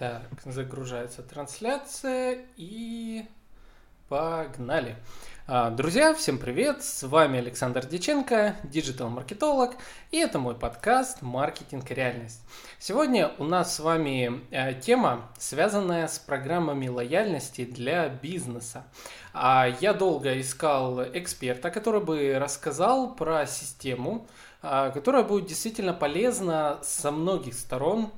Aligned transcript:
Так, 0.00 0.22
загружается 0.46 1.22
трансляция 1.22 2.46
и 2.56 3.26
погнали. 4.08 4.96
А, 5.46 5.68
друзья, 5.68 6.14
всем 6.14 6.38
привет! 6.38 6.82
С 6.82 7.02
вами 7.02 7.38
Александр 7.38 7.84
Диченко, 7.84 8.56
диджитал-маркетолог, 8.62 9.72
и 10.10 10.16
это 10.16 10.38
мой 10.38 10.54
подкаст 10.54 11.20
«Маркетинг 11.20 11.90
и 11.90 11.94
реальность». 11.94 12.40
Сегодня 12.78 13.32
у 13.36 13.44
нас 13.44 13.76
с 13.76 13.80
вами 13.80 14.40
э, 14.50 14.72
тема, 14.80 15.30
связанная 15.38 16.08
с 16.08 16.18
программами 16.18 16.88
лояльности 16.88 17.66
для 17.66 18.08
бизнеса. 18.08 18.86
А, 19.34 19.68
я 19.82 19.92
долго 19.92 20.40
искал 20.40 21.02
эксперта, 21.02 21.70
который 21.70 22.00
бы 22.00 22.38
рассказал 22.38 23.14
про 23.14 23.44
систему, 23.44 24.26
а, 24.62 24.88
которая 24.92 25.24
будет 25.24 25.44
действительно 25.44 25.92
полезна 25.92 26.78
со 26.82 27.10
многих 27.10 27.52
сторон, 27.52 28.10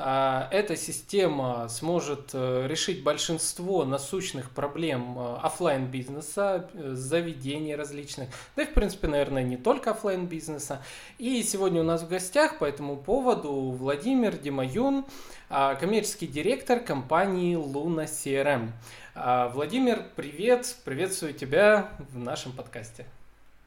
эта 0.00 0.76
система 0.76 1.68
сможет 1.68 2.30
э, 2.32 2.66
решить 2.66 3.02
большинство 3.02 3.84
насущных 3.84 4.50
проблем 4.50 5.18
э, 5.18 5.36
офлайн 5.42 5.86
бизнеса, 5.86 6.70
э, 6.72 6.92
заведений 6.94 7.74
различных, 7.74 8.30
да 8.56 8.62
и 8.62 8.66
в 8.66 8.72
принципе, 8.72 9.08
наверное, 9.08 9.42
не 9.42 9.56
только 9.56 9.90
офлайн 9.90 10.26
бизнеса. 10.26 10.82
И 11.18 11.42
сегодня 11.42 11.82
у 11.82 11.84
нас 11.84 12.02
в 12.02 12.08
гостях 12.08 12.58
по 12.58 12.64
этому 12.64 12.96
поводу 12.96 13.52
Владимир 13.52 14.36
Димаюн, 14.38 15.04
а, 15.50 15.74
коммерческий 15.74 16.26
директор 16.26 16.80
компании 16.80 17.56
Luna 17.56 18.06
CRM. 18.06 18.70
А, 19.14 19.48
Владимир, 19.48 20.04
привет, 20.16 20.76
приветствую 20.84 21.34
тебя 21.34 21.90
в 22.12 22.18
нашем 22.18 22.52
подкасте. 22.52 23.04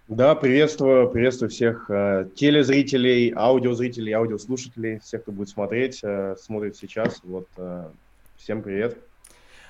Да, 0.10 0.36
приветствую, 0.36 1.10
приветствую 1.10 1.50
всех 1.50 1.90
э, 1.90 2.28
телезрителей, 2.36 3.34
аудиозрителей, 3.34 4.12
аудиослушателей, 4.12 5.00
всех, 5.00 5.22
кто 5.22 5.32
будет 5.32 5.48
смотреть, 5.48 6.02
э, 6.04 6.36
смотрит 6.38 6.76
сейчас. 6.76 7.22
Вот, 7.24 7.48
э, 7.56 7.86
всем 8.36 8.64
привет. 8.64 8.98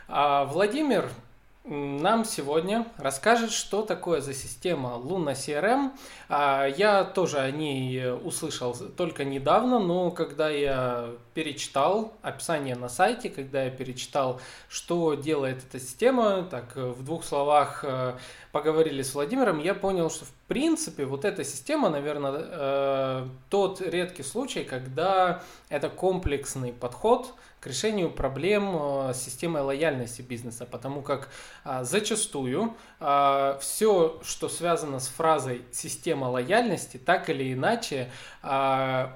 А, 0.07 0.45
Владимир, 0.45 1.07
нам 1.65 2.25
сегодня 2.25 2.87
расскажет, 2.97 3.51
что 3.51 3.83
такое 3.83 4.21
за 4.21 4.33
система 4.33 4.99
Luna 5.03 5.33
CRM. 5.33 5.91
А, 6.29 6.65
я 6.65 7.03
тоже 7.03 7.37
о 7.37 7.51
ней 7.51 8.11
услышал 8.11 8.73
только 8.73 9.25
недавно, 9.25 9.77
но 9.77 10.09
когда 10.09 10.49
я 10.49 11.11
перечитал 11.33 12.13
описание 12.21 12.75
на 12.75 12.89
сайте, 12.89 13.29
когда 13.29 13.63
я 13.63 13.71
перечитал, 13.71 14.39
что 14.69 15.15
делает 15.15 15.63
эта 15.67 15.79
система, 15.79 16.43
так 16.43 16.75
в 16.75 17.03
двух 17.03 17.23
словах 17.23 17.83
э, 17.83 18.15
поговорили 18.51 19.01
с 19.01 19.13
Владимиром, 19.13 19.59
я 19.59 19.73
понял, 19.73 20.09
что 20.09 20.25
в 20.25 20.33
принципе 20.47 21.05
вот 21.05 21.25
эта 21.25 21.43
система, 21.43 21.89
наверное, 21.89 22.33
э, 22.35 23.27
тот 23.49 23.81
редкий 23.81 24.23
случай, 24.23 24.63
когда 24.63 25.43
это 25.69 25.89
комплексный 25.89 26.71
подход 26.73 27.33
к 27.59 27.67
решению 27.67 28.11
проблем 28.11 28.75
э, 28.75 29.13
с 29.13 29.21
системой 29.21 29.61
лояльности 29.61 30.21
бизнеса, 30.21 30.67
потому 30.69 31.01
как 31.01 31.29
зачастую 31.81 32.75
все, 32.99 34.19
что 34.23 34.49
связано 34.49 34.99
с 34.99 35.07
фразой 35.07 35.61
«система 35.71 36.25
лояльности», 36.25 36.97
так 36.97 37.29
или 37.29 37.53
иначе 37.53 38.09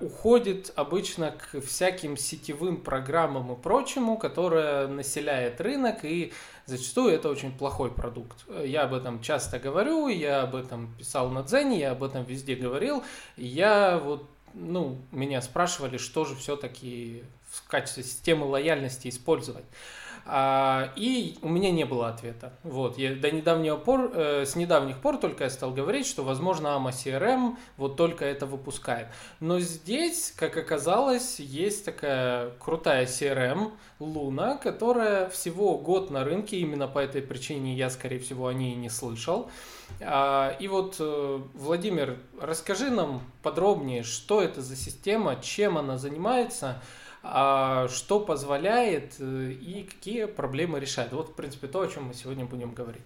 уходит 0.02 0.72
обычно 0.76 1.32
к 1.32 1.60
всяким 1.62 2.07
сетевым 2.16 2.78
программам 2.78 3.52
и 3.52 3.56
прочему, 3.56 4.18
которое 4.18 4.88
населяет 4.88 5.60
рынок, 5.60 6.06
и 6.06 6.32
зачастую 6.66 7.14
это 7.14 7.30
очень 7.30 7.52
плохой 7.52 7.92
продукт. 7.92 8.46
Я 8.64 8.84
об 8.84 8.94
этом 8.94 9.22
часто 9.22 9.60
говорю, 9.60 10.08
я 10.08 10.44
об 10.44 10.56
этом 10.56 10.94
писал 10.98 11.30
на 11.30 11.44
Дзене, 11.44 11.80
я 11.80 11.92
об 11.92 12.04
этом 12.04 12.24
везде 12.24 12.56
говорил, 12.56 13.04
я 13.36 13.98
вот 13.98 14.30
ну, 14.54 14.98
меня 15.12 15.42
спрашивали, 15.42 15.98
что 15.98 16.26
же 16.26 16.36
все-таки 16.36 17.24
в 17.50 17.68
качестве 17.68 18.04
системы 18.04 18.46
лояльности 18.46 19.08
использовать. 19.08 19.66
А, 20.30 20.92
и 20.98 21.38
у 21.42 21.48
меня 21.48 21.72
не 21.72 21.86
было 21.86 22.10
ответа. 22.10 22.52
Вот, 22.64 22.98
я 22.98 23.16
до 23.16 23.32
недавнего 23.32 23.78
пор, 23.78 24.12
э, 24.14 24.46
с 24.46 24.58
недавних 24.58 25.00
пор 25.00 25.18
только 25.18 25.46
я 25.46 25.50
стал 25.50 25.72
говорить, 25.72 26.06
что, 26.06 26.24
возможно, 26.24 26.68
AMA 26.68 26.92
CRM 26.92 27.56
вот 27.78 27.96
только 27.96 28.26
это 28.26 28.46
выпускает. 28.46 29.08
Но 29.40 29.62
здесь, 29.62 30.34
как 30.36 30.58
оказалось, 30.58 31.40
есть 31.40 31.86
такая 31.86 32.50
крутая 32.60 33.06
CRM 33.06 33.72
Luna, 34.02 34.60
которая 34.62 35.30
всего 35.30 35.78
год 35.78 36.12
на 36.12 36.26
рынке, 36.26 36.58
именно 36.58 36.90
по 36.90 37.00
этой 37.00 37.22
причине 37.22 37.76
я, 37.76 37.90
скорее 37.90 38.20
всего, 38.20 38.48
о 38.48 38.54
ней 38.54 38.76
не 38.76 38.90
слышал. 38.90 39.50
А, 40.02 40.58
и 40.60 40.68
вот, 40.68 40.98
э, 41.00 41.40
Владимир, 41.54 42.18
расскажи 42.42 42.90
нам 42.90 43.22
подробнее, 43.44 44.04
что 44.04 44.42
это 44.42 44.62
за 44.62 44.76
система, 44.76 45.38
чем 45.42 45.78
она 45.78 45.98
занимается, 45.98 46.82
что 47.90 48.20
позволяет 48.20 49.16
э, 49.20 49.52
и 49.52 49.84
какие 49.84 50.26
проблемы 50.26 50.80
решает. 50.80 51.12
Вот, 51.14 51.30
в 51.30 51.34
принципе, 51.34 51.68
то, 51.68 51.82
о 51.82 51.88
чем 51.88 52.06
мы 52.06 52.14
сегодня 52.14 52.46
будем 52.46 52.74
говорить. 52.74 53.04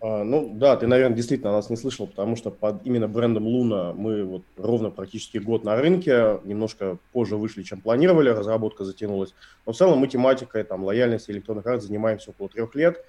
А, 0.00 0.22
ну 0.22 0.52
да, 0.54 0.76
ты, 0.76 0.86
наверное, 0.86 1.16
действительно 1.16 1.52
нас 1.52 1.70
не 1.70 1.76
слышал, 1.76 2.06
потому 2.06 2.36
что 2.36 2.50
под 2.50 2.86
именно 2.86 3.08
брендом 3.08 3.46
Луна 3.46 3.92
мы 3.94 4.24
вот 4.24 4.42
ровно 4.56 4.90
практически 4.90 5.38
год 5.38 5.64
на 5.64 5.76
рынке, 5.76 6.40
немножко 6.44 6.98
позже 7.12 7.36
вышли, 7.36 7.62
чем 7.64 7.80
планировали, 7.80 8.28
разработка 8.28 8.84
затянулась. 8.84 9.34
Но 9.66 9.72
в 9.72 9.76
целом 9.76 9.98
мы 9.98 10.06
тематикой 10.06 10.62
там, 10.62 10.84
лояльности 10.84 11.32
электронных 11.32 11.64
карт 11.64 11.82
занимаемся 11.82 12.30
около 12.30 12.48
трех 12.48 12.74
лет. 12.76 13.04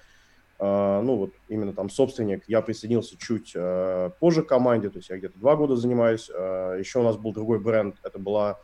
А, 0.58 1.02
ну 1.02 1.16
вот 1.16 1.32
именно 1.48 1.74
там 1.74 1.92
собственник, 1.92 2.44
я 2.48 2.62
присоединился 2.62 3.18
чуть 3.18 3.54
а, 3.56 4.10
позже 4.20 4.42
к 4.42 4.48
команде, 4.48 4.90
то 4.90 4.98
есть 4.98 5.10
я 5.10 5.18
где-то 5.18 5.38
два 5.38 5.56
года 5.56 5.76
занимаюсь. 5.76 6.30
А, 6.34 6.76
еще 6.76 7.00
у 7.00 7.04
нас 7.04 7.18
был 7.18 7.34
другой 7.34 7.60
бренд, 7.60 7.98
это 8.04 8.18
была 8.18 8.60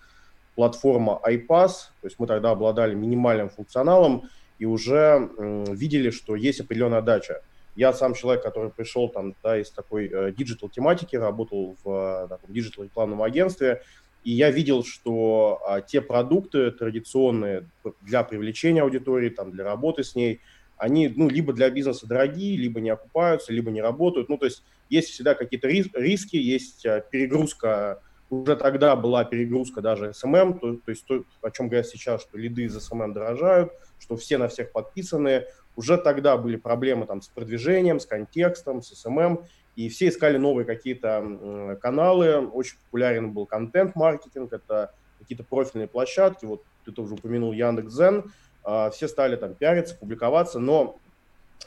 платформа 0.55 1.21
iPass, 1.25 1.69
то 2.01 2.07
есть 2.07 2.17
мы 2.19 2.27
тогда 2.27 2.51
обладали 2.51 2.95
минимальным 2.95 3.49
функционалом 3.49 4.29
и 4.57 4.65
уже 4.65 5.29
видели, 5.69 6.09
что 6.09 6.35
есть 6.35 6.61
определенная 6.61 7.01
отдача. 7.01 7.41
Я 7.75 7.91
сам 7.91 8.13
человек, 8.13 8.41
который 8.41 8.71
пришел 8.71 9.09
там, 9.09 9.35
да, 9.43 9.57
из 9.59 9.69
такой 9.69 10.07
э, 10.07 10.31
digital 10.31 10.69
тематики, 10.69 11.17
работал 11.17 11.75
в 11.83 12.29
э, 12.31 12.37
digital 12.47 12.85
рекламном 12.85 13.21
агентстве, 13.21 13.81
и 14.25 14.31
я 14.31 14.49
видел, 14.49 14.83
что 14.83 15.61
а, 15.67 15.81
те 15.81 16.01
продукты 16.01 16.71
традиционные 16.71 17.69
для 18.01 18.23
привлечения 18.23 18.81
аудитории, 18.81 19.29
там, 19.29 19.51
для 19.51 19.63
работы 19.63 20.03
с 20.03 20.15
ней, 20.15 20.41
они 20.77 21.07
ну, 21.09 21.29
либо 21.29 21.53
для 21.53 21.69
бизнеса 21.69 22.07
дорогие, 22.07 22.57
либо 22.57 22.81
не 22.81 22.89
окупаются, 22.89 23.53
либо 23.53 23.69
не 23.69 23.81
работают. 23.81 24.27
Ну, 24.27 24.37
то 24.37 24.45
есть 24.45 24.63
есть 24.89 25.09
всегда 25.09 25.35
какие-то 25.35 25.67
риски, 25.67 26.37
есть 26.37 26.85
э, 26.87 27.03
перегрузка 27.11 28.01
уже 28.29 28.55
тогда 28.55 28.95
была 28.95 29.23
перегрузка 29.23 29.81
даже 29.81 30.09
SMM, 30.09 30.59
то, 30.59 30.75
то 30.77 30.89
есть 30.89 31.05
то, 31.05 31.23
о 31.41 31.51
чем 31.51 31.67
говорят 31.67 31.87
сейчас, 31.87 32.21
что 32.21 32.37
лиды 32.37 32.63
из 32.63 32.75
SMM 32.75 33.13
дорожают, 33.13 33.71
что 33.99 34.15
все 34.15 34.37
на 34.37 34.47
всех 34.47 34.71
подписаны. 34.71 35.45
Уже 35.75 35.97
тогда 35.97 36.37
были 36.37 36.55
проблемы 36.55 37.05
там 37.05 37.21
с 37.21 37.27
продвижением, 37.27 37.99
с 37.99 38.05
контекстом, 38.05 38.81
с 38.81 39.05
SMM, 39.05 39.43
и 39.75 39.89
все 39.89 40.07
искали 40.07 40.37
новые 40.37 40.65
какие-то 40.65 41.77
каналы. 41.81 42.47
Очень 42.47 42.77
популярен 42.85 43.31
был 43.31 43.45
контент-маркетинг, 43.45 44.53
это 44.53 44.93
какие-то 45.19 45.43
профильные 45.43 45.87
площадки. 45.87 46.45
Вот 46.45 46.63
ты 46.85 46.91
тоже 46.91 47.15
упомянул 47.15 47.51
Яндекс.Зен. 47.51 48.31
А, 48.63 48.89
все 48.89 49.07
стали 49.07 49.35
там 49.35 49.53
пиариться, 49.53 49.95
публиковаться, 49.95 50.59
но 50.59 50.97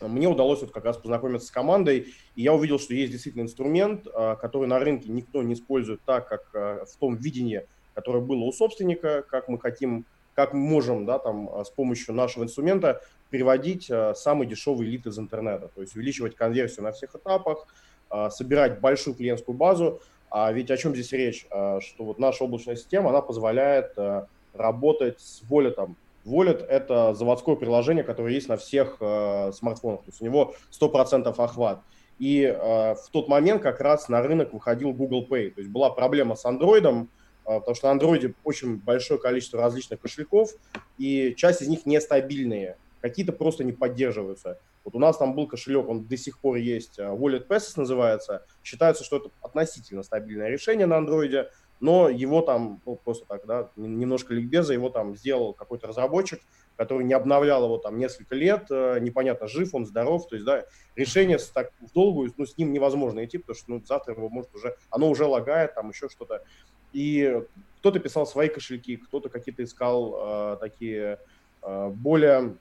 мне 0.01 0.29
удалось 0.29 0.61
вот 0.61 0.71
как 0.71 0.85
раз 0.85 0.97
познакомиться 0.97 1.49
с 1.49 1.51
командой, 1.51 2.09
и 2.37 2.43
я 2.43 2.55
увидел, 2.55 2.79
что 2.79 2.95
есть 2.95 3.13
действительно 3.13 3.43
инструмент, 3.43 4.07
а, 4.15 4.37
который 4.37 4.69
на 4.69 4.79
рынке 4.79 5.11
никто 5.11 5.43
не 5.43 5.55
использует 5.55 6.01
так, 6.05 6.29
как 6.29 6.49
а, 6.55 6.85
в 6.85 6.97
том 6.97 7.17
видении, 7.17 7.67
которое 7.95 8.21
было 8.21 8.45
у 8.45 8.53
собственника, 8.53 9.25
как 9.29 9.49
мы 9.49 9.59
хотим, 9.59 10.05
как 10.35 10.53
мы 10.53 10.61
можем 10.61 11.05
да, 11.05 11.19
там, 11.19 11.49
а, 11.53 11.65
с 11.65 11.71
помощью 11.71 12.15
нашего 12.15 12.45
инструмента 12.45 13.03
переводить 13.31 13.91
самый 14.15 14.47
дешевый 14.47 14.87
лид 14.87 15.07
из 15.07 15.19
интернета, 15.19 15.69
то 15.75 15.83
есть 15.83 15.95
увеличивать 15.95 16.35
конверсию 16.35 16.85
на 16.85 16.93
всех 16.93 17.15
этапах, 17.15 17.67
собирать 18.31 18.81
большую 18.81 19.15
клиентскую 19.15 19.55
базу. 19.55 20.01
А 20.31 20.51
ведь 20.51 20.71
о 20.71 20.79
чем 20.79 20.95
здесь 20.95 21.13
речь? 21.13 21.45
Что 21.45 22.05
вот 22.05 22.19
наша 22.19 22.45
облачная 22.45 22.77
система, 22.77 23.11
она 23.11 23.21
позволяет 23.21 23.99
работать 24.55 25.21
с 25.21 25.43
более 25.43 25.73
там 25.73 25.97
Wallet– 26.29 26.65
это 26.69 27.15
заводское 27.15 27.57
приложение, 27.57 28.05
которое 28.05 28.35
есть 28.35 28.49
на 28.49 28.57
всех 28.57 28.97
э, 29.01 29.53
смартфонах, 29.53 30.01
то 30.01 30.09
есть 30.09 30.21
у 30.21 30.25
него 30.25 30.55
100% 30.71 31.29
охват. 31.37 31.83
И 32.19 32.43
э, 32.43 32.95
в 32.95 33.09
тот 33.13 33.29
момент 33.29 33.63
как 33.63 33.81
раз 33.81 34.09
на 34.09 34.23
рынок 34.23 34.53
выходил 34.53 34.93
Google 34.93 35.27
Pay. 35.29 35.51
То 35.51 35.61
есть 35.61 35.71
была 35.71 35.91
проблема 35.91 36.35
с 36.35 36.45
Android, 36.45 36.85
э, 36.87 37.07
потому 37.45 37.75
что 37.75 37.93
на 37.93 37.99
Android 37.99 38.35
очень 38.45 38.79
большое 38.79 39.21
количество 39.21 39.61
различных 39.61 40.01
кошельков, 40.01 40.51
и 40.99 41.35
часть 41.37 41.63
из 41.63 41.69
них 41.69 41.87
нестабильные, 41.87 42.77
какие-то 43.01 43.33
просто 43.33 43.65
не 43.65 43.73
поддерживаются. 43.73 44.59
Вот 44.85 44.97
у 44.97 44.99
нас 44.99 45.19
там 45.19 45.35
был 45.35 45.47
кошелек, 45.47 45.89
он 45.89 46.07
до 46.07 46.17
сих 46.17 46.41
пор 46.41 46.57
есть, 46.57 46.99
э, 46.99 47.03
Wallet 47.03 47.47
Passes 47.47 47.75
называется. 47.77 48.45
Считается, 48.65 49.05
что 49.05 49.19
это 49.19 49.31
относительно 49.43 50.03
стабильное 50.03 50.49
решение 50.49 50.87
на 50.87 50.95
Android, 50.95 51.49
но 51.81 52.09
его 52.09 52.43
там, 52.43 52.81
ну, 52.85 52.97
просто 52.97 53.25
так, 53.27 53.47
да, 53.47 53.71
немножко 53.77 54.35
ликбеза, 54.35 54.73
его 54.73 54.89
там 54.89 55.17
сделал 55.17 55.55
какой-то 55.55 55.87
разработчик, 55.87 56.41
который 56.77 57.05
не 57.05 57.15
обновлял 57.15 57.65
его 57.65 57.79
там 57.79 57.99
несколько 57.99 58.35
лет, 58.35 58.67
э, 58.71 58.99
непонятно, 59.01 59.49
жив 59.49 59.75
он, 59.75 59.87
здоров, 59.87 60.29
то 60.29 60.37
есть, 60.37 60.47
да, 60.47 60.65
решение 60.97 61.39
так, 61.53 61.73
в 61.81 61.93
долгую, 61.93 62.33
ну, 62.37 62.47
с 62.47 62.57
ним 62.57 62.73
невозможно 62.73 63.25
идти, 63.25 63.39
потому 63.39 63.57
что, 63.57 63.71
ну, 63.71 63.83
завтра 63.85 64.15
его 64.15 64.29
может 64.29 64.55
уже, 64.55 64.77
оно 64.91 65.09
уже 65.09 65.25
лагает, 65.25 65.75
там 65.75 65.91
еще 65.91 66.09
что-то, 66.09 66.43
и 66.93 67.43
кто-то 67.81 67.99
писал 68.01 68.27
свои 68.27 68.49
кошельки, 68.49 68.97
кто-то 68.97 69.29
какие-то 69.29 69.65
искал 69.65 70.55
э, 70.55 70.57
такие 70.61 71.19
более 71.61 72.57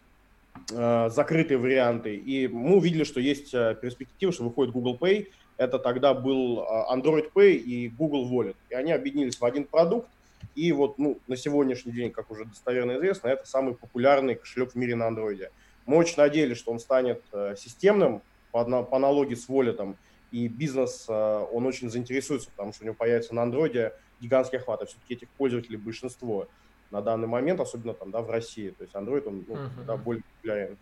закрытые 0.72 1.60
варианты. 1.60 2.16
И 2.16 2.48
мы 2.48 2.78
увидели, 2.78 3.04
что 3.04 3.20
есть 3.20 3.52
перспектива, 3.52 4.34
что 4.34 4.44
выходит 4.44 4.74
Google 4.74 4.98
Pay. 5.00 5.28
Это 5.58 5.80
тогда 5.80 6.14
был 6.14 6.60
Android 6.92 7.32
Pay 7.34 7.56
и 7.56 7.90
Google 7.90 8.32
Wallet. 8.32 8.56
И 8.70 8.76
они 8.76 8.92
объединились 8.92 9.40
в 9.40 9.46
один 9.46 9.66
продукт. 9.66 10.08
И 10.56 10.72
вот 10.72 10.98
ну, 11.00 11.20
на 11.28 11.36
сегодняшний 11.36 11.92
день, 11.92 12.12
как 12.12 12.30
уже 12.32 12.46
достоверно 12.46 12.94
известно, 12.98 13.28
это 13.28 13.48
самый 13.48 13.74
популярный 13.74 14.36
кошелек 14.36 14.72
в 14.72 14.76
мире 14.76 14.96
на 14.96 15.08
андроиде. 15.08 15.52
Мы 15.86 15.98
очень 15.98 16.18
надеялись, 16.18 16.58
что 16.58 16.72
он 16.72 16.80
станет 16.80 17.22
системным 17.58 18.22
по, 18.52 18.64
по 18.64 18.96
аналогии 18.98 19.36
с 19.36 19.50
Wallet, 19.50 19.96
и 20.32 20.48
бизнес, 20.48 21.06
он 21.08 21.66
очень 21.66 21.90
заинтересуется, 21.90 22.50
потому 22.52 22.74
что 22.74 22.84
у 22.84 22.86
него 22.86 22.96
появится 22.96 23.34
на 23.34 23.44
андроиде 23.44 23.94
гигантский 24.20 24.60
охват, 24.60 24.82
а 24.82 24.86
все-таки 24.86 25.14
этих 25.14 25.30
пользователей 25.30 25.78
большинство 25.78 26.48
на 26.92 27.02
данный 27.02 27.28
момент, 27.28 27.60
особенно 27.60 27.94
там, 27.94 28.12
да, 28.12 28.22
в 28.22 28.30
России. 28.30 28.70
То 28.70 28.84
есть 28.84 28.96
Android, 28.96 29.28
он 29.28 29.46
ну, 29.48 29.56
uh-huh. 29.56 29.86
да, 29.86 29.98
более 29.98 30.24
популярен. 30.24 30.78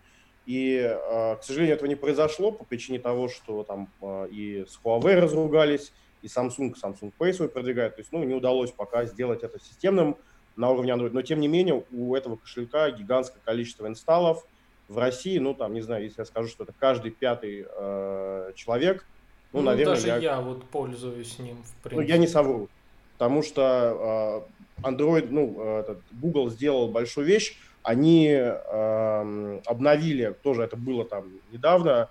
И, 0.46 0.78
э, 0.78 1.36
к 1.38 1.44
сожалению, 1.44 1.76
этого 1.76 1.88
не 1.88 1.96
произошло 1.96 2.52
по 2.52 2.64
причине 2.64 3.00
того, 3.00 3.30
что 3.30 3.64
там 3.64 3.90
э, 4.02 4.28
и 4.32 4.66
с 4.68 4.80
Huawei 4.84 5.20
разругались, 5.20 5.92
и 6.22 6.28
Samsung, 6.28 6.76
Samsung 6.82 7.12
Pay 7.18 7.34
свой 7.34 7.50
продвигает. 7.50 7.96
То 7.96 8.02
есть, 8.02 8.12
ну, 8.12 8.24
не 8.24 8.34
удалось 8.34 8.72
пока 8.72 9.06
сделать 9.06 9.44
это 9.44 9.60
системным 9.60 10.18
на 10.56 10.70
уровне 10.70 10.92
Android. 10.92 11.12
Но, 11.12 11.22
тем 11.22 11.40
не 11.40 11.48
менее, 11.48 11.84
у 11.92 12.16
этого 12.16 12.38
кошелька 12.38 12.90
гигантское 12.92 13.42
количество 13.44 13.88
инсталлов. 13.88 14.46
В 14.88 15.00
России, 15.00 15.40
ну, 15.40 15.56
там, 15.56 15.74
не 15.74 15.82
знаю, 15.82 16.04
если 16.04 16.22
я 16.22 16.26
скажу, 16.26 16.48
что 16.48 16.64
это 16.64 16.74
каждый 16.78 17.10
пятый 17.10 17.66
э, 17.68 18.52
человек, 18.56 19.06
ну, 19.52 19.62
ну 19.62 19.66
наверное, 19.68 19.96
даже 19.96 20.08
я... 20.08 20.18
я 20.18 20.42
вот 20.42 20.64
пользуюсь 20.66 21.40
ним, 21.40 21.64
в 21.64 21.82
принципе. 21.82 21.96
Ну, 21.96 22.02
я 22.02 22.18
не 22.18 22.28
совру 22.28 22.70
потому 23.16 23.44
что 23.44 23.64
а, 23.64 24.48
Android, 24.84 25.28
ну, 25.30 25.80
этот, 25.80 26.00
Google 26.12 26.50
сделал 26.50 26.90
большую 26.90 27.26
вещь, 27.26 27.58
они 27.86 28.30
э, 28.30 29.60
обновили, 29.66 30.36
тоже 30.42 30.64
это 30.64 30.76
было 30.76 31.06
там 31.06 31.32
недавно, 31.52 32.10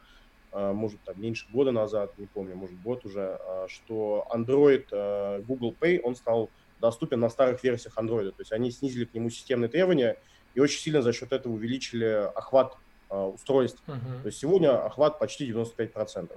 э, 0.53 0.73
может, 0.73 1.01
там 1.03 1.21
меньше 1.21 1.47
года 1.53 1.73
назад, 1.73 2.17
не 2.17 2.27
помню, 2.27 2.55
может, 2.55 2.81
год 2.81 3.05
уже, 3.05 3.41
э, 3.41 3.67
что 3.69 4.25
Android 4.33 4.87
э, 4.93 5.43
Google 5.43 5.75
Pay, 5.79 6.01
он 6.01 6.15
стал 6.15 6.49
доступен 6.81 7.19
на 7.19 7.29
старых 7.29 7.65
версиях 7.65 7.99
Android, 7.99 8.31
то 8.31 8.41
есть 8.41 8.53
они 8.53 8.71
снизили 8.71 9.05
к 9.05 9.15
нему 9.15 9.31
системные 9.31 9.69
требования 9.69 10.17
и 10.55 10.61
очень 10.61 10.79
сильно 10.79 11.03
за 11.03 11.13
счет 11.13 11.33
этого 11.33 11.53
увеличили 11.53 12.31
охват 12.37 12.77
э, 13.11 13.17
устройств. 13.17 13.83
Uh-huh. 13.89 14.23
То 14.23 14.27
есть 14.27 14.39
сегодня 14.39 14.81
охват 14.81 15.19
почти 15.19 15.51
95%. 15.51 16.31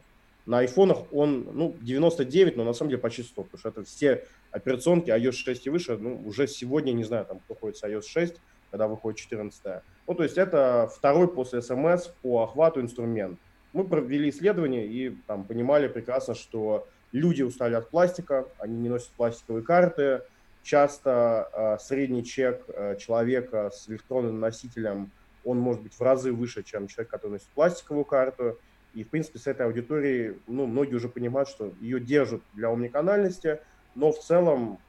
На 0.48 0.60
айфонах 0.60 1.14
он, 1.14 1.48
ну, 1.54 1.76
99, 1.82 2.58
но 2.58 2.64
на 2.64 2.74
самом 2.74 2.90
деле 2.90 3.02
почти 3.02 3.22
100, 3.22 3.44
потому 3.44 3.60
что 3.60 3.70
это 3.70 3.84
все 3.84 4.26
операционки 4.50 5.12
iOS 5.12 5.34
6 5.34 5.68
и 5.68 5.70
выше, 5.70 5.98
ну, 5.98 6.24
уже 6.26 6.48
сегодня, 6.48 6.94
не 6.94 7.04
знаю, 7.04 7.26
там, 7.26 7.40
кто 7.40 7.54
ходит 7.54 7.78
с 7.78 7.84
iOS 7.84 8.08
6, 8.08 8.36
когда 8.72 8.88
выходит 8.88 9.20
14 9.20 9.82
Ну, 10.08 10.14
то 10.14 10.24
есть 10.24 10.38
это 10.38 10.90
второй 10.94 11.28
после 11.28 11.60
SMS 11.60 12.12
по 12.22 12.44
охвату 12.44 12.82
инструмент. 12.82 13.40
Мы 13.74 13.84
провели 13.84 14.30
исследование 14.30 14.88
и 14.88 15.16
там 15.28 15.44
понимали 15.44 15.88
прекрасно, 15.88 16.36
что 16.36 16.88
люди 17.12 17.44
устали 17.44 17.76
от 17.76 17.90
пластика, 17.90 18.48
они 18.60 18.78
не 18.80 18.90
носят 18.90 19.10
пластиковые 19.12 19.64
карты, 19.64 20.22
часто 20.64 21.50
э, 21.54 21.78
средний 21.80 22.24
чек 22.24 22.64
э, 22.68 22.98
человека 22.98 23.72
с 23.74 23.88
электронным 23.90 24.40
носителем, 24.40 25.12
он 25.46 25.60
может 25.60 25.82
быть 25.82 25.94
в 25.94 26.02
разы 26.02 26.34
выше, 26.34 26.62
чем 26.64 26.88
человек, 26.88 27.10
который 27.10 27.34
носит 27.34 27.48
пластиковую 27.56 28.04
карту. 28.04 28.60
И, 28.94 29.04
в 29.04 29.10
принципе, 29.10 29.40
с 29.40 29.48
этой 29.48 29.66
аудиторией, 29.66 30.40
ну, 30.48 30.66
многие 30.66 30.96
уже 30.96 31.08
понимают, 31.08 31.48
что 31.48 31.72
ее 31.80 32.00
держат 32.00 32.42
для 32.54 32.70
омниканальности, 32.70 33.60
но 33.96 34.12
в 34.12 34.20
целом, 34.20 34.80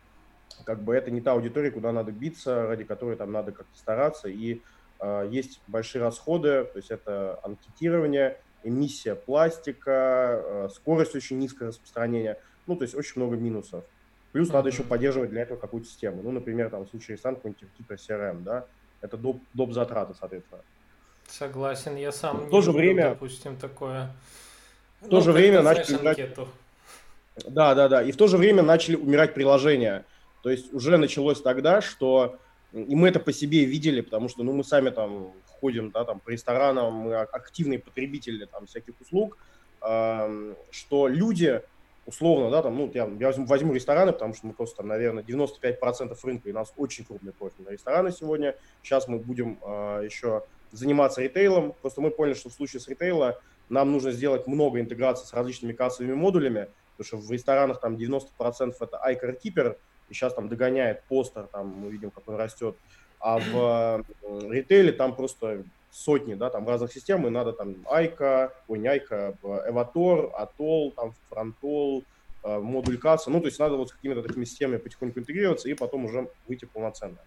как 0.64 0.82
бы, 0.82 0.94
это 0.94 1.10
не 1.10 1.20
та 1.20 1.32
аудитория, 1.32 1.70
куда 1.70 1.93
надо 1.93 2.12
биться, 2.12 2.66
ради 2.66 2.84
которой 2.84 3.16
там 3.16 3.32
надо 3.32 3.52
как-то 3.52 3.76
стараться. 3.78 4.28
И 4.28 4.62
э, 5.00 5.28
есть 5.31 5.60
большие 5.66 6.02
расходы, 6.02 6.64
то 6.64 6.76
есть 6.76 6.90
это 6.90 7.40
анкетирование, 7.43 8.38
эмиссия 8.62 9.14
пластика, 9.14 10.43
э, 10.44 10.69
скорость 10.75 11.14
очень 11.14 11.38
низкое 11.38 11.69
распространения, 11.69 12.38
ну, 12.66 12.76
то 12.76 12.82
есть 12.82 12.94
очень 12.94 13.14
много 13.16 13.37
минусов. 13.37 13.84
Плюс 14.32 14.49
mm-hmm. 14.49 14.52
надо 14.52 14.69
еще 14.69 14.82
поддерживать 14.82 15.31
для 15.31 15.43
этого 15.43 15.58
какую-то 15.58 15.88
систему. 15.88 16.22
Ну, 16.22 16.31
например, 16.31 16.70
там, 16.70 16.84
в 16.84 16.90
случае 16.90 17.16
ресторана 17.16 17.37
какой-нибудь 17.37 17.75
типа 17.76 17.93
CRM, 17.94 18.43
да, 18.43 18.66
это 19.00 19.16
доп, 19.16 19.40
доп 19.55 19.72
затраты, 19.72 20.14
соответственно. 20.19 20.60
Согласен, 21.26 21.96
я 21.96 22.10
сам 22.10 22.46
в 22.46 22.50
то 22.50 22.60
же 22.60 22.72
время, 22.72 23.10
допустим, 23.10 23.56
такое. 23.56 24.10
В 25.00 25.08
то 25.08 25.16
ну, 25.16 25.22
же 25.22 25.32
время 25.32 25.62
начали 25.62 25.96
умирать... 25.96 26.37
Да, 27.46 27.75
да, 27.75 27.88
да. 27.88 28.02
И 28.02 28.12
в 28.12 28.16
то 28.16 28.26
же 28.26 28.37
время 28.37 28.62
начали 28.62 28.96
умирать 28.96 29.34
приложения. 29.34 30.05
То 30.43 30.50
есть 30.50 30.73
уже 30.73 30.96
началось 30.96 31.40
тогда, 31.43 31.81
что 31.81 32.38
и 32.73 32.94
мы 32.94 33.08
это 33.08 33.20
по 33.20 33.32
себе 33.32 33.64
видели, 33.64 34.00
потому 34.00 34.29
что 34.29 34.43
ну, 34.43 34.52
мы 34.52 34.62
сами 34.64 34.90
там 34.90 35.32
ходим 35.61 35.90
да, 35.90 36.05
там, 36.05 36.20
по 36.20 36.31
ресторанам, 36.31 36.94
мы 36.94 37.17
активные 37.17 37.79
потребители 37.79 38.44
там, 38.44 38.67
всяких 38.67 39.00
услуг, 39.00 39.38
э, 39.82 40.55
что 40.70 41.08
люди, 41.08 41.62
условно, 42.06 42.50
да, 42.50 42.62
там, 42.62 42.76
ну, 42.76 42.90
я, 42.94 43.08
я 43.19 43.26
возьму, 43.26 43.46
возьму 43.46 43.73
рестораны, 43.73 44.12
потому 44.12 44.35
что 44.35 44.46
мы 44.46 44.52
просто, 44.52 44.76
там, 44.76 44.88
наверное, 44.88 45.23
95% 45.23 46.17
рынка, 46.23 46.49
и 46.49 46.52
у 46.52 46.55
нас 46.55 46.73
очень 46.76 47.05
крупный 47.05 47.32
профиль 47.32 47.64
на 47.64 47.70
рестораны 47.70 48.12
сегодня. 48.12 48.55
Сейчас 48.82 49.08
мы 49.08 49.19
будем 49.19 49.58
э, 49.62 50.02
еще 50.05 50.44
заниматься 50.70 51.23
ритейлом. 51.23 51.75
Просто 51.81 52.00
мы 52.00 52.11
поняли, 52.11 52.34
что 52.34 52.50
в 52.50 52.52
случае 52.52 52.81
с 52.81 52.88
ритейла 52.88 53.41
нам 53.69 53.93
нужно 53.93 54.12
сделать 54.12 54.46
много 54.46 54.81
интеграций 54.81 55.26
с 55.26 55.32
различными 55.32 55.73
кассовыми 55.73 56.14
модулями, 56.14 56.69
потому 56.96 57.06
что 57.06 57.29
в 57.29 57.32
ресторанах 57.32 57.81
там 57.81 57.96
90% 57.96 58.75
это 58.81 59.00
iCar 59.08 59.38
Keeper, 59.43 59.76
и 60.08 60.14
сейчас 60.14 60.34
там 60.34 60.49
догоняет 60.49 61.02
постер, 61.05 61.46
там 61.46 61.69
мы 61.69 61.90
видим, 61.90 62.10
как 62.10 62.28
он 62.28 62.37
растет, 62.37 62.76
а 63.20 63.38
в 63.38 64.05
ритейле 64.50 64.93
там 64.93 65.14
просто 65.14 65.64
сотни, 65.90 66.34
да, 66.34 66.50
там 66.50 66.69
разных 66.69 66.93
систем, 66.93 67.26
и 67.26 67.31
надо 67.31 67.52
там 67.52 67.76
Айка, 67.90 68.52
ой, 68.69 68.78
не 68.78 68.88
Айка, 68.88 69.34
Эватор, 69.43 70.31
Атол, 70.34 70.93
там 70.93 71.14
Фронтол, 71.28 72.05
э, 72.44 72.58
модуль 72.58 72.99
касса, 72.99 73.31
ну, 73.31 73.40
то 73.40 73.46
есть 73.46 73.58
надо 73.58 73.76
вот 73.76 73.88
с 73.88 73.93
какими-то 73.93 74.22
такими 74.22 74.44
системами 74.44 74.78
потихоньку 74.78 75.19
интегрироваться 75.19 75.69
и 75.69 75.75
потом 75.75 76.05
уже 76.05 76.28
выйти 76.46 76.66
полноценно. 76.66 77.19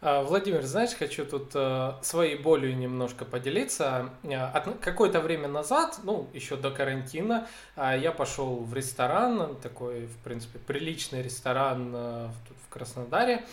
А, 0.00 0.22
Владимир, 0.22 0.62
знаешь, 0.62 0.94
хочу 0.96 1.26
тут 1.26 1.50
э, 1.54 1.92
своей 2.02 2.36
болью 2.36 2.76
немножко 2.76 3.24
поделиться. 3.24 4.10
Э, 4.22 4.52
какое-то 4.80 5.20
время 5.20 5.48
назад, 5.48 5.98
ну, 6.04 6.28
еще 6.32 6.56
до 6.56 6.70
карантина, 6.70 7.48
э, 7.74 7.98
я 8.00 8.12
пошел 8.12 8.60
в 8.60 8.72
ресторан, 8.74 9.56
такой, 9.56 10.06
в 10.06 10.16
принципе, 10.18 10.60
приличный 10.60 11.20
ресторан 11.20 11.92
э, 11.92 12.28
в 12.64 12.72
Краснодаре. 12.72 13.44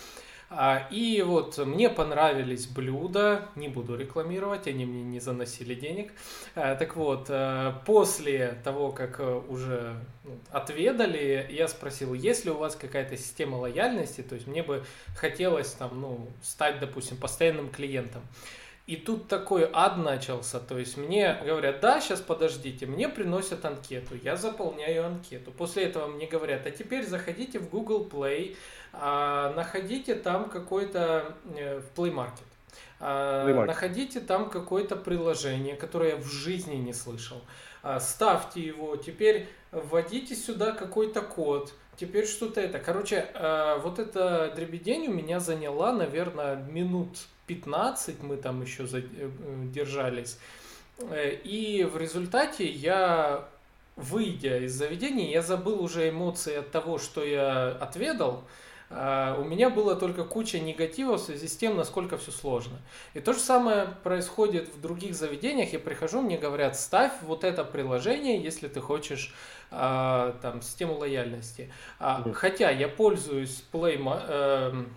А, 0.58 0.88
и 0.90 1.22
вот 1.22 1.58
мне 1.58 1.90
понравились 1.90 2.66
блюда, 2.66 3.50
не 3.56 3.68
буду 3.68 3.98
рекламировать, 3.98 4.68
они 4.68 4.86
мне 4.86 5.04
не 5.04 5.20
заносили 5.20 5.76
денег. 5.76 6.14
А, 6.56 6.76
так 6.76 6.96
вот, 6.96 7.26
э, 7.28 7.74
после 7.86 8.58
того, 8.64 8.94
как 8.94 9.20
э, 9.20 9.42
уже 9.50 9.96
ну, 10.24 10.40
отведали, 10.52 11.46
я 11.50 11.68
спросил, 11.68 12.14
есть 12.14 12.46
ли 12.46 12.52
у 12.52 12.58
вас 12.58 12.78
какая-то 12.78 13.18
система 13.18 13.58
лояльности, 13.58 14.22
то 14.22 14.36
есть 14.36 14.48
мне 14.48 14.64
бы 14.64 14.86
хотелось 15.18 15.72
там, 15.74 16.00
ну, 16.00 16.30
стать, 16.42 16.80
допустим, 16.80 17.18
постоянным 17.18 17.70
клиентом. 17.70 18.22
И 18.88 18.98
тут 18.98 19.28
такой 19.28 19.68
ад 19.74 19.98
начался, 19.98 20.60
то 20.60 20.78
есть 20.78 20.96
мне 20.96 21.40
говорят, 21.44 21.80
да, 21.80 22.00
сейчас 22.00 22.22
подождите, 22.22 22.86
мне 22.86 23.10
приносят 23.10 23.66
анкету, 23.66 24.14
я 24.22 24.36
заполняю 24.36 25.08
анкету. 25.08 25.52
После 25.52 25.86
этого 25.86 26.06
мне 26.06 26.28
говорят, 26.28 26.68
а 26.68 26.72
теперь 26.72 27.04
заходите 27.04 27.58
в 27.58 27.68
Google 27.70 28.08
Play, 28.08 28.56
а, 28.94 29.52
находите 29.56 30.14
там 30.14 30.50
какой-то 30.50 31.36
э, 31.58 31.80
в 31.80 32.00
Play 32.00 32.14
Market. 32.14 32.46
А, 33.00 33.48
Play 33.48 33.56
Market. 33.56 33.66
Находите 33.66 34.20
там 34.20 34.52
какое-то 34.52 34.96
приложение, 34.96 35.76
которое 35.76 36.12
я 36.12 36.18
в 36.18 36.26
жизни 36.26 36.76
не 36.76 36.94
слышал. 36.94 37.42
А, 37.82 38.00
ставьте 38.00 38.62
его, 38.62 38.98
теперь 38.98 39.48
вводите 39.72 40.36
сюда 40.36 40.74
какой-то 40.74 41.22
код, 41.22 41.74
теперь 41.98 42.28
что-то 42.28 42.62
это. 42.62 42.78
Короче, 42.78 43.28
а, 43.34 43.80
вот 43.80 43.98
эта 43.98 44.54
дребедень 44.56 45.08
у 45.08 45.12
меня 45.12 45.40
заняла, 45.40 45.92
наверное, 45.92 46.56
минут 46.56 47.18
15 47.48 48.24
мы 48.24 48.38
там 48.38 48.62
еще 48.62 48.86
э, 48.92 49.02
держались. 49.74 50.38
Э, 51.00 51.32
и 51.44 51.84
в 51.84 51.98
результате 51.98 52.66
я, 52.66 53.48
выйдя 53.96 54.60
из 54.60 54.74
заведения, 54.74 55.30
я 55.32 55.42
забыл 55.42 55.82
уже 55.82 56.10
эмоции 56.10 56.56
от 56.56 56.72
того, 56.72 56.98
что 56.98 57.24
я 57.24 57.68
отведал. 57.68 58.44
А, 58.90 59.36
у 59.40 59.44
меня 59.44 59.70
было 59.70 59.96
только 59.96 60.24
куча 60.24 60.60
негатива 60.60 61.18
в 61.18 61.22
связи 61.22 61.48
с 61.48 61.58
тем, 61.58 61.76
насколько 61.76 62.18
все 62.18 62.32
сложно. 62.32 62.78
И 63.14 63.20
то 63.20 63.34
же 63.34 63.40
самое 63.40 63.88
происходит 64.04 64.70
в 64.70 64.80
других 64.80 65.16
заведениях. 65.16 65.74
Я 65.74 65.80
прихожу, 65.80 66.22
мне 66.22 66.38
говорят, 66.38 66.80
ставь 66.80 67.12
вот 67.22 67.44
это 67.44 67.64
приложение, 67.64 68.42
если 68.42 68.68
ты 68.68 68.82
хочешь 68.82 69.34
а, 69.72 70.38
там 70.42 70.62
систему 70.62 70.98
лояльности. 70.98 71.72
Хотя 72.34 72.70
я 72.70 72.88
пользуюсь 72.88 73.64
Play, 73.72 73.98
эм, 73.98 74.90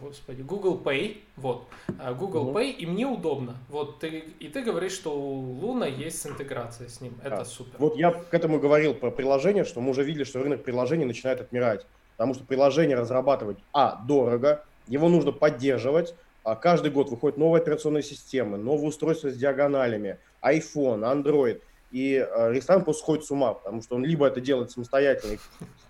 господи, 0.00 0.42
Google 0.42 0.80
Pay, 0.82 1.18
вот, 1.36 1.68
э, 1.88 2.14
Google 2.14 2.48
угу. 2.48 2.58
Pay, 2.58 2.72
и 2.72 2.86
мне 2.86 3.06
удобно. 3.06 3.56
Вот 3.68 4.00
ты, 4.00 4.24
и 4.40 4.48
ты 4.48 4.62
говоришь, 4.62 4.92
что 4.92 5.16
у 5.16 5.60
Луна 5.60 5.86
есть 5.86 6.26
интеграция 6.26 6.88
с 6.88 7.00
ним, 7.00 7.14
это 7.22 7.36
да. 7.36 7.44
супер. 7.44 7.76
Вот 7.78 7.96
я 7.96 8.10
к 8.10 8.34
этому 8.34 8.58
говорил 8.58 8.94
про 8.94 9.10
приложение, 9.10 9.64
что 9.64 9.80
мы 9.80 9.90
уже 9.90 10.02
видели, 10.02 10.24
что 10.24 10.42
рынок 10.42 10.64
приложений 10.64 11.04
начинает 11.06 11.40
отмирать, 11.40 11.86
потому 12.16 12.34
что 12.34 12.44
приложение 12.44 12.96
разрабатывать, 12.96 13.58
а, 13.72 14.02
дорого, 14.04 14.64
его 14.88 15.08
нужно 15.08 15.32
поддерживать, 15.32 16.14
а 16.44 16.56
каждый 16.56 16.90
год 16.90 17.10
выходят 17.10 17.38
новые 17.38 17.62
операционные 17.62 18.02
системы, 18.02 18.58
новые 18.58 18.88
устройства 18.88 19.30
с 19.30 19.36
диагоналями, 19.36 20.18
iPhone, 20.42 21.02
Android. 21.02 21.60
И 21.92 22.14
э, 22.14 22.52
ресторан 22.52 22.84
просто 22.84 23.02
сходит 23.02 23.24
с 23.24 23.30
ума, 23.30 23.54
потому 23.54 23.82
что 23.82 23.96
он 23.96 24.04
либо 24.04 24.26
это 24.26 24.40
делает 24.40 24.70
самостоятельно, 24.70 25.36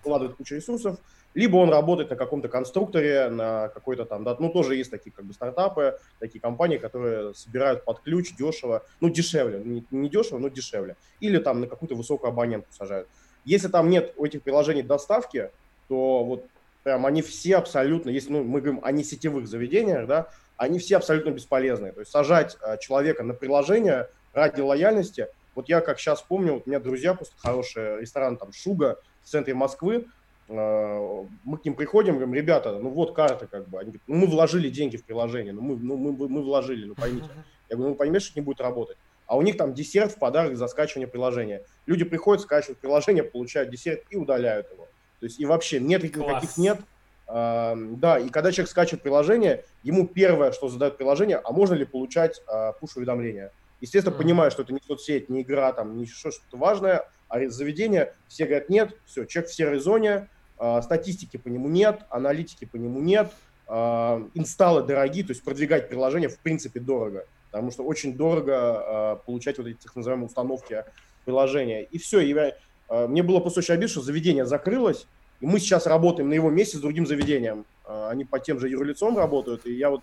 вкладывает 0.01 0.35
кучу 0.35 0.55
ресурсов, 0.55 0.99
либо 1.33 1.57
он 1.57 1.69
работает 1.69 2.09
на 2.09 2.15
каком-то 2.15 2.47
конструкторе, 2.47 3.29
на 3.29 3.69
какой-то 3.69 4.05
там, 4.05 4.23
да, 4.23 4.35
ну, 4.39 4.49
тоже 4.49 4.75
есть 4.75 4.91
такие 4.91 5.11
как 5.11 5.25
бы 5.25 5.33
стартапы, 5.33 5.99
такие 6.19 6.39
компании, 6.39 6.77
которые 6.77 7.33
собирают 7.33 7.83
под 7.85 8.01
ключ 8.01 8.35
дешево, 8.35 8.83
ну, 9.01 9.09
дешевле, 9.09 9.61
не, 9.63 9.85
не 9.91 10.09
дешево, 10.09 10.39
но 10.39 10.49
дешевле, 10.49 10.95
или 11.19 11.37
там 11.37 11.61
на 11.61 11.67
какую-то 11.67 11.95
высокую 11.95 12.29
абонентку 12.29 12.71
сажают. 12.71 13.07
Если 13.45 13.67
там 13.67 13.89
нет 13.89 14.13
у 14.17 14.25
этих 14.25 14.41
приложений 14.41 14.83
доставки, 14.83 15.49
то 15.87 16.23
вот 16.23 16.45
прям 16.83 17.05
они 17.05 17.21
все 17.21 17.57
абсолютно, 17.57 18.09
если 18.09 18.31
ну, 18.31 18.43
мы 18.43 18.61
говорим 18.61 18.81
о 18.83 18.91
не 18.91 19.03
сетевых 19.03 19.47
заведениях, 19.47 20.07
да, 20.07 20.29
они 20.57 20.79
все 20.79 20.97
абсолютно 20.97 21.31
бесполезны. 21.31 21.91
То 21.91 22.01
есть 22.01 22.11
сажать 22.11 22.57
э, 22.61 22.77
человека 22.79 23.23
на 23.23 23.33
приложение 23.33 24.07
ради 24.33 24.61
лояльности, 24.61 25.27
вот 25.55 25.69
я 25.69 25.81
как 25.81 25.99
сейчас 25.99 26.21
помню, 26.21 26.53
вот 26.53 26.63
у 26.65 26.69
меня 26.69 26.79
друзья 26.79 27.13
просто 27.13 27.35
хорошие, 27.37 27.99
ресторан 27.99 28.37
там 28.37 28.51
Шуга 28.53 28.99
в 29.23 29.29
центре 29.29 29.53
Москвы, 29.53 30.07
мы 30.47 31.57
к 31.57 31.65
ним 31.65 31.75
приходим, 31.75 32.15
говорим, 32.15 32.33
ребята, 32.33 32.77
ну 32.79 32.89
вот 32.89 33.13
карта 33.13 33.47
как 33.47 33.67
бы. 33.67 33.79
Они 33.79 33.91
говорят, 33.91 34.07
ну 34.07 34.15
мы 34.15 34.27
вложили 34.27 34.69
деньги 34.69 34.97
в 34.97 35.05
приложение, 35.05 35.53
ну 35.53 35.61
мы, 35.61 35.77
ну, 35.77 35.97
мы, 35.97 36.27
мы 36.27 36.41
вложили, 36.41 36.85
ну 36.85 36.95
поймите. 36.95 37.29
Я 37.69 37.77
говорю, 37.77 37.91
ну 37.91 37.95
поймешь, 37.95 38.23
что 38.23 38.39
не 38.39 38.43
будет 38.43 38.61
работать. 38.61 38.97
А 39.25 39.37
у 39.37 39.41
них 39.41 39.57
там 39.57 39.73
десерт 39.73 40.11
в 40.11 40.19
подарок 40.19 40.57
за 40.57 40.67
скачивание 40.67 41.07
приложения. 41.07 41.63
Люди 41.85 42.03
приходят, 42.03 42.43
скачивают 42.43 42.79
приложение, 42.79 43.23
получают 43.23 43.69
десерт 43.69 44.03
и 44.09 44.17
удаляют 44.17 44.69
его. 44.71 44.87
То 45.19 45.25
есть 45.25 45.39
и 45.39 45.45
вообще 45.45 45.79
нет 45.79 46.03
никаких 46.03 46.57
нет. 46.57 46.79
А, 47.25 47.75
да, 47.77 48.19
и 48.19 48.29
когда 48.29 48.51
человек 48.51 48.69
скачивает 48.69 49.01
приложение, 49.01 49.63
ему 49.81 50.07
первое, 50.07 50.51
что 50.51 50.67
задает 50.67 50.97
приложение, 50.97 51.37
а 51.37 51.51
можно 51.53 51.73
ли 51.73 51.85
получать 51.85 52.41
а, 52.47 52.73
пуш-уведомления? 52.73 53.51
Естественно, 53.79 54.13
mm-hmm. 54.13 54.17
понимая, 54.17 54.49
что 54.49 54.63
это 54.63 54.73
не 54.73 54.79
соцсеть, 54.85 55.29
не 55.29 55.41
игра, 55.41 55.71
там, 55.73 55.97
не 55.97 56.05
что-то 56.05 56.57
важное, 56.57 57.09
а 57.27 57.49
заведение, 57.49 58.13
все 58.27 58.45
говорят 58.45 58.69
нет, 58.69 58.95
все, 59.05 59.25
человек 59.25 59.49
в 59.49 59.53
серой 59.53 59.79
зоне, 59.79 60.29
а, 60.57 60.81
статистики 60.81 61.37
по 61.37 61.47
нему 61.47 61.67
нет, 61.67 62.03
аналитики 62.09 62.65
по 62.65 62.77
нему 62.77 63.01
нет, 63.01 63.31
а, 63.67 64.25
инсталлы 64.33 64.83
дорогие, 64.83 65.25
то 65.25 65.31
есть 65.31 65.43
продвигать 65.43 65.89
приложение 65.89 66.29
в 66.29 66.39
принципе 66.39 66.79
дорого, 66.79 67.25
потому 67.51 67.71
что 67.71 67.83
очень 67.83 68.15
дорого 68.15 68.55
а, 68.55 69.15
получать 69.17 69.57
вот 69.57 69.67
эти 69.67 69.77
так 69.77 69.95
называемые 69.95 70.27
установки 70.27 70.85
приложения. 71.25 71.83
И 71.83 71.97
все, 71.97 72.19
и 72.19 72.53
мне 72.89 73.23
было 73.23 73.39
просто 73.39 73.61
очень 73.61 73.73
обидно, 73.73 73.89
что 73.89 74.01
заведение 74.01 74.45
закрылось, 74.45 75.07
и 75.39 75.45
мы 75.45 75.59
сейчас 75.59 75.87
работаем 75.87 76.29
на 76.29 76.33
его 76.33 76.49
месте 76.49 76.77
с 76.77 76.81
другим 76.81 77.07
заведением. 77.07 77.65
Они 77.85 78.23
по 78.23 78.39
тем 78.39 78.59
же 78.59 78.69
юрлицом 78.69 79.17
работают, 79.17 79.65
и 79.65 79.73
я 79.73 79.89
вот, 79.89 80.01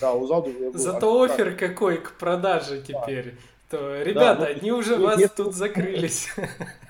да, 0.00 0.12
узнал... 0.12 0.46
Зато 0.74 1.22
офер 1.22 1.56
какой 1.56 1.98
к 1.98 2.12
продаже 2.12 2.82
теперь. 2.82 3.32
Да. 3.32 3.38
То, 3.70 4.02
ребята, 4.02 4.40
да, 4.40 4.46
ну, 4.46 4.58
они 4.58 4.72
уже 4.72 4.92
нет, 4.92 5.00
вас 5.00 5.18
нет, 5.18 5.32
тут 5.36 5.54
закрылись. 5.54 6.28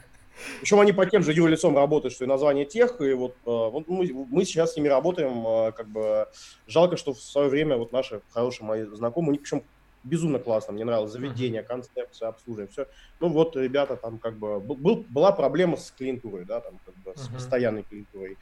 Причем 0.61 0.81
они 0.81 0.93
по 0.93 1.05
тем 1.07 1.23
же 1.23 1.33
юрлицом 1.33 1.75
работают, 1.77 2.15
что 2.15 2.25
и 2.25 2.29
название 2.29 2.65
тех, 2.65 3.01
и 3.01 3.13
вот, 3.13 3.37
а, 3.45 3.69
вот 3.71 3.89
мы, 3.89 4.09
мы 4.31 4.45
сейчас 4.45 4.75
с 4.75 4.77
ними 4.77 4.89
работаем, 4.89 5.73
как 5.73 5.89
бы 5.89 6.29
жалко, 6.67 6.97
что 6.97 7.13
в 7.13 7.21
свое 7.21 7.49
время 7.49 7.77
вот 7.77 7.93
наши 7.93 8.21
хорошие 8.31 8.67
мои 8.67 8.85
знакомые, 8.85 9.31
у 9.31 9.33
них 9.33 9.43
причем 9.43 9.65
безумно 10.05 10.39
классно, 10.39 10.73
мне 10.73 10.85
нравилось 10.85 11.13
заведение, 11.13 11.63
концепция, 11.63 12.29
обслуживание, 12.29 12.71
все. 12.71 12.87
Ну 13.21 13.29
вот, 13.29 13.57
ребята, 13.57 13.97
там 13.97 14.19
как 14.19 14.39
бы 14.39 14.61
был, 14.61 15.05
была 15.09 15.33
проблема 15.33 15.77
с 15.77 15.91
клиентурой, 15.91 16.45
да, 16.45 16.61
там 16.61 16.79
как 16.85 16.95
бы 16.97 17.13
с 17.17 17.29
постоянной 17.29 17.83
клиентурой. 17.83 18.37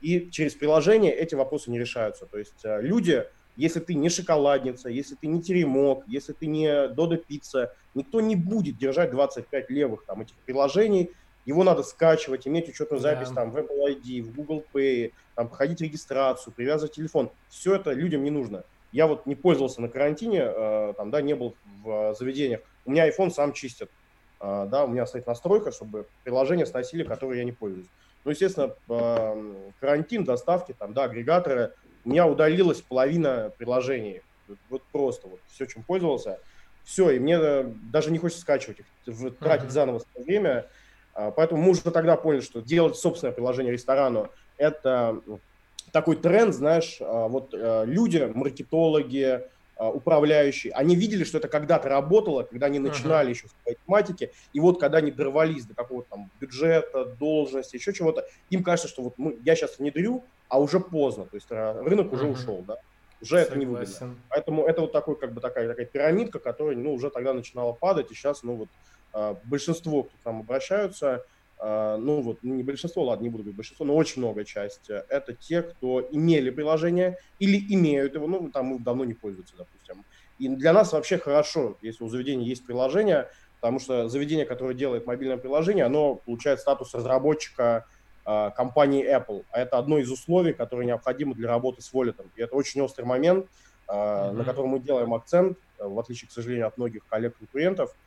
И 0.00 0.30
через 0.30 0.54
приложение 0.54 1.12
эти 1.12 1.34
вопросы 1.34 1.70
не 1.70 1.78
решаются. 1.78 2.24
То 2.26 2.38
есть 2.38 2.64
э, 2.64 2.80
люди, 2.80 3.26
если 3.60 3.80
ты 3.80 3.92
не 3.94 4.08
шоколадница, 4.08 4.88
если 4.88 5.14
ты 5.16 5.26
не 5.26 5.42
теремок, 5.42 6.04
если 6.06 6.32
ты 6.32 6.46
не 6.46 6.88
Додо 6.88 7.18
Пицца, 7.18 7.74
никто 7.94 8.22
не 8.22 8.34
будет 8.34 8.78
держать 8.78 9.10
25 9.10 9.68
левых 9.68 10.04
там 10.06 10.22
этих 10.22 10.34
приложений, 10.46 11.10
его 11.44 11.62
надо 11.62 11.82
скачивать, 11.82 12.48
иметь 12.48 12.70
учетную 12.70 13.00
запись 13.00 13.28
yeah. 13.28 13.34
там 13.34 13.50
в 13.50 13.58
Apple 13.58 13.86
ID, 13.86 14.22
в 14.22 14.34
Google 14.34 14.64
Pay, 14.72 15.12
там 15.34 15.48
проходить 15.48 15.82
регистрацию, 15.82 16.54
привязывать 16.54 16.94
телефон. 16.94 17.30
Все 17.50 17.74
это 17.74 17.92
людям 17.92 18.24
не 18.24 18.30
нужно. 18.30 18.64
Я 18.92 19.06
вот 19.06 19.26
не 19.26 19.34
пользовался 19.34 19.82
на 19.82 19.88
карантине, 19.88 20.42
э, 20.42 20.94
там, 20.96 21.10
да, 21.10 21.20
не 21.20 21.34
был 21.34 21.54
в 21.82 22.14
заведениях. 22.18 22.60
У 22.86 22.90
меня 22.90 23.08
iPhone 23.08 23.30
сам 23.30 23.52
чистит. 23.52 23.90
Э, 24.40 24.66
да, 24.70 24.84
у 24.84 24.88
меня 24.88 25.06
стоит 25.06 25.26
настройка, 25.26 25.70
чтобы 25.70 26.06
приложения 26.24 26.64
сносили, 26.64 27.04
которые 27.04 27.40
я 27.40 27.44
не 27.44 27.52
пользуюсь. 27.52 27.88
Ну, 28.24 28.30
естественно, 28.30 28.74
э, 28.88 29.70
карантин, 29.80 30.24
доставки, 30.24 30.74
там, 30.78 30.92
да, 30.92 31.04
агрегаторы. 31.04 31.72
У 32.04 32.10
меня 32.10 32.26
удалилась 32.26 32.80
половина 32.80 33.52
приложений. 33.58 34.22
Вот 34.68 34.82
просто 34.90 35.28
вот 35.28 35.40
все, 35.48 35.66
чем 35.66 35.82
пользовался. 35.82 36.38
Все, 36.84 37.10
и 37.10 37.18
мне 37.18 37.38
даже 37.92 38.10
не 38.10 38.18
хочется 38.18 38.42
скачивать 38.42 38.80
их, 38.80 39.36
тратить 39.38 39.68
uh-huh. 39.68 39.70
заново 39.70 39.98
свое 40.00 40.24
время. 40.24 40.66
Поэтому 41.12 41.62
мы 41.62 41.70
уже 41.70 41.82
тогда 41.82 42.16
поняли, 42.16 42.40
что 42.40 42.60
делать 42.60 42.96
собственное 42.96 43.32
приложение 43.32 43.72
ресторану– 43.72 44.30
это 44.60 45.20
такой 45.90 46.16
тренд, 46.16 46.54
знаешь, 46.54 46.98
а, 47.00 47.28
вот 47.28 47.54
а, 47.54 47.84
люди, 47.84 48.30
маркетологи, 48.32 49.24
а, 49.24 49.48
управляющие, 49.88 50.72
они 50.72 50.94
видели, 50.94 51.24
что 51.24 51.38
это 51.38 51.48
когда-то 51.48 51.88
работало, 51.88 52.42
когда 52.42 52.66
они 52.66 52.78
начинали 52.78 53.28
uh-huh. 53.28 53.34
еще 53.34 53.46
в 53.48 53.62
своей 53.62 53.78
тематике, 53.86 54.32
и 54.52 54.60
вот 54.60 54.78
когда 54.78 54.98
они 54.98 55.10
дорвались 55.10 55.64
до 55.64 55.74
какого-то 55.74 56.08
там 56.10 56.30
бюджета, 56.40 57.04
должности, 57.04 57.76
еще 57.76 57.92
чего-то, 57.92 58.26
им 58.50 58.62
кажется, 58.62 58.88
что 58.88 59.02
вот 59.02 59.14
мы, 59.16 59.38
я 59.44 59.56
сейчас 59.56 59.78
внедрю, 59.78 60.24
а 60.48 60.60
уже 60.60 60.80
поздно, 60.80 61.24
то 61.24 61.36
есть 61.36 61.50
рынок 61.50 62.08
uh-huh. 62.08 62.14
уже 62.14 62.26
ушел, 62.26 62.64
да, 62.66 62.76
уже 63.20 63.30
Согласен. 63.30 63.48
это 63.48 63.58
не 63.58 63.66
выгодно. 63.66 64.16
Поэтому 64.28 64.66
это 64.66 64.80
вот 64.82 64.92
такой, 64.92 65.16
как 65.16 65.32
бы 65.32 65.40
такая, 65.40 65.68
такая 65.68 65.86
пирамидка, 65.86 66.38
которая, 66.38 66.76
ну, 66.76 66.94
уже 66.94 67.10
тогда 67.10 67.32
начинала 67.32 67.72
падать, 67.72 68.10
и 68.10 68.14
сейчас, 68.14 68.42
ну, 68.42 68.54
вот 68.56 68.68
большинство, 69.44 70.04
кто 70.04 70.12
к 70.22 70.24
нам 70.24 70.40
обращаются, 70.40 71.14
а, 71.14 71.24
ну 71.62 72.22
вот 72.22 72.42
не 72.42 72.62
большинство, 72.62 73.04
ладно, 73.04 73.24
не 73.24 73.28
буду 73.28 73.42
говорить 73.42 73.56
большинство, 73.56 73.84
но 73.84 73.94
очень 73.94 74.22
много 74.22 74.44
часть, 74.44 74.88
э, 74.88 75.04
это 75.10 75.34
те, 75.34 75.62
кто 75.62 76.00
имели 76.10 76.48
приложение 76.48 77.18
или 77.38 77.58
имеют 77.74 78.14
его, 78.14 78.26
ну 78.26 78.50
там 78.50 78.82
давно 78.82 79.04
не 79.04 79.12
пользуются, 79.12 79.56
допустим. 79.58 80.04
И 80.38 80.48
для 80.48 80.72
нас 80.72 80.92
вообще 80.92 81.18
хорошо, 81.18 81.76
если 81.82 82.02
у 82.02 82.08
заведения 82.08 82.46
есть 82.46 82.64
приложение, 82.64 83.28
потому 83.60 83.78
что 83.78 84.08
заведение, 84.08 84.46
которое 84.46 84.74
делает 84.74 85.06
мобильное 85.06 85.36
приложение, 85.36 85.84
оно 85.84 86.14
получает 86.14 86.60
статус 86.60 86.94
разработчика 86.94 87.84
э, 88.24 88.50
компании 88.56 89.04
Apple. 89.04 89.44
А 89.50 89.60
это 89.60 89.76
одно 89.76 89.98
из 89.98 90.10
условий, 90.10 90.54
которое 90.54 90.86
необходимо 90.86 91.34
для 91.34 91.48
работы 91.48 91.82
с 91.82 91.92
Wallet. 91.92 92.16
И 92.36 92.42
это 92.42 92.56
очень 92.56 92.80
острый 92.80 93.04
момент, 93.04 93.44
э, 93.86 93.92
mm-hmm. 93.92 94.32
на 94.32 94.44
котором 94.44 94.70
мы 94.70 94.80
делаем 94.80 95.12
акцент, 95.12 95.58
в 95.78 95.98
отличие, 95.98 96.28
к 96.28 96.32
сожалению, 96.32 96.68
от 96.68 96.78
многих 96.78 97.06
коллег-конкурентов– 97.06 97.94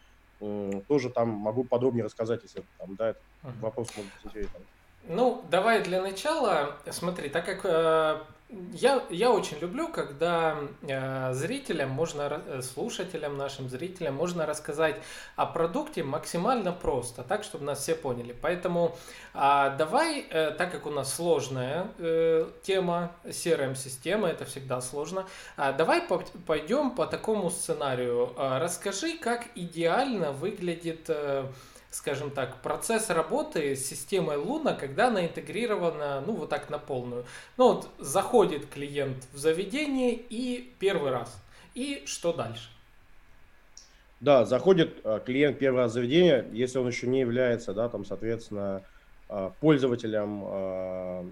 тоже 0.87 1.09
там 1.09 1.29
могу 1.29 1.63
подробнее 1.63 2.05
рассказать, 2.05 2.43
если 2.43 2.63
там, 2.77 2.95
да, 2.95 3.09
этот 3.09 3.21
вопрос 3.61 3.89
может 3.95 4.11
быть 4.13 4.25
интересен. 4.25 4.61
Ну, 5.07 5.43
давай 5.49 5.83
для 5.83 6.01
начала, 6.01 6.77
смотри, 6.89 7.29
так 7.29 7.45
как 7.45 7.61
э, 7.65 8.21
я, 8.73 9.03
я 9.09 9.31
очень 9.31 9.57
люблю, 9.59 9.87
когда 9.87 10.57
э, 10.81 11.33
зрителям 11.33 11.89
можно, 11.89 12.41
э, 12.45 12.61
слушателям, 12.61 13.37
нашим 13.37 13.69
зрителям 13.69 14.15
можно 14.15 14.45
рассказать 14.45 14.95
о 15.35 15.45
продукте 15.45 16.03
максимально 16.03 16.71
просто, 16.71 17.23
так, 17.23 17.43
чтобы 17.43 17.65
нас 17.65 17.79
все 17.79 17.95
поняли. 17.95 18.35
Поэтому 18.41 18.95
э, 19.33 19.75
давай, 19.77 20.25
э, 20.29 20.51
так 20.51 20.71
как 20.71 20.85
у 20.85 20.91
нас 20.91 21.13
сложная 21.13 21.87
э, 21.97 22.49
тема, 22.63 23.11
CRM-система, 23.23 24.27
это 24.27 24.45
всегда 24.45 24.81
сложно, 24.81 25.25
э, 25.57 25.73
давай 25.77 26.01
по 26.01 26.23
пойдем 26.45 26.91
по 26.91 27.05
такому 27.05 27.49
сценарию. 27.49 28.33
Э, 28.37 28.59
расскажи, 28.59 29.17
как 29.17 29.47
идеально 29.55 30.31
выглядит... 30.31 31.09
Э, 31.09 31.45
скажем 31.93 32.31
так, 32.31 32.61
процесс 32.61 33.09
работы 33.09 33.75
с 33.75 33.85
системой 33.85 34.37
Луна, 34.37 34.73
когда 34.73 35.09
она 35.09 35.25
интегрирована, 35.25 36.21
ну, 36.25 36.33
вот 36.33 36.49
так 36.49 36.69
на 36.69 36.79
полную. 36.79 37.25
Ну, 37.57 37.73
вот 37.73 37.89
заходит 37.99 38.65
клиент 38.65 39.27
в 39.31 39.37
заведение 39.37 40.13
и 40.13 40.73
первый 40.79 41.11
раз. 41.11 41.39
И 41.75 42.03
что 42.05 42.33
дальше? 42.33 42.69
Да, 44.21 44.45
заходит 44.45 45.01
э, 45.03 45.19
клиент 45.23 45.59
первый 45.59 45.79
раз 45.79 45.93
в 45.93 46.01
если 46.01 46.79
он 46.79 46.87
еще 46.87 47.07
не 47.07 47.19
является, 47.19 47.73
да, 47.73 47.89
там, 47.89 48.05
соответственно, 48.05 48.81
э, 49.29 49.51
пользователем, 49.59 50.43
э, 50.45 51.23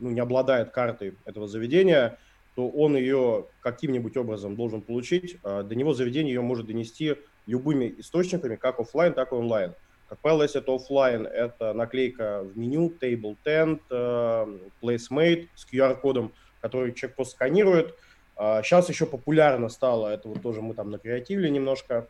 ну, 0.00 0.10
не 0.10 0.20
обладает 0.20 0.70
картой 0.70 1.14
этого 1.26 1.46
заведения, 1.46 2.18
то 2.56 2.68
он 2.68 2.96
ее 2.96 3.46
каким-нибудь 3.60 4.16
образом 4.16 4.56
должен 4.56 4.82
получить. 4.82 5.40
До 5.42 5.74
него 5.74 5.94
заведение 5.94 6.34
ее 6.34 6.42
может 6.42 6.66
донести 6.66 7.16
любыми 7.46 7.94
источниками, 7.96 8.56
как 8.56 8.78
офлайн, 8.78 9.14
так 9.14 9.32
и 9.32 9.34
онлайн. 9.34 9.72
Как 10.12 10.18
правило, 10.18 10.42
если 10.42 10.60
это 10.60 10.74
офлайн, 10.74 11.26
это 11.26 11.72
наклейка 11.72 12.42
в 12.42 12.54
меню, 12.54 12.92
table 13.00 13.34
tent, 13.46 13.80
э, 13.88 14.58
placemate 14.82 15.48
с 15.54 15.66
QR-кодом, 15.66 16.34
который 16.60 16.92
человек 16.92 17.16
просто 17.16 17.36
сканирует. 17.36 17.94
Сейчас 18.36 18.90
а, 18.90 18.92
еще 18.92 19.06
популярно 19.06 19.70
стало, 19.70 20.08
это 20.08 20.28
вот 20.28 20.42
тоже 20.42 20.60
мы 20.60 20.74
там 20.74 20.90
накреативили 20.90 21.48
немножко, 21.48 22.08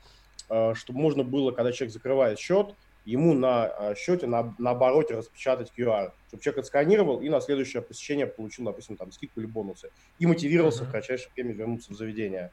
а, 0.48 0.74
чтобы 0.74 0.98
можно 0.98 1.22
было, 1.22 1.52
когда 1.52 1.70
человек 1.70 1.92
закрывает 1.92 2.40
счет, 2.40 2.74
ему 3.04 3.34
на 3.34 3.66
а, 3.66 3.94
счете 3.94 4.26
на, 4.26 4.52
на 4.58 4.70
обороте 4.70 5.14
распечатать 5.14 5.70
QR, 5.78 6.10
чтобы 6.26 6.42
человек 6.42 6.58
отсканировал 6.64 7.20
и 7.20 7.28
на 7.28 7.40
следующее 7.40 7.82
посещение 7.82 8.26
получил, 8.26 8.64
допустим, 8.64 8.96
там 8.96 9.12
скидку 9.12 9.38
или 9.38 9.46
бонусы. 9.46 9.90
И 10.18 10.26
мотивировался 10.26 10.82
uh-huh. 10.82 10.88
в 10.88 10.90
кратчайшее 10.90 11.30
время 11.36 11.52
вернуться 11.52 11.92
в 11.92 11.94
заведение. 11.94 12.50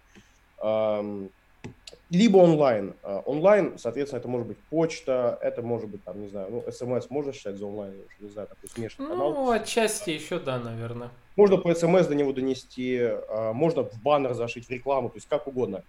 Либо 2.10 2.38
онлайн. 2.38 2.96
А, 3.04 3.20
онлайн, 3.20 3.78
соответственно, 3.78 4.20
это 4.20 4.28
может 4.28 4.48
быть 4.48 4.58
почта, 4.70 5.38
это 5.42 5.62
может 5.62 5.90
быть, 5.90 6.04
там, 6.04 6.20
не 6.22 6.28
знаю, 6.28 6.50
ну, 6.50 6.72
смс 6.72 7.10
можно 7.10 7.32
считать 7.34 7.58
за 7.58 7.68
онлайн, 7.68 7.94
не 8.20 8.30
знаю, 8.30 8.48
такой 8.48 8.68
смешанный 8.68 9.10
ну, 9.10 9.16
канал. 9.16 9.34
Ну, 9.34 9.52
отчасти 9.52 10.10
еще 10.10 10.40
да, 10.40 10.58
наверное. 10.58 11.12
Можно 11.36 11.58
по 11.58 11.74
смс 11.76 12.08
до 12.08 12.16
него 12.16 12.34
донести, 12.34 13.00
а, 13.00 13.54
можно 13.54 13.84
в 13.84 14.02
баннер 14.02 14.34
зашить, 14.34 14.66
в 14.66 14.72
рекламу, 14.72 15.10
то 15.10 15.18
есть 15.18 15.28
как 15.28 15.48
угодно. 15.48 15.84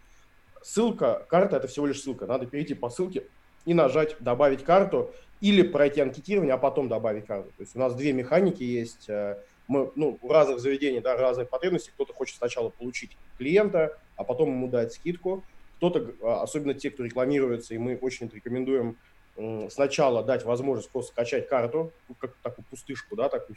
Ссылка, 0.63 1.25
карта– 1.29 1.57
это 1.59 1.69
всего 1.69 1.87
лишь 1.87 2.03
ссылка. 2.03 2.27
Надо 2.27 2.45
перейти 2.45 2.75
по 2.75 2.91
ссылке 2.91 3.25
и 3.65 3.73
нажать 3.73 4.17
«Добавить 4.21 4.63
карту» 4.63 5.11
или 5.41 5.63
пройти 5.63 6.03
анкетирование, 6.03 6.55
а 6.55 6.59
потом 6.59 6.89
добавить 6.89 7.27
карту. 7.27 7.49
То 7.57 7.63
есть 7.63 7.75
у 7.75 7.79
нас 7.79 7.95
две 7.95 8.13
механики 8.13 8.63
есть. 8.63 9.09
Э, 9.09 9.39
мы, 9.69 9.91
ну, 9.97 10.19
у 10.21 10.29
разных 10.29 10.61
заведений 10.61 11.01
да, 11.01 11.17
разные 11.17 11.47
потребности. 11.47 11.91
Кто-то 11.95 12.13
хочет 12.13 12.37
сначала 12.37 12.69
получить 12.69 13.17
клиента, 13.39 13.99
а 14.17 14.25
потом 14.25 14.51
ему 14.51 14.69
дать 14.69 14.93
скидку. 14.93 15.43
Кто-то, 15.81 16.13
а, 16.23 16.43
особенно 16.43 16.75
те, 16.75 16.91
кто 16.91 17.05
рекламируется, 17.05 17.75
и 17.75 17.79
мы 17.79 17.97
очень 17.97 18.29
рекомендуем 18.29 18.97
сначала 19.71 20.23
дать 20.23 20.45
возможность 20.45 20.91
просто 20.91 21.13
скачать 21.13 21.49
карту, 21.49 21.93
как 22.19 22.35
такую 22.43 22.67
пустышку, 22.69 23.17
да, 23.17 23.31
такую 23.31 23.57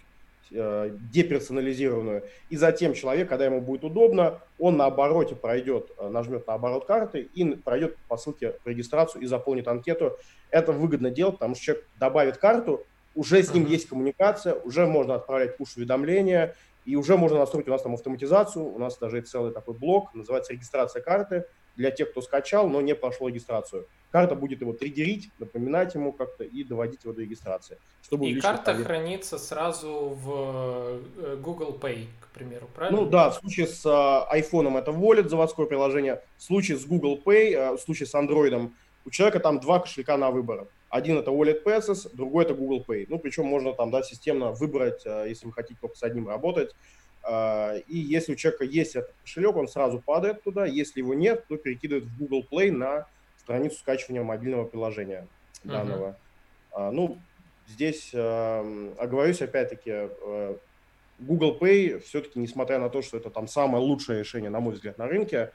Э, 0.55 0.91
деперсонализированную. 1.11 2.23
И 2.49 2.57
затем 2.57 2.93
человек, 2.93 3.27
когда 3.27 3.45
ему 3.45 3.59
будет 3.59 3.83
удобно, 3.83 4.39
он 4.59 4.77
на 4.77 4.85
обороте 4.85 5.35
пройдет, 5.35 5.91
э, 5.97 6.09
нажмет 6.09 6.45
на 6.45 6.53
оборот 6.53 6.85
карты 6.85 7.27
и 7.33 7.55
пройдет 7.55 7.97
по 8.07 8.17
ссылке 8.17 8.59
в 8.63 8.67
регистрацию 8.67 9.23
и 9.23 9.25
заполнит 9.25 9.67
анкету. 9.67 10.15
Это 10.51 10.71
выгодно 10.71 11.09
делать, 11.09 11.35
потому 11.35 11.55
что 11.55 11.63
человек 11.63 11.87
добавит 11.99 12.37
карту, 12.37 12.85
уже 13.15 13.41
с 13.41 13.51
ним 13.51 13.65
есть 13.65 13.87
коммуникация, 13.89 14.53
уже 14.53 14.85
можно 14.85 15.15
отправлять 15.15 15.57
пуш-уведомления, 15.57 16.55
и 16.85 16.97
уже 16.97 17.17
можно 17.17 17.39
настроить 17.39 17.67
у 17.67 17.71
нас 17.71 17.81
там 17.81 17.95
автоматизацию, 17.95 18.63
у 18.63 18.77
нас 18.77 18.97
даже 18.99 19.17
есть 19.17 19.29
целый 19.29 19.53
такой 19.53 19.73
блок, 19.73 20.13
называется 20.13 20.53
регистрация 20.53 21.01
карты 21.01 21.45
для 21.75 21.91
тех, 21.91 22.11
кто 22.11 22.21
скачал, 22.21 22.69
но 22.69 22.81
не 22.81 22.95
прошел 22.95 23.27
регистрацию. 23.27 23.87
Карта 24.11 24.35
будет 24.35 24.61
его 24.61 24.73
триггерить, 24.73 25.31
напоминать 25.39 25.95
ему 25.95 26.13
как-то 26.13 26.43
и 26.43 26.63
доводить 26.63 27.03
его 27.03 27.13
до 27.13 27.21
регистрации. 27.21 27.79
Чтобы 28.03 28.29
и 28.29 28.39
карта 28.39 28.71
поверх... 28.71 28.85
хранится 28.85 29.39
сразу 29.39 30.15
в 30.15 31.01
э, 31.17 31.37
Google 31.41 31.79
Pay, 31.81 32.05
к 32.21 32.27
примеру, 32.27 32.69
правильно? 32.75 33.01
Ну 33.01 33.09
да, 33.09 33.31
в 33.31 33.35
случае 33.35 33.65
с 33.65 33.83
iPhone 33.85 34.77
это 34.77 34.91
Wallet, 34.91 35.29
заводское 35.29 35.65
приложение. 35.65 36.21
В 36.37 36.43
случае 36.43 36.77
с 36.77 36.85
Google 36.85 37.19
Pay, 37.25 37.53
э, 37.53 37.71
в 37.71 37.79
случае 37.79 38.05
с 38.05 38.13
Android, 38.13 38.71
у 39.05 39.09
человека 39.09 39.39
там 39.39 39.59
два 39.59 39.79
кошелька 39.79 40.15
на 40.15 40.29
выбор. 40.29 40.67
Один 40.89 41.17
это 41.17 41.31
Wallet 41.31 41.63
Passes, 41.63 42.07
другой 42.13 42.45
это 42.45 42.53
Google 42.53 42.85
Pay. 42.87 43.07
Ну, 43.09 43.17
причем 43.17 43.45
можно 43.45 43.73
там, 43.73 43.89
да, 43.89 44.03
системно 44.03 44.51
выбрать, 44.51 45.03
если 45.05 45.47
вы 45.47 45.53
хотите 45.53 45.79
только 45.81 45.97
с 45.97 46.03
одним 46.03 46.29
работать. 46.29 46.75
И 47.25 47.97
если 47.97 48.33
у 48.33 48.35
человека 48.35 48.65
есть 48.65 48.97
этот 48.97 49.13
кошелек, 49.21 49.55
он 49.55 49.67
сразу 49.67 50.01
падает 50.01 50.43
туда. 50.43 50.65
Если 50.65 50.99
его 50.99 51.13
нет, 51.13 51.45
то 51.47 51.55
перекидывает 51.55 52.03
в 52.05 52.17
Google 52.17 52.45
Play 52.51 52.69
на 52.71 53.07
страницу 53.37 53.77
скачивания 53.77 54.23
мобильного 54.23 54.65
приложения 54.65 55.27
данного. 55.63 56.09
Uh-huh. 56.09 56.15
А, 56.73 56.91
ну, 56.91 57.17
здесь 57.67 58.11
э, 58.13 58.93
оговорюсь 58.97 59.41
опять-таки, 59.41 59.91
э, 59.91 60.55
Google 61.19 61.57
Pay 61.59 61.99
все-таки, 61.99 62.39
несмотря 62.39 62.79
на 62.79 62.89
то, 62.89 63.01
что 63.01 63.17
это 63.17 63.29
там 63.29 63.47
самое 63.47 63.83
лучшее 63.83 64.19
решение, 64.19 64.49
на 64.49 64.59
мой 64.59 64.73
взгляд, 64.73 64.97
на 64.97 65.07
рынке, 65.07 65.51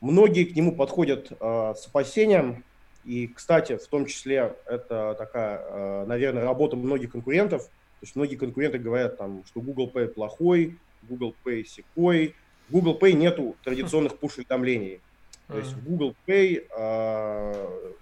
многие 0.00 0.44
к 0.44 0.54
нему 0.54 0.74
подходят 0.76 1.32
э, 1.32 1.74
с 1.76 1.86
опасением. 1.86 2.64
И, 3.04 3.28
кстати, 3.28 3.76
в 3.76 3.86
том 3.86 4.06
числе 4.06 4.56
это 4.66 5.14
такая, 5.16 5.58
э, 5.58 6.04
наверное, 6.06 6.44
работа 6.44 6.76
многих 6.76 7.12
конкурентов. 7.12 7.68
То 8.00 8.04
есть 8.04 8.16
многие 8.16 8.36
конкуренты 8.36 8.78
говорят, 8.78 9.16
там, 9.16 9.42
что 9.46 9.60
Google 9.60 9.90
Pay 9.92 10.08
плохой, 10.08 10.76
Google 11.02 11.34
Pay 11.44 11.64
секой. 11.64 12.34
В 12.68 12.72
Google 12.72 12.98
Pay 13.00 13.12
нету 13.12 13.56
традиционных 13.64 14.18
пуш-уведомлений. 14.18 15.00
То 15.48 15.58
есть 15.58 15.76
Google 15.76 16.14
Pay 16.26 16.66
э, 16.76 17.92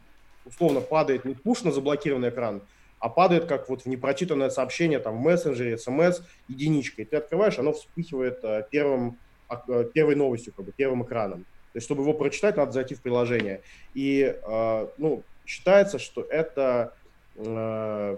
условно 0.46 0.80
падает 0.80 1.24
не 1.24 1.35
пуш 1.35 1.62
на 1.62 1.72
заблокированный 1.72 2.30
экран, 2.30 2.62
а 2.98 3.09
падает 3.09 3.44
как 3.44 3.68
вот 3.68 3.83
в 3.83 3.87
непрочитанное 3.87 4.50
сообщение 4.50 4.98
там 4.98 5.18
в 5.18 5.20
мессенджере, 5.20 5.76
смс, 5.76 6.22
единичка. 6.48 7.02
И 7.02 7.04
ты 7.04 7.16
открываешь, 7.16 7.59
оно 7.59 7.72
вспыхивает 7.72 8.42
э, 8.42 8.66
первым, 8.70 9.18
э, 9.68 9.85
первой 9.92 10.16
новостью, 10.16 10.54
как 10.57 10.64
бы 10.64 10.72
первым 10.72 11.04
экраном. 11.04 11.44
То 11.72 11.78
есть, 11.78 11.87
чтобы 11.87 12.02
его 12.02 12.14
прочитать, 12.14 12.57
надо 12.57 12.72
зайти 12.72 12.94
в 12.94 13.02
приложение. 13.02 13.61
И 13.94 14.22
э, 14.22 14.88
ну, 14.96 15.22
считается, 15.44 15.98
что 15.98 16.22
это 16.22 16.94
э, 17.37 18.16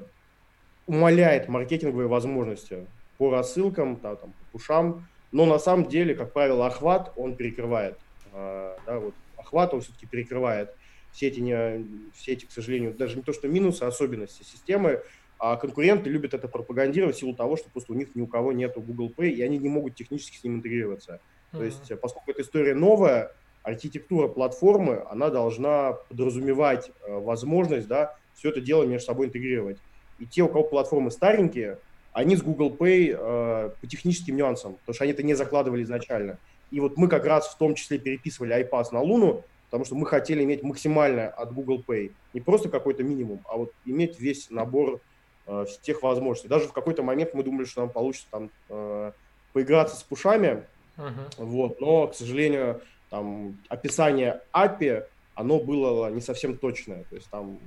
умаляет 0.87 1.49
маркетинговые 1.49 2.09
возможности 2.09 2.87
по 3.19 3.31
рассылкам, 3.31 3.99
да, 4.03 4.17
там, 4.17 4.33
по 4.33 4.59
пушам, 4.59 5.07
но 5.33 5.47
на 5.47 5.59
самом 5.59 5.89
деле, 5.89 6.15
как 6.15 6.33
правило, 6.33 6.67
охват 6.67 7.13
он 7.17 7.35
перекрывает. 7.35 7.99
А, 8.33 8.77
да, 8.87 8.99
вот 8.99 9.15
охват 9.37 9.75
он 9.75 9.81
все-таки 9.81 10.07
перекрывает 10.07 10.75
все 11.17 11.29
эти, 11.29 11.41
не, 11.41 12.11
все 12.15 12.33
эти, 12.33 12.45
к 12.45 12.51
сожалению, 12.51 12.93
даже 12.93 13.17
не 13.17 13.23
то 13.23 13.33
что 13.33 13.49
минусы, 13.49 13.83
а 13.85 13.87
особенности 13.87 14.43
системы, 14.43 15.01
а 15.39 15.57
конкуренты 15.57 16.11
любят 16.11 16.35
это 16.35 16.47
пропагандировать 16.47 17.17
в 17.17 17.19
силу 17.19 17.35
того, 17.35 17.57
что 17.57 17.71
просто 17.71 17.93
у 17.93 17.97
них 17.97 18.15
ни 18.15 18.21
у 18.21 18.27
кого 18.27 18.53
нет 18.53 18.75
Google 18.77 19.11
Pay, 19.17 19.31
и 19.31 19.43
они 19.43 19.57
не 19.57 19.71
могут 19.71 19.95
технически 19.95 20.37
с 20.37 20.45
ним 20.45 20.57
интегрироваться. 20.57 21.21
Mm-hmm. 21.53 21.59
То 21.59 21.65
есть, 21.65 22.01
поскольку 22.03 22.31
эта 22.33 22.43
история 22.43 22.75
новая, 22.75 23.33
архитектура 23.63 24.29
платформы, 24.29 25.05
она 25.11 25.31
должна 25.31 25.95
подразумевать 25.95 26.91
э, 26.91 27.19
возможность, 27.19 27.89
да, 27.89 28.15
все 28.35 28.51
это 28.51 28.61
дело 28.61 28.85
между 28.85 29.07
собой 29.07 29.27
интегрировать. 29.27 29.79
И 30.19 30.27
те, 30.27 30.43
у 30.43 30.49
кого 30.49 30.65
платформы 30.65 31.11
старенькие, 31.11 31.79
они 32.13 32.37
с 32.37 32.43
Google 32.43 32.71
Pay 32.71 33.15
э, 33.19 33.71
по 33.81 33.87
техническим 33.87 34.37
нюансам, 34.37 34.75
потому 34.75 34.95
что 34.95 35.05
они 35.05 35.13
это 35.13 35.23
не 35.23 35.35
закладывали 35.35 35.83
изначально. 35.83 36.39
И 36.71 36.81
вот 36.81 36.97
мы 36.97 37.09
как 37.09 37.27
раз 37.27 37.49
в 37.49 37.59
том 37.59 37.75
числе 37.75 37.99
переписывали 37.99 38.57
iPass 38.65 38.87
на 38.93 39.03
Луну, 39.03 39.45
потому 39.67 39.85
что 39.85 39.95
мы 39.95 40.07
хотели 40.07 40.43
иметь 40.43 40.63
максимальное 40.63 41.29
от 41.29 41.53
Google 41.53 41.83
Pay. 41.87 42.13
Не 42.33 42.41
просто 42.41 42.69
какой-то 42.69 43.03
минимум, 43.03 43.41
а 43.45 43.57
вот 43.57 43.73
иметь 43.85 44.19
весь 44.19 44.51
набор 44.51 45.01
э, 45.47 45.67
тех 45.83 46.03
возможностей. 46.03 46.49
Даже 46.49 46.69
в 46.69 46.73
какой-то 46.73 47.03
момент 47.03 47.35
мы 47.35 47.43
думали, 47.43 47.67
что 47.67 47.83
нам 47.83 47.91
получится 47.91 48.29
там 48.31 48.51
э, 48.71 49.13
поиграться 49.53 49.97
с 49.97 50.03
пушами, 50.03 50.65
uh-huh. 50.97 51.11
вот, 51.39 51.81
но, 51.81 52.09
к 52.09 52.15
сожалению, 52.15 52.81
там 53.11 53.59
описание 53.69 54.43
API, 54.53 55.05
оно 55.35 55.59
было 55.61 56.11
не 56.11 56.21
совсем 56.21 56.57
точное. 56.57 57.05
То 57.05 57.17
есть 57.17 57.29
там 57.31 57.59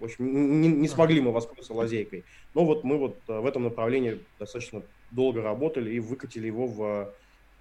в 0.00 0.04
общем, 0.04 0.60
не, 0.60 0.68
не 0.68 0.88
смогли 0.88 1.20
мы 1.20 1.30
воспользоваться 1.30 1.74
лазейкой. 1.74 2.24
Но 2.54 2.64
вот 2.64 2.84
мы 2.84 2.98
вот 2.98 3.18
э, 3.28 3.38
в 3.38 3.46
этом 3.46 3.64
направлении 3.64 4.20
достаточно 4.38 4.82
долго 5.10 5.42
работали 5.42 5.92
и 5.92 6.00
выкатили 6.00 6.46
его 6.46 6.66
в 6.66 7.12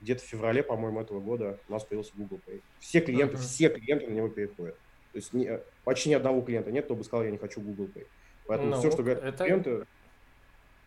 где-то 0.01 0.23
в 0.23 0.25
феврале, 0.25 0.63
по-моему, 0.63 1.01
этого 1.01 1.19
года 1.19 1.59
у 1.67 1.73
нас 1.73 1.83
появился 1.83 2.13
Google 2.15 2.39
Pay. 2.47 2.61
Все 2.79 3.01
клиенты, 3.01 3.35
uh-huh. 3.35 3.41
все 3.41 3.69
клиенты 3.69 4.07
на 4.07 4.13
него 4.13 4.29
переходят. 4.29 4.75
То 5.11 5.17
есть 5.17 5.33
не, 5.33 5.59
почти 5.83 6.09
ни 6.09 6.13
одного 6.13 6.41
клиента 6.41 6.71
нет, 6.71 6.85
кто 6.85 6.95
бы 6.95 7.03
сказал, 7.03 7.25
я 7.25 7.31
не 7.31 7.37
хочу 7.37 7.59
Google 7.59 7.89
Pay. 7.93 8.07
Поэтому 8.47 8.71
ну, 8.71 8.79
все, 8.79 8.91
что 8.91 9.03
говорят 9.03 9.23
это... 9.23 9.43
клиенты... 9.43 9.85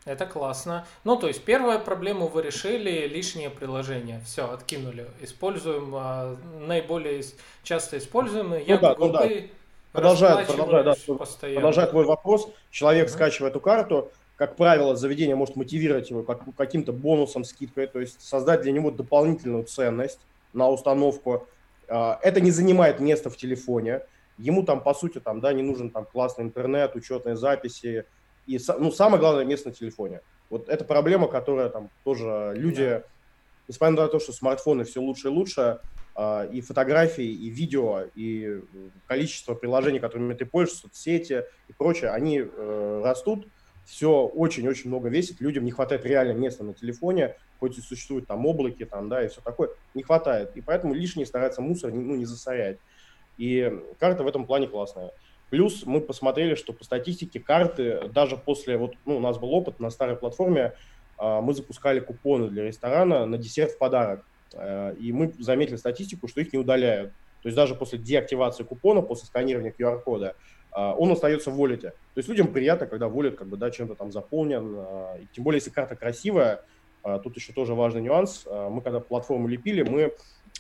Это 0.05 0.27
классно. 0.27 0.85
Ну, 1.05 1.17
то 1.17 1.29
есть 1.29 1.45
первая 1.45 1.79
проблему 1.79 2.27
вы 2.27 2.43
решили, 2.43 3.07
лишнее 3.07 3.51
приложение. 3.51 4.21
Все, 4.25 4.51
откинули. 4.51 5.07
Используем 5.21 5.95
а, 5.95 6.37
наиболее 6.59 7.23
часто 7.63 7.99
используемые. 7.99 8.63
Ну, 8.63 8.67
я 8.67 8.79
да, 8.79 8.95
Google 8.95 9.13
ну, 9.13 9.25
Pay 9.25 9.41
да. 9.43 9.55
Продолжает, 9.93 10.49
продолжает, 10.49 10.87
да, 10.87 10.95
продолжает 11.41 11.91
твой 11.91 12.07
вопрос. 12.07 12.49
Человек 12.71 13.09
uh-huh. 13.09 13.13
скачивает 13.13 13.53
эту 13.53 13.61
карту, 13.61 14.11
как 14.37 14.57
правило, 14.57 14.97
заведение 14.97 15.37
может 15.37 15.55
мотивировать 15.55 16.11
его 16.11 16.23
как, 16.23 16.43
каким-то 16.57 16.93
бонусом, 16.93 17.45
скидкой, 17.45 17.87
то 17.87 18.01
есть 18.01 18.21
создать 18.21 18.63
для 18.63 18.73
него 18.73 18.91
дополнительную 18.91 19.65
ценность 19.65 20.21
на 20.53 20.69
установку. 20.69 21.47
А, 21.89 22.19
это 22.23 22.41
не 22.41 22.51
занимает 22.51 22.99
места 22.99 23.31
в 23.31 23.37
телефоне. 23.37 24.01
Ему 24.39 24.65
там, 24.65 24.83
по 24.83 24.95
сути, 24.95 25.21
там, 25.21 25.41
да, 25.41 25.53
не 25.53 25.63
нужен 25.63 25.91
там 25.91 26.07
классный 26.07 26.45
интернет, 26.45 26.97
учетные 26.97 27.37
записи. 27.37 28.07
И, 28.47 28.59
ну, 28.79 28.91
самое 28.91 29.21
главное, 29.21 29.45
место 29.45 29.69
на 29.69 29.75
телефоне. 29.75 30.23
Вот 30.51 30.69
это 30.69 30.85
проблема, 30.85 31.29
которая 31.29 31.69
там 31.69 31.91
тоже 32.03 32.53
люди, 32.57 33.03
несмотря 33.69 33.95
на 33.95 34.09
то, 34.09 34.19
что 34.19 34.33
смартфоны 34.33 34.85
все 34.85 35.01
лучше 35.01 35.29
и 35.29 35.31
лучше, 35.31 35.79
и 36.53 36.61
фотографии, 36.61 37.25
и 37.25 37.49
видео, 37.49 38.05
и 38.15 38.61
количество 39.07 39.55
приложений, 39.55 40.01
которыми 40.01 40.35
ты 40.35 40.45
пользуешься, 40.45 40.83
соцсети 40.83 41.45
и 41.69 41.73
прочее, 41.73 42.11
они 42.11 42.41
э, 42.41 43.01
растут, 43.03 43.47
все 43.85 44.27
очень-очень 44.27 44.89
много 44.89 45.09
весит, 45.09 45.41
людям 45.41 45.65
не 45.65 45.71
хватает 45.71 46.05
реально 46.05 46.33
места 46.33 46.65
на 46.65 46.75
телефоне, 46.75 47.37
хоть 47.61 47.79
и 47.79 47.81
существуют 47.81 48.27
там 48.27 48.47
облаки, 48.47 48.85
там, 48.85 49.09
да, 49.09 49.25
и 49.25 49.29
все 49.29 49.41
такое, 49.41 49.71
не 49.95 50.03
хватает. 50.03 50.57
И 50.57 50.61
поэтому 50.61 50.95
лишние 50.95 51.27
стараются 51.27 51.63
мусор 51.63 51.93
ну, 51.93 52.15
не 52.15 52.25
засорять. 52.25 52.79
И 53.39 53.73
карта 53.99 54.23
в 54.23 54.27
этом 54.27 54.47
плане 54.47 54.69
классная. 54.69 55.13
Плюс 55.51 55.85
мы 55.85 56.01
посмотрели, 56.01 56.55
что 56.55 56.73
по 56.73 56.85
статистике 56.85 57.41
карты, 57.41 58.09
даже 58.09 58.37
после, 58.37 58.77
вот 58.77 58.95
ну, 59.05 59.17
у 59.17 59.21
нас 59.21 59.39
был 59.39 59.53
опыт 59.53 59.81
на 59.81 59.91
старой 59.91 60.17
платформе, 60.17 60.75
а, 61.19 61.41
мы 61.41 61.55
запускали 61.55 62.01
купоны 62.01 62.49
для 62.49 62.65
ресторана 62.65 63.27
на 63.27 63.39
десерт 63.39 63.73
в 63.73 63.79
подарок. 63.79 64.25
А, 64.55 64.91
и 64.93 65.13
мы 65.13 65.33
заметили 65.39 65.77
статистику, 65.77 66.29
что 66.29 66.41
их 66.41 66.53
не 66.53 66.59
удаляют. 66.59 67.13
То 67.43 67.49
есть 67.49 67.57
даже 67.57 67.75
после 67.75 67.99
деактивации 67.99 68.65
купона, 68.65 69.03
после 69.03 69.27
сканирования 69.27 69.75
QR-кода, 69.77 70.37
а, 70.71 70.95
он 70.95 71.11
остается 71.13 71.51
в 71.51 71.55
волете. 71.55 71.91
То 71.91 72.19
есть 72.19 72.29
людям 72.29 72.53
приятно, 72.53 72.87
когда 72.87 73.09
волет 73.09 73.37
как 73.37 73.49
бы, 73.49 73.57
да, 73.57 73.71
чем-то 73.71 73.95
там 73.95 74.13
заполнен. 74.13 74.75
А, 74.77 75.17
и 75.19 75.27
тем 75.33 75.45
более, 75.45 75.59
если 75.59 75.71
карта 75.71 75.97
красивая, 75.97 76.65
тут 77.25 77.35
еще 77.35 77.53
тоже 77.53 77.75
важный 77.75 78.01
нюанс. 78.01 78.47
Мы 78.47 78.81
когда 78.81 79.01
платформу 79.01 79.49
лепили, 79.49 79.83
мы 79.83 80.15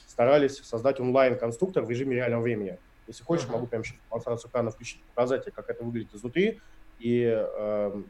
старались 0.08 0.58
создать 0.58 0.98
онлайн-конструктор 0.98 1.84
в 1.84 1.90
режиме 1.90 2.16
реального 2.16 2.42
времени. 2.42 2.78
Если 3.06 3.22
хочешь, 3.22 3.46
uh-huh. 3.46 3.52
могу 3.52 3.66
прямо 3.68 3.84
сейчас 3.84 3.96
демонстрацию 4.10 4.50
экрана 4.50 4.70
включить, 4.72 5.00
показать 5.14 5.42
тебе, 5.42 5.52
как 5.52 5.70
это 5.70 5.84
выглядит 5.84 6.12
изнутри. 6.14 6.60
И 6.98 7.22
э, 7.24 8.02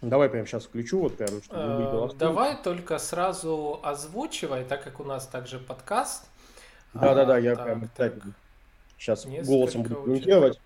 давай 0.00 0.28
прямо 0.28 0.46
сейчас 0.46 0.64
включу, 0.64 1.00
вот 1.00 1.16
прям, 1.16 1.42
чтобы 1.42 2.12
э, 2.12 2.16
Давай 2.16 2.56
только 2.62 2.98
сразу 2.98 3.80
озвучивай, 3.82 4.64
так 4.64 4.82
как 4.84 5.00
у 5.00 5.04
нас 5.04 5.26
также 5.26 5.58
подкаст. 5.58 6.26
Да-да-да, 6.94 7.38
я 7.38 7.56
так, 7.56 7.64
прям, 7.64 7.88
так. 7.96 8.14
сейчас 8.98 9.26
голосом 9.26 9.82
буду 9.82 9.96
комментировать. 9.96 10.60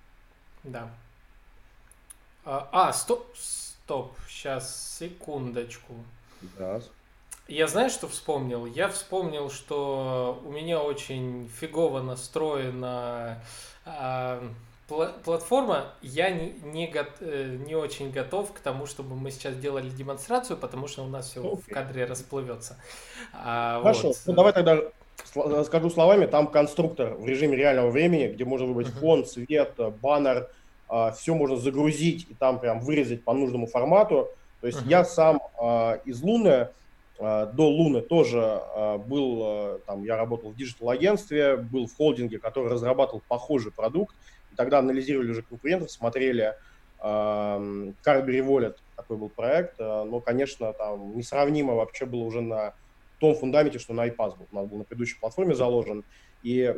Да. 0.63 0.91
А, 2.45 2.69
а, 2.73 2.93
стоп, 2.93 3.27
стоп, 3.37 4.13
сейчас, 4.29 4.97
секундочку. 4.99 5.95
Да. 6.59 6.81
Я 7.49 7.67
знаю, 7.67 7.91
что 7.91 8.07
вспомнил? 8.07 8.65
Я 8.67 8.89
вспомнил, 8.89 9.51
что 9.51 10.41
у 10.45 10.53
меня 10.53 10.81
очень 10.81 11.49
фигово 11.49 12.01
настроена 12.01 13.43
э, 13.85 13.91
пл- 13.91 14.55
платформа. 15.25 15.93
Я 16.03 16.31
не, 16.31 16.53
не, 16.63 16.87
го- 16.87 17.07
э, 17.21 17.57
не 17.67 17.75
очень 17.75 18.11
готов 18.11 18.53
к 18.53 18.61
тому, 18.61 18.87
чтобы 18.87 19.17
мы 19.17 19.31
сейчас 19.31 19.57
делали 19.57 19.89
демонстрацию, 19.89 20.57
потому 20.57 20.89
что 20.89 21.05
у 21.05 21.09
нас 21.09 21.31
все 21.31 21.41
okay. 21.41 21.63
в 21.63 21.67
кадре 21.67 22.05
расплывется. 22.05 22.77
А, 23.33 23.81
Хорошо, 23.81 24.09
вот. 24.09 24.17
ну 24.27 24.33
давай 24.35 24.53
тогда 24.53 24.79
скажу 25.65 25.91
словами, 25.91 26.27
там 26.27 26.47
конструктор 26.47 27.15
в 27.15 27.27
режиме 27.27 27.57
реального 27.57 27.91
времени, 27.91 28.29
где 28.29 28.45
можно 28.45 28.67
выбрать 28.67 28.89
uh-huh. 28.89 29.01
фон, 29.01 29.25
цвет, 29.25 29.75
баннер, 30.01 30.49
а, 30.89 31.13
все 31.13 31.35
можно 31.35 31.57
загрузить 31.57 32.27
и 32.29 32.35
там 32.35 32.59
прям 32.59 32.81
вырезать 32.81 33.23
по 33.25 33.33
нужному 33.33 33.67
формату. 33.67 34.29
То 34.61 34.67
есть 34.67 34.81
uh-huh. 34.81 34.89
я 34.89 35.05
сам 35.05 35.41
а, 35.61 36.01
из 36.05 36.21
Луны 36.23 36.69
а, 37.19 37.47
до 37.47 37.69
Луны 37.69 38.01
тоже 38.01 38.63
был, 39.07 39.81
там, 39.87 40.05
я 40.05 40.17
работал 40.17 40.51
в 40.51 40.57
digital-агентстве, 40.57 41.57
был 41.57 41.87
в 41.87 41.97
холдинге, 41.97 42.39
который 42.39 42.71
разрабатывал 42.71 43.23
похожий 43.29 43.73
продукт. 43.73 44.15
Тогда 44.61 44.81
анализировали 44.81 45.31
уже 45.31 45.41
конкурентов, 45.41 45.91
смотрели 45.91 46.55
Cardberry 47.01 47.95
Wallet, 48.05 48.77
такой 48.95 49.17
был 49.17 49.31
проект. 49.31 49.79
Но, 49.79 50.21
конечно, 50.21 50.75
там 50.75 51.17
несравнимо 51.17 51.73
вообще 51.73 52.05
было 52.05 52.25
уже 52.25 52.43
на 52.43 52.75
том 53.21 53.35
фундаменте, 53.35 53.79
что 53.79 53.95
на 53.95 54.07
iPass 54.07 54.37
был. 54.37 54.47
У 54.53 54.55
нас 54.55 54.67
был 54.67 54.77
на 54.77 54.85
предыдущей 54.85 55.19
платформе 55.19 55.55
заложен. 55.55 56.05
И 56.43 56.75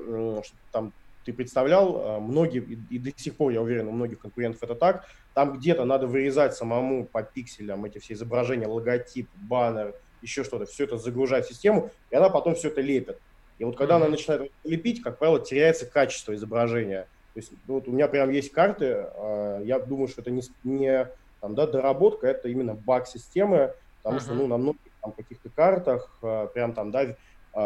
там 0.71 0.93
ты 1.25 1.33
представлял, 1.33 1.97
э, 1.97 2.21
многие, 2.21 2.61
и 2.63 2.99
до 3.01 3.11
сих 3.17 3.35
пор, 3.35 3.51
я 3.51 3.61
уверен, 3.61 3.89
у 3.89 3.91
многих 3.91 4.21
конкурентов 4.21 4.63
это 4.63 4.77
так, 4.77 5.07
там 5.35 5.59
где-то 5.59 5.85
надо 5.85 6.07
вырезать 6.07 6.55
самому 6.55 7.05
по 7.05 7.25
пикселям 7.25 7.85
эти 7.85 7.99
все 7.99 8.15
изображения, 8.15 8.69
логотип, 8.69 9.29
баннер, 9.35 9.93
еще 10.21 10.45
что-то, 10.45 10.67
все 10.67 10.85
это 10.85 10.99
загружать 10.99 11.47
в 11.47 11.49
систему, 11.49 11.91
и 12.11 12.15
она 12.15 12.29
потом 12.29 12.55
все 12.55 12.69
это 12.69 12.81
лепит. 12.81 13.19
И 13.59 13.65
вот 13.65 13.77
когда 13.77 13.97
она 13.97 14.09
начинает 14.09 14.53
лепить, 14.65 15.03
как 15.03 15.19
правило, 15.19 15.39
теряется 15.39 15.87
качество 15.87 16.35
изображения. 16.35 17.07
То 17.35 17.41
есть 17.41 17.53
вот 17.67 17.89
у 17.89 17.93
меня 17.93 18.09
прям 18.09 18.31
есть 18.31 18.53
карты, 18.53 19.07
э, 19.15 19.63
я 19.65 19.79
думаю, 19.79 20.09
что 20.09 20.21
это 20.21 20.31
не, 20.31 20.43
не 20.65 21.09
там, 21.41 21.55
да, 21.55 21.67
доработка, 21.67 22.27
это 22.27 22.49
именно 22.49 22.75
баг 22.75 23.07
системы, 23.07 23.75
потому 24.03 24.19
uh-huh. 24.19 24.25
что 24.25 24.35
ну, 24.35 24.47
на 24.47 24.59
многих 24.59 24.81
там, 25.01 25.13
каких-то 25.13 25.49
картах 25.49 26.11
э, 26.23 26.49
прям 26.53 26.73
там, 26.75 26.91
да, 26.91 27.17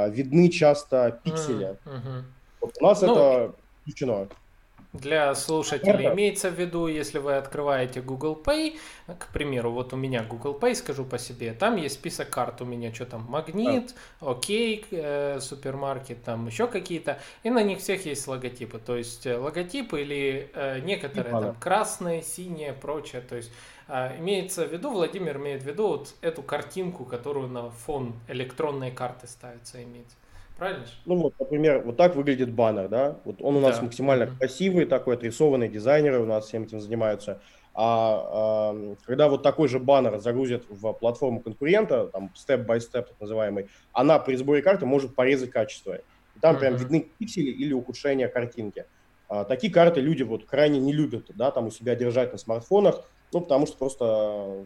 видны 0.08 0.48
часто 0.48 1.20
пиксели. 1.22 1.76
Uh-huh. 1.84 2.22
Вот 2.60 2.74
у 2.80 2.84
нас 2.84 3.02
ну, 3.02 3.12
это 3.12 3.54
исключено. 3.84 4.28
Для 5.00 5.34
слушателей 5.34 6.06
имеется 6.08 6.50
в 6.50 6.58
виду, 6.58 6.86
если 6.86 7.18
вы 7.18 7.36
открываете 7.36 8.00
Google 8.00 8.40
Pay, 8.42 8.78
к 9.18 9.32
примеру, 9.32 9.70
вот 9.70 9.92
у 9.92 9.96
меня 9.96 10.22
Google 10.22 10.58
Pay, 10.58 10.74
скажу 10.74 11.04
по 11.04 11.18
себе, 11.18 11.52
там 11.52 11.76
есть 11.76 11.96
список 11.96 12.30
карт, 12.30 12.60
у 12.62 12.64
меня 12.64 12.92
что 12.92 13.06
там, 13.06 13.26
Магнит, 13.28 13.94
Окей, 14.20 14.84
э, 14.90 15.38
супермаркет, 15.40 16.22
там 16.24 16.46
еще 16.46 16.66
какие-то, 16.66 17.18
и 17.42 17.50
на 17.50 17.62
них 17.62 17.78
всех 17.78 18.06
есть 18.06 18.26
логотипы, 18.26 18.78
то 18.78 18.96
есть 18.96 19.26
э, 19.26 19.36
логотипы 19.36 20.00
или 20.00 20.50
э, 20.54 20.80
некоторые 20.80 21.32
там 21.32 21.54
красные, 21.56 22.22
синие, 22.22 22.72
прочее, 22.72 23.22
то 23.22 23.36
есть 23.36 23.52
э, 23.88 24.18
имеется 24.18 24.66
в 24.66 24.72
виду, 24.72 24.90
Владимир 24.90 25.36
имеет 25.36 25.62
в 25.62 25.66
виду 25.66 25.88
вот 25.88 26.14
эту 26.20 26.42
картинку, 26.42 27.04
которую 27.04 27.48
на 27.48 27.70
фон 27.70 28.14
электронной 28.28 28.90
карты 28.90 29.26
ставится, 29.26 29.82
имеется. 29.82 30.16
Правильно? 30.56 30.84
Ну 31.04 31.16
вот, 31.16 31.34
например, 31.38 31.82
вот 31.84 31.96
так 31.96 32.16
выглядит 32.16 32.50
баннер, 32.50 32.88
да? 32.88 33.18
Вот 33.24 33.42
он 33.42 33.56
у 33.56 33.60
нас 33.60 33.76
да. 33.76 33.84
максимально 33.84 34.24
mm-hmm. 34.24 34.38
красивый, 34.38 34.86
такой 34.86 35.16
отрисованный, 35.16 35.68
дизайнеры 35.68 36.20
у 36.20 36.26
нас 36.26 36.46
всем 36.46 36.62
этим 36.62 36.80
занимаются. 36.80 37.40
А, 37.74 38.72
а 38.72 38.96
когда 39.04 39.28
вот 39.28 39.42
такой 39.42 39.68
же 39.68 39.78
баннер 39.78 40.18
загрузят 40.18 40.64
в 40.70 40.92
платформу 40.94 41.40
конкурента, 41.40 42.06
там 42.06 42.30
степ-бай-степ 42.34 43.08
так 43.08 43.20
называемый, 43.20 43.68
она 43.92 44.18
при 44.18 44.34
сборе 44.36 44.62
карты 44.62 44.86
может 44.86 45.14
порезать 45.14 45.50
качество. 45.50 45.96
И 45.96 46.40
там 46.40 46.56
mm-hmm. 46.56 46.58
прям 46.58 46.76
видны 46.76 47.08
пиксели 47.18 47.50
или 47.50 47.74
ухудшение 47.74 48.28
картинки. 48.28 48.86
А, 49.28 49.44
такие 49.44 49.72
карты 49.72 50.00
люди 50.00 50.22
вот 50.22 50.46
крайне 50.46 50.78
не 50.78 50.92
любят, 50.92 51.26
да, 51.34 51.50
там 51.50 51.66
у 51.66 51.70
себя 51.70 51.96
держать 51.96 52.32
на 52.32 52.38
смартфонах, 52.38 53.04
ну 53.32 53.40
потому 53.40 53.66
что 53.66 53.76
просто, 53.76 54.64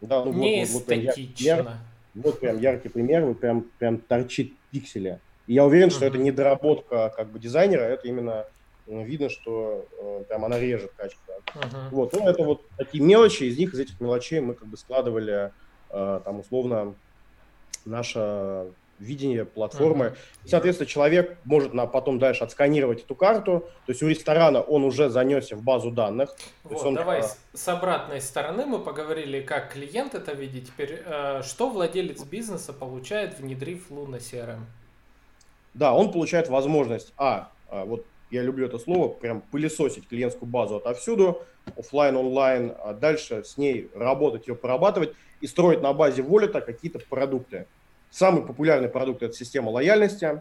да, 0.00 0.24
ну 0.24 0.32
не 0.32 0.60
вот, 0.60 0.68
вот, 0.68 0.74
вот 0.74 0.86
прям 0.86 1.00
яркий 1.00 1.26
пример, 1.26 1.70
вот 2.14 2.40
прям 2.40 2.58
яркий 2.60 2.88
пример, 2.88 3.24
вот 3.26 3.40
прям 3.40 3.66
прям 3.78 3.98
торчит 3.98 4.54
пикселя. 4.70 5.20
И 5.46 5.54
я 5.54 5.64
уверен, 5.64 5.90
что 5.90 6.04
это 6.04 6.18
не 6.18 6.30
доработка 6.30 7.12
как 7.16 7.30
бы 7.30 7.38
дизайнера, 7.38 7.82
это 7.82 8.06
именно 8.06 8.46
ну, 8.86 9.04
видно, 9.04 9.28
что 9.28 9.86
э, 9.98 10.24
прям 10.28 10.44
она 10.44 10.58
режет 10.58 10.92
качество. 10.96 11.34
Uh-huh. 11.54 11.88
Вот, 11.90 12.12
ну 12.14 12.28
это 12.28 12.42
вот 12.42 12.62
такие 12.76 13.04
мелочи, 13.04 13.44
из 13.44 13.58
них, 13.58 13.74
из 13.74 13.80
этих 13.80 14.00
мелочей 14.00 14.40
мы 14.40 14.54
как 14.54 14.68
бы 14.68 14.76
складывали 14.76 15.52
э, 15.90 16.20
там 16.24 16.40
условно 16.40 16.94
наше 17.84 18.66
видение 18.98 19.44
платформы. 19.44 20.06
Uh-huh. 20.06 20.44
И, 20.44 20.48
соответственно, 20.48 20.86
человек 20.86 21.38
может 21.44 21.74
на, 21.74 21.86
потом 21.86 22.18
дальше 22.18 22.44
отсканировать 22.44 23.04
эту 23.04 23.14
карту. 23.14 23.68
То 23.86 23.92
есть 23.92 24.02
у 24.02 24.08
ресторана 24.08 24.60
он 24.60 24.84
уже 24.84 25.08
занесся 25.08 25.56
в 25.56 25.62
базу 25.62 25.90
данных. 25.90 26.34
Вот, 26.64 26.84
он, 26.84 26.94
давай 26.94 27.22
с, 27.22 27.38
с 27.54 27.68
обратной 27.68 28.20
стороны 28.20 28.66
мы 28.66 28.78
поговорили, 28.78 29.40
как 29.40 29.72
клиент 29.72 30.14
это 30.14 30.32
видит. 30.32 30.66
Теперь, 30.66 31.02
э, 31.04 31.42
что 31.42 31.70
владелец 31.70 32.22
бизнеса 32.24 32.72
получает, 32.72 33.38
внедрив 33.38 33.90
Luna 33.90 34.18
CRM? 34.18 34.60
Да, 35.74 35.94
он 35.94 36.12
получает 36.12 36.48
возможность, 36.48 37.12
а, 37.16 37.50
а, 37.68 37.84
вот 37.84 38.04
я 38.30 38.42
люблю 38.42 38.66
это 38.66 38.78
слово, 38.78 39.08
прям 39.08 39.40
пылесосить 39.40 40.08
клиентскую 40.08 40.50
базу 40.50 40.76
отовсюду, 40.76 41.42
офлайн, 41.76 42.16
онлайн, 42.16 42.74
а 42.82 42.92
дальше 42.92 43.44
с 43.44 43.56
ней 43.56 43.90
работать, 43.94 44.48
ее 44.48 44.54
прорабатывать 44.54 45.14
и 45.40 45.46
строить 45.46 45.80
на 45.80 45.92
базе 45.92 46.22
волета 46.22 46.60
какие-то 46.60 46.98
продукты. 46.98 47.66
Самый 48.10 48.44
популярный 48.44 48.88
продукт– 48.88 49.22
это 49.24 49.34
система 49.34 49.70
лояльности, 49.70 50.40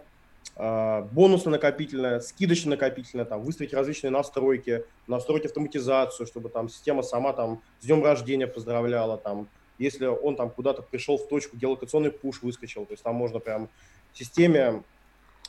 а, 0.55 1.01
бонусно-накопительная, 1.11 2.19
скидочно-накопительная, 2.19 3.25
там, 3.25 3.41
выставить 3.41 3.73
различные 3.73 4.11
настройки, 4.11 4.85
настроить 5.05 5.45
автоматизацию, 5.45 6.25
чтобы 6.25 6.49
там 6.49 6.69
система 6.69 7.03
сама 7.03 7.33
там 7.33 7.61
с 7.79 7.85
днем 7.85 8.03
рождения 8.03 8.47
поздравляла, 8.47 9.17
там, 9.17 9.47
если 9.77 10.05
он 10.05 10.35
там 10.35 10.49
куда-то 10.49 10.81
пришел 10.81 11.17
в 11.17 11.27
точку, 11.27 11.57
геолокационный 11.57 12.11
пуш 12.11 12.41
выскочил, 12.41 12.85
то 12.85 12.93
есть 12.93 13.03
там 13.03 13.15
можно 13.15 13.39
прям 13.39 13.69
в 14.13 14.17
системе 14.17 14.83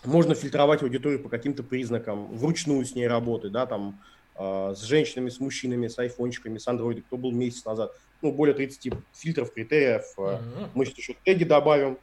можно 0.04 0.34
фильтровать 0.34 0.82
аудиторию 0.82 1.22
по 1.22 1.28
каким-то 1.28 1.62
признакам, 1.62 2.36
вручную 2.36 2.84
с 2.84 2.94
ней 2.94 3.08
работать, 3.08 3.52
да, 3.52 3.66
там, 3.66 4.00
э, 4.36 4.74
с 4.76 4.82
женщинами, 4.82 5.28
с 5.28 5.40
мужчинами, 5.40 5.88
с 5.88 5.98
айфончиками, 5.98 6.58
с 6.58 6.68
андроидом, 6.68 7.02
кто 7.04 7.16
был 7.16 7.32
месяц 7.32 7.64
назад. 7.64 7.92
Ну, 8.22 8.32
более 8.32 8.54
30 8.54 8.92
фильтров, 9.12 9.52
критериев. 9.52 10.04
Mm-hmm. 10.16 10.68
Мы 10.74 10.86
сейчас 10.86 10.98
еще 10.98 11.16
теги 11.24 11.44
добавим 11.44 11.98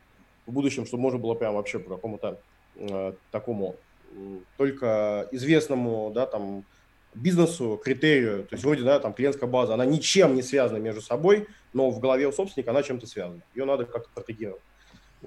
в 0.46 0.52
будущем, 0.52 0.86
чтобы 0.86 1.04
можно 1.04 1.20
было 1.20 1.34
прям 1.34 1.56
вообще 1.56 1.80
по 1.80 1.96
какому-то 1.96 2.40
э, 2.76 3.14
такому 3.32 3.76
только 4.58 5.28
известному, 5.32 6.12
да, 6.14 6.26
там, 6.26 6.64
бизнесу, 7.14 7.80
критерию, 7.84 8.44
то 8.44 8.56
есть 8.56 8.64
вроде, 8.64 8.84
да, 8.84 9.00
там, 9.00 9.14
клиентская 9.14 9.50
база, 9.50 9.74
она 9.74 9.86
ничем 9.86 10.36
не 10.36 10.42
связана 10.42 10.78
между 10.78 11.02
собой, 11.02 11.48
но 11.74 11.90
в 11.90 12.00
голове 12.00 12.28
у 12.28 12.32
собственника 12.32 12.72
она 12.72 12.84
чем-то 12.84 13.08
связана. 13.08 13.42
Ее 13.54 13.66
надо 13.66 13.86
как-то 13.86 14.10
стратегировать. 14.10 14.62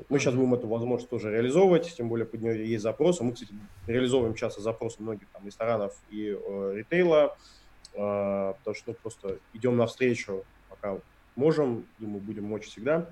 Мы 0.08 0.18
сейчас 0.18 0.34
будем 0.34 0.54
эту 0.54 0.68
возможность 0.68 1.10
тоже 1.10 1.32
реализовывать, 1.32 1.94
тем 1.96 2.08
более 2.08 2.26
под 2.26 2.42
нее 2.42 2.68
есть 2.68 2.82
запросы. 2.82 3.24
Мы, 3.24 3.32
кстати, 3.32 3.52
реализовываем 3.86 4.34
часто 4.34 4.60
запросы 4.60 5.02
многих 5.02 5.26
там, 5.32 5.44
ресторанов 5.44 5.94
и 6.10 6.36
э, 6.38 6.72
ритейла, 6.76 7.36
э, 7.94 8.54
потому 8.58 8.74
что 8.74 8.84
ну, 8.88 8.94
просто 9.02 9.38
идем 9.54 9.76
навстречу, 9.76 10.44
пока 10.68 10.98
можем, 11.36 11.86
и 11.98 12.06
мы 12.06 12.20
будем 12.20 12.44
мочь 12.44 12.66
всегда. 12.66 13.08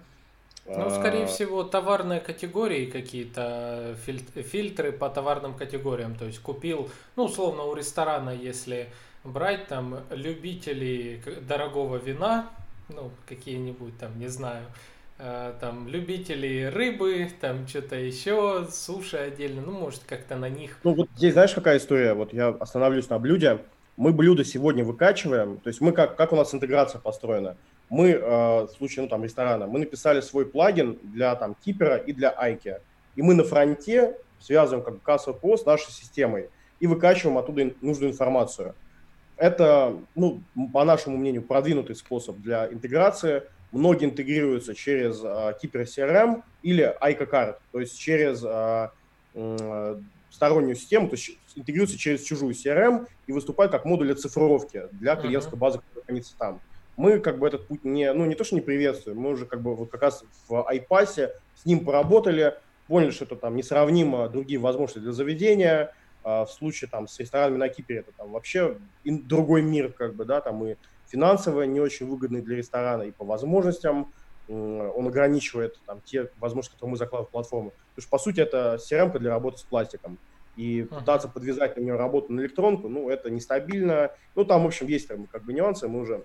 Ну, 0.69 0.91
скорее 0.91 1.25
а, 1.25 1.27
всего, 1.27 1.63
товарные 1.65 2.21
категории 2.21 2.87
какие-то, 2.87 3.97
фильтры 4.05 4.93
по 4.93 5.09
товарным 5.09 5.55
категориям. 5.55 6.15
То 6.17 6.25
есть 6.25 6.41
купил, 6.41 6.91
ну, 7.17 7.25
условно, 7.25 7.65
у 7.65 7.75
ресторана, 7.75 8.31
если 8.31 8.89
брать 9.25 9.69
там 9.69 10.01
любителей 10.11 11.23
дорогого 11.49 11.97
вина, 11.97 12.51
ну, 12.89 13.11
какие-нибудь 13.27 13.99
там, 13.99 14.19
не 14.19 14.29
знаю, 14.29 14.65
Э, 15.19 15.55
там 15.61 15.89
любители 15.89 16.65
рыбы, 16.65 17.31
там 17.41 17.67
что-то 17.67 17.97
еще, 17.97 18.67
суши 18.71 19.17
отдельно, 19.17 19.63
ну, 19.63 19.73
может, 19.73 20.03
как-то 20.07 20.37
на 20.37 20.51
них. 20.51 20.79
Ну, 20.85 20.93
вот 20.95 21.09
здесь 21.17 21.33
знаешь, 21.33 21.55
какая 21.55 21.79
история? 21.79 22.13
Вот 22.13 22.35
я 22.35 22.49
остановлюсь 22.49 23.09
на 23.09 23.19
блюде. 23.19 23.61
мы 23.97 24.13
блюдо 24.13 24.45
сегодня 24.45 24.85
выкачиваем, 24.85 25.57
то 25.59 25.69
есть 25.69 25.81
мы 25.81 25.93
как, 25.93 26.17
как 26.17 26.33
у 26.35 26.37
нас 26.37 26.55
интеграция 26.55 27.01
построена? 27.01 27.57
Мы, 27.89 28.11
э, 28.11 28.21
в 28.21 28.69
случае, 28.77 29.05
ну, 29.05 29.09
там, 29.09 29.23
ресторана, 29.23 29.67
мы 29.67 29.79
написали 29.79 30.21
свой 30.21 30.47
плагин 30.47 30.99
для, 31.03 31.35
там, 31.37 31.55
Кипера 31.55 31.97
и 31.97 32.13
для 32.13 32.31
Айки, 32.31 32.81
и 33.15 33.23
мы 33.23 33.35
на 33.35 33.45
фронте 33.45 34.17
связываем, 34.41 34.85
как 34.85 34.95
бы, 34.95 35.01
кассовый 35.01 35.39
ПО 35.39 35.57
с 35.57 35.65
нашей 35.65 35.91
системой 35.93 36.51
и 36.81 36.87
выкачиваем 36.87 37.39
оттуда 37.39 37.73
нужную 37.81 38.13
информацию. 38.13 38.75
Это, 39.37 39.97
ну, 40.15 40.41
по 40.73 40.85
нашему 40.85 41.17
мнению, 41.17 41.43
продвинутый 41.43 41.95
способ 41.95 42.39
для 42.39 42.73
интеграции. 42.73 43.43
Многие 43.71 44.07
интегрируются 44.07 44.75
через 44.75 45.23
э, 45.23 45.55
Keeper 45.63 45.85
CRM 45.85 46.43
или 46.63 46.95
Айка 47.01 47.25
Card, 47.25 47.57
то 47.73 47.81
есть 47.81 47.99
через 47.99 48.43
э, 48.43 48.89
э, 49.35 50.01
стороннюю 50.31 50.77
систему, 50.77 51.09
то 51.09 51.17
есть 51.17 51.39
интегрируется 51.55 51.99
через 51.99 52.23
чужую 52.23 52.55
CRM 52.55 53.07
и 53.27 53.33
выступает 53.33 53.73
как 53.73 53.85
модуль 53.85 54.13
оцифровки 54.13 54.85
для 54.93 55.17
клиентской 55.17 55.59
базы, 55.59 55.81
которая 55.81 56.05
хранится 56.05 56.35
там. 56.39 56.61
Мы 56.97 57.21
как 57.21 57.39
бы 57.39 57.47
этот 57.47 57.67
путь 57.67 57.85
не, 57.85 58.13
ну 58.13 58.25
не 58.25 58.35
то, 58.35 58.45
что 58.45 58.55
не 58.55 58.61
приветствуем, 58.61 59.19
мы 59.19 59.31
уже 59.31 59.47
как 59.47 59.61
бы 59.61 59.75
вот 59.75 59.91
как 59.91 60.03
раз 60.03 60.25
в 60.49 60.53
iPass 60.53 61.31
с 61.55 61.65
ним 61.67 61.85
поработали, 61.85 62.55
поняли, 62.87 63.11
что 63.11 63.25
это 63.25 63.37
там 63.37 63.57
несравнимо 63.57 64.29
другие 64.29 64.59
возможности 64.59 65.01
для 65.01 65.13
заведения, 65.13 65.93
а 66.25 66.45
в 66.45 66.51
случае 66.51 66.89
там 66.91 67.07
с 67.07 67.19
ресторанами 67.21 67.59
на 67.59 67.69
Кипре 67.69 67.99
это 67.99 68.13
там 68.17 68.33
вообще 68.33 68.79
другой 69.05 69.63
мир, 69.63 69.93
как 69.93 70.15
бы, 70.15 70.25
да, 70.25 70.41
там 70.41 70.65
и 70.65 70.77
финансово 71.07 71.63
не 71.63 71.81
очень 71.81 72.07
выгодный 72.07 72.41
для 72.41 72.57
ресторана, 72.57 73.03
и 73.03 73.13
по 73.13 73.25
возможностям 73.25 74.13
он 74.49 75.07
ограничивает 75.07 75.79
там 75.87 76.01
те 76.05 76.31
возможности, 76.39 76.75
которые 76.75 76.93
мы 76.93 76.97
закладываем 76.97 77.29
в 77.29 77.33
платформу. 77.33 77.73
Потому 77.95 78.03
что, 78.03 78.11
по 78.11 78.19
сути, 78.19 78.41
это 78.41 78.79
crm 78.81 79.19
для 79.19 79.31
работы 79.31 79.59
с 79.59 79.63
пластиком. 79.63 80.19
И 80.57 80.81
uh-huh. 80.81 81.01
пытаться 81.01 81.29
подвязать 81.29 81.77
на 81.77 81.81
нее 81.83 81.97
работу 81.97 82.33
на 82.33 82.41
электронку, 82.41 82.89
ну, 82.89 83.11
это 83.11 83.29
нестабильно. 83.29 84.13
Ну, 84.35 84.45
там, 84.45 84.63
в 84.63 84.67
общем, 84.67 84.87
есть 84.87 85.09
там, 85.09 85.27
как 85.27 85.45
бы 85.45 85.53
нюансы, 85.53 85.89
мы 85.89 86.01
уже 86.01 86.25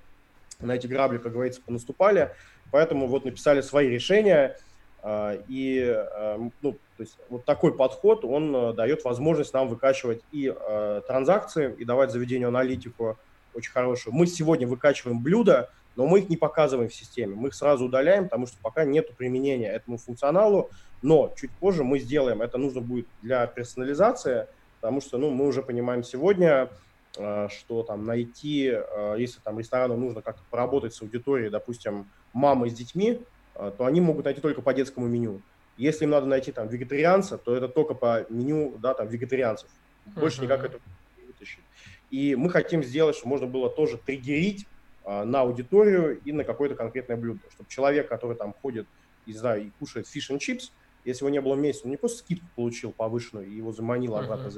на 0.62 0.74
эти 0.74 0.88
грабли, 0.88 1.18
как 1.18 1.34
говорится, 1.34 1.62
понаступали. 1.62 2.32
Поэтому 2.72 3.08
вот 3.08 3.26
написали 3.26 3.62
свои 3.62 3.90
решения. 3.90 4.58
А, 5.04 5.38
и, 5.48 5.82
а, 5.88 6.38
ну, 6.62 6.74
то 6.74 7.04
есть 7.04 7.18
вот 7.30 7.46
такой 7.46 7.76
подход, 7.76 8.24
он 8.24 8.56
э, 8.56 8.74
дает 8.74 9.04
возможность 9.04 9.52
нам 9.54 9.68
выкачивать 9.68 10.22
и 10.32 10.54
э, 10.56 11.02
транзакции, 11.08 11.74
и 11.80 11.86
давать 11.86 12.12
заведению 12.12 12.50
аналитику 12.50 13.18
очень 13.56 13.72
хорошую. 13.72 14.14
Мы 14.14 14.28
сегодня 14.28 14.68
выкачиваем 14.68 15.22
блюда, 15.22 15.72
но 15.96 16.06
мы 16.06 16.20
их 16.20 16.30
не 16.30 16.38
показываем 16.38 16.90
в 16.90 16.94
системе. 16.94 17.36
Мы 17.36 17.50
их 17.50 17.56
сразу 17.56 17.86
удаляем, 17.86 18.26
потому 18.26 18.46
что 18.46 18.58
пока 18.62 18.86
нет 18.86 19.16
применения 19.18 19.72
этому 19.72 19.98
функционалу, 19.98 20.70
но 21.02 21.34
чуть 21.36 21.52
позже 21.52 21.84
мы 21.84 22.00
сделаем, 22.00 22.42
это 22.42 22.58
нужно 22.58 22.82
будет 22.82 23.08
для 23.22 23.46
персонализации, 23.48 24.48
потому 24.80 25.02
что 25.02 25.18
ну, 25.18 25.32
мы 25.32 25.48
уже 25.48 25.64
понимаем 25.64 26.04
сегодня, 26.04 26.70
что 27.14 27.84
там 27.84 28.06
найти, 28.06 28.72
э, 28.72 29.16
если 29.18 29.40
там 29.42 29.60
ресторану 29.60 29.98
нужно 29.98 30.22
как-то 30.22 30.44
поработать 30.50 30.94
с 30.94 31.02
аудиторией, 31.02 31.50
допустим, 31.50 32.10
мамы 32.34 32.70
с 32.70 32.74
детьми, 32.74 33.22
э, 33.56 33.72
то 33.78 33.86
они 33.86 34.00
могут 34.00 34.26
найти 34.26 34.40
только 34.40 34.62
по 34.62 34.74
детскому 34.74 35.08
меню. 35.08 35.42
Если 35.78 36.06
им 36.06 36.12
надо 36.12 36.26
найти 36.28 36.52
там 36.52 36.68
вегетарианца, 36.68 37.38
то 37.38 37.56
это 37.56 37.68
только 37.68 37.94
по 37.94 38.26
меню, 38.30 38.78
да, 38.80 38.94
там 38.94 39.08
вегетарианцев. 39.08 39.70
Больше 40.06 40.40
uh-huh. 40.40 40.44
никак 40.46 40.64
это 40.64 40.80
не 41.18 41.26
вытащить. 41.26 41.64
И 42.12 42.36
мы 42.36 42.50
хотим 42.50 42.84
сделать, 42.84 43.16
чтобы 43.16 43.32
можно 43.32 43.48
было 43.48 43.70
тоже 43.70 43.98
триггерить 43.98 44.68
на 45.06 45.42
аудиторию 45.42 46.20
и 46.24 46.32
на 46.32 46.44
какое-то 46.44 46.76
конкретное 46.76 47.18
блюдо. 47.18 47.40
Чтобы 47.52 47.70
человек, 47.70 48.08
который 48.08 48.38
там 48.38 48.54
ходит, 48.62 48.88
не 49.26 49.34
знаю, 49.34 49.66
и 49.66 49.70
кушает 49.80 50.08
fish 50.08 50.30
and 50.30 50.40
chips, 50.40 50.72
если 51.04 51.24
его 51.24 51.30
не 51.30 51.42
было 51.42 51.56
месяца, 51.56 51.86
он 51.86 51.92
не 51.92 51.98
просто 51.98 52.20
скидку 52.20 52.46
получил 52.56 52.92
повышенную, 52.92 53.48
и 53.48 53.56
его 53.56 53.72
заманило 53.72 54.18
uh-huh. 54.18 54.24
обратно 54.24 54.52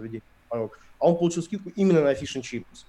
заведение, 0.53 0.77
а 0.99 1.09
он 1.09 1.17
получил 1.17 1.43
скидку 1.43 1.69
именно 1.75 2.01
на 2.01 2.13
fish 2.13 2.36
and 2.35 2.41
chips. 2.41 2.86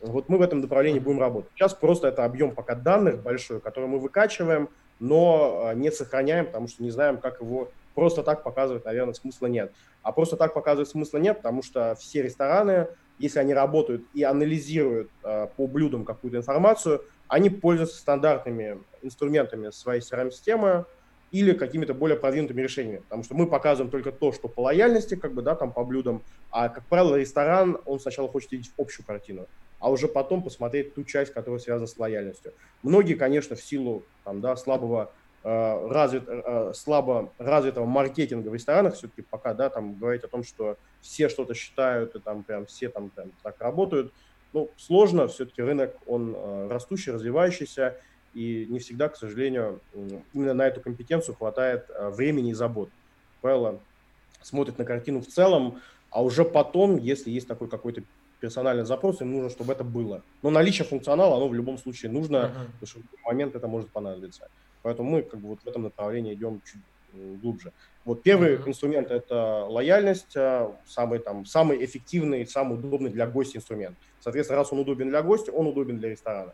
Вот 0.00 0.28
мы 0.28 0.38
в 0.38 0.42
этом 0.42 0.60
направлении 0.60 0.98
будем 0.98 1.20
работать. 1.20 1.50
Сейчас 1.54 1.72
просто 1.72 2.08
это 2.08 2.24
объем 2.24 2.54
пока 2.54 2.74
данных 2.74 3.22
большой, 3.22 3.60
который 3.60 3.88
мы 3.88 3.98
выкачиваем, 3.98 4.68
но 5.00 5.66
а, 5.66 5.74
не 5.74 5.90
сохраняем, 5.90 6.46
потому 6.46 6.68
что 6.68 6.82
не 6.82 6.90
знаем, 6.90 7.18
как 7.18 7.40
его 7.40 7.70
просто 7.94 8.22
так 8.22 8.42
показывать, 8.42 8.84
наверное, 8.84 9.14
смысла 9.14 9.46
нет. 9.46 9.72
А 10.02 10.12
просто 10.12 10.36
так 10.36 10.52
показывать 10.52 10.88
смысла 10.88 11.18
нет, 11.18 11.38
потому 11.38 11.62
что 11.62 11.94
все 11.98 12.22
рестораны, 12.22 12.88
если 13.18 13.38
они 13.38 13.54
работают 13.54 14.04
и 14.12 14.22
анализируют 14.24 15.10
э, 15.22 15.46
по 15.56 15.66
блюдам 15.66 16.04
какую-то 16.04 16.38
информацию, 16.38 17.02
они 17.28 17.48
пользуются 17.48 17.98
стандартными 17.98 18.80
инструментами 19.00 19.70
своей 19.70 20.02
CRM-системы 20.02 20.84
или 21.34 21.52
какими-то 21.52 21.94
более 21.94 22.16
продвинутыми 22.16 22.62
решениями. 22.62 22.98
Потому 22.98 23.24
что 23.24 23.34
мы 23.34 23.46
показываем 23.46 23.90
только 23.90 24.12
то, 24.12 24.32
что 24.32 24.48
по 24.48 24.60
лояльности, 24.60 25.16
как 25.16 25.32
бы, 25.32 25.42
да, 25.42 25.54
там 25.54 25.72
по 25.72 25.84
блюдам, 25.84 26.22
а, 26.50 26.68
как 26.68 26.84
правило, 26.86 27.16
ресторан, 27.16 27.78
он 27.84 28.00
сначала 28.00 28.28
хочет 28.28 28.52
видеть 28.52 28.72
общую 28.78 29.04
картину, 29.04 29.46
а 29.80 29.90
уже 29.90 30.08
потом 30.08 30.42
посмотреть 30.42 30.94
ту 30.94 31.04
часть, 31.04 31.32
которая 31.32 31.60
связана 31.60 31.86
с 31.86 31.98
лояльностью. 31.98 32.52
Многие, 32.82 33.14
конечно, 33.14 33.56
в 33.56 33.62
силу 33.62 34.04
там, 34.24 34.40
да, 34.40 34.56
слабого 34.56 35.10
Э, 35.46 35.88
развит, 35.90 36.22
э, 36.26 36.72
слабо 36.74 37.30
развитого 37.36 37.84
маркетинга 37.84 38.48
в 38.48 38.54
ресторанах, 38.54 38.94
все-таки 38.94 39.20
пока, 39.20 39.52
да, 39.52 39.68
там 39.68 39.92
говорить 39.92 40.24
о 40.24 40.28
том, 40.28 40.42
что 40.42 40.78
все 41.02 41.28
что-то 41.28 41.52
считают 41.52 42.14
и 42.16 42.18
там 42.18 42.44
прям 42.44 42.64
все 42.64 42.88
там 42.88 43.10
прям 43.10 43.30
так 43.42 43.60
работают, 43.60 44.10
ну, 44.54 44.70
сложно, 44.78 45.28
все-таки 45.28 45.60
рынок, 45.60 45.94
он 46.06 46.34
э, 46.34 46.68
растущий, 46.70 47.12
развивающийся, 47.12 47.98
и 48.34 48.66
не 48.68 48.78
всегда, 48.78 49.08
к 49.08 49.16
сожалению, 49.16 49.80
именно 50.32 50.54
на 50.54 50.66
эту 50.66 50.80
компетенцию 50.80 51.34
хватает 51.34 51.86
времени 51.98 52.50
и 52.50 52.54
забот. 52.54 52.90
Правило, 53.40 53.80
смотрит 54.42 54.78
на 54.78 54.84
картину 54.84 55.20
в 55.20 55.26
целом, 55.26 55.80
а 56.10 56.22
уже 56.22 56.44
потом, 56.44 56.96
если 56.96 57.30
есть 57.30 57.48
такой 57.48 57.68
какой-то 57.68 58.02
персональный 58.40 58.84
запрос, 58.84 59.20
им 59.20 59.32
нужно, 59.32 59.50
чтобы 59.50 59.72
это 59.72 59.84
было. 59.84 60.22
Но 60.42 60.50
наличие 60.50 60.86
функционала, 60.86 61.36
оно 61.36 61.48
в 61.48 61.54
любом 61.54 61.78
случае 61.78 62.12
нужно, 62.12 62.36
uh-huh. 62.36 62.72
потому 62.78 62.86
что 62.86 63.00
в 63.00 63.26
момент 63.26 63.54
это 63.54 63.66
может 63.68 63.90
понадобиться. 63.90 64.48
Поэтому 64.82 65.10
мы 65.10 65.22
как 65.22 65.40
бы 65.40 65.48
вот 65.48 65.60
в 65.60 65.66
этом 65.66 65.84
направлении 65.84 66.34
идем 66.34 66.60
чуть 66.64 66.82
глубже. 67.40 67.72
Вот 68.04 68.22
первый 68.22 68.56
mm-hmm. 68.56 68.68
инструмент 68.68 69.10
это 69.10 69.64
лояльность, 69.64 70.36
а, 70.36 70.76
самый 70.86 71.20
там 71.20 71.46
самый 71.46 71.82
эффективный, 71.84 72.46
самый 72.46 72.78
удобный 72.78 73.10
для 73.10 73.26
гостя 73.26 73.58
инструмент. 73.58 73.96
Соответственно, 74.20 74.58
раз 74.58 74.72
он 74.72 74.80
удобен 74.80 75.08
для 75.08 75.22
гостя, 75.22 75.52
он 75.52 75.66
удобен 75.66 75.98
для 75.98 76.10
ресторана. 76.10 76.52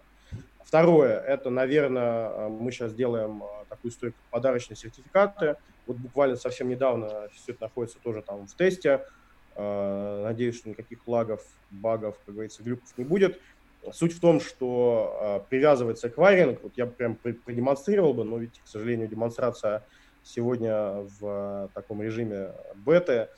Второе, 0.64 1.18
это, 1.20 1.50
наверное, 1.50 2.28
а, 2.28 2.48
мы 2.48 2.70
сейчас 2.70 2.94
делаем 2.94 3.42
а, 3.42 3.64
такую 3.68 3.92
как 4.00 4.14
подарочные 4.30 4.76
сертификаты. 4.76 5.56
Вот 5.86 5.96
буквально 5.96 6.36
совсем 6.36 6.68
недавно 6.68 7.28
все 7.32 7.52
это 7.52 7.62
находится 7.62 7.98
тоже 7.98 8.22
там 8.22 8.46
в 8.46 8.54
тесте. 8.54 9.04
Надеюсь, 9.56 10.56
что 10.56 10.70
никаких 10.70 11.06
лагов, 11.08 11.42
багов, 11.70 12.16
как 12.24 12.34
говорится, 12.34 12.62
глюков 12.62 12.96
не 12.96 13.04
будет. 13.04 13.40
Суть 13.92 14.12
в 14.12 14.20
том, 14.20 14.40
что 14.40 15.40
э, 15.44 15.48
привязывается 15.48 16.08
эквайринг, 16.08 16.62
вот 16.62 16.72
я 16.76 16.84
прям 16.86 17.14
продемонстрировал 17.16 18.12
бы, 18.12 18.24
но 18.24 18.38
ведь, 18.38 18.60
к 18.62 18.66
сожалению, 18.68 19.08
демонстрация 19.08 19.82
сегодня 20.22 21.06
в 21.18 21.18
э, 21.22 21.68
таком 21.72 22.02
режиме 22.02 22.52
беты, 22.74 23.28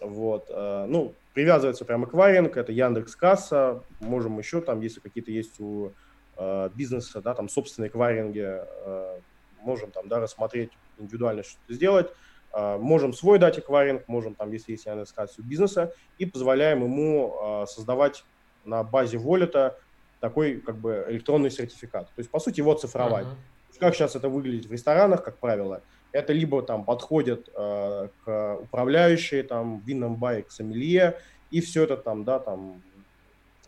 вот, 0.00 0.46
э, 0.50 0.86
ну, 0.88 1.14
привязывается 1.34 1.84
прям 1.84 2.04
эквайринг, 2.04 2.56
это 2.56 2.70
Яндекс 2.70 3.16
Касса, 3.16 3.82
можем 3.98 4.38
еще 4.38 4.60
там, 4.60 4.80
если 4.80 5.00
какие-то 5.00 5.32
есть 5.32 5.58
у 5.58 5.92
э, 6.38 6.70
бизнеса, 6.74 7.20
да, 7.20 7.34
там 7.34 7.48
собственные 7.48 7.90
эквайринги, 7.90 8.46
э, 8.46 9.20
можем 9.60 9.90
там, 9.90 10.08
да, 10.08 10.20
рассмотреть 10.20 10.70
индивидуально 10.98 11.42
что-то 11.42 11.74
сделать, 11.74 12.10
э, 12.54 12.76
можем 12.78 13.12
свой 13.12 13.38
дать 13.38 13.58
эквайринг, 13.58 14.06
можем 14.08 14.34
там, 14.34 14.52
если 14.52 14.72
есть 14.72 14.86
у 14.86 15.42
бизнеса, 15.42 15.92
и 16.18 16.26
позволяем 16.26 16.82
ему 16.82 17.34
э, 17.40 17.66
создавать 17.66 18.24
на 18.64 18.82
базе 18.82 19.18
волета 19.18 19.78
такой 20.20 20.60
как 20.60 20.76
бы 20.76 21.06
электронный 21.08 21.50
сертификат. 21.50 22.06
То 22.06 22.18
есть, 22.18 22.30
по 22.30 22.40
сути, 22.40 22.60
его 22.60 22.74
цифровать. 22.74 23.26
Uh-huh. 23.26 23.78
Как 23.78 23.94
сейчас 23.94 24.16
это 24.16 24.28
выглядит 24.28 24.66
в 24.66 24.72
ресторанах, 24.72 25.22
как 25.22 25.38
правило, 25.38 25.82
это 26.12 26.32
либо 26.32 26.62
там 26.62 26.84
подходит 26.84 27.48
э, 27.54 28.08
к 28.24 28.58
управляющей, 28.62 29.42
там, 29.42 29.80
винном 29.80 30.16
бае, 30.16 30.42
к 30.42 30.50
сомелье, 30.50 31.18
и 31.50 31.60
все 31.60 31.84
это 31.84 31.96
там, 31.96 32.24
да, 32.24 32.38
там, 32.38 32.82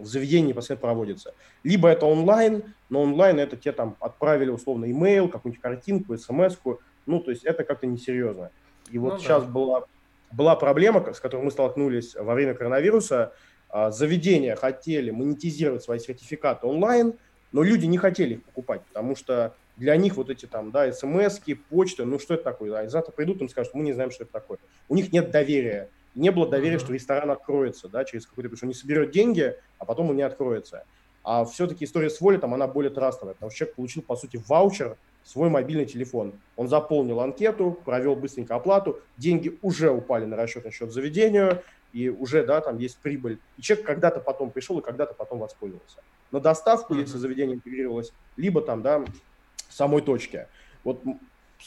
в 0.01 0.07
заведении 0.07 0.49
непосредственно 0.49 0.89
проводится. 0.89 1.35
Либо 1.63 1.89
это 1.89 2.07
онлайн, 2.07 2.63
но 2.89 3.03
онлайн 3.03 3.39
это 3.39 3.57
те 3.57 3.73
там 3.73 3.97
отправили 4.01 4.51
условно 4.51 4.91
имейл, 4.91 5.29
какую-нибудь 5.29 5.63
картинку, 5.63 6.17
смс-ку, 6.17 6.81
ну, 7.07 7.21
то 7.21 7.31
есть 7.31 7.45
это 7.45 7.65
как-то 7.65 7.87
несерьезно. 7.87 8.51
И 8.91 8.99
вот 8.99 9.15
ну, 9.15 9.19
сейчас 9.19 9.45
да. 9.45 9.51
была, 9.51 9.85
была 10.33 10.57
проблема, 10.57 11.13
с 11.13 11.21
которой 11.21 11.45
мы 11.45 11.51
столкнулись 11.51 12.15
во 12.15 12.35
время 12.35 12.55
коронавируса, 12.55 13.33
а, 13.69 13.91
заведения 13.91 14.57
хотели 14.57 15.11
монетизировать 15.11 15.83
свои 15.83 15.99
сертификаты 15.99 16.67
онлайн, 16.67 17.15
но 17.53 17.63
люди 17.63 17.87
не 17.87 17.99
хотели 17.99 18.35
их 18.35 18.45
покупать, 18.45 18.83
потому 18.87 19.17
что 19.17 19.55
для 19.77 19.97
них 19.97 20.17
вот 20.17 20.29
эти 20.29 20.47
там, 20.47 20.71
да, 20.71 20.93
смс 20.93 21.41
почта, 21.69 22.05
ну 22.05 22.19
что 22.19 22.35
это 22.35 22.45
такое? 22.45 22.79
А 22.79 22.89
завтра 22.89 23.13
придут 23.13 23.41
и 23.43 23.49
скажут, 23.49 23.75
мы 23.75 23.83
не 23.83 23.93
знаем, 23.93 24.11
что 24.11 24.25
это 24.25 24.33
такое. 24.33 24.59
У 24.89 24.95
них 24.95 25.13
нет 25.13 25.31
доверия. 25.31 25.89
Не 26.15 26.31
было 26.31 26.49
доверия, 26.49 26.77
uh-huh. 26.77 26.81
что 26.81 26.93
ресторан 26.93 27.31
откроется, 27.31 27.89
да, 27.89 28.05
через 28.05 28.27
какой-то, 28.27 28.49
потому 28.51 28.57
что 28.57 28.67
он 28.67 28.69
не 28.71 28.75
соберет 28.75 29.13
деньги, 29.13 29.57
а 29.81 29.85
потом 29.85 30.11
он 30.11 30.17
не 30.17 30.23
откроется. 30.23 30.85
А 31.25 31.45
все-таки 31.45 31.85
история 31.85 32.09
с 32.09 32.21
волетом, 32.21 32.55
она 32.55 32.67
более 32.67 32.91
трастовая, 32.91 33.35
потому 33.35 33.51
что 33.51 33.59
человек 33.59 33.77
получил, 33.77 34.03
по 34.03 34.17
сути, 34.17 34.41
ваучер 34.47 34.97
свой 35.25 35.51
мобильный 35.51 35.85
телефон. 35.85 36.35
Он 36.57 36.69
заполнил 36.69 37.21
анкету, 37.21 37.79
провел 37.85 38.17
быстренько 38.17 38.55
оплату, 38.55 39.01
деньги 39.17 39.59
уже 39.61 39.91
упали 39.91 40.25
на 40.25 40.37
расчетный 40.37 40.71
счет 40.71 40.93
заведению, 40.93 41.63
и 41.93 42.09
уже, 42.09 42.45
да, 42.47 42.61
там 42.61 42.79
есть 42.79 42.99
прибыль. 42.99 43.39
И 43.59 43.63
человек 43.63 43.87
когда-то 43.87 44.21
потом 44.21 44.51
пришел 44.51 44.79
и 44.79 44.83
когда-то 44.83 45.15
потом 45.15 45.41
воспользовался. 45.41 45.99
На 46.31 46.41
доставку, 46.41 46.95
mm-hmm. 46.95 47.01
если 47.01 47.19
заведение 47.19 47.57
интегрировалось, 47.57 48.13
либо 48.37 48.63
там, 48.63 48.83
да, 48.83 49.05
самой 49.69 50.03
точке. 50.03 50.49
Вот 50.85 51.03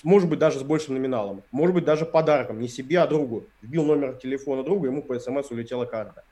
может 0.04 0.30
быть 0.30 0.40
даже 0.40 0.60
с 0.60 0.64
большим 0.64 0.96
номиналом, 0.96 1.44
может 1.52 1.76
быть 1.76 1.86
даже 1.86 2.06
подарком, 2.06 2.60
не 2.60 2.68
себе, 2.68 3.00
а 3.00 3.08
другу. 3.08 3.46
Вбил 3.62 3.86
номер 3.86 4.16
телефона 4.16 4.64
друга, 4.64 4.88
ему 4.88 5.04
по 5.04 5.20
смс 5.20 5.52
улетела 5.52 5.86
карта. 5.86 6.24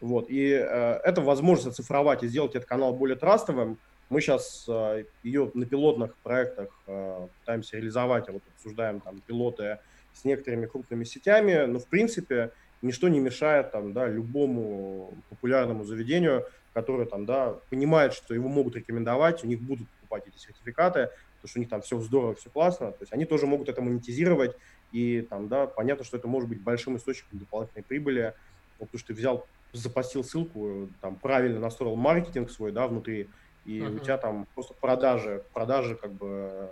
Вот. 0.00 0.30
И 0.30 0.50
э, 0.52 1.00
это 1.04 1.20
возможность 1.20 1.78
оцифровать 1.78 2.22
и 2.22 2.28
сделать 2.28 2.54
этот 2.54 2.68
канал 2.68 2.94
более 2.94 3.16
трастовым. 3.16 3.78
Мы 4.10 4.20
сейчас 4.20 4.64
э, 4.68 5.04
ее 5.22 5.50
на 5.54 5.66
пилотных 5.66 6.14
проектах 6.16 6.68
э, 6.86 7.26
пытаемся 7.40 7.76
реализовать, 7.76 8.28
а 8.28 8.32
вот 8.32 8.42
обсуждаем 8.56 9.00
там 9.00 9.20
пилоты 9.26 9.78
с 10.14 10.24
некоторыми 10.24 10.66
крупными 10.66 11.04
сетями, 11.04 11.66
но 11.66 11.78
в 11.78 11.86
принципе 11.86 12.52
ничто 12.80 13.08
не 13.08 13.20
мешает 13.20 13.72
там, 13.72 13.92
да, 13.92 14.06
любому 14.08 15.12
популярному 15.30 15.84
заведению, 15.84 16.46
которое 16.72 17.06
там, 17.06 17.26
да, 17.26 17.56
понимает, 17.70 18.12
что 18.14 18.34
его 18.34 18.48
могут 18.48 18.76
рекомендовать, 18.76 19.44
у 19.44 19.46
них 19.46 19.60
будут 19.60 19.88
покупать 19.88 20.28
эти 20.28 20.38
сертификаты, 20.38 21.10
потому 21.36 21.48
что 21.48 21.58
у 21.58 21.60
них 21.60 21.68
там 21.68 21.82
все 21.82 21.98
здорово, 21.98 22.34
все 22.34 22.50
классно, 22.50 22.92
то 22.92 22.98
есть 23.00 23.12
они 23.12 23.24
тоже 23.24 23.46
могут 23.46 23.68
это 23.68 23.82
монетизировать, 23.82 24.56
и 24.92 25.22
там, 25.22 25.48
да, 25.48 25.66
понятно, 25.66 26.04
что 26.04 26.16
это 26.16 26.28
может 26.28 26.48
быть 26.48 26.60
большим 26.60 26.96
источником 26.96 27.40
дополнительной 27.40 27.82
прибыли, 27.82 28.34
потому 28.78 28.98
что 28.98 29.08
ты 29.08 29.14
взял, 29.14 29.46
запостил 29.72 30.24
ссылку, 30.24 30.88
там, 31.00 31.16
правильно 31.16 31.60
настроил 31.60 31.96
маркетинг 31.96 32.50
свой, 32.50 32.72
да, 32.72 32.86
внутри, 32.86 33.28
и 33.64 33.80
uh-huh. 33.80 33.96
у 33.96 33.98
тебя 33.98 34.16
там 34.16 34.46
просто 34.54 34.74
продажи, 34.74 35.44
продажи 35.52 35.94
как 35.94 36.12
бы 36.12 36.70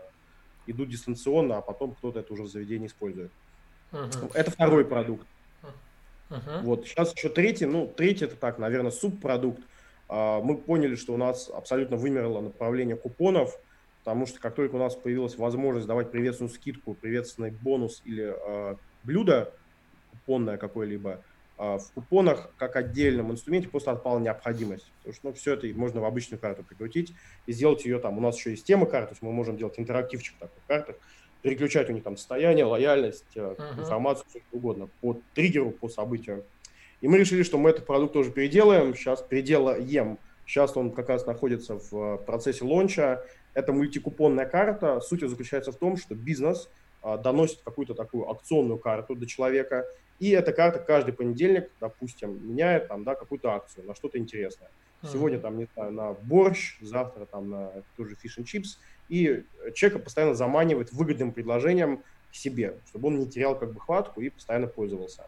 идут 0.67 0.89
дистанционно, 0.89 1.59
а 1.59 1.61
потом 1.61 1.95
кто-то 1.95 2.21
это 2.21 2.33
уже 2.33 2.45
в 2.45 2.49
заведении 2.49 2.87
использует. 2.87 3.31
Uh-huh. 3.93 4.31
Это 4.35 4.51
второй 4.51 4.85
продукт. 4.85 5.27
Uh-huh. 6.31 6.63
Вот, 6.63 6.87
сейчас 6.87 7.15
еще 7.15 7.29
третий, 7.29 7.67
ну, 7.67 7.87
третий 7.87 8.25
это 8.25 8.37
так, 8.37 8.59
наверное, 8.59 8.91
субпродукт. 8.91 9.63
А, 10.09 10.41
мы 10.41 10.57
поняли, 10.57 10.95
что 10.95 11.15
у 11.15 11.17
нас 11.17 11.49
абсолютно 11.49 11.97
вымерло 11.97 12.41
направление 12.41 12.97
купонов, 12.97 13.59
потому 14.01 14.27
что 14.27 14.41
как 14.41 14.55
только 14.55 14.77
у 14.77 14.79
нас 14.79 14.95
появилась 14.95 15.37
возможность 15.37 15.87
давать 15.87 16.11
приветственную 16.11 16.53
скидку, 16.53 16.95
приветственный 16.95 17.51
бонус 17.51 18.03
или 18.05 18.35
э, 18.35 18.77
блюдо 19.03 19.53
купонное 20.13 20.59
какое-либо, 20.59 21.11
э, 21.11 21.36
в 21.59 21.85
купонах 21.95 22.51
как 22.59 22.77
отдельном 22.77 23.33
инструменте 23.33 23.69
просто 23.69 23.91
отпала 23.91 24.19
необходимость. 24.19 24.93
Потому 24.99 25.15
что 25.15 25.29
ну, 25.29 25.33
все 25.33 25.55
это 25.55 25.67
можно 25.69 26.01
в 26.01 26.05
обычную 26.05 26.39
карту 26.39 26.63
прикрутить 26.63 27.15
и 27.47 27.53
сделать 27.53 27.85
ее 27.85 27.99
там. 27.99 28.19
У 28.19 28.21
нас 28.21 28.37
еще 28.37 28.51
есть 28.51 28.67
тема 28.67 28.87
карты, 28.87 29.09
то 29.09 29.13
есть 29.13 29.23
мы 29.23 29.33
можем 29.33 29.57
делать 29.57 29.79
интерактивчик 29.79 30.35
такой 30.39 30.61
в 30.63 30.67
картах, 30.67 30.97
переключать 31.43 31.89
у 31.89 31.93
них 31.93 32.03
там 32.03 32.17
состояние, 32.17 32.65
лояльность, 32.65 33.25
uh-huh. 33.35 33.81
информацию, 33.81 34.27
все 34.29 34.41
что 34.41 34.57
угодно, 34.57 34.89
по 35.01 35.17
триггеру, 35.35 35.71
по 35.71 35.89
событию. 35.89 36.45
И 37.01 37.09
мы 37.09 37.19
решили, 37.19 37.43
что 37.43 37.59
мы 37.59 37.71
этот 37.71 37.87
продукт 37.87 38.15
тоже 38.15 38.31
переделаем. 38.31 38.95
Сейчас 38.95 39.23
переделаем. 39.23 40.19
Сейчас 40.47 40.77
он 40.77 40.93
как 40.93 41.09
раз 41.09 41.27
находится 41.27 41.79
в 41.79 42.19
процессе 42.19 42.65
лонча. 42.65 43.25
Это 43.55 43.73
мультикупонная 43.73 44.47
карта. 44.47 45.01
Суть 45.01 45.21
заключается 45.21 45.73
в 45.73 45.77
том, 45.77 45.97
что 45.97 46.15
бизнес 46.15 46.69
а, 47.03 47.17
доносит 47.19 47.61
какую-то 47.65 47.95
такую 47.95 48.31
акционную 48.31 48.79
карту 48.79 49.15
до 49.15 49.27
человека, 49.27 49.87
и 50.19 50.31
эта 50.31 50.53
карта 50.53 50.79
каждый 50.79 51.13
понедельник, 51.13 51.71
допустим, 51.81 52.49
меняет 52.49 52.89
там, 52.89 53.05
да, 53.05 53.15
какую-то 53.15 53.51
акцию 53.51 53.87
на 53.87 53.95
что-то 53.95 54.19
интересное. 54.19 54.71
Сегодня 55.03 55.39
там, 55.39 55.59
не 55.59 55.69
знаю, 55.75 55.93
на 55.93 56.13
борщ, 56.15 56.79
завтра 56.81 57.27
там 57.27 57.51
на 57.51 57.71
тоже 57.97 58.17
фиш 58.17 58.39
чипс, 58.45 58.81
и 59.09 59.45
человека 59.75 60.01
постоянно 60.01 60.35
заманивает 60.35 60.93
выгодным 60.93 61.33
предложением 61.33 62.03
к 62.33 62.35
себе, 62.35 62.75
чтобы 62.89 63.09
он 63.09 63.19
не 63.19 63.27
терял 63.27 63.57
как 63.57 63.73
бы 63.73 63.81
хватку 63.81 64.21
и 64.21 64.31
постоянно 64.31 64.67
пользовался. 64.67 65.27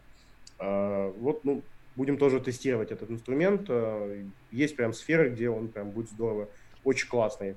А, 0.57 1.11
вот, 1.19 1.45
ну, 1.45 1.61
будем 1.95 2.17
тоже 2.17 2.39
тестировать 2.41 2.91
этот 2.91 3.09
инструмент. 3.09 3.67
А, 3.69 4.25
есть 4.51 4.75
прям 4.75 4.93
сферы, 4.93 5.29
где 5.29 5.49
он 5.49 5.69
прям 5.69 5.91
будет 5.91 6.09
здорово, 6.09 6.49
очень 6.83 7.07
классный. 7.07 7.55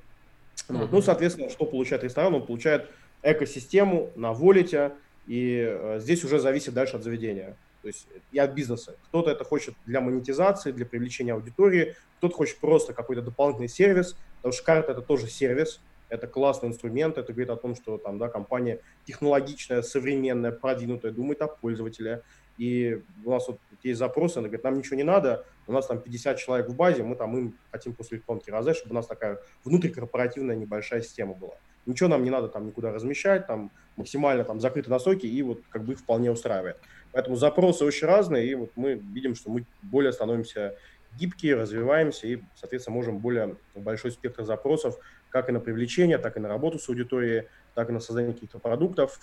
Вот. 0.68 0.92
Ну, 0.92 1.02
соответственно, 1.02 1.50
что 1.50 1.64
получает 1.64 2.04
ресторан? 2.04 2.34
Он 2.34 2.46
получает 2.46 2.88
экосистему 3.22 4.10
на 4.14 4.32
волите, 4.32 4.92
и 5.26 5.64
э, 5.68 5.98
здесь 6.00 6.24
уже 6.24 6.38
зависит 6.38 6.74
дальше 6.74 6.96
от 6.96 7.02
заведения. 7.02 7.56
То 7.82 7.88
есть 7.88 8.06
и 8.30 8.38
от 8.38 8.52
бизнеса. 8.52 8.96
Кто-то 9.08 9.30
это 9.30 9.44
хочет 9.44 9.74
для 9.86 10.00
монетизации, 10.00 10.70
для 10.70 10.86
привлечения 10.86 11.34
аудитории, 11.34 11.96
кто-то 12.18 12.34
хочет 12.36 12.58
просто 12.58 12.92
какой-то 12.92 13.22
дополнительный 13.22 13.68
сервис, 13.68 14.16
потому 14.36 14.52
что 14.52 14.64
карта 14.64 14.92
это 14.92 15.02
тоже 15.02 15.28
сервис, 15.28 15.80
это 16.08 16.26
классный 16.26 16.68
инструмент, 16.68 17.18
это 17.18 17.32
говорит 17.32 17.50
о 17.50 17.56
том, 17.56 17.74
что 17.74 17.98
там, 17.98 18.18
да, 18.18 18.28
компания 18.28 18.80
технологичная, 19.06 19.82
современная, 19.82 20.52
продвинутая, 20.52 21.10
думает 21.10 21.42
о 21.42 21.48
пользователе. 21.48 22.22
И 22.58 23.02
у 23.24 23.30
нас 23.30 23.48
вот 23.48 23.58
есть 23.82 23.98
запросы, 23.98 24.38
она 24.38 24.48
говорит, 24.48 24.62
нам 24.62 24.78
ничего 24.78 24.96
не 24.96 25.04
надо, 25.04 25.44
у 25.66 25.72
нас 25.72 25.86
там 25.86 26.00
50 26.00 26.38
человек 26.38 26.68
в 26.68 26.76
базе, 26.76 27.02
мы 27.02 27.16
там 27.16 27.36
им 27.36 27.54
хотим 27.70 27.94
после 27.94 28.18
электронки 28.18 28.50
раздать, 28.50 28.76
чтобы 28.76 28.92
у 28.92 28.96
нас 28.96 29.06
такая 29.06 29.38
внутрикорпоративная 29.64 30.56
небольшая 30.56 31.02
система 31.02 31.34
была. 31.34 31.54
Ничего 31.86 32.08
нам 32.08 32.22
не 32.22 32.30
надо 32.30 32.48
там 32.48 32.66
никуда 32.66 32.92
размещать, 32.92 33.46
там 33.46 33.70
максимально 33.96 34.44
там 34.44 34.60
закрыты 34.60 34.90
настройки, 34.90 35.26
и 35.26 35.42
вот 35.42 35.60
как 35.68 35.84
бы 35.84 35.94
их 35.94 35.98
вполне 35.98 36.30
устраивает. 36.30 36.78
Поэтому 37.12 37.36
запросы 37.36 37.84
очень 37.84 38.06
разные, 38.06 38.46
и 38.46 38.54
вот 38.54 38.70
мы 38.76 38.94
видим, 38.94 39.34
что 39.34 39.50
мы 39.50 39.66
более 39.82 40.12
становимся 40.12 40.76
гибкие, 41.18 41.56
развиваемся 41.56 42.26
и, 42.26 42.40
соответственно, 42.54 42.96
можем 42.96 43.18
более 43.18 43.56
большой 43.74 44.12
спектр 44.12 44.44
запросов 44.44 44.98
как 45.32 45.48
и 45.48 45.52
на 45.52 45.60
привлечение, 45.60 46.18
так 46.18 46.36
и 46.36 46.40
на 46.40 46.48
работу 46.48 46.78
с 46.78 46.88
аудиторией, 46.88 47.48
так 47.74 47.88
и 47.88 47.92
на 47.92 48.00
создание 48.00 48.34
каких-то 48.34 48.58
продуктов. 48.58 49.18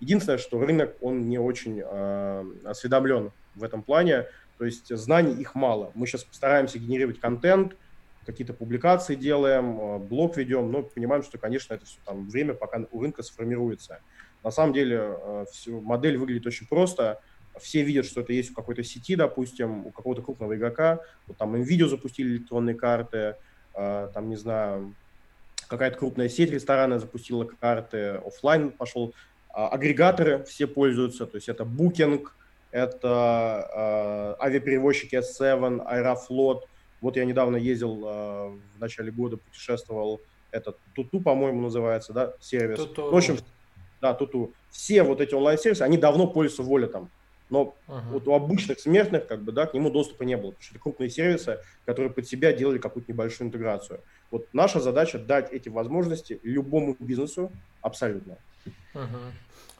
Единственное, 0.00 0.38
что 0.38 0.58
рынок, 0.58 0.96
он 1.02 1.28
не 1.28 1.38
очень 1.38 1.82
э, 1.84 2.44
осведомлен 2.64 3.32
в 3.54 3.62
этом 3.62 3.82
плане, 3.82 4.26
то 4.58 4.64
есть 4.64 4.94
знаний 4.96 5.34
их 5.34 5.54
мало. 5.54 5.90
Мы 5.94 6.06
сейчас 6.06 6.24
постараемся 6.24 6.78
генерировать 6.78 7.20
контент, 7.20 7.76
какие-то 8.26 8.54
публикации 8.54 9.14
делаем, 9.14 9.80
э, 9.80 9.98
блог 9.98 10.36
ведем, 10.36 10.70
но 10.70 10.82
понимаем, 10.82 11.22
что, 11.22 11.38
конечно, 11.38 11.74
это 11.74 11.84
все 11.84 11.98
там 12.04 12.28
время, 12.28 12.54
пока 12.54 12.80
у 12.92 13.00
рынка 13.00 13.22
сформируется. 13.22 14.00
На 14.44 14.50
самом 14.50 14.72
деле 14.72 15.16
э, 15.16 15.44
все, 15.50 15.80
модель 15.80 16.16
выглядит 16.16 16.46
очень 16.46 16.66
просто. 16.66 17.20
Все 17.60 17.82
видят, 17.82 18.06
что 18.06 18.22
это 18.22 18.32
есть 18.32 18.50
в 18.50 18.54
какой-то 18.54 18.82
сети, 18.82 19.14
допустим, 19.14 19.86
у 19.86 19.90
какого-то 19.90 20.22
крупного 20.22 20.56
игрока. 20.56 21.00
Вот 21.26 21.36
там 21.36 21.54
им 21.56 21.62
видео 21.62 21.88
запустили 21.88 22.36
электронные 22.36 22.74
карты, 22.74 23.36
э, 23.74 24.08
там, 24.14 24.28
не 24.28 24.36
знаю, 24.36 24.94
какая-то 25.72 25.98
крупная 25.98 26.28
сеть 26.28 26.50
ресторана 26.50 26.98
запустила 26.98 27.44
карты, 27.44 28.20
офлайн 28.26 28.70
пошел, 28.70 29.14
а, 29.48 29.68
агрегаторы 29.68 30.44
все 30.44 30.66
пользуются, 30.66 31.26
то 31.26 31.36
есть 31.36 31.48
это 31.48 31.64
Booking, 31.64 32.26
это 32.72 34.36
э, 34.40 34.44
авиаперевозчики 34.44 35.14
S7, 35.16 35.82
Аэрофлот. 35.84 36.66
Вот 37.00 37.16
я 37.16 37.24
недавно 37.24 37.56
ездил 37.56 38.02
э, 38.04 38.48
в 38.76 38.80
начале 38.80 39.12
года, 39.12 39.36
путешествовал, 39.36 40.20
этот 40.50 40.78
Туту, 40.94 41.20
по-моему, 41.20 41.62
называется, 41.62 42.12
да, 42.12 42.34
сервис. 42.40 42.78
Туту. 42.78 43.10
В 43.10 43.16
общем, 43.16 43.38
да, 44.00 44.14
Туту. 44.14 44.52
Все 44.70 45.02
вот 45.02 45.20
эти 45.20 45.34
онлайн-сервисы, 45.34 45.82
они 45.82 45.96
давно 45.96 46.26
пользуются 46.26 46.62
волетом. 46.62 47.10
Но 47.50 47.74
uh-huh. 47.86 48.00
вот 48.12 48.28
у 48.28 48.32
обычных 48.32 48.80
смертных, 48.80 49.26
как 49.26 49.42
бы, 49.42 49.52
да, 49.52 49.66
к 49.66 49.74
нему 49.74 49.90
доступа 49.90 50.22
не 50.22 50.36
было, 50.36 50.52
потому 50.52 50.62
что 50.62 50.74
это 50.74 50.82
крупные 50.82 51.10
сервисы, 51.10 51.58
которые 51.84 52.10
под 52.10 52.26
себя 52.26 52.52
делали 52.52 52.78
какую-то 52.78 53.12
небольшую 53.12 53.48
интеграцию. 53.48 54.00
Вот 54.30 54.46
наша 54.54 54.80
задача 54.80 55.18
дать 55.18 55.52
эти 55.52 55.68
возможности 55.68 56.40
любому 56.42 56.96
бизнесу 56.98 57.52
абсолютно. 57.82 58.38
Uh-huh. 58.94 59.32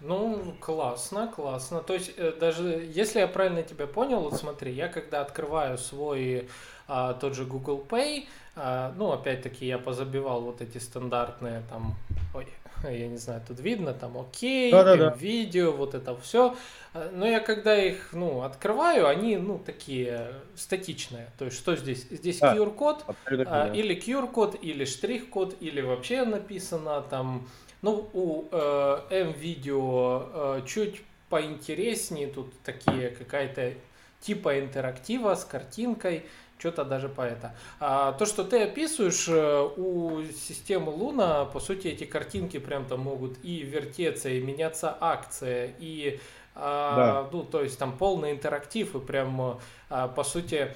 Ну, 0.05 0.55
классно, 0.61 1.29
классно. 1.29 1.81
То 1.81 1.95
есть, 1.95 2.13
э, 2.17 2.33
даже 2.39 2.91
если 2.93 3.21
я 3.21 3.29
правильно 3.29 3.63
тебя 3.63 3.87
понял, 3.87 4.21
вот 4.21 4.35
смотри, 4.35 4.73
я 4.73 4.89
когда 4.89 5.21
открываю 5.21 5.79
свой 5.79 6.49
а, 6.89 7.15
тот 7.15 7.35
же 7.35 7.45
Google 7.45 7.85
Pay, 7.89 8.27
а, 8.57 8.93
ну, 8.97 9.13
опять-таки, 9.13 9.67
я 9.67 9.79
позабивал 9.79 10.43
вот 10.43 10.61
эти 10.61 10.79
стандартные 10.79 11.63
там, 11.71 11.95
ой, 12.35 12.47
я 12.83 13.07
не 13.07 13.17
знаю, 13.17 13.43
тут 13.47 13.61
видно, 13.61 13.95
там, 13.95 14.19
окей, 14.19 14.73
да, 14.73 14.85
да, 14.85 14.97
да. 14.97 15.17
видео, 15.17 15.73
вот 15.73 15.95
это 15.95 16.17
все. 16.17 16.57
А, 16.95 17.11
но 17.13 17.27
я 17.27 17.41
когда 17.41 17.77
их, 17.77 18.11
ну, 18.13 18.43
открываю, 18.43 19.07
они, 19.07 19.37
ну, 19.37 19.59
такие 19.59 20.35
статичные. 20.57 21.31
То 21.39 21.47
есть, 21.47 21.57
что 21.57 21.77
здесь? 21.77 22.07
Здесь 22.11 22.43
а, 22.43 22.55
QR-код, 22.55 23.05
а, 23.47 23.73
или 23.73 23.95
QR-код, 23.95 24.59
или 24.61 24.85
штрих-код, 24.85 25.57
или 25.61 25.81
вообще 25.81 26.25
написано 26.25 27.03
там 27.03 27.49
ну, 27.83 28.09
у 28.13 28.45
э, 28.51 29.01
M-видео 29.11 30.23
э, 30.33 30.63
чуть 30.67 31.03
поинтереснее, 31.29 32.29
тут 32.29 32.53
такие 32.63 33.11
какая-то 33.11 33.75
типа 34.21 34.61
интерактива 34.61 35.35
с 35.35 35.45
картинкой, 35.45 36.25
что-то 36.59 36.85
даже 36.85 37.09
по 37.09 37.23
это. 37.23 37.57
А 37.81 38.13
то, 38.13 38.25
что 38.25 38.45
ты 38.45 38.63
описываешь, 38.63 39.27
э, 39.29 39.69
у 39.77 40.23
системы 40.27 40.91
Луна, 40.91 41.45
по 41.47 41.59
сути, 41.59 41.89
эти 41.89 42.05
картинки 42.05 42.59
прям 42.59 42.87
там 42.87 43.01
могут 43.01 43.37
и 43.45 43.63
вертеться, 43.63 44.29
и 44.29 44.41
меняться 44.41 44.97
акция, 45.01 45.75
и 45.81 46.21
а, 46.55 46.97
да. 46.97 47.29
ну, 47.33 47.45
то 47.45 47.63
есть 47.63 47.79
там 47.79 47.97
полный 47.97 48.31
интерактив, 48.31 48.95
и 48.95 49.01
прям, 49.01 49.59
а, 49.89 50.09
по 50.09 50.23
сути, 50.23 50.69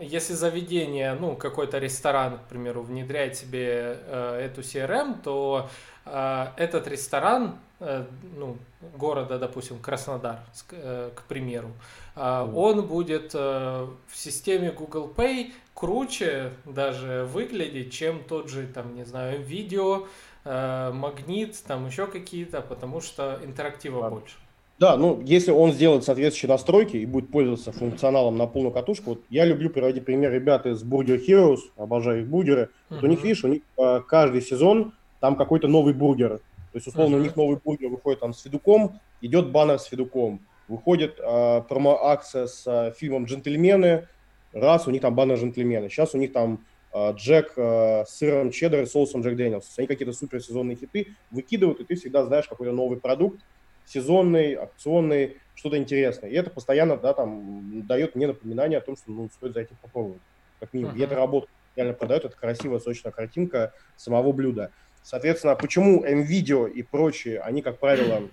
если 0.00 0.34
заведение, 0.34 1.14
ну, 1.14 1.34
какой-то 1.36 1.78
ресторан, 1.78 2.38
к 2.38 2.42
примеру, 2.42 2.82
внедряет 2.82 3.36
себе 3.36 3.98
э, 4.06 4.46
эту 4.46 4.60
CRM, 4.60 5.20
то 5.22 5.68
этот 6.04 6.88
ресторан, 6.88 7.56
ну, 7.80 8.56
города, 8.96 9.38
допустим, 9.38 9.78
Краснодар, 9.78 10.40
к 10.68 11.22
примеру, 11.28 11.72
он 12.16 12.86
будет 12.86 13.34
в 13.34 13.90
системе 14.12 14.72
Google 14.72 15.12
Pay 15.16 15.52
круче 15.74 16.52
даже 16.64 17.28
выглядеть, 17.32 17.92
чем 17.92 18.22
тот 18.24 18.48
же, 18.50 18.66
там, 18.66 18.94
не 18.94 19.04
знаю, 19.04 19.42
видео, 19.42 20.06
магнит, 20.44 21.56
там 21.66 21.86
еще 21.86 22.06
какие-то, 22.06 22.60
потому 22.60 23.00
что 23.00 23.40
интерактива 23.44 24.08
больше. 24.08 24.36
Да, 24.78 24.96
ну, 24.96 25.20
если 25.24 25.52
он 25.52 25.72
сделает 25.72 26.02
соответствующие 26.02 26.48
настройки 26.48 26.96
и 26.96 27.06
будет 27.06 27.30
пользоваться 27.30 27.70
функционалом 27.70 28.36
на 28.36 28.48
полную 28.48 28.72
катушку, 28.72 29.10
вот 29.10 29.20
я 29.30 29.44
люблю 29.44 29.70
приводить 29.70 30.04
пример 30.04 30.32
ребят 30.32 30.66
из 30.66 30.82
Burger 30.82 31.24
Heroes, 31.24 31.60
обожаю 31.76 32.22
их 32.22 32.28
бургеры. 32.28 32.62
Uh-huh. 32.62 32.96
Вот 32.96 33.04
у 33.04 33.06
них, 33.06 33.22
видишь, 33.22 33.44
у 33.44 33.48
них 33.48 33.62
э, 33.78 34.00
каждый 34.08 34.42
сезон 34.42 34.92
там 35.22 35.36
какой-то 35.36 35.68
новый 35.68 35.94
бургер. 35.94 36.38
То 36.72 36.76
есть, 36.76 36.88
условно, 36.88 37.14
uh-huh. 37.14 37.20
у 37.20 37.22
них 37.22 37.36
новый 37.36 37.56
бургер 37.64 37.88
выходит 37.88 38.18
там 38.18 38.34
с 38.34 38.42
Федуком, 38.42 38.98
идет 39.20 39.52
баннер 39.52 39.78
с 39.78 39.84
Федуком. 39.84 40.40
Выходит 40.66 41.20
э, 41.20 41.62
промо-акция 41.68 42.48
с 42.48 42.66
э, 42.66 42.92
фильмом 42.98 43.26
«Джентльмены», 43.26 44.08
раз, 44.52 44.88
у 44.88 44.90
них 44.90 45.00
там 45.00 45.14
баннер 45.14 45.36
«Джентльмены». 45.36 45.88
Сейчас 45.88 46.16
у 46.16 46.18
них 46.18 46.32
там 46.32 46.64
э, 46.92 47.12
Джек 47.12 47.52
э, 47.56 48.04
с 48.04 48.16
сыром 48.16 48.50
чеддер 48.50 48.82
и 48.82 48.86
соусом 48.86 49.22
Джек 49.22 49.36
Дэниелс. 49.36 49.72
Они 49.78 49.86
какие-то 49.86 50.12
суперсезонные 50.12 50.76
хиты 50.76 51.14
выкидывают, 51.30 51.78
и 51.78 51.84
ты 51.84 51.94
всегда 51.94 52.24
знаешь 52.24 52.48
какой-то 52.48 52.72
новый 52.72 52.98
продукт, 52.98 53.40
сезонный, 53.86 54.54
акционный, 54.54 55.36
что-то 55.54 55.78
интересное. 55.78 56.30
И 56.30 56.34
это 56.34 56.50
постоянно 56.50 56.96
да, 56.96 57.14
там, 57.14 57.86
дает 57.86 58.16
мне 58.16 58.26
напоминание 58.26 58.78
о 58.78 58.82
том, 58.82 58.96
что 58.96 59.12
ну, 59.12 59.28
стоит 59.32 59.52
зайти 59.52 59.74
попробовать. 59.80 60.22
Как 60.58 60.72
минимум. 60.72 60.96
Uh-huh. 60.96 60.98
И 60.98 61.02
это 61.02 61.14
работает. 61.14 61.52
Реально 61.76 61.94
продает, 61.94 62.24
это 62.24 62.36
красивая, 62.36 62.80
сочная 62.80 63.12
картинка 63.12 63.72
самого 63.96 64.32
блюда. 64.32 64.72
Соответственно, 65.02 65.54
почему 65.56 66.04
MVideo 66.04 66.70
и 66.70 66.82
прочие, 66.82 67.40
они, 67.40 67.62
как 67.62 67.78
правило, 67.78 68.28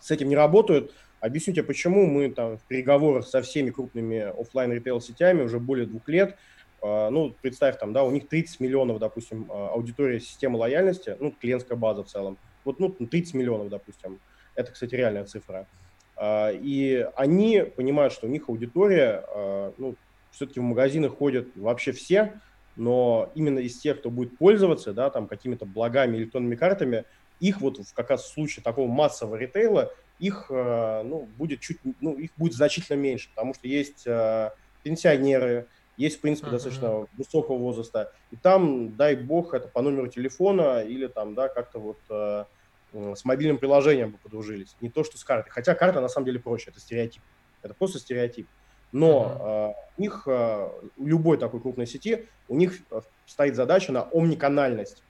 с 0.00 0.10
этим 0.10 0.28
не 0.28 0.36
работают, 0.36 0.92
Объясню 1.20 1.52
тебе, 1.52 1.64
почему 1.64 2.06
мы 2.06 2.30
там 2.30 2.58
в 2.58 2.62
переговорах 2.62 3.26
со 3.26 3.42
всеми 3.42 3.70
крупными 3.70 4.18
офлайн 4.40 4.72
ритейл 4.72 5.00
сетями 5.00 5.42
уже 5.42 5.58
более 5.58 5.86
двух 5.86 6.08
лет. 6.08 6.36
А, 6.80 7.10
ну, 7.10 7.34
представь, 7.42 7.76
там, 7.78 7.92
да, 7.92 8.04
у 8.04 8.10
них 8.10 8.28
30 8.28 8.60
миллионов, 8.60 9.00
допустим, 9.00 9.46
а, 9.50 9.70
аудитория 9.70 10.20
системы 10.20 10.58
лояльности, 10.58 11.16
ну, 11.18 11.32
клиентская 11.32 11.76
база 11.76 12.04
в 12.04 12.06
целом. 12.06 12.38
Вот, 12.64 12.78
ну, 12.78 12.90
30 12.90 13.34
миллионов, 13.34 13.68
допустим. 13.68 14.20
Это, 14.54 14.70
кстати, 14.70 14.94
реальная 14.94 15.24
цифра. 15.24 15.66
А, 16.14 16.52
и 16.52 17.08
они 17.16 17.64
понимают, 17.76 18.12
что 18.12 18.28
у 18.28 18.30
них 18.30 18.48
аудитория, 18.48 19.24
ну, 19.76 19.96
все-таки 20.30 20.60
в 20.60 20.62
магазины 20.62 21.08
ходят 21.08 21.48
вообще 21.56 21.90
все, 21.90 22.34
но 22.78 23.30
именно 23.34 23.58
из 23.58 23.78
тех, 23.78 23.98
кто 23.98 24.10
будет 24.10 24.38
пользоваться, 24.38 24.92
да, 24.92 25.10
там, 25.10 25.26
какими-то 25.26 25.66
благами, 25.66 26.16
электронными 26.16 26.54
картами, 26.54 27.04
их 27.40 27.60
вот 27.60 27.78
в 27.78 27.94
как 27.94 28.10
раз 28.10 28.24
в 28.24 28.32
случае 28.32 28.62
такого 28.62 28.88
массового 28.88 29.36
ритейла, 29.36 29.92
их, 30.18 30.46
а, 30.50 31.02
ну, 31.02 31.28
будет 31.36 31.60
чуть, 31.60 31.78
ну, 32.00 32.14
их 32.14 32.30
будет 32.36 32.54
значительно 32.54 32.96
меньше, 32.96 33.28
потому 33.30 33.52
что 33.54 33.68
есть 33.68 34.06
пенсионеры, 34.82 35.66
есть, 35.96 36.18
в 36.18 36.20
принципе, 36.20 36.48
uh-huh. 36.48 36.52
достаточно 36.52 37.06
высокого 37.16 37.58
возраста, 37.58 38.12
и 38.30 38.36
там, 38.36 38.96
дай 38.96 39.16
бог, 39.16 39.52
это 39.52 39.68
по 39.68 39.82
номеру 39.82 40.06
телефона 40.06 40.80
или 40.80 41.08
там, 41.08 41.34
да, 41.34 41.48
как-то 41.48 41.78
вот 41.80 42.46
с 42.92 43.24
мобильным 43.24 43.58
приложением 43.58 44.12
бы 44.12 44.18
подружились, 44.18 44.74
не 44.80 44.88
то, 44.88 45.04
что 45.04 45.18
с 45.18 45.24
картой. 45.24 45.52
Хотя 45.52 45.74
карта 45.74 46.00
на 46.00 46.08
самом 46.08 46.26
деле 46.26 46.38
проще, 46.38 46.70
это 46.70 46.80
стереотип. 46.80 47.22
Это 47.62 47.74
просто 47.74 47.98
стереотип. 47.98 48.46
Но 48.92 49.74
э, 49.76 49.82
у 49.98 50.00
них, 50.00 50.22
э, 50.26 50.68
у 50.96 51.06
любой 51.06 51.38
такой 51.38 51.60
крупной 51.60 51.86
сети, 51.86 52.26
у 52.48 52.56
них 52.56 52.80
э, 52.90 53.00
стоит 53.26 53.54
задача 53.54 53.92
на 53.92 54.08
омниканальность. 54.12 55.02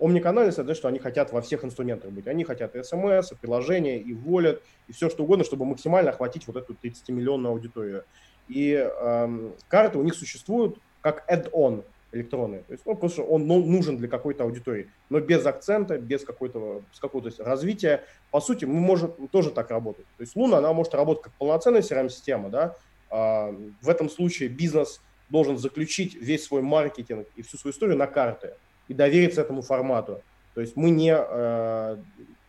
Омниканальность– 0.00 0.58
это 0.58 0.74
что 0.74 0.88
они 0.88 0.98
хотят 0.98 1.32
во 1.32 1.40
всех 1.40 1.64
инструментах 1.64 2.10
быть. 2.10 2.26
Они 2.26 2.44
хотят 2.44 2.74
и 2.74 2.82
смс, 2.82 3.32
и 3.32 3.34
приложения, 3.36 3.98
и 3.98 4.12
волят, 4.14 4.62
и 4.88 4.92
все 4.92 5.10
что 5.10 5.24
угодно, 5.24 5.44
чтобы 5.44 5.64
максимально 5.64 6.10
охватить 6.10 6.46
вот 6.46 6.56
эту 6.56 6.72
30-миллионную 6.72 7.48
аудиторию. 7.48 8.04
И 8.48 8.72
э, 8.72 9.50
карты 9.68 9.98
у 9.98 10.02
них 10.02 10.14
существуют 10.14 10.78
как 11.02 11.24
add-on 11.30 11.84
электронные. 12.12 12.62
То 12.62 12.72
есть 12.72 12.84
ну, 12.86 12.96
просто 12.96 13.22
он 13.22 13.46
ну, 13.46 13.64
нужен 13.64 13.96
для 13.96 14.08
какой-то 14.08 14.44
аудитории, 14.44 14.90
но 15.08 15.20
без 15.20 15.46
акцента, 15.46 15.98
без 15.98 16.24
какой-то, 16.24 16.82
без 16.90 16.98
какого-то 16.98 17.44
развития. 17.44 18.02
По 18.30 18.40
сути, 18.40 18.64
мы 18.64 18.80
можем 18.80 19.12
тоже 19.28 19.50
так 19.50 19.70
работать. 19.70 20.06
То 20.16 20.22
есть 20.22 20.34
Луна, 20.34 20.58
она 20.58 20.72
может 20.72 20.94
работать 20.94 21.24
как 21.24 21.32
полноценная 21.34 21.82
CRM-система, 21.82 22.48
да, 22.48 22.64
а, 22.64 22.76
в 23.10 23.88
этом 23.88 24.08
случае 24.08 24.48
бизнес 24.48 25.00
должен 25.28 25.58
заключить 25.58 26.14
весь 26.14 26.44
свой 26.44 26.62
маркетинг 26.62 27.26
и 27.36 27.42
всю 27.42 27.56
свою 27.56 27.72
историю 27.72 27.96
на 27.96 28.06
карты 28.06 28.54
и 28.88 28.94
довериться 28.94 29.40
этому 29.40 29.62
формату. 29.62 30.22
То 30.54 30.60
есть 30.60 30.76
мы 30.76 30.90
не 30.90 31.14
э, 31.16 31.96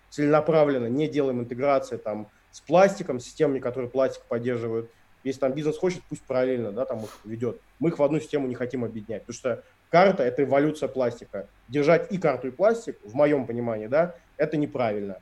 целенаправленно 0.09 0.87
не 0.87 1.07
делаем 1.07 1.39
интеграции 1.41 1.97
там 1.97 2.27
с 2.51 2.59
пластиком, 2.61 3.19
с 3.19 3.25
системами, 3.25 3.59
которые 3.59 3.89
пластик 3.89 4.23
поддерживают, 4.23 4.89
если 5.23 5.39
там 5.39 5.53
бизнес 5.53 5.77
хочет, 5.77 6.01
пусть 6.09 6.23
параллельно, 6.23 6.71
да, 6.71 6.85
там 6.85 7.03
их 7.03 7.19
ведет. 7.23 7.61
Мы 7.79 7.89
их 7.89 7.99
в 7.99 8.03
одну 8.03 8.19
систему 8.19 8.47
не 8.47 8.55
хотим 8.55 8.83
объединять, 8.83 9.21
потому 9.21 9.35
что 9.35 9.63
карта– 9.89 10.23
это 10.25 10.43
эволюция 10.43 10.89
пластика. 10.89 11.47
Держать 11.67 12.11
и 12.11 12.17
карту, 12.17 12.47
и 12.47 12.51
пластик, 12.51 12.97
в 13.03 13.13
моем 13.13 13.45
понимании, 13.45 13.87
да, 13.87 14.15
это 14.37 14.57
неправильно. 14.57 15.19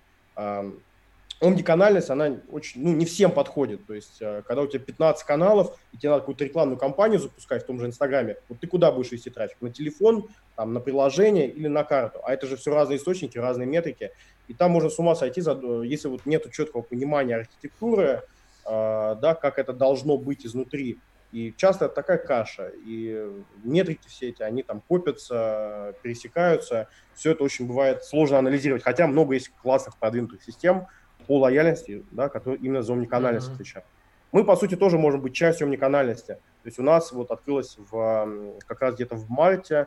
Омниканальность, 1.41 2.09
она 2.09 2.37
очень, 2.51 2.83
ну, 2.83 2.93
не 2.93 3.05
всем 3.05 3.31
подходит. 3.31 3.85
То 3.85 3.93
есть, 3.93 4.17
э, 4.19 4.41
когда 4.45 4.61
у 4.61 4.67
тебя 4.67 4.83
15 4.83 5.23
каналов, 5.23 5.77
и 5.93 5.97
тебе 5.97 6.09
надо 6.09 6.21
какую-то 6.21 6.43
рекламную 6.43 6.77
кампанию 6.77 7.19
запускать 7.19 7.63
в 7.63 7.65
том 7.65 7.79
же 7.79 7.85
Инстаграме, 7.85 8.37
вот 8.49 8.59
ты 8.59 8.67
куда 8.67 8.91
будешь 8.91 9.11
вести 9.11 9.29
трафик? 9.29 9.57
На 9.61 9.71
телефон, 9.71 10.27
там, 10.57 10.73
на 10.73 10.81
приложение 10.81 11.49
или 11.49 11.67
на 11.67 11.85
карту? 11.85 12.19
А 12.25 12.33
это 12.33 12.45
же 12.45 12.57
все 12.57 12.73
разные 12.73 12.97
источники, 12.97 13.37
разные 13.37 13.67
метрики. 13.67 14.11
И 14.49 14.53
там 14.53 14.71
можно 14.71 14.89
с 14.89 14.99
ума 14.99 15.15
сойти, 15.15 15.39
если 15.39 16.09
вот 16.09 16.25
нет 16.25 16.51
четкого 16.51 16.81
понимания 16.81 17.35
архитектуры, 17.37 18.23
а, 18.65 19.15
да, 19.15 19.33
как 19.33 19.59
это 19.59 19.71
должно 19.71 20.17
быть 20.17 20.45
изнутри. 20.45 20.99
И 21.31 21.53
часто 21.55 21.85
это 21.85 21.95
такая 21.95 22.17
каша, 22.17 22.71
и 22.85 23.31
метрики 23.63 24.07
все 24.07 24.29
эти, 24.29 24.41
они 24.41 24.63
там 24.63 24.81
копятся, 24.81 25.93
пересекаются, 26.01 26.87
все 27.13 27.31
это 27.31 27.43
очень 27.43 27.67
бывает 27.67 28.03
сложно 28.03 28.39
анализировать, 28.39 28.83
хотя 28.83 29.05
много 29.05 29.35
есть 29.35 29.51
классных 29.61 29.97
продвинутых 29.97 30.43
систем 30.43 30.87
по 31.29 31.37
лояльности, 31.37 32.03
да, 32.09 32.27
которые 32.27 32.59
именно 32.59 32.81
за 32.81 32.93
омниканальность 32.93 33.49
mm-hmm. 33.49 33.53
отвечают. 33.53 33.85
Мы, 34.31 34.43
по 34.43 34.55
сути, 34.55 34.75
тоже 34.75 34.97
можем 34.97 35.21
быть 35.21 35.35
частью 35.35 35.67
омниканальности. 35.67 36.33
То 36.63 36.65
есть 36.65 36.79
у 36.79 36.81
нас 36.81 37.11
вот 37.11 37.29
открылось 37.29 37.77
в, 37.77 38.57
как 38.65 38.81
раз 38.81 38.95
где-то 38.95 39.15
в 39.15 39.29
марте 39.29 39.85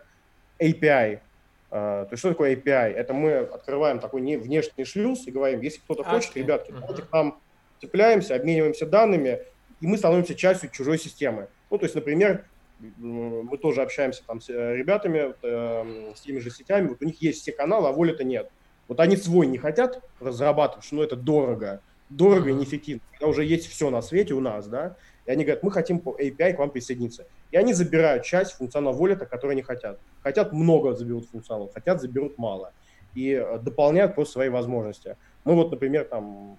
API. 0.61 1.19
А, 1.73 2.05
то 2.05 2.13
есть 2.13 2.21
что 2.21 2.29
такое 2.29 2.55
API? 2.55 2.93
Это 2.93 3.13
мы 3.13 3.39
открываем 3.39 3.99
такой 3.99 4.21
не 4.21 4.37
внешний 4.37 4.85
шлюз 4.85 5.27
и 5.27 5.33
говорим, 5.33 5.63
если 5.63 5.81
кто-то 5.81 6.05
хочет, 6.05 6.37
ребятки, 6.37 6.71
давайте 6.71 7.03
к 7.03 7.13
нам 7.13 7.41
цепляемся, 7.81 8.37
обмениваемся 8.37 8.87
данными, 8.87 9.41
и 9.81 9.87
мы 9.89 9.99
становимся 9.99 10.37
частью 10.37 10.71
чужой 10.71 10.97
системы. 10.97 11.49
Ну, 11.71 11.79
то 11.79 11.87
есть, 11.87 11.97
например, 11.97 12.45
мы 12.99 13.59
тоже 13.59 13.83
общаемся 13.83 14.23
там 14.25 14.41
с 14.41 14.49
э, 14.49 14.77
ребятами, 14.77 15.35
э, 15.43 16.15
с 16.15 16.21
теми 16.21 16.39
же 16.39 16.53
сетями, 16.53 16.87
вот 16.87 17.03
у 17.03 17.05
них 17.05 17.21
есть 17.21 17.43
все 17.43 17.51
каналы, 17.51 17.89
а 17.89 17.93
воли-то 17.93 18.23
нет. 18.23 18.49
Вот 18.89 19.01
они 19.01 19.17
свой 19.17 19.47
не 19.47 19.59
хотят 19.59 20.03
разрабатывать, 20.21 20.85
что 20.85 20.97
ну, 20.97 21.03
это 21.03 21.17
дорого, 21.17 21.81
дорого 22.09 22.51
и 22.51 22.53
неэффективно. 22.53 23.01
Когда 23.13 23.27
уже 23.29 23.45
есть 23.45 23.69
все 23.69 23.91
на 23.91 24.03
свете 24.03 24.35
у 24.35 24.41
нас, 24.41 24.67
да, 24.67 24.97
и 25.27 25.31
они 25.31 25.45
говорят, 25.45 25.63
мы 25.63 25.71
хотим 25.71 26.01
по 26.01 26.17
API 26.19 26.55
к 26.55 26.59
вам 26.59 26.71
присоединиться. 26.71 27.27
И 27.53 27.57
они 27.57 27.73
забирают 27.73 28.25
часть 28.25 28.53
функционала 28.53 28.93
волета, 28.93 29.27
который 29.27 29.53
они 29.53 29.63
хотят. 29.63 29.99
Хотят 30.23 30.53
много 30.53 30.95
заберут 30.95 31.29
функционалов, 31.31 31.73
хотят 31.73 32.01
заберут 32.01 32.39
мало. 32.39 32.73
И 33.15 33.31
э, 33.31 33.59
дополняют 33.59 34.15
просто 34.15 34.35
свои 34.35 34.49
возможности. 34.49 35.17
Мы 35.45 35.55
вот, 35.55 35.71
например, 35.71 36.05
там 36.05 36.59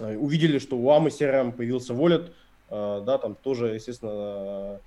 Э, 0.00 0.16
увидели, 0.16 0.58
что 0.58 0.76
у 0.76 0.90
Амы 0.90 1.08
CRM 1.08 1.52
появился 1.52 1.92
Wallet, 1.92 2.30
э, 2.70 3.02
да, 3.04 3.18
там 3.18 3.34
тоже, 3.34 3.74
естественно, 3.74 4.80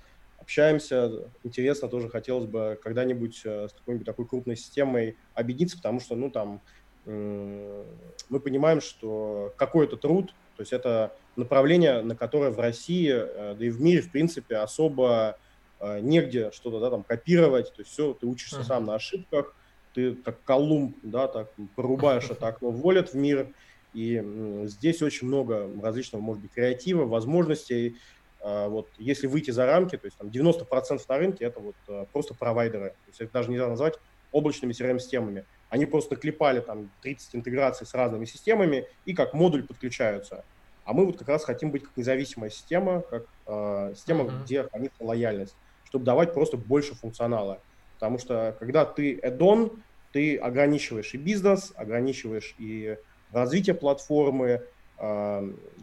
общаемся, 0.52 1.10
интересно, 1.44 1.88
тоже 1.88 2.10
хотелось 2.10 2.44
бы 2.44 2.78
когда-нибудь 2.82 3.40
э, 3.44 3.68
с 3.68 3.72
какой-нибудь 3.72 4.04
такой 4.04 4.26
крупной 4.26 4.56
системой 4.56 5.16
объединиться, 5.32 5.78
потому 5.78 5.98
что, 5.98 6.14
ну, 6.14 6.30
там, 6.30 6.60
мы 7.06 8.38
понимаем, 8.44 8.80
что 8.80 9.52
какой-то 9.56 9.96
труд, 9.96 10.34
то 10.56 10.60
есть 10.60 10.72
это 10.72 11.12
направление, 11.34 12.02
на 12.02 12.14
которое 12.14 12.50
в 12.50 12.60
России, 12.60 13.10
да 13.10 13.56
и 13.58 13.70
в 13.70 13.80
мире, 13.80 14.02
в 14.02 14.12
принципе, 14.12 14.56
особо 14.56 15.36
негде 15.80 16.52
что-то, 16.52 16.78
да, 16.78 16.90
там, 16.90 17.02
копировать, 17.02 17.72
то 17.74 17.80
есть 17.80 17.90
все, 17.90 18.12
ты 18.12 18.26
учишься 18.26 18.60
uh-huh. 18.60 18.66
сам 18.66 18.84
на 18.84 18.94
ошибках, 18.94 19.56
ты 19.94 20.14
как 20.14 20.44
Колумб, 20.44 20.96
да, 21.02 21.26
так 21.26 21.50
порубаешь 21.74 22.30
это 22.30 22.46
окно 22.46 22.70
в 22.70 22.76
волет 22.76 23.12
в 23.12 23.16
мир, 23.16 23.48
и 23.94 24.22
здесь 24.66 25.02
очень 25.02 25.26
много 25.26 25.68
различного, 25.82 26.22
может 26.22 26.42
быть, 26.42 26.52
креатива, 26.52 27.04
возможностей. 27.04 27.96
А, 28.42 28.68
вот, 28.68 28.88
если 28.98 29.26
выйти 29.26 29.52
за 29.52 29.66
рамки, 29.66 29.96
то 29.96 30.06
есть 30.06 30.18
там 30.18 30.28
90% 30.28 31.00
на 31.08 31.18
рынке 31.18 31.44
это 31.44 31.60
вот 31.60 31.76
а, 31.88 32.06
просто 32.12 32.34
провайдеры. 32.34 32.90
То 32.90 33.08
есть 33.08 33.20
это 33.20 33.32
даже 33.32 33.50
нельзя 33.50 33.68
назвать 33.68 33.98
облачными 34.32 34.72
CRM-системами. 34.72 35.44
Они 35.68 35.86
просто 35.86 36.14
наклепали 36.14 36.60
там 36.60 36.90
30 37.02 37.36
интеграций 37.36 37.86
с 37.86 37.94
разными 37.94 38.24
системами 38.24 38.86
и 39.04 39.14
как 39.14 39.32
модуль 39.32 39.64
подключаются. 39.64 40.44
А 40.84 40.92
мы 40.92 41.06
вот 41.06 41.18
как 41.18 41.28
раз 41.28 41.44
хотим 41.44 41.70
быть 41.70 41.84
как 41.84 41.96
независимая 41.96 42.50
система, 42.50 43.02
как 43.02 43.26
э, 43.46 43.92
система, 43.94 44.24
uh-huh. 44.24 44.42
где 44.42 44.64
хранится 44.64 45.04
лояльность, 45.04 45.54
чтобы 45.84 46.04
давать 46.04 46.34
просто 46.34 46.56
больше 46.56 46.94
функционала. 46.94 47.60
Потому 47.94 48.18
что 48.18 48.56
когда 48.58 48.84
ты 48.84 49.16
add-on, 49.18 49.78
ты 50.10 50.36
ограничиваешь 50.36 51.14
и 51.14 51.18
бизнес, 51.18 51.72
ограничиваешь 51.76 52.56
и 52.58 52.98
развитие 53.30 53.74
платформы, 53.74 54.62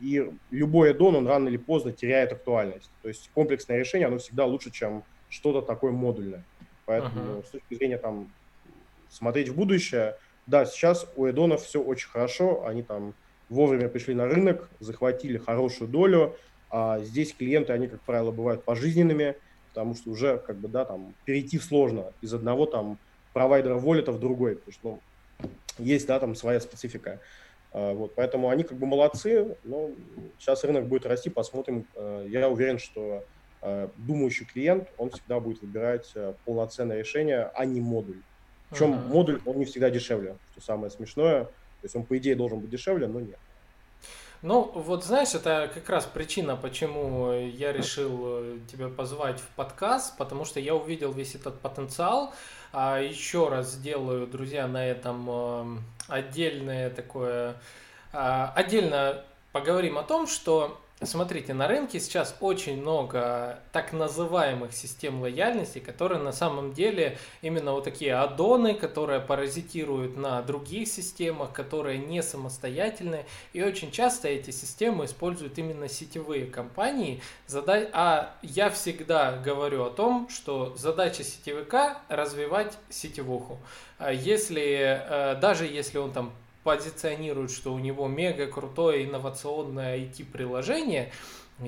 и 0.01 0.31
любой 0.51 0.93
дон, 0.93 1.15
он 1.15 1.27
рано 1.27 1.49
или 1.49 1.57
поздно 1.57 1.91
теряет 1.91 2.31
актуальность. 2.31 2.89
То 3.01 3.09
есть 3.09 3.29
комплексное 3.33 3.77
решение, 3.77 4.07
оно 4.07 4.17
всегда 4.17 4.45
лучше, 4.45 4.71
чем 4.71 5.03
что-то 5.29 5.61
такое 5.61 5.91
модульное. 5.91 6.43
Поэтому 6.85 7.39
uh-huh. 7.39 7.45
с 7.45 7.49
точки 7.49 7.75
зрения 7.75 7.97
там 7.97 8.31
смотреть 9.09 9.49
в 9.49 9.55
будущее, 9.55 10.15
да, 10.47 10.65
сейчас 10.65 11.07
у 11.15 11.27
эдонов 11.27 11.63
все 11.63 11.81
очень 11.81 12.09
хорошо, 12.09 12.65
они 12.65 12.81
там 12.81 13.13
вовремя 13.49 13.89
пришли 13.89 14.15
на 14.15 14.25
рынок, 14.25 14.69
захватили 14.79 15.37
хорошую 15.37 15.89
долю, 15.89 16.35
а 16.71 16.99
здесь 16.99 17.33
клиенты, 17.33 17.73
они, 17.73 17.87
как 17.87 18.01
правило, 18.01 18.31
бывают 18.31 18.63
пожизненными, 18.63 19.35
потому 19.69 19.95
что 19.95 20.09
уже, 20.11 20.37
как 20.37 20.57
бы, 20.57 20.67
да, 20.67 20.85
там, 20.85 21.13
перейти 21.25 21.59
сложно 21.59 22.13
из 22.21 22.33
одного, 22.33 22.65
там, 22.65 22.97
провайдера 23.33 23.75
воллета 23.75 24.11
в 24.11 24.19
другой, 24.19 24.55
потому 24.55 24.73
что, 24.73 24.99
ну, 25.39 25.49
есть, 25.77 26.07
да, 26.07 26.19
там, 26.19 26.35
своя 26.35 26.59
специфика. 26.59 27.11
А, 27.11 27.19
вот, 27.71 28.15
поэтому 28.15 28.49
они, 28.49 28.63
как 28.63 28.77
бы, 28.77 28.87
молодцы, 28.87 29.55
но 29.63 29.91
сейчас 30.39 30.63
рынок 30.63 30.87
будет 30.87 31.05
расти, 31.05 31.29
посмотрим. 31.29 31.85
А, 31.95 32.25
я 32.25 32.49
уверен, 32.49 32.79
что 32.79 33.23
а, 33.61 33.91
думающий 33.97 34.45
клиент, 34.45 34.89
он 34.97 35.11
всегда 35.11 35.39
будет 35.39 35.61
выбирать 35.61 36.13
полноценное 36.45 36.97
решение, 36.97 37.51
а 37.53 37.65
не 37.65 37.81
модуль. 37.81 38.21
Причем 38.69 38.93
uh-huh. 38.93 39.07
модуль, 39.07 39.41
он 39.45 39.57
не 39.57 39.65
всегда 39.65 39.89
дешевле, 39.89 40.35
что 40.51 40.61
самое 40.61 40.91
смешное. 40.91 41.45
То 41.45 41.85
есть 41.85 41.95
он, 41.95 42.03
по 42.03 42.17
идее, 42.17 42.35
должен 42.35 42.59
быть 42.59 42.69
дешевле, 42.69 43.07
но 43.07 43.19
нет. 43.19 43.39
Ну, 44.41 44.71
вот 44.73 45.03
знаешь, 45.03 45.33
это 45.33 45.69
как 45.73 45.89
раз 45.89 46.05
причина, 46.05 46.55
почему 46.55 47.33
я 47.33 47.73
решил 47.73 48.19
э, 48.23 48.59
тебя 48.71 48.87
позвать 48.87 49.37
в 49.37 49.47
подкаст, 49.55 50.15
потому 50.17 50.45
что 50.45 50.61
я 50.61 50.75
увидел 50.75 51.11
весь 51.11 51.35
этот 51.35 51.59
потенциал. 51.59 52.33
А 52.71 52.99
еще 53.01 53.49
раз 53.49 53.71
сделаю, 53.71 54.27
друзья, 54.27 54.65
на 54.67 54.85
этом 54.85 55.25
э, 55.29 55.77
отдельное 56.07 56.89
такое... 56.89 57.55
А, 58.13 58.53
отдельно 58.55 59.25
поговорим 59.51 59.97
о 59.97 60.03
том, 60.03 60.25
что 60.25 60.79
Смотрите, 61.01 61.53
на 61.53 61.69
рынке 61.69 61.97
сейчас 61.97 62.35
очень 62.41 62.81
много 62.81 63.59
так 63.71 63.93
называемых 63.93 64.73
систем 64.73 65.21
лояльности, 65.21 65.79
которые 65.79 66.21
на 66.21 66.33
самом 66.33 66.73
деле 66.73 67.17
именно 67.41 67.71
вот 67.71 67.85
такие 67.85 68.15
аддоны, 68.15 68.73
которые 68.73 69.21
паразитируют 69.21 70.17
на 70.17 70.41
других 70.41 70.89
системах, 70.89 71.53
которые 71.53 71.99
не 71.99 72.21
самостоятельные. 72.21 73.25
И 73.53 73.63
очень 73.63 73.91
часто 73.91 74.27
эти 74.27 74.51
системы 74.51 75.05
используют 75.05 75.57
именно 75.57 75.87
сетевые 75.87 76.47
компании. 76.47 77.21
А 77.93 78.35
я 78.41 78.69
всегда 78.69 79.37
говорю 79.37 79.85
о 79.85 79.91
том, 79.91 80.27
что 80.27 80.75
задача 80.75 81.23
сетевика 81.23 82.01
развивать 82.09 82.77
сетевуху. 82.89 83.57
А 83.99 84.11
если, 84.11 85.01
э, 85.09 85.35
даже 85.39 85.65
если 85.65 85.97
он 85.97 86.11
там 86.11 86.33
позиционирует, 86.63 87.51
что 87.51 87.73
у 87.73 87.79
него 87.79 88.07
мега 88.07 88.47
крутое 88.47 89.05
инновационное 89.05 89.97
IT-приложение, 89.97 91.11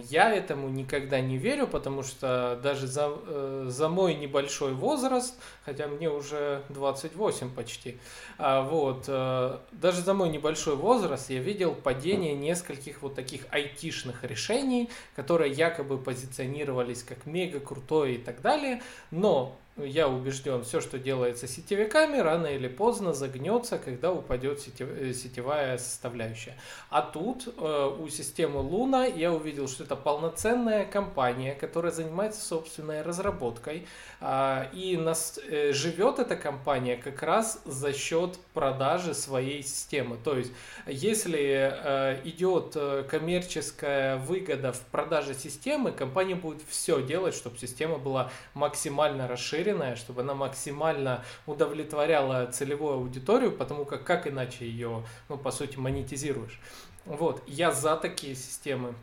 я 0.09 0.33
этому 0.33 0.69
никогда 0.69 1.19
не 1.19 1.37
верю, 1.37 1.67
потому 1.67 2.03
что 2.03 2.59
даже 2.63 2.87
за, 2.87 3.11
э, 3.27 3.65
за 3.67 3.89
мой 3.89 4.15
небольшой 4.15 4.73
возраст, 4.73 5.35
хотя 5.65 5.87
мне 5.87 6.09
уже 6.09 6.63
28 6.69 7.53
почти, 7.53 7.97
а, 8.37 8.61
вот, 8.61 9.05
э, 9.07 9.57
даже 9.71 10.01
за 10.01 10.13
мой 10.13 10.29
небольшой 10.29 10.75
возраст 10.75 11.29
я 11.29 11.39
видел 11.39 11.75
падение 11.75 12.35
нескольких 12.35 13.01
вот 13.01 13.15
таких 13.15 13.45
айтишных 13.51 14.23
решений, 14.23 14.89
которые 15.15 15.51
якобы 15.51 15.97
позиционировались 15.97 17.03
как 17.03 17.25
мега 17.25 17.59
крутое 17.59 18.15
и 18.15 18.17
так 18.17 18.41
далее, 18.41 18.81
но 19.11 19.57
я 19.77 20.09
убежден, 20.09 20.63
все, 20.63 20.81
что 20.81 20.99
делается 20.99 21.47
сетевиками, 21.47 22.17
рано 22.17 22.47
или 22.47 22.67
поздно 22.67 23.13
загнется, 23.13 23.77
когда 23.77 24.11
упадет 24.11 24.59
э, 24.79 25.13
сетевая 25.13 25.77
составляющая. 25.77 26.57
А 26.89 27.01
тут 27.01 27.47
э, 27.47 27.95
у 27.99 28.09
системы 28.09 28.59
Луна 28.59 29.05
я 29.05 29.31
увидел, 29.31 29.69
что 29.69 29.85
это 29.85 29.95
полноценная 29.95 30.85
компания, 30.85 31.55
которая 31.55 31.93
занимается 31.93 32.41
собственной 32.45 33.01
разработкой. 33.01 33.87
Э, 34.19 34.65
и 34.73 34.97
нас, 34.97 35.39
э, 35.47 35.71
живет 35.71 36.19
эта 36.19 36.35
компания 36.35 36.97
как 36.97 37.23
раз 37.23 37.61
за 37.63 37.93
счет 37.93 38.37
продажи 38.53 39.13
своей 39.13 39.63
системы. 39.63 40.17
То 40.21 40.37
есть, 40.37 40.51
если 40.85 41.71
э, 41.71 42.19
идет 42.25 42.73
э, 42.75 43.05
коммерческая 43.09 44.17
выгода 44.17 44.73
в 44.73 44.81
продаже 44.81 45.33
системы, 45.33 45.93
компания 45.93 46.35
будет 46.35 46.61
все 46.67 47.01
делать, 47.01 47.35
чтобы 47.35 47.57
система 47.57 47.97
была 47.97 48.29
максимально 48.53 49.29
расширена 49.29 49.60
расширенная, 49.61 49.95
чтобы 49.95 50.21
она 50.21 50.33
максимально 50.33 51.23
удовлетворяла 51.45 52.47
целевую 52.47 52.95
аудиторию, 52.95 53.51
потому 53.51 53.85
как 53.85 54.03
как 54.03 54.27
иначе 54.27 54.65
ее, 54.65 55.03
ну, 55.29 55.37
по 55.37 55.51
сути, 55.51 55.77
монетизируешь. 55.77 56.59
Вот, 57.05 57.41
я 57.47 57.71
за 57.71 57.95
такие 57.97 58.35
системы. 58.35 58.93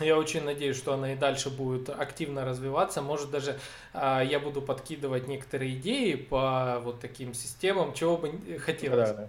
Я 0.00 0.16
очень 0.16 0.42
надеюсь, 0.44 0.76
что 0.76 0.94
она 0.94 1.12
и 1.12 1.16
дальше 1.16 1.50
будет 1.50 1.90
активно 1.90 2.46
развиваться. 2.46 3.02
Может, 3.02 3.30
даже 3.30 3.58
а, 3.92 4.22
я 4.22 4.40
буду 4.40 4.62
подкидывать 4.62 5.28
некоторые 5.28 5.74
идеи 5.74 6.14
по 6.14 6.80
вот 6.82 7.00
таким 7.00 7.34
системам, 7.34 7.92
чего 7.92 8.16
бы 8.16 8.32
хотелось. 8.58 9.10
Да, 9.10 9.14
да. 9.14 9.28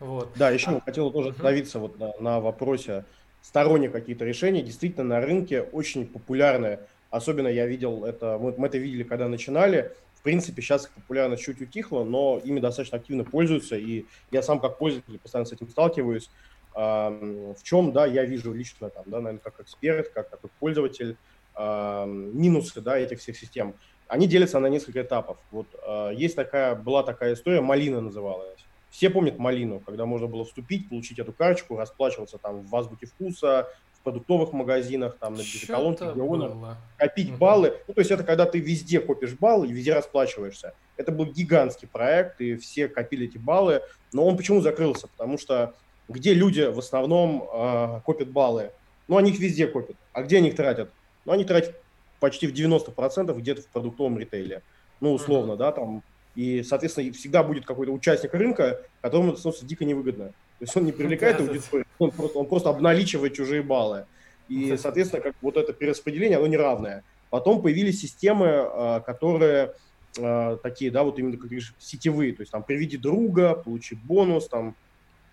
Вот. 0.00 0.32
да 0.36 0.50
еще 0.50 0.72
а, 0.72 0.80
хотел 0.80 1.10
тоже 1.10 1.30
остановиться 1.30 1.78
угу. 1.78 1.86
вот 1.86 1.98
на, 1.98 2.12
на 2.20 2.40
вопросе 2.40 3.04
сторонних 3.40 3.92
каких-то 3.92 4.26
решений. 4.26 4.60
Действительно, 4.62 5.04
на 5.04 5.20
рынке 5.22 5.62
очень 5.62 6.06
популярны, 6.06 6.80
особенно 7.10 7.48
я 7.48 7.64
видел 7.64 8.04
это, 8.04 8.38
мы, 8.38 8.52
мы 8.58 8.66
это 8.66 8.76
видели, 8.76 9.04
когда 9.04 9.28
начинали, 9.28 9.92
принципе, 10.24 10.62
сейчас 10.62 10.86
их 10.86 10.90
популярность 10.90 11.44
чуть 11.44 11.60
утихла, 11.60 12.02
но 12.02 12.40
ими 12.42 12.58
достаточно 12.58 12.98
активно 12.98 13.24
пользуются, 13.24 13.76
и 13.76 14.06
я 14.32 14.42
сам 14.42 14.58
как 14.58 14.78
пользователь 14.78 15.18
постоянно 15.18 15.46
с 15.46 15.52
этим 15.52 15.68
сталкиваюсь. 15.68 16.30
В 16.74 17.56
чем, 17.62 17.92
да, 17.92 18.04
я 18.04 18.24
вижу 18.24 18.52
лично, 18.52 18.90
там, 18.90 19.04
да, 19.06 19.20
наверное, 19.20 19.38
как 19.38 19.60
эксперт, 19.60 20.08
как 20.08 20.28
такой 20.30 20.50
пользователь, 20.58 21.16
минусы, 21.56 22.80
да, 22.80 22.98
этих 22.98 23.20
всех 23.20 23.36
систем. 23.36 23.74
Они 24.08 24.26
делятся 24.26 24.58
на 24.58 24.66
несколько 24.66 25.02
этапов. 25.02 25.38
Вот 25.52 25.66
а, 25.86 26.10
есть 26.10 26.36
такая, 26.36 26.74
была 26.74 27.02
такая 27.04 27.34
история, 27.34 27.60
Малина 27.60 28.00
называлась. 28.00 28.58
Все 28.90 29.08
помнят 29.10 29.38
Малину, 29.38 29.80
когда 29.80 30.04
можно 30.04 30.26
было 30.26 30.44
вступить, 30.44 30.88
получить 30.88 31.18
эту 31.18 31.32
карточку, 31.32 31.76
расплачиваться 31.76 32.38
там 32.38 32.62
в 32.62 32.76
азбуке 32.76 33.06
вкуса, 33.06 33.68
продуктовых 34.04 34.52
магазинах, 34.52 35.16
там, 35.18 35.34
на 35.34 35.38
бензоколонке, 35.38 36.04
регионах, 36.04 36.76
копить 36.96 37.30
угу. 37.30 37.38
баллы. 37.38 37.80
Ну, 37.88 37.94
то 37.94 38.00
есть 38.00 38.10
это 38.10 38.22
когда 38.22 38.46
ты 38.46 38.60
везде 38.60 39.00
копишь 39.00 39.32
баллы 39.32 39.66
и 39.66 39.72
везде 39.72 39.94
расплачиваешься. 39.94 40.74
Это 40.96 41.10
был 41.10 41.26
гигантский 41.26 41.88
проект, 41.88 42.40
и 42.40 42.56
все 42.56 42.86
копили 42.86 43.26
эти 43.26 43.38
баллы. 43.38 43.82
Но 44.12 44.24
он 44.26 44.36
почему 44.36 44.60
закрылся? 44.60 45.08
Потому 45.08 45.38
что 45.38 45.74
где 46.08 46.34
люди 46.34 46.62
в 46.62 46.78
основном 46.78 47.48
э, 47.52 48.00
копят 48.04 48.30
баллы? 48.30 48.70
Ну, 49.08 49.16
они 49.16 49.30
их 49.30 49.38
везде 49.40 49.66
копят. 49.66 49.96
А 50.12 50.22
где 50.22 50.36
они 50.36 50.48
их 50.48 50.56
тратят? 50.56 50.90
Ну, 51.24 51.32
они 51.32 51.44
тратят 51.44 51.74
почти 52.20 52.46
в 52.46 52.52
90% 52.52 53.34
где-то 53.36 53.62
в 53.62 53.66
продуктовом 53.68 54.18
ритейле. 54.18 54.62
Ну, 55.00 55.12
условно, 55.12 55.56
да, 55.56 55.72
там. 55.72 56.02
И, 56.34 56.62
соответственно, 56.62 57.12
всегда 57.12 57.42
будет 57.42 57.64
какой-то 57.64 57.92
участник 57.92 58.34
рынка, 58.34 58.80
которому 59.00 59.30
это 59.30 59.40
становится 59.40 59.66
дико 59.66 59.84
невыгодно. 59.84 60.32
То 60.58 60.64
есть 60.64 60.76
он 60.76 60.84
не 60.84 60.92
привлекает 60.92 61.40
аудиторию, 61.40 61.86
он 61.98 62.10
просто, 62.10 62.38
он 62.38 62.46
просто 62.46 62.70
обналичивает 62.70 63.34
чужие 63.34 63.62
баллы. 63.62 64.06
И, 64.48 64.76
соответственно, 64.76 65.22
как 65.22 65.34
вот 65.40 65.56
это 65.56 65.72
перераспределение, 65.72 66.38
оно 66.38 66.46
неравное. 66.46 67.02
Потом 67.30 67.62
появились 67.62 68.00
системы, 68.00 68.46
а, 68.48 69.00
которые 69.00 69.74
а, 70.20 70.56
такие, 70.56 70.90
да, 70.90 71.02
вот 71.02 71.18
именно, 71.18 71.36
как 71.36 71.46
говоришь, 71.46 71.74
сетевые. 71.78 72.32
То 72.32 72.42
есть 72.42 72.52
там 72.52 72.62
приведи 72.62 72.96
друга, 72.96 73.54
получи 73.54 73.96
бонус, 73.96 74.48
там. 74.48 74.76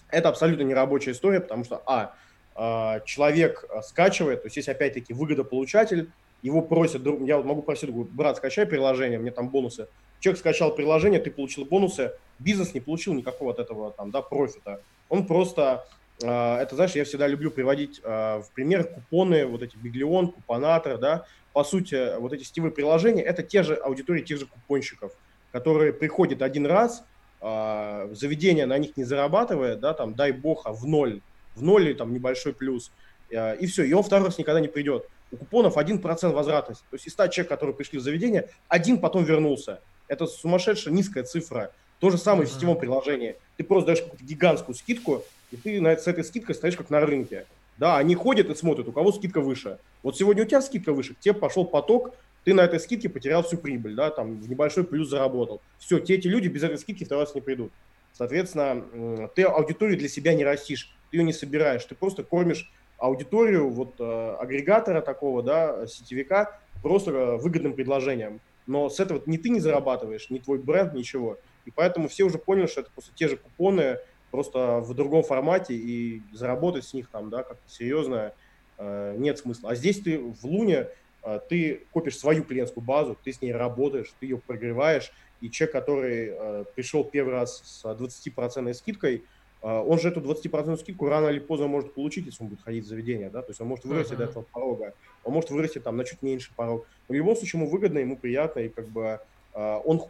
Это 0.09 0.29
абсолютно 0.29 0.63
нерабочая 0.63 1.13
история, 1.13 1.39
потому 1.39 1.63
что, 1.63 1.81
а, 1.85 2.15
а 2.55 2.99
человек 3.01 3.65
скачивает, 3.83 4.41
то 4.41 4.47
есть 4.47 4.57
есть 4.57 4.67
опять-таки 4.67 5.13
выгодополучатель, 5.13 6.11
его 6.41 6.61
просят, 6.61 7.03
я 7.21 7.37
вот 7.37 7.45
могу 7.45 7.61
просить, 7.61 7.89
говорю, 7.89 8.09
брат, 8.11 8.37
скачай 8.37 8.65
приложение, 8.65 9.19
мне 9.19 9.31
там 9.31 9.49
бонусы. 9.49 9.87
Человек 10.21 10.39
скачал 10.39 10.73
приложение, 10.75 11.19
ты 11.19 11.31
получил 11.31 11.65
бонусы, 11.65 12.13
бизнес 12.37 12.75
не 12.75 12.79
получил 12.79 13.13
никакого 13.13 13.51
от 13.51 13.59
этого 13.59 13.91
там, 13.91 14.11
да, 14.11 14.21
профита. 14.21 14.79
Он 15.09 15.25
просто, 15.25 15.83
э, 16.21 16.27
это, 16.27 16.75
знаешь, 16.75 16.91
я 16.91 17.05
всегда 17.05 17.27
люблю 17.27 17.49
приводить 17.49 17.99
э, 18.03 18.37
в 18.37 18.51
пример 18.53 18.83
купоны, 18.83 19.47
вот 19.47 19.63
эти 19.63 19.75
Биглион, 19.77 20.31
Купонатор, 20.31 20.99
да, 20.99 21.25
по 21.53 21.63
сути, 21.63 22.17
вот 22.19 22.33
эти 22.33 22.43
сетевые 22.43 22.71
приложения, 22.71 23.23
это 23.23 23.41
те 23.41 23.63
же 23.63 23.73
аудитории 23.73 24.21
тех 24.21 24.37
же 24.37 24.45
купонщиков, 24.45 25.11
которые 25.51 25.91
приходят 25.91 26.43
один 26.43 26.67
раз, 26.67 27.03
э, 27.41 28.09
заведение 28.13 28.67
на 28.67 28.77
них 28.77 28.95
не 28.97 29.03
зарабатывает, 29.03 29.79
да, 29.79 29.95
там, 29.95 30.13
дай 30.13 30.31
бог, 30.31 30.67
а 30.67 30.71
в 30.71 30.85
ноль, 30.85 31.21
в 31.55 31.63
ноль 31.63 31.87
или 31.87 31.93
там 31.93 32.13
небольшой 32.13 32.53
плюс, 32.53 32.91
и 33.31 33.65
все, 33.65 33.83
и 33.85 33.93
он 33.93 34.03
второй 34.03 34.27
раз 34.27 34.37
никогда 34.37 34.59
не 34.59 34.67
придет. 34.67 35.07
У 35.31 35.37
купонов 35.37 35.77
1% 35.77 36.31
возвратность. 36.33 36.81
То 36.89 36.95
есть 36.95 37.07
из 37.07 37.13
100 37.13 37.27
человек, 37.27 37.49
которые 37.49 37.73
пришли 37.73 37.97
в 37.97 38.01
заведение, 38.01 38.49
один 38.67 38.99
потом 38.99 39.23
вернулся. 39.23 39.79
Это 40.11 40.27
сумасшедшая 40.27 40.93
низкая 40.93 41.23
цифра. 41.23 41.71
То 41.99 42.09
же 42.09 42.17
самое 42.17 42.45
в 42.45 42.51
сетевом 42.51 42.77
приложении. 42.77 43.37
Ты 43.55 43.63
просто 43.63 43.87
даешь 43.87 44.01
какую-то 44.01 44.25
гигантскую 44.25 44.75
скидку, 44.75 45.23
и 45.51 45.55
ты 45.55 45.79
на, 45.79 45.95
с 45.95 46.05
этой 46.05 46.25
скидкой 46.25 46.55
стоишь 46.55 46.75
как 46.75 46.89
на 46.89 46.99
рынке. 46.99 47.45
Да, 47.77 47.97
они 47.97 48.15
ходят 48.15 48.49
и 48.49 48.55
смотрят, 48.55 48.89
у 48.89 48.91
кого 48.91 49.13
скидка 49.13 49.39
выше. 49.39 49.77
Вот 50.03 50.17
сегодня 50.17 50.43
у 50.43 50.45
тебя 50.45 50.61
скидка 50.61 50.91
выше, 50.91 51.13
к 51.13 51.19
тебе 51.19 51.33
пошел 51.33 51.63
поток 51.63 52.13
ты 52.43 52.53
на 52.53 52.61
этой 52.61 52.79
скидке 52.79 53.09
потерял 53.09 53.43
всю 53.43 53.57
прибыль, 53.57 53.95
да, 53.95 54.09
там 54.09 54.39
в 54.39 54.49
небольшой 54.49 54.83
плюс 54.83 55.09
заработал. 55.09 55.61
Все, 55.77 55.99
те 55.99 56.15
эти 56.15 56.27
люди 56.27 56.47
без 56.47 56.63
этой 56.63 56.77
скидки 56.77 57.03
второй 57.03 57.25
раз 57.25 57.35
не 57.35 57.41
придут. 57.41 57.71
Соответственно, 58.13 59.29
ты 59.35 59.43
аудиторию 59.43 59.97
для 59.97 60.09
себя 60.09 60.33
не 60.33 60.43
растишь, 60.43 60.93
ты 61.11 61.17
ее 61.17 61.23
не 61.23 61.33
собираешь, 61.33 61.85
ты 61.85 61.95
просто 61.95 62.23
кормишь 62.23 62.69
аудиторию 62.97 63.69
вот 63.69 63.95
э, 63.99 64.35
агрегатора 64.39 65.01
такого, 65.01 65.41
да, 65.41 65.87
сетевика 65.87 66.59
просто 66.83 67.11
э, 67.11 67.37
выгодным 67.37 67.73
предложением. 67.73 68.39
Но 68.67 68.89
с 68.89 68.99
этого 68.99 69.21
ни 69.25 69.37
ты 69.37 69.49
не 69.49 69.59
зарабатываешь, 69.59 70.29
ни 70.29 70.39
твой 70.39 70.59
бренд, 70.59 70.93
ничего. 70.93 71.37
И 71.65 71.71
поэтому 71.71 72.07
все 72.07 72.23
уже 72.23 72.37
поняли, 72.37 72.67
что 72.67 72.81
это 72.81 72.91
просто 72.91 73.11
те 73.15 73.27
же 73.27 73.37
купоны, 73.37 73.97
просто 74.31 74.79
в 74.79 74.93
другом 74.93 75.23
формате, 75.23 75.75
и 75.75 76.21
заработать 76.33 76.85
с 76.85 76.93
них 76.93 77.09
там, 77.09 77.29
да, 77.29 77.43
как-то 77.43 77.69
серьезно 77.69 78.33
э, 78.77 79.15
нет 79.17 79.37
смысла. 79.39 79.71
А 79.71 79.75
здесь 79.75 79.99
ты 79.99 80.19
в 80.19 80.43
Луне, 80.45 80.87
э, 81.23 81.39
ты 81.49 81.81
копишь 81.91 82.17
свою 82.17 82.43
клиентскую 82.43 82.83
базу, 82.83 83.17
ты 83.23 83.33
с 83.33 83.41
ней 83.41 83.51
работаешь, 83.51 84.13
ты 84.19 84.25
ее 84.27 84.37
прогреваешь, 84.37 85.11
и 85.41 85.49
человек, 85.49 85.73
который 85.73 86.29
э, 86.31 86.65
пришел 86.75 87.03
первый 87.03 87.33
раз 87.33 87.61
с 87.65 87.83
20% 87.83 88.73
скидкой, 88.73 89.23
э, 89.61 89.67
он 89.67 89.99
же 89.99 90.09
эту 90.09 90.21
20% 90.21 90.77
скидку 90.77 91.09
рано 91.09 91.27
или 91.27 91.39
поздно 91.39 91.67
может 91.67 91.93
получить, 91.93 92.25
если 92.25 92.43
он 92.43 92.49
будет 92.49 92.61
ходить 92.61 92.85
в 92.85 92.87
заведение, 92.87 93.29
да, 93.29 93.41
то 93.41 93.49
есть 93.49 93.59
он 93.59 93.67
может 93.67 93.85
вырасти 93.85 94.13
uh-huh. 94.13 94.17
до 94.17 94.23
этого 94.23 94.43
порога, 94.43 94.93
он 95.23 95.33
может 95.33 95.49
вырасти 95.49 95.79
там 95.79 95.97
на 95.97 96.03
чуть 96.03 96.21
меньше 96.21 96.51
порог. 96.55 96.85
Но 97.07 97.13
в 97.13 97.17
любом 97.17 97.35
случае 97.35 97.61
ему 97.61 97.69
выгодно, 97.69 97.99
ему 97.99 98.17
приятно, 98.17 98.59
и 98.59 98.69
как 98.69 98.87
бы 98.87 99.19
э, 99.53 99.79
он 99.85 100.03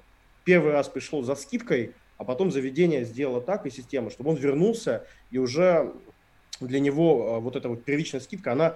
первый 0.44 0.72
раз 0.72 0.90
пришел 0.90 1.24
за 1.24 1.36
скидкой, 1.36 1.94
а 2.18 2.24
потом 2.24 2.52
заведение 2.52 3.04
сделало 3.04 3.42
так, 3.42 3.66
и 3.66 3.70
система, 3.70 4.10
чтобы 4.10 4.30
он 4.32 4.36
вернулся, 4.36 5.06
и 5.32 5.38
уже 5.38 5.92
для 6.60 6.80
него 6.80 7.40
вот 7.40 7.56
эта 7.56 7.68
вот 7.68 7.84
первичная 7.84 8.22
скидка, 8.22 8.52
она, 8.52 8.76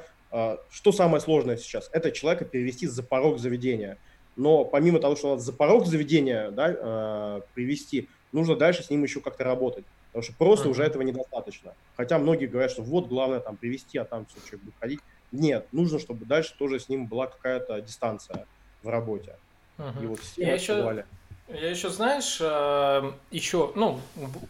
что 0.72 0.92
самое 0.92 1.22
сложное 1.22 1.56
сейчас? 1.58 1.90
Это 1.94 2.12
человека 2.12 2.46
перевести 2.46 2.88
за 2.88 3.04
порог 3.04 3.38
заведения. 3.38 4.00
Но 4.36 4.66
помимо 4.66 5.00
того, 5.00 5.16
что 5.16 5.30
надо 5.32 5.42
за 5.42 5.54
порог 5.54 5.86
заведения 5.86 6.50
да, 6.52 7.42
привести, 7.54 8.10
нужно 8.32 8.56
дальше 8.56 8.84
с 8.84 8.90
ним 8.90 9.04
еще 9.04 9.22
как-то 9.22 9.44
работать. 9.44 9.86
Потому 10.08 10.24
что 10.24 10.34
просто 10.34 10.68
uh-huh. 10.68 10.72
уже 10.72 10.84
этого 10.84 11.04
недостаточно. 11.04 11.74
Хотя 11.96 12.18
многие 12.18 12.48
говорят, 12.48 12.72
что 12.72 12.82
вот 12.82 13.08
главное 13.08 13.42
там 13.42 13.58
привести, 13.58 13.98
а 13.98 14.06
там 14.06 14.26
все 14.26 14.40
человек 14.48 14.66
будет 14.66 14.76
ходить. 14.80 15.00
Нет, 15.36 15.68
нужно, 15.72 16.00
чтобы 16.00 16.26
дальше 16.26 16.56
тоже 16.58 16.80
с 16.80 16.90
ним 16.90 17.08
была 17.08 17.28
какая-то 17.28 17.82
дистанция 17.82 18.46
в 18.84 18.90
работе. 18.90 19.36
Uh-huh. 19.78 20.04
И 20.04 20.06
вот 20.08 20.20
все 20.20 20.42
Я 20.42 20.54
еще... 20.54 21.06
Я 21.48 21.70
еще, 21.70 21.92
знаешь, 21.92 22.40
э, 22.42 23.12
еще, 23.30 23.72
ну, 23.76 24.02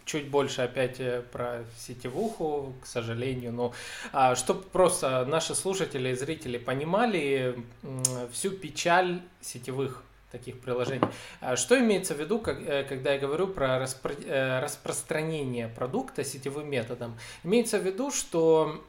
чуть 0.06 0.30
больше 0.30 0.62
опять 0.62 1.02
э, 1.02 1.24
про 1.30 1.66
сетевуху, 1.78 2.74
к 2.82 2.86
сожалению, 2.86 3.52
но 3.52 3.74
а, 4.14 4.36
чтобы 4.36 4.62
просто 4.62 5.26
наши 5.26 5.56
слушатели 5.56 6.08
и 6.08 6.16
зрители 6.16 6.58
понимали 6.58 7.58
всю 8.32 8.52
печаль 8.52 9.22
сетевых 9.42 10.06
таких 10.38 10.60
приложений. 10.60 11.08
А 11.40 11.56
что 11.56 11.80
имеется 11.80 12.14
в 12.14 12.20
виду, 12.20 12.44
э, 12.46 12.84
когда 12.84 13.14
я 13.14 13.20
говорю 13.20 13.48
про 13.48 13.80
распро 13.80 14.14
э, 14.14 14.60
распространение 14.60 15.70
продукта 15.70 16.26
сетевым 16.26 16.70
методом? 16.70 17.18
Имеется 17.46 17.80
в 17.80 17.86
виду, 17.86 18.12
что 18.12 18.82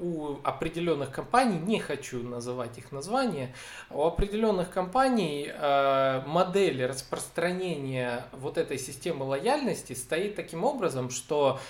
у 0.00 0.36
определенных 0.42 1.12
компаний, 1.12 1.58
не 1.58 1.78
хочу 1.78 2.22
называть 2.22 2.78
их 2.78 2.90
названия, 2.90 3.54
у 3.90 4.02
определенных 4.02 4.70
компаний 4.70 5.48
э, 5.52 6.22
модель 6.26 6.84
распространения 6.84 8.24
вот 8.32 8.58
этой 8.58 8.78
системы 8.78 9.24
лояльности 9.24 9.92
стоит 9.92 10.34
таким 10.34 10.64
образом, 10.64 11.10
что 11.10 11.60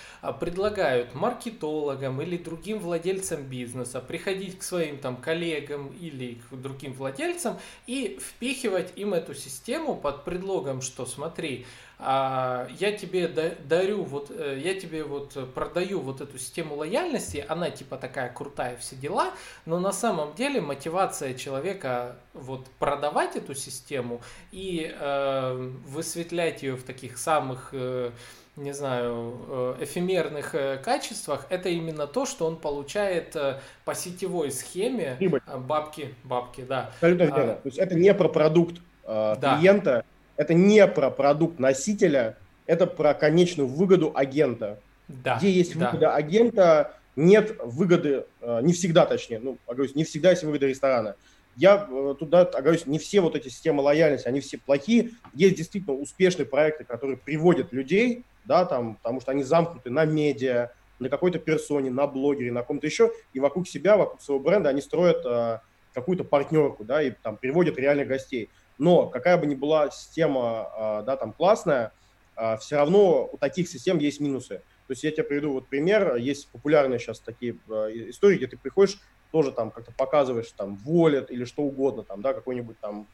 предлагают 0.40 1.14
маркетологам 1.14 2.22
или 2.22 2.38
другим 2.38 2.78
владельцам 2.78 3.42
бизнеса 3.42 4.00
приходить 4.00 4.58
к 4.58 4.62
своим 4.62 4.96
там 4.98 5.16
коллегам 5.16 5.88
или 5.88 6.38
к 6.50 6.54
другим 6.56 6.94
владельцам 6.94 7.58
и 7.86 8.18
впихивать 8.22 8.92
им 9.02 9.14
эту 9.14 9.34
систему 9.34 9.94
под 9.94 10.24
предлогом, 10.24 10.80
что 10.80 11.06
смотри, 11.06 11.66
а, 12.04 12.66
я 12.80 12.90
тебе 12.90 13.28
дарю 13.28 14.02
вот, 14.02 14.30
э, 14.30 14.60
я 14.60 14.74
тебе 14.74 15.04
вот 15.04 15.38
продаю 15.54 16.00
вот 16.00 16.20
эту 16.20 16.36
систему 16.36 16.74
лояльности, 16.74 17.44
она 17.48 17.70
типа 17.70 17.96
такая 17.96 18.32
крутая, 18.32 18.76
все 18.78 18.96
дела, 18.96 19.30
но 19.66 19.78
на 19.78 19.92
самом 19.92 20.34
деле 20.34 20.60
мотивация 20.60 21.34
человека 21.34 22.16
вот 22.34 22.66
продавать 22.80 23.36
эту 23.36 23.54
систему 23.54 24.20
и 24.50 24.92
э, 24.92 25.70
высветлять 25.86 26.64
ее 26.64 26.74
в 26.74 26.82
таких 26.82 27.18
самых 27.18 27.68
э, 27.72 28.10
не 28.56 28.72
знаю, 28.72 29.38
э, 29.48 29.76
эфемерных 29.84 30.56
э, 30.56 30.78
качествах, 30.78 31.46
это 31.50 31.68
именно 31.68 32.08
то, 32.08 32.26
что 32.26 32.46
он 32.46 32.56
получает 32.56 33.36
по 33.84 33.94
сетевой 33.94 34.50
схеме 34.50 35.14
Прибыль. 35.18 35.40
бабки, 35.46 36.14
бабки, 36.24 36.62
да. 36.62 36.90
Абсолютно 36.94 37.22
верно. 37.22 37.52
А, 37.52 37.54
то 37.54 37.68
есть 37.68 37.78
это 37.78 37.94
не 37.94 38.12
про 38.12 38.28
продукт 38.28 38.80
э, 39.04 39.36
да. 39.40 39.58
клиента, 39.58 40.04
это 40.36 40.54
не 40.54 40.86
про 40.86 41.10
продукт 41.10 41.58
носителя, 41.58 42.36
это 42.66 42.86
про 42.86 43.14
конечную 43.14 43.68
выгоду 43.68 44.12
агента. 44.14 44.78
Да. 45.08 45.36
Где 45.38 45.50
есть 45.50 45.74
выгода 45.74 45.98
да. 45.98 46.14
агента, 46.14 46.94
нет 47.16 47.56
выгоды, 47.62 48.24
э, 48.40 48.60
не 48.62 48.72
всегда 48.72 49.06
точнее, 49.06 49.38
ну, 49.38 49.58
оговорюсь, 49.66 49.94
не 49.94 50.04
всегда 50.04 50.30
есть 50.30 50.42
выгода 50.42 50.66
ресторана. 50.66 51.16
Я 51.56 51.86
э, 51.90 52.14
туда, 52.18 52.42
оговорюсь, 52.42 52.86
не 52.86 52.98
все 52.98 53.20
вот 53.20 53.36
эти 53.36 53.48
системы 53.48 53.82
лояльности, 53.82 54.26
они 54.26 54.40
все 54.40 54.58
плохие. 54.58 55.10
Есть 55.34 55.56
действительно 55.56 55.94
успешные 55.94 56.46
проекты, 56.46 56.84
которые 56.84 57.18
приводят 57.18 57.72
людей 57.72 58.24
да, 58.44 58.64
там, 58.64 58.96
потому 58.96 59.20
что 59.20 59.30
они 59.30 59.42
замкнуты 59.42 59.90
на 59.90 60.04
медиа, 60.04 60.70
на 60.98 61.08
какой-то 61.08 61.38
персоне, 61.38 61.90
на 61.90 62.06
блогере, 62.06 62.52
на 62.52 62.62
ком-то 62.62 62.86
еще, 62.86 63.12
и 63.32 63.40
вокруг 63.40 63.68
себя, 63.68 63.96
вокруг 63.96 64.20
своего 64.20 64.42
бренда 64.42 64.68
они 64.68 64.80
строят 64.80 65.24
э, 65.24 65.60
какую-то 65.94 66.24
партнерку, 66.24 66.84
да, 66.84 67.02
и 67.02 67.10
там 67.10 67.36
приводят 67.36 67.78
реальных 67.78 68.08
гостей. 68.08 68.50
Но 68.78 69.06
какая 69.06 69.36
бы 69.36 69.46
ни 69.46 69.54
была 69.54 69.90
система, 69.90 70.70
э, 70.76 71.02
да, 71.06 71.16
там 71.16 71.32
классная, 71.32 71.92
э, 72.36 72.56
все 72.58 72.76
равно 72.76 73.28
у 73.30 73.36
таких 73.36 73.68
систем 73.68 73.98
есть 73.98 74.20
минусы. 74.20 74.62
То 74.86 74.92
есть 74.92 75.04
я 75.04 75.10
тебе 75.10 75.24
приведу 75.24 75.52
вот 75.52 75.68
пример, 75.68 76.16
есть 76.16 76.48
популярные 76.50 76.98
сейчас 76.98 77.20
такие 77.20 77.56
э, 77.68 78.10
истории, 78.10 78.36
где 78.36 78.46
ты 78.46 78.56
приходишь, 78.56 78.98
тоже 79.30 79.52
там 79.52 79.70
как-то 79.70 79.92
показываешь 79.92 80.50
там 80.52 80.78
wallet 80.86 81.28
или 81.28 81.44
что 81.44 81.62
угодно, 81.62 82.02
там, 82.02 82.22
да, 82.22 82.34
какой-нибудь 82.34 82.78
там 82.80 83.06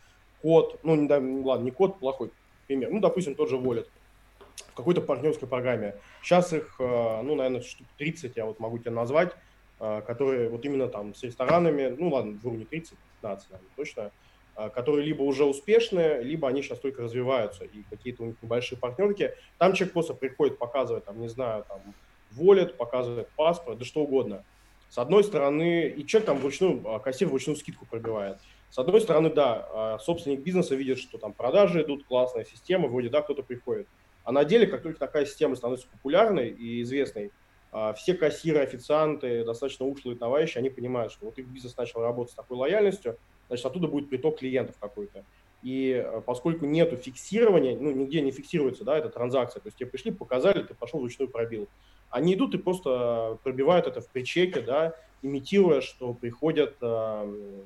код, 0.43 0.81
ну, 0.83 0.97
не, 0.97 1.07
да, 1.07 1.17
ладно, 1.17 1.65
не 1.65 1.71
код, 1.71 1.99
плохой 1.99 2.31
пример, 2.67 2.91
ну, 2.91 3.01
допустим, 3.01 3.35
тот 3.35 3.49
же 3.49 3.57
wallet 3.57 3.87
в 4.57 4.75
какой-то 4.75 5.01
партнерской 5.01 5.47
программе. 5.47 5.95
Сейчас 6.23 6.53
их, 6.53 6.77
ну, 6.79 7.35
наверное, 7.35 7.63
штук 7.63 7.87
30 7.99 8.37
я 8.37 8.45
вот 8.45 8.59
могу 8.59 8.79
тебе 8.79 8.91
назвать, 8.91 9.37
которые 9.79 10.49
вот 10.49 10.65
именно 10.65 10.89
там 10.89 11.15
с 11.15 11.23
ресторанами, 11.23 11.95
ну, 11.97 12.09
ладно, 12.09 12.37
двух 12.39 12.55
не 12.55 12.65
30, 12.65 12.97
15, 13.21 13.51
наверное, 13.51 13.71
точно, 13.77 14.11
которые 14.75 15.05
либо 15.05 15.23
уже 15.23 15.45
успешные, 15.45 16.23
либо 16.23 16.49
они 16.49 16.63
сейчас 16.63 16.81
только 16.81 17.03
развиваются, 17.03 17.65
и 17.65 17.83
какие-то 17.91 18.25
у 18.25 18.27
них 18.27 18.37
небольшие 18.43 18.79
партнерки. 18.79 19.35
Там 19.59 19.73
человек 19.73 19.93
просто 19.93 20.15
приходит, 20.15 20.59
показывает, 20.59 21.05
там, 21.05 21.21
не 21.21 21.29
знаю, 21.29 21.65
там, 21.69 21.81
волит, 22.33 22.77
показывает 22.77 23.29
паспорт, 23.37 23.79
да 23.79 23.85
что 23.85 24.01
угодно. 24.01 24.45
С 24.91 24.99
одной 24.99 25.23
стороны, 25.23 25.89
и 25.89 26.07
человек 26.07 26.27
там 26.27 26.39
вручную, 26.39 26.83
а 26.89 26.99
кассир 26.99 27.29
вручную 27.29 27.57
скидку 27.57 27.87
пробивает. 27.87 28.39
С 28.71 28.79
одной 28.79 29.01
стороны, 29.01 29.31
да, 29.31 29.99
собственник 30.01 30.41
бизнеса 30.41 30.75
видит, 30.75 30.99
что 30.99 31.19
там 31.19 31.33
продажи 31.33 31.83
идут, 31.83 32.05
классная 32.05 32.45
система, 32.45 32.89
вроде 32.89 33.09
да, 33.09 33.23
кто-то 33.23 33.43
приходит. 33.43 33.87
А 34.25 34.33
на 34.33 34.45
деле, 34.45 34.67
как 34.67 34.83
только 34.83 34.99
такая 34.99 35.25
система 35.25 35.57
становится 35.57 35.87
популярной 35.89 36.49
и 36.51 36.83
известной, 36.83 37.33
а, 37.71 37.93
все 37.93 38.15
кассиры, 38.15 38.61
официанты, 38.61 39.45
достаточно 39.45 39.87
ушлые 39.87 40.17
товарищи, 40.17 40.59
они 40.59 40.71
понимают, 40.71 41.13
что 41.13 41.27
вот 41.27 41.39
их 41.39 41.47
бизнес 41.47 41.77
начал 41.77 42.01
работать 42.01 42.33
с 42.33 42.37
такой 42.37 42.57
лояльностью, 42.57 43.19
значит, 43.49 43.67
оттуда 43.67 43.89
будет 43.89 44.09
приток 44.09 44.39
клиентов 44.39 44.77
какой-то. 44.79 45.25
И 45.63 45.93
а, 45.93 46.21
поскольку 46.21 46.67
нету 46.67 46.97
фиксирования, 46.97 47.77
ну, 47.77 47.91
нигде 47.91 48.21
не 48.21 48.31
фиксируется, 48.31 48.85
да, 48.85 48.97
эта 48.97 49.09
транзакция, 49.09 49.61
то 49.61 49.69
есть 49.69 49.79
тебе 49.79 49.91
пришли, 49.91 50.13
показали, 50.13 50.63
ты 50.63 50.75
пошел 50.75 51.01
вручную 51.01 51.29
пробил. 51.29 51.69
Они 52.11 52.35
идут 52.35 52.55
и 52.55 52.59
просто 52.59 53.39
пробивают 53.43 53.87
это 53.87 54.01
в 54.01 54.09
причеке, 54.09 54.61
да, 54.61 54.95
имитируя, 55.23 55.81
что 55.81 56.15
приходят, 56.15 56.77
э, 56.81 57.65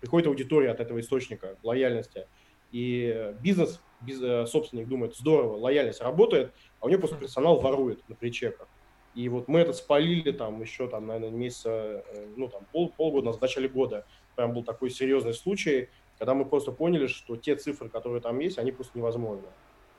приходит 0.00 0.26
аудитория 0.26 0.70
от 0.70 0.80
этого 0.80 1.00
источника 1.00 1.56
лояльности. 1.62 2.26
И 2.72 3.32
бизнес 3.40 3.80
э, 4.06 4.46
собственник 4.46 4.88
думает, 4.88 5.16
здорово, 5.16 5.56
лояльность 5.56 6.00
работает, 6.00 6.52
а 6.80 6.86
у 6.86 6.88
него 6.88 7.00
просто 7.00 7.16
персонал 7.16 7.60
ворует 7.60 8.06
на 8.08 8.14
причеках. 8.14 8.68
И 9.14 9.30
вот 9.30 9.48
мы 9.48 9.60
это 9.60 9.72
спалили 9.72 10.30
там 10.30 10.60
еще, 10.60 10.88
там, 10.88 11.06
наверное, 11.06 11.30
месяца, 11.30 11.70
э, 11.70 12.26
ну, 12.36 12.48
там, 12.48 12.66
пол, 12.72 12.92
полгода, 12.94 13.32
в 13.32 13.40
начале 13.40 13.68
года. 13.68 14.04
Прям 14.36 14.52
был 14.52 14.62
такой 14.62 14.90
серьезный 14.90 15.34
случай, 15.34 15.88
когда 16.18 16.34
мы 16.34 16.44
просто 16.44 16.72
поняли, 16.72 17.06
что 17.06 17.36
те 17.36 17.56
цифры, 17.56 17.88
которые 17.88 18.20
там 18.20 18.38
есть, 18.38 18.58
они 18.58 18.70
просто 18.70 18.96
невозможны. 18.98 19.48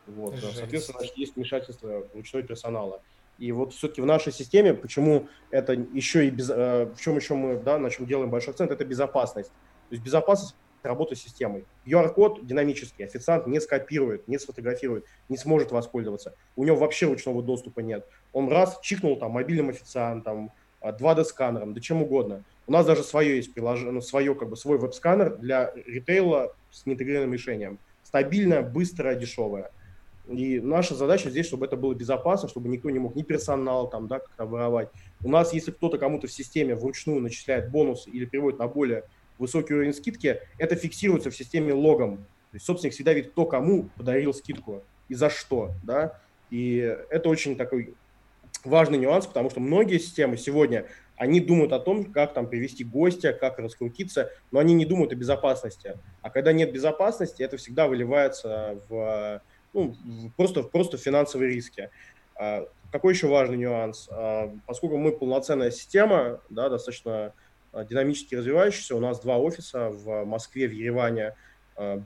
Вот. 0.07 0.35
Жесть. 0.35 0.57
Соответственно, 0.57 0.99
значит, 0.99 1.17
есть 1.17 1.35
вмешательство 1.35 2.07
ручной 2.13 2.43
персонала. 2.43 3.01
И 3.37 3.51
вот 3.51 3.73
все-таки 3.73 4.01
в 4.01 4.05
нашей 4.05 4.31
системе, 4.31 4.73
почему 4.73 5.27
это 5.51 5.73
еще 5.73 6.27
и 6.27 6.29
без, 6.29 6.49
э, 6.49 6.85
в 6.85 6.99
чем 6.99 7.17
еще 7.17 7.35
мы, 7.35 7.57
да, 7.57 7.77
на 7.77 7.89
чем 7.89 8.05
делаем 8.05 8.31
большой 8.31 8.51
акцент, 8.51 8.71
это 8.71 8.83
безопасность. 8.85 9.49
То 9.49 9.93
есть 9.93 10.03
безопасность 10.03 10.55
работы 10.81 11.15
с 11.15 11.21
системой. 11.21 11.65
QR-код 11.85 12.45
динамический, 12.45 13.05
официант 13.05 13.45
не 13.45 13.59
скопирует, 13.59 14.27
не 14.27 14.39
сфотографирует, 14.39 15.05
не 15.29 15.37
сможет 15.37 15.71
воспользоваться. 15.71 16.33
У 16.55 16.63
него 16.63 16.77
вообще 16.77 17.05
ручного 17.07 17.43
доступа 17.43 17.81
нет. 17.81 18.07
Он 18.33 18.49
раз 18.49 18.79
чикнул 18.81 19.17
там 19.17 19.31
мобильным 19.31 19.69
официантом, 19.69 20.51
2D-сканером, 20.81 21.73
да 21.73 21.81
чем 21.81 22.01
угодно. 22.01 22.43
У 22.67 22.71
нас 22.71 22.85
даже 22.85 23.03
свое 23.03 23.37
есть 23.37 23.53
приложение, 23.53 23.93
ну, 23.93 24.01
свое, 24.01 24.35
как 24.35 24.49
бы, 24.49 24.57
свой 24.57 24.77
веб-сканер 24.77 25.37
для 25.37 25.73
ритейла 25.85 26.53
с 26.69 26.85
неинтегрированным 26.85 27.33
решением. 27.33 27.79
Стабильное, 28.03 28.61
быстрое, 28.61 29.15
дешевое. 29.15 29.71
И 30.27 30.59
наша 30.59 30.93
задача 30.93 31.29
здесь, 31.29 31.45
чтобы 31.45 31.65
это 31.65 31.77
было 31.77 31.93
безопасно, 31.93 32.49
чтобы 32.49 32.67
никто 32.67 32.89
не 32.89 32.99
мог 32.99 33.15
ни 33.15 33.23
персонал 33.23 33.89
там, 33.89 34.07
да, 34.07 34.19
как-то 34.19 34.45
воровать. 34.45 34.89
У 35.23 35.29
нас, 35.29 35.53
если 35.53 35.71
кто-то 35.71 35.97
кому-то 35.97 36.27
в 36.27 36.31
системе 36.31 36.75
вручную 36.75 37.21
начисляет 37.21 37.71
бонусы 37.71 38.09
или 38.09 38.25
переводит 38.25 38.59
на 38.59 38.67
более 38.67 39.05
высокий 39.37 39.73
уровень 39.73 39.93
скидки, 39.93 40.41
это 40.57 40.75
фиксируется 40.75 41.31
в 41.31 41.35
системе 41.37 41.73
логом. 41.73 42.17
То 42.17 42.55
есть 42.55 42.65
собственник 42.65 42.93
всегда 42.93 43.13
видит, 43.13 43.31
кто 43.31 43.45
кому 43.45 43.89
подарил 43.95 44.33
скидку 44.33 44.83
и 45.07 45.15
за 45.15 45.29
что, 45.29 45.71
да. 45.83 46.19
И 46.49 46.77
это 47.09 47.29
очень 47.29 47.55
такой 47.55 47.93
важный 48.65 48.97
нюанс, 48.97 49.27
потому 49.27 49.49
что 49.49 49.61
многие 49.61 49.97
системы 49.97 50.35
сегодня, 50.35 50.85
они 51.17 51.41
думают 51.41 51.73
о 51.73 51.79
том, 51.79 52.05
как 52.05 52.33
там 52.33 52.47
привести 52.47 52.83
гостя, 52.83 53.33
как 53.33 53.59
раскрутиться, 53.59 54.31
но 54.51 54.59
они 54.59 54.73
не 54.73 54.85
думают 54.85 55.11
о 55.11 55.15
безопасности. 55.15 55.97
А 56.21 56.29
когда 56.29 56.53
нет 56.53 56.71
безопасности, 56.71 57.41
это 57.41 57.57
всегда 57.57 57.87
выливается 57.87 58.79
в 58.87 59.41
ну, 59.73 59.95
просто, 60.35 60.63
просто 60.63 60.97
финансовые 60.97 61.51
риски. 61.51 61.89
А, 62.35 62.67
какой 62.91 63.13
еще 63.13 63.27
важный 63.27 63.57
нюанс? 63.57 64.07
А, 64.11 64.51
поскольку 64.65 64.97
мы 64.97 65.11
полноценная 65.11 65.71
система, 65.71 66.41
да, 66.49 66.69
достаточно 66.69 67.33
а, 67.73 67.83
динамически 67.83 68.35
развивающаяся, 68.35 68.95
у 68.95 68.99
нас 68.99 69.19
два 69.19 69.37
офиса 69.37 69.89
в 69.89 70.23
Москве, 70.25 70.67
в 70.67 70.71
Ереване, 70.71 71.35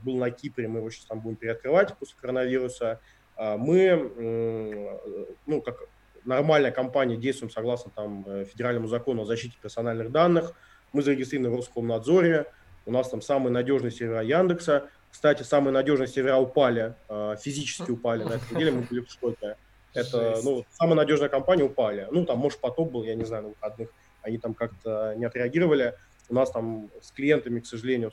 был 0.04 0.18
на 0.18 0.30
Кипре, 0.30 0.68
мы 0.68 0.80
его 0.80 0.90
сейчас 0.90 1.06
там 1.06 1.20
будем 1.20 1.36
переоткрывать 1.36 1.96
после 1.96 2.14
коронавируса. 2.20 3.00
Мы, 3.38 5.00
ну, 5.46 5.62
как 5.62 5.88
нормальная 6.24 6.70
компания, 6.70 7.16
действуем 7.16 7.50
согласно 7.50 7.90
там 7.90 8.24
э, 8.26 8.44
федеральному 8.44 8.88
закону 8.88 9.22
о 9.22 9.24
защите 9.24 9.56
персональных 9.60 10.10
данных. 10.10 10.52
Мы 10.92 11.02
зарегистрированы 11.02 11.54
в 11.54 11.56
Роскомнадзоре, 11.56 12.46
у 12.86 12.90
нас 12.90 13.08
там 13.08 13.22
самые 13.22 13.52
надежные 13.52 13.90
сервера 13.90 14.22
Яндекса. 14.22 14.88
Кстати, 15.10 15.42
самые 15.42 15.72
надежные 15.72 16.08
сервера 16.08 16.38
упали, 16.38 16.94
а, 17.08 17.36
физически 17.36 17.90
упали. 17.90 18.24
На 18.24 18.34
этой 18.34 18.54
неделе 18.54 18.72
мы 18.72 18.82
были 18.82 19.00
в 19.00 19.10
шоке. 19.10 19.56
Это, 19.94 20.38
ну, 20.42 20.64
самая 20.72 20.96
надежная 20.96 21.28
компания 21.28 21.64
упали. 21.64 22.08
Ну, 22.10 22.24
там, 22.24 22.38
может, 22.38 22.60
потоп 22.60 22.90
был, 22.90 23.04
я 23.04 23.14
не 23.14 23.24
знаю, 23.24 23.42
на 23.42 23.48
выходных. 23.50 23.90
Они 24.22 24.38
там 24.38 24.54
как-то 24.54 25.14
не 25.16 25.26
отреагировали. 25.26 25.94
У 26.28 26.34
нас 26.34 26.50
там 26.50 26.90
с 27.02 27.10
клиентами, 27.10 27.60
к 27.60 27.66
сожалению, 27.66 28.10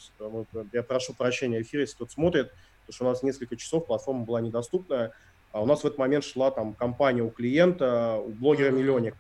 я 0.74 0.84
прошу 0.84 1.14
прощения, 1.14 1.62
эфир, 1.62 1.82
если 1.82 1.96
кто-то 1.96 2.12
смотрит, 2.12 2.52
потому 2.82 2.94
что 2.94 3.06
у 3.06 3.08
нас 3.08 3.24
несколько 3.24 3.56
часов 3.56 3.86
платформа 3.86 4.26
была 4.26 4.42
недоступна. 4.42 5.14
А 5.52 5.62
у 5.62 5.66
нас 5.66 5.84
в 5.84 5.86
этот 5.86 5.98
момент 5.98 6.24
шла 6.24 6.52
там 6.52 6.74
компания 6.74 7.24
у 7.24 7.30
клиента, 7.30 8.16
у 8.16 8.30
блогера-миллионника. 8.30 9.18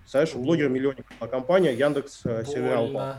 Представляешь, 0.00 0.34
у 0.34 0.42
блогера-миллионника 0.42 1.12
была 1.18 1.28
компания, 1.28 1.74
Яндекс 1.74 2.20
э, 2.24 2.44
сервера 2.44 2.80
упал. 2.80 3.16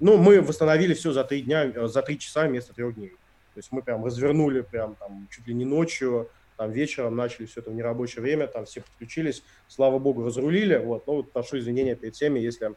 Ну, 0.00 0.16
мы 0.16 0.40
восстановили 0.40 0.94
все 0.94 1.12
за 1.12 1.24
три 1.24 1.42
дня, 1.42 1.66
э, 1.66 1.86
за 1.86 2.02
три 2.02 2.18
часа 2.18 2.46
вместо 2.46 2.72
трех 2.72 2.94
дней. 2.94 3.10
То 3.54 3.58
есть 3.58 3.70
мы 3.72 3.82
прям 3.82 4.04
развернули 4.04 4.62
прям 4.62 4.94
там 4.94 5.28
чуть 5.30 5.46
ли 5.46 5.54
не 5.54 5.64
ночью, 5.64 6.30
там 6.56 6.70
вечером 6.70 7.16
начали 7.16 7.46
все 7.46 7.60
это 7.60 7.70
в 7.70 7.74
нерабочее 7.74 8.22
время, 8.22 8.46
там 8.46 8.64
все 8.64 8.80
подключились, 8.80 9.42
слава 9.68 9.98
богу, 9.98 10.24
разрулили. 10.24 10.76
Вот, 10.76 11.06
ну, 11.06 11.16
вот 11.16 11.32
прошу 11.32 11.58
извинения 11.58 11.94
перед 11.94 12.14
всеми, 12.14 12.38
если 12.38 12.74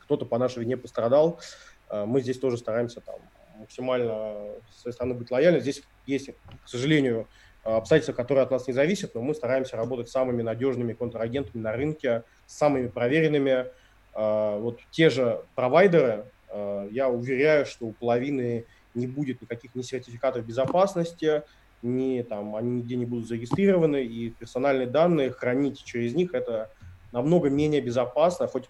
кто-то 0.00 0.26
по 0.26 0.38
нашей 0.38 0.60
вине 0.60 0.76
пострадал. 0.76 1.40
Э, 1.88 2.04
мы 2.04 2.20
здесь 2.20 2.38
тоже 2.38 2.58
стараемся 2.58 3.00
там 3.00 3.16
максимально 3.58 4.34
с 4.70 4.82
своей 4.82 4.94
стороны 4.94 5.14
быть 5.14 5.30
лояльны. 5.30 5.60
Здесь 5.60 5.82
есть, 6.06 6.30
к 6.64 6.68
сожалению, 6.68 7.26
обстоятельства, 7.62 8.12
которые 8.12 8.42
от 8.42 8.50
нас 8.50 8.66
не 8.66 8.72
зависят, 8.72 9.14
но 9.14 9.22
мы 9.22 9.34
стараемся 9.34 9.76
работать 9.76 10.08
с 10.08 10.12
самыми 10.12 10.42
надежными 10.42 10.92
контрагентами 10.92 11.62
на 11.62 11.72
рынке, 11.72 12.24
с 12.46 12.56
самыми 12.56 12.88
проверенными. 12.88 13.66
Э, 14.14 14.58
вот 14.58 14.80
те 14.90 15.10
же 15.10 15.42
провайдеры, 15.54 16.24
Э, 16.52 16.86
я 16.90 17.08
уверяю, 17.08 17.66
что 17.66 17.86
у 17.86 17.92
половины 17.92 18.66
не 18.94 19.06
будет 19.06 19.40
никаких 19.40 19.74
ни 19.74 19.82
сертификатов 19.82 20.44
безопасности, 20.44 21.42
ни 21.80 22.22
там 22.22 22.54
они 22.54 22.70
нигде 22.70 22.96
не 22.96 23.06
будут 23.06 23.26
зарегистрированы, 23.26 24.04
и 24.04 24.30
персональные 24.30 24.86
данные 24.86 25.30
хранить 25.30 25.82
через 25.82 26.14
них 26.14 26.34
это 26.34 26.70
намного 27.10 27.48
менее 27.50 27.80
безопасно, 27.80 28.46
хоть 28.46 28.68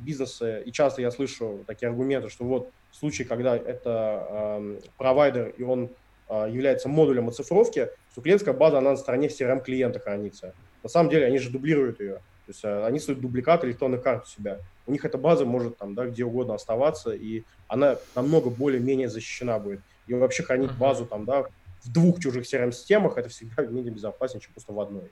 бизнесы, 0.00 0.64
и 0.66 0.72
часто 0.72 1.02
я 1.02 1.12
слышу 1.12 1.62
такие 1.64 1.88
аргументы, 1.88 2.28
что 2.28 2.44
вот 2.44 2.72
в 2.90 2.96
случае, 2.96 3.28
когда 3.28 3.56
это 3.56 4.26
э, 4.28 4.80
провайдер, 4.96 5.50
и 5.50 5.62
он 5.62 5.90
является 6.30 6.88
модулем 6.88 7.28
оцифровки, 7.28 7.88
что 8.12 8.20
клиентская 8.20 8.54
база, 8.54 8.78
она 8.78 8.90
на 8.90 8.96
стороне 8.96 9.28
CRM 9.28 9.62
клиента 9.62 9.98
хранится. 9.98 10.54
На 10.82 10.88
самом 10.88 11.10
деле 11.10 11.26
они 11.26 11.38
же 11.38 11.50
дублируют 11.50 12.00
ее. 12.00 12.14
То 12.14 12.52
есть 12.52 12.64
э, 12.64 12.86
они 12.86 12.98
создают 12.98 13.20
дубликат 13.20 13.64
электронных 13.64 14.02
карт 14.02 14.24
у 14.24 14.28
себя. 14.28 14.58
У 14.86 14.92
них 14.92 15.04
эта 15.04 15.18
база 15.18 15.44
может 15.44 15.78
там, 15.78 15.94
да, 15.94 16.06
где 16.06 16.24
угодно 16.24 16.54
оставаться, 16.54 17.12
и 17.12 17.44
она 17.68 17.98
намного 18.16 18.50
более-менее 18.50 19.08
защищена 19.08 19.58
будет. 19.58 19.80
И 20.06 20.14
вообще 20.14 20.42
хранить 20.42 20.72
базу 20.72 21.06
там, 21.06 21.24
да, 21.24 21.44
в 21.82 21.92
двух 21.92 22.20
чужих 22.20 22.44
CRM-системах 22.44 23.16
это 23.16 23.28
всегда 23.28 23.64
менее 23.64 23.92
безопаснее, 23.92 24.40
чем 24.40 24.52
просто 24.52 24.72
в 24.72 24.80
одной. 24.80 25.10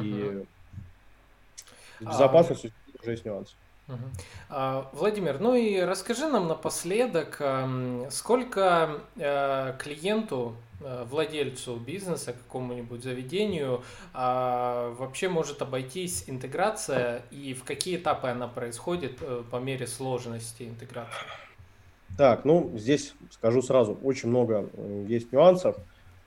И 0.00 0.44
с 2.00 2.04
безопасностью 2.04 2.70
а... 2.70 3.02
уже 3.02 3.10
есть 3.10 3.24
нюансы. 3.24 3.54
А, 4.48 4.88
Владимир, 4.92 5.40
ну 5.40 5.54
и 5.54 5.80
расскажи 5.80 6.28
нам 6.28 6.48
напоследок, 6.48 7.42
сколько 8.10 9.00
э, 9.16 9.74
клиенту 9.78 10.56
Э, 10.80 11.04
владельцу 11.10 11.74
бизнеса, 11.74 12.32
какому-нибудь 12.32 13.02
заведению, 13.02 13.82
а 14.14 14.94
вообще 14.96 15.28
может 15.28 15.60
обойтись 15.60 16.22
интеграция 16.28 17.22
и 17.32 17.52
в 17.52 17.64
какие 17.64 17.96
этапы 17.96 18.28
она 18.28 18.46
происходит 18.46 19.18
э, 19.20 19.42
по 19.50 19.56
мере 19.56 19.88
сложности 19.88 20.62
интеграции? 20.62 21.26
Так, 22.16 22.44
ну 22.44 22.70
здесь 22.76 23.14
скажу 23.32 23.60
сразу, 23.60 23.98
очень 24.04 24.28
много 24.28 24.70
есть 25.08 25.32
нюансов. 25.32 25.76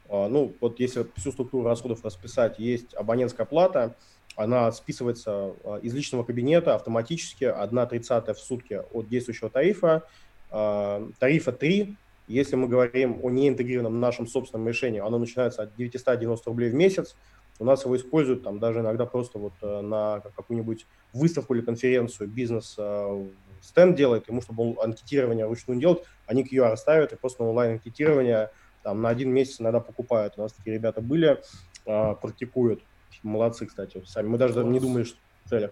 А, 0.09 0.27
ну 0.27 0.53
вот 0.59 0.81
если 0.81 1.07
всю 1.15 1.31
структуру 1.31 1.63
расходов 1.65 2.03
расписать, 2.03 2.59
есть 2.59 2.93
абонентская 2.93 3.45
плата, 3.45 3.95
она 4.35 4.71
списывается 4.71 5.53
а, 5.63 5.77
из 5.81 5.93
личного 5.93 6.23
кабинета 6.23 6.75
автоматически, 6.75 7.43
1 7.43 7.87
тридцатая 7.87 8.33
в 8.33 8.39
сутки 8.39 8.81
от 8.91 9.07
действующего 9.09 9.49
тарифа. 9.49 10.03
А, 10.49 11.07
тарифа 11.19 11.51
3 11.51 11.97
если 12.31 12.55
мы 12.55 12.69
говорим 12.69 13.19
о 13.23 13.29
неинтегрированном 13.29 13.99
нашем 13.99 14.25
собственном 14.25 14.67
решении, 14.67 15.01
оно 15.01 15.17
начинается 15.17 15.63
от 15.63 15.75
990 15.75 16.49
рублей 16.49 16.69
в 16.69 16.73
месяц. 16.73 17.15
У 17.59 17.65
нас 17.65 17.83
его 17.83 17.95
используют 17.97 18.43
там 18.43 18.57
даже 18.57 18.79
иногда 18.79 19.05
просто 19.05 19.37
вот 19.37 19.53
э, 19.61 19.81
на 19.81 20.21
какую-нибудь 20.35 20.87
выставку 21.13 21.53
или 21.53 21.61
конференцию 21.61 22.29
бизнес 22.29 22.75
э, 22.77 23.27
стенд 23.61 23.97
делает, 23.97 24.29
ему, 24.29 24.41
чтобы 24.41 24.63
он 24.63 24.77
анкетирование 24.81 25.45
вручную 25.45 25.79
делать, 25.79 26.03
они 26.25 26.43
QR 26.43 26.75
ставят 26.77 27.11
и 27.11 27.17
просто 27.17 27.43
на 27.43 27.49
онлайн-анкетирование 27.49 28.49
там 28.81 29.01
на 29.01 29.09
один 29.09 29.31
месяц 29.31 29.59
иногда 29.59 29.79
покупают. 29.79 30.35
У 30.37 30.41
нас 30.41 30.53
такие 30.53 30.75
ребята 30.75 31.01
были, 31.01 31.41
э, 31.85 32.15
практикуют. 32.21 32.81
Молодцы, 33.23 33.65
кстати, 33.65 34.01
сами. 34.05 34.27
Мы 34.27 34.37
даже 34.37 34.63
не 34.63 34.79
думали, 34.79 35.03
что 35.03 35.17
в 35.45 35.49
целях. 35.49 35.71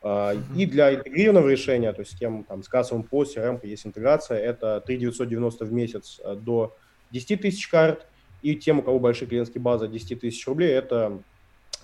А, 0.00 0.34
и 0.56 0.66
для 0.66 0.94
интегрированного 0.94 1.48
решения, 1.48 1.92
то 1.92 2.00
есть 2.00 2.12
с 2.12 2.18
тем, 2.18 2.44
там, 2.44 2.62
с 2.62 2.68
кассовым 2.68 3.02
по 3.02 3.24
CRM 3.24 3.60
есть 3.66 3.86
интеграция, 3.86 4.38
это 4.38 4.80
3 4.80 4.96
990 4.96 5.64
в 5.64 5.72
месяц 5.72 6.20
э, 6.22 6.36
до 6.36 6.76
10 7.10 7.40
тысяч 7.40 7.68
карт, 7.68 8.06
и 8.42 8.54
тем, 8.54 8.78
у 8.78 8.82
кого 8.82 9.00
большие 9.00 9.26
клиентские 9.28 9.60
базы 9.60 9.88
10 9.88 10.20
тысяч 10.20 10.46
рублей, 10.46 10.70
это 10.70 11.20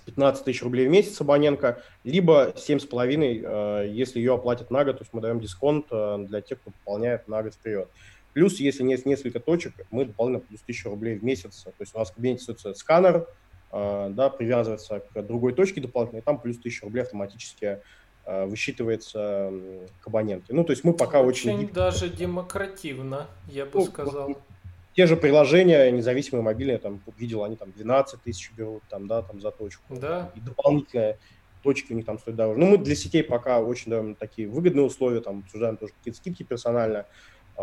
15 0.05 0.45
тысяч 0.45 0.63
рублей 0.63 0.87
в 0.87 0.91
месяц 0.91 1.19
абонентка, 1.19 1.81
либо 2.05 2.53
7,5, 2.55 3.83
э, 3.83 3.89
если 3.91 4.19
ее 4.19 4.35
оплатят 4.35 4.71
на 4.71 4.85
год, 4.85 4.97
то 4.97 5.01
есть 5.03 5.13
мы 5.13 5.19
даем 5.19 5.41
дисконт 5.41 5.87
э, 5.91 6.17
для 6.27 6.41
тех, 6.41 6.61
кто 6.61 6.71
пополняет 6.71 7.27
на 7.27 7.43
год 7.43 7.53
вперед. 7.53 7.89
Плюс, 8.33 8.59
если 8.59 8.83
есть 8.83 9.05
несколько 9.05 9.39
точек, 9.39 9.73
мы 9.91 10.05
дополнительно 10.05 10.45
плюс 10.45 10.61
1000 10.61 10.89
рублей 10.89 11.17
в 11.17 11.23
месяц. 11.23 11.63
То 11.63 11.71
есть 11.79 11.95
у 11.95 11.99
нас 11.99 12.11
в 12.11 12.15
кабинете 12.15 12.43
стоит 12.43 12.77
сканер, 12.77 13.27
да, 13.75 14.29
привязывается 14.29 15.01
к 15.01 15.21
другой 15.21 15.53
точке 15.53 15.81
дополнительно, 15.81 16.19
и 16.19 16.23
там 16.23 16.39
плюс 16.39 16.57
1000 16.57 16.85
рублей 16.85 17.01
автоматически 17.01 17.81
Э, 18.27 18.45
высчитывается 18.45 19.51
к 20.01 20.07
абонентке. 20.07 20.51
Ну, 20.51 20.63
то 20.63 20.71
есть 20.71 20.83
мы 20.83 20.93
пока 20.93 21.21
очень... 21.21 21.55
Очень 21.55 21.69
даже 21.69 22.09
демокративно, 22.09 23.27
я 23.47 23.65
бы 23.65 23.71
ну, 23.75 23.85
сказал. 23.85 24.41
Те 24.95 25.05
же 25.05 25.15
приложения, 25.15 25.91
независимые 25.91 26.41
мобильные, 26.41 26.79
там, 26.79 26.99
видел, 27.19 27.43
они 27.43 27.55
там 27.55 27.71
12 27.71 28.23
тысяч 28.23 28.51
берут, 28.57 28.81
там, 28.89 29.07
да, 29.07 29.21
там 29.21 29.39
за 29.41 29.51
точку. 29.51 29.83
Да. 29.95 30.31
И 30.33 30.39
дополнительные 30.39 31.19
точки 31.61 31.93
у 31.93 31.95
них 31.95 32.05
там 32.07 32.17
стоят 32.17 32.37
дороже. 32.37 32.59
Ну, 32.59 32.65
мы 32.65 32.77
для 32.79 32.95
сетей 32.95 33.23
пока 33.23 33.59
очень 33.59 33.91
даем 33.91 34.15
такие 34.15 34.47
выгодные 34.47 34.85
условия, 34.87 35.21
там, 35.21 35.43
обсуждаем 35.45 35.77
тоже 35.77 35.93
какие-то 35.93 36.17
скидки 36.17 36.41
персонально. 36.41 36.99
А, 36.99 37.05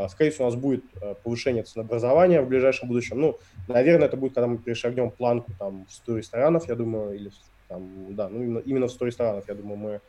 скорее 0.08 0.30
всего, 0.30 0.46
у 0.46 0.50
нас 0.50 0.58
будет 0.58 0.84
э, 1.00 1.14
повышение 1.22 1.62
ценообразования 1.62 2.42
в 2.42 2.48
ближайшем 2.48 2.88
будущем. 2.88 3.20
Ну, 3.20 3.38
наверное, 3.68 4.08
это 4.08 4.16
будет, 4.16 4.34
когда 4.34 4.46
мы 4.46 4.58
перешагнем 4.58 5.10
планку 5.10 5.52
там 5.58 5.86
в 5.86 5.92
100 5.92 6.16
ресторанов, 6.18 6.68
я 6.68 6.74
думаю, 6.74 7.14
или 7.14 7.30
там, 7.68 8.14
да, 8.14 8.28
ну, 8.28 8.42
именно, 8.42 8.58
именно 8.60 8.86
в 8.86 8.92
100 8.92 9.06
ресторанов, 9.06 9.48
я 9.48 9.54
думаю, 9.54 9.76
мы 9.76 10.00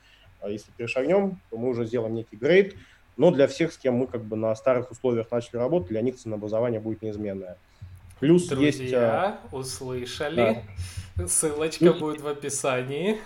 а 0.43 0.49
если 0.49 0.71
перешагнем, 0.71 1.39
то 1.49 1.57
мы 1.57 1.69
уже 1.69 1.86
сделаем 1.86 2.13
некий 2.13 2.36
грейд, 2.36 2.75
но 3.15 3.31
для 3.31 3.47
всех, 3.47 3.71
с 3.71 3.77
кем 3.77 3.95
мы 3.95 4.07
как 4.07 4.25
бы 4.25 4.36
на 4.36 4.53
старых 4.55 4.91
условиях 4.91 5.31
начали 5.31 5.55
работать, 5.55 5.89
для 5.89 6.01
них 6.01 6.17
ценообразование 6.17 6.81
будет 6.81 7.01
неизменное. 7.01 7.57
Плюс 8.19 8.47
Друзья, 8.47 8.67
есть... 8.67 8.93
Э, 8.93 9.36
услышали. 9.51 10.63
Да. 11.15 11.27
Ссылочка 11.27 11.86
Плюс... 11.86 11.99
будет 11.99 12.21
в 12.21 12.27
описании. 12.27 13.19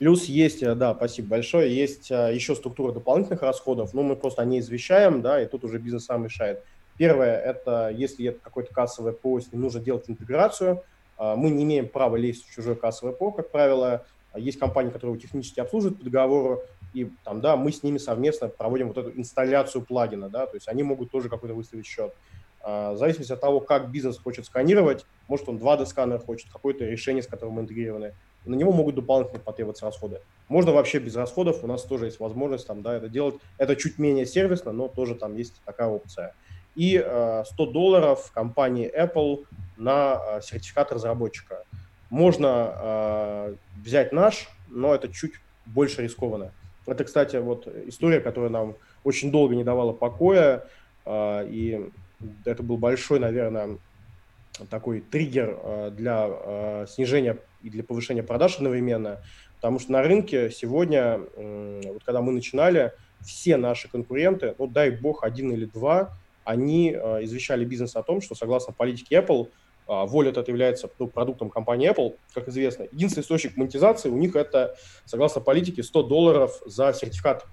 Плюс 0.00 0.24
есть, 0.24 0.62
э, 0.62 0.74
да, 0.74 0.94
спасибо 0.94 1.28
большое, 1.28 1.76
есть 1.76 2.10
э, 2.10 2.30
еще 2.34 2.54
структура 2.54 2.90
дополнительных 2.90 3.42
расходов, 3.42 3.92
но 3.92 4.02
мы 4.02 4.16
просто 4.16 4.40
о 4.40 4.46
ней 4.46 4.60
извещаем, 4.60 5.20
да, 5.20 5.42
и 5.42 5.46
тут 5.46 5.62
уже 5.62 5.78
бизнес 5.78 6.06
сам 6.06 6.24
решает. 6.24 6.64
Первое, 6.96 7.38
это 7.38 7.90
если 7.94 8.28
это 8.28 8.40
какой-то 8.40 8.72
кассовый 8.72 9.12
ПО, 9.12 9.36
если 9.36 9.56
нужно 9.56 9.78
делать 9.78 10.08
интеграцию, 10.08 10.82
а, 11.18 11.36
мы 11.36 11.50
не 11.50 11.64
имеем 11.64 11.86
права 11.86 12.16
лезть 12.16 12.46
в 12.46 12.50
чужое 12.50 12.76
кассовое 12.76 13.12
ПО, 13.12 13.30
как 13.30 13.50
правило. 13.50 14.06
Есть 14.34 14.58
компании, 14.58 14.88
которые 14.88 15.16
его 15.16 15.20
технически 15.20 15.60
обслуживают 15.60 15.98
по 15.98 16.04
договору, 16.04 16.62
и 16.94 17.10
там, 17.22 17.42
да, 17.42 17.56
мы 17.56 17.70
с 17.70 17.82
ними 17.82 17.98
совместно 17.98 18.48
проводим 18.48 18.88
вот 18.88 18.96
эту 18.96 19.10
инсталляцию 19.10 19.84
плагина, 19.84 20.30
да, 20.30 20.46
то 20.46 20.56
есть 20.56 20.66
они 20.66 20.82
могут 20.82 21.10
тоже 21.10 21.28
какой-то 21.28 21.54
выставить 21.54 21.84
счет. 21.84 22.14
В 22.62 22.96
зависимости 22.96 23.32
от 23.32 23.40
того, 23.40 23.60
как 23.60 23.90
бизнес 23.90 24.18
хочет 24.18 24.46
сканировать, 24.46 25.04
может 25.28 25.48
он 25.48 25.56
2D-сканер 25.56 26.18
хочет, 26.18 26.50
какое-то 26.50 26.84
решение, 26.84 27.22
с 27.22 27.26
которым 27.26 27.54
мы 27.54 27.62
интегрированы, 27.62 28.14
на 28.44 28.54
него 28.54 28.72
могут 28.72 28.94
дополнительно 28.94 29.40
потребоваться 29.40 29.84
расходы. 29.84 30.20
Можно 30.48 30.72
вообще 30.72 30.98
без 30.98 31.14
расходов, 31.14 31.62
у 31.62 31.66
нас 31.66 31.82
тоже 31.82 32.06
есть 32.06 32.20
возможность 32.20 32.66
там, 32.66 32.82
да, 32.82 32.96
это 32.96 33.08
делать. 33.08 33.36
Это 33.58 33.76
чуть 33.76 33.98
менее 33.98 34.26
сервисно, 34.26 34.72
но 34.72 34.88
тоже 34.88 35.14
там 35.14 35.36
есть 35.36 35.60
такая 35.64 35.88
опция. 35.88 36.34
И 36.74 37.02
э, 37.04 37.44
100 37.46 37.66
долларов 37.66 38.30
компании 38.32 38.90
Apple 38.90 39.44
на 39.76 40.20
э, 40.20 40.40
сертификат 40.42 40.92
разработчика. 40.92 41.64
Можно 42.08 42.74
э, 42.74 43.54
взять 43.82 44.12
наш, 44.12 44.48
но 44.68 44.94
это 44.94 45.08
чуть 45.08 45.34
больше 45.66 46.02
рискованно. 46.02 46.52
Это, 46.86 47.04
кстати, 47.04 47.36
вот 47.36 47.66
история, 47.86 48.20
которая 48.20 48.50
нам 48.50 48.76
очень 49.04 49.30
долго 49.30 49.54
не 49.54 49.64
давала 49.64 49.92
покоя, 49.92 50.64
э, 51.04 51.48
и 51.48 51.90
это 52.44 52.62
был 52.62 52.76
большой, 52.76 53.18
наверное, 53.18 53.78
такой 54.68 55.00
триггер 55.00 55.58
э, 55.62 55.90
для 55.92 56.26
э, 56.28 56.86
снижения 56.88 57.38
и 57.62 57.70
для 57.70 57.84
повышения 57.84 58.22
продаж 58.22 58.56
одновременно, 58.56 59.20
потому 59.56 59.78
что 59.78 59.92
на 59.92 60.02
рынке 60.02 60.50
сегодня, 60.50 61.20
вот 61.36 62.04
когда 62.04 62.20
мы 62.20 62.32
начинали, 62.32 62.92
все 63.20 63.56
наши 63.56 63.88
конкуренты, 63.88 64.54
ну 64.58 64.66
дай 64.66 64.90
бог 64.90 65.24
один 65.24 65.52
или 65.52 65.66
два, 65.66 66.16
они 66.44 66.92
э, 66.92 67.24
извещали 67.24 67.64
бизнес 67.64 67.96
о 67.96 68.02
том, 68.02 68.22
что 68.22 68.34
согласно 68.34 68.72
политике 68.72 69.16
Apple, 69.16 69.48
Wallet 69.90 70.38
это 70.38 70.50
является 70.50 70.88
ну, 70.98 71.08
продуктом 71.08 71.50
компании 71.50 71.90
Apple, 71.90 72.16
как 72.32 72.48
известно. 72.48 72.86
Единственный 72.92 73.22
источник 73.22 73.56
монетизации 73.56 74.08
у 74.08 74.16
них 74.16 74.36
это, 74.36 74.76
согласно 75.04 75.40
политике, 75.40 75.82
100 75.82 76.02
долларов 76.04 76.62
за 76.64 76.92
сертификат. 76.92 77.44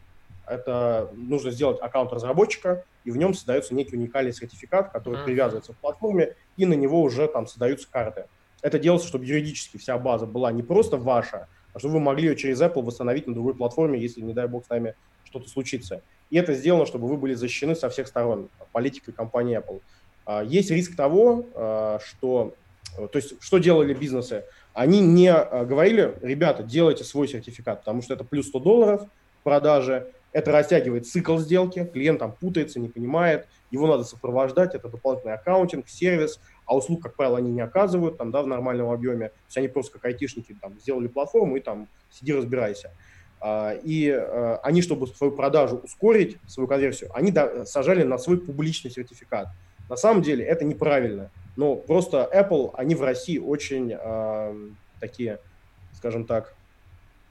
Это 0.46 1.12
нужно 1.16 1.52
сделать 1.52 1.82
аккаунт 1.82 2.14
разработчика, 2.14 2.86
и 3.04 3.12
в 3.12 3.18
нем 3.18 3.34
создается 3.34 3.74
некий 3.74 3.96
уникальный 3.96 4.34
сертификат, 4.34 4.92
который 4.92 5.24
привязывается 5.26 5.74
к 5.74 5.78
платформе, 5.78 6.36
и 6.58 6.66
на 6.66 6.74
него 6.74 7.02
уже 7.02 7.28
там 7.28 7.48
создаются 7.48 7.90
карты. 7.90 8.26
Это 8.62 8.80
делается, 8.80 9.08
чтобы 9.08 9.26
юридически 9.26 9.78
вся 9.78 9.98
база 9.98 10.26
была 10.26 10.52
не 10.52 10.64
просто 10.64 10.98
ваша, 10.98 11.48
а 11.74 11.80
чтобы 11.80 11.96
вы 11.96 12.00
могли 12.00 12.30
ее 12.30 12.36
через 12.36 12.62
Apple 12.62 12.82
восстановить 12.82 13.28
на 13.28 13.34
другой 13.34 13.54
платформе, 13.56 14.00
если, 14.00 14.22
не 14.22 14.34
дай 14.34 14.48
бог, 14.48 14.66
с 14.66 14.70
нами 14.70 14.96
что-то 15.26 15.48
случится. 15.48 16.02
И 16.30 16.38
это 16.38 16.54
сделано, 16.54 16.86
чтобы 16.86 17.08
вы 17.08 17.18
были 17.18 17.34
защищены 17.34 17.76
со 17.76 17.90
всех 17.90 18.08
сторон 18.08 18.50
политикой 18.72 19.12
компании 19.12 19.58
Apple. 19.60 19.82
А, 20.26 20.44
есть 20.44 20.72
риск 20.72 20.96
того, 20.96 21.46
а, 21.54 22.00
что... 22.04 22.54
То 22.96 23.12
есть, 23.14 23.36
что 23.42 23.60
делали 23.60 23.94
бизнесы? 23.94 24.46
Они 24.74 25.02
не 25.02 25.32
а, 25.32 25.66
говорили, 25.66 26.18
ребята, 26.22 26.64
делайте 26.64 27.04
свой 27.04 27.28
сертификат, 27.28 27.80
потому 27.80 28.02
что 28.02 28.14
это 28.14 28.24
плюс 28.24 28.48
100 28.48 28.60
долларов 28.60 29.02
в 29.40 29.44
продаже, 29.44 30.12
это 30.32 30.52
растягивает 30.52 31.08
цикл 31.08 31.38
сделки, 31.38 31.86
клиент 31.86 32.20
там 32.20 32.32
путается, 32.32 32.80
не 32.80 32.90
понимает, 32.90 33.48
его 33.72 33.88
надо 33.88 34.04
сопровождать, 34.04 34.76
это 34.76 34.90
дополнительный 34.90 35.34
аккаунтинг, 35.34 35.88
сервис, 35.88 36.40
а 36.68 36.76
услуг, 36.76 37.02
как 37.02 37.16
правило, 37.16 37.40
они 37.40 37.52
не 37.52 37.62
оказывают 37.62 38.18
там, 38.18 38.32
да, 38.32 38.44
в 38.44 38.48
нормальном 38.48 38.92
объеме. 38.92 39.30
То 39.30 39.36
есть 39.48 39.58
они 39.58 39.68
просто 39.68 39.94
как 39.94 40.06
айтишники 40.06 40.56
там 40.62 40.78
сделали 40.80 41.08
платформу 41.08 41.58
и 41.58 41.60
там 41.60 41.88
сиди 42.12 42.34
разбирайся. 42.34 42.92
А, 43.40 43.72
и 43.72 44.10
а, 44.10 44.60
они, 44.64 44.82
чтобы 44.82 45.08
свою 45.08 45.32
продажу 45.32 45.78
ускорить, 45.78 46.38
свою 46.48 46.68
конверсию, 46.68 47.10
они 47.14 47.34
сажали 47.66 48.04
на 48.04 48.18
свой 48.18 48.38
публичный 48.40 48.92
сертификат. 48.92 49.48
На 49.90 49.96
самом 49.96 50.22
деле 50.22 50.46
это 50.46 50.66
неправильно. 50.66 51.32
Но 51.56 51.76
просто 51.76 52.30
Apple, 52.32 52.72
они 52.76 52.94
в 52.94 53.02
России 53.02 53.40
очень 53.40 53.96
э, 53.98 54.70
такие, 55.00 55.40
скажем 55.94 56.26
так, 56.26 56.54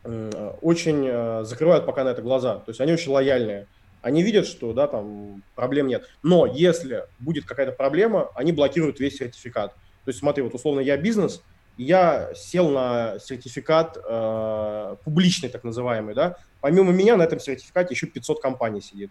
Э, 0.07 0.53
очень 0.62 1.07
э, 1.07 1.43
закрывают 1.45 1.84
пока 1.84 2.05
на 2.05 2.11
это 2.11 2.22
глаза. 2.22 2.57
То 2.57 2.70
есть 2.70 2.80
они 2.80 2.93
очень 2.93 3.11
лояльные. 3.11 3.66
Они 4.07 4.22
видят, 4.22 4.46
что 4.46 4.72
да, 4.72 4.86
там 4.86 5.42
проблем 5.57 5.88
нет. 5.88 6.09
Но 6.22 6.46
если 6.46 7.07
будет 7.18 7.44
какая-то 7.44 7.72
проблема, 7.72 8.30
они 8.36 8.52
блокируют 8.52 9.00
весь 9.00 9.16
сертификат. 9.16 9.72
То 9.72 10.11
есть 10.11 10.20
смотри, 10.20 10.44
вот 10.44 10.54
условно 10.54 10.78
я 10.78 10.96
бизнес, 10.96 11.42
я 11.76 12.30
сел 12.32 12.68
на 12.68 13.18
сертификат 13.18 13.98
э, 13.98 14.96
публичный, 15.02 15.48
так 15.48 15.64
называемый, 15.64 16.14
да. 16.14 16.36
Помимо 16.61 16.92
меня 16.92 17.16
на 17.16 17.24
этом 17.24 17.40
сертификате 17.40 17.94
еще 17.94 18.07
500 18.07 18.40
компаний 18.40 18.80
сидит. 18.80 19.11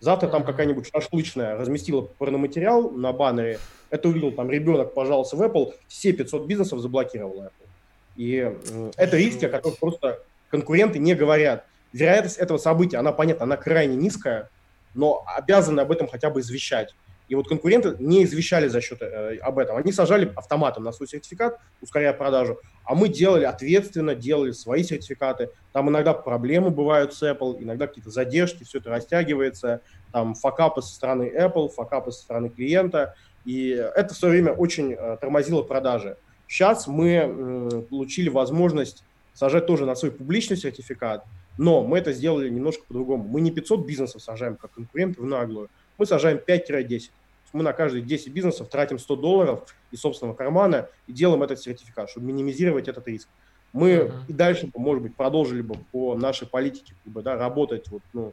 Завтра 0.00 0.26
там 0.26 0.42
какая-нибудь 0.42 0.90
шашлычная 0.92 1.56
разместила 1.56 2.00
порноматериал 2.00 2.90
на 2.90 3.12
баннере, 3.12 3.60
это 3.90 4.08
увидел 4.08 4.32
там 4.32 4.50
ребенок, 4.50 4.92
пожалуйста, 4.92 5.36
в 5.36 5.42
Apple, 5.42 5.72
все 5.86 6.12
500 6.12 6.46
бизнесов 6.48 6.80
заблокировал 6.80 7.44
Apple. 7.44 7.68
И 8.16 8.52
э, 8.52 8.90
это 8.96 9.16
риски, 9.16 9.44
о 9.44 9.48
которых 9.48 9.78
просто 9.78 10.18
конкуренты 10.50 10.98
не 10.98 11.14
говорят. 11.14 11.64
Вероятность 11.92 12.38
этого 12.38 12.58
события, 12.58 12.98
она 12.98 13.12
понятна, 13.12 13.44
она 13.44 13.56
крайне 13.56 13.96
низкая, 13.96 14.48
но 14.94 15.24
обязаны 15.26 15.80
об 15.80 15.92
этом 15.92 16.08
хотя 16.08 16.30
бы 16.30 16.40
извещать. 16.40 16.94
И 17.28 17.34
вот 17.34 17.48
конкуренты 17.48 17.96
не 17.98 18.24
извещали 18.24 18.68
за 18.68 18.80
счет 18.82 19.00
э, 19.00 19.38
об 19.38 19.58
этом. 19.58 19.76
Они 19.76 19.90
сажали 19.90 20.30
автоматом 20.36 20.84
на 20.84 20.92
свой 20.92 21.08
сертификат, 21.08 21.58
ускоряя 21.80 22.12
продажу, 22.12 22.58
а 22.84 22.94
мы 22.94 23.08
делали 23.08 23.44
ответственно, 23.44 24.14
делали 24.14 24.50
свои 24.50 24.82
сертификаты. 24.82 25.48
Там 25.72 25.88
иногда 25.88 26.12
проблемы 26.12 26.70
бывают 26.70 27.14
с 27.14 27.22
Apple, 27.22 27.56
иногда 27.62 27.86
какие-то 27.86 28.10
задержки, 28.10 28.64
все 28.64 28.80
это 28.80 28.90
растягивается. 28.90 29.80
Там 30.12 30.34
факапы 30.34 30.82
со 30.82 30.94
стороны 30.94 31.32
Apple, 31.34 31.70
факапы 31.70 32.12
со 32.12 32.22
стороны 32.22 32.50
клиента. 32.50 33.14
И 33.46 33.70
это 33.70 34.14
все 34.14 34.28
время 34.28 34.52
очень 34.52 34.92
э, 34.92 35.16
тормозило 35.18 35.62
продажи. 35.62 36.18
Сейчас 36.48 36.86
мы 36.86 37.08
э, 37.08 37.82
получили 37.88 38.28
возможность 38.28 39.04
сажать 39.32 39.66
тоже 39.66 39.86
на 39.86 39.94
свой 39.94 40.10
публичный 40.10 40.58
сертификат, 40.58 41.24
но 41.58 41.82
мы 41.82 41.98
это 41.98 42.12
сделали 42.12 42.48
немножко 42.48 42.84
по-другому. 42.86 43.24
Мы 43.24 43.40
не 43.40 43.50
500 43.50 43.86
бизнесов 43.86 44.22
сажаем, 44.22 44.56
как 44.56 44.72
конкуренты, 44.72 45.20
в 45.20 45.26
наглую. 45.26 45.68
Мы 45.98 46.06
сажаем 46.06 46.40
5-10. 46.46 47.10
Мы 47.52 47.62
на 47.62 47.72
каждые 47.72 48.02
10 48.02 48.32
бизнесов 48.32 48.68
тратим 48.68 48.98
100 48.98 49.16
долларов 49.16 49.74
из 49.90 50.00
собственного 50.00 50.34
кармана 50.34 50.88
и 51.06 51.12
делаем 51.12 51.42
этот 51.42 51.60
сертификат, 51.60 52.08
чтобы 52.08 52.26
минимизировать 52.26 52.88
этот 52.88 53.06
риск. 53.06 53.28
Мы 53.72 53.90
uh-huh. 53.92 54.12
и 54.28 54.32
дальше, 54.32 54.70
может 54.74 55.02
быть, 55.02 55.14
продолжили 55.14 55.62
бы 55.62 55.76
по 55.92 56.14
нашей 56.14 56.46
политике 56.46 56.94
как 57.04 57.12
бы, 57.12 57.22
да, 57.22 57.36
работать 57.36 57.88
вот, 57.88 58.02
ну, 58.12 58.32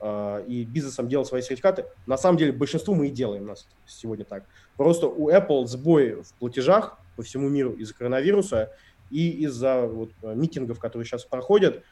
э, 0.00 0.44
и 0.46 0.64
бизнесом 0.64 1.08
делать 1.08 1.28
свои 1.28 1.42
сертификаты. 1.42 1.84
На 2.06 2.16
самом 2.16 2.38
деле 2.38 2.52
большинству 2.52 2.94
мы 2.94 3.08
и 3.08 3.10
делаем 3.10 3.46
нас 3.46 3.68
сегодня 3.86 4.24
так. 4.24 4.44
Просто 4.76 5.06
у 5.06 5.30
Apple 5.30 5.66
сбой 5.66 6.22
в 6.22 6.32
платежах 6.34 6.98
по 7.16 7.22
всему 7.22 7.48
миру 7.48 7.72
из-за 7.72 7.94
коронавируса, 7.94 8.70
и 9.10 9.30
из-за 9.44 9.86
вот, 9.86 10.10
э, 10.22 10.34
митингов, 10.34 10.78
которые 10.78 11.06
сейчас 11.06 11.24
проходят, 11.24 11.82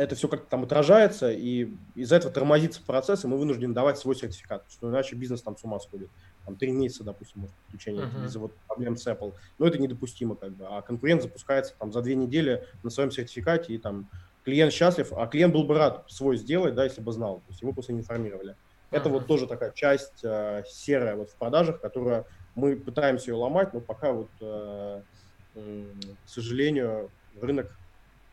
это 0.00 0.14
все 0.14 0.28
как-то 0.28 0.46
там 0.48 0.62
отражается, 0.62 1.30
и 1.30 1.68
из-за 1.94 2.16
этого 2.16 2.32
тормозится 2.32 2.80
процесс, 2.82 3.24
и 3.24 3.28
мы 3.28 3.36
вынуждены 3.36 3.74
давать 3.74 3.98
свой 3.98 4.16
сертификат, 4.16 4.64
что 4.70 4.88
иначе 4.88 5.14
бизнес 5.14 5.42
там 5.42 5.58
с 5.58 5.64
ума 5.64 5.78
сходит. 5.78 6.08
Там 6.46 6.56
три 6.56 6.72
месяца, 6.72 7.04
допустим, 7.04 7.42
может, 7.42 7.54
включение 7.68 8.04
uh-huh. 8.04 8.24
из-за 8.24 8.38
вот 8.38 8.54
проблем 8.66 8.96
с 8.96 9.06
Apple. 9.06 9.34
Но 9.58 9.66
это 9.66 9.76
недопустимо, 9.76 10.36
как 10.36 10.52
бы. 10.52 10.64
А 10.66 10.80
конкурент 10.80 11.22
запускается 11.22 11.74
там 11.78 11.92
за 11.92 12.00
две 12.00 12.14
недели 12.14 12.66
на 12.82 12.88
своем 12.88 13.10
сертификате, 13.10 13.74
и 13.74 13.78
там 13.78 14.08
клиент 14.42 14.72
счастлив, 14.72 15.12
а 15.12 15.26
клиент 15.26 15.52
был 15.52 15.64
бы 15.64 15.76
рад 15.76 16.06
свой 16.08 16.38
сделать, 16.38 16.74
да, 16.74 16.84
если 16.84 17.02
бы 17.02 17.12
знал. 17.12 17.36
То 17.36 17.50
есть 17.50 17.60
его 17.60 17.74
просто 17.74 17.92
не 17.92 18.00
информировали. 18.00 18.52
Uh-huh. 18.52 18.96
Это 18.96 19.10
вот 19.10 19.26
тоже 19.26 19.46
такая 19.46 19.72
часть 19.72 20.24
э, 20.24 20.62
серая 20.66 21.14
вот 21.14 21.28
в 21.28 21.34
продажах, 21.34 21.78
которая 21.78 22.24
мы 22.54 22.74
пытаемся 22.74 23.32
ее 23.32 23.34
ломать, 23.34 23.74
но 23.74 23.80
пока 23.80 24.12
вот 24.12 24.30
э, 24.40 25.02
к 25.54 26.28
сожалению, 26.28 27.10
рынок 27.38 27.70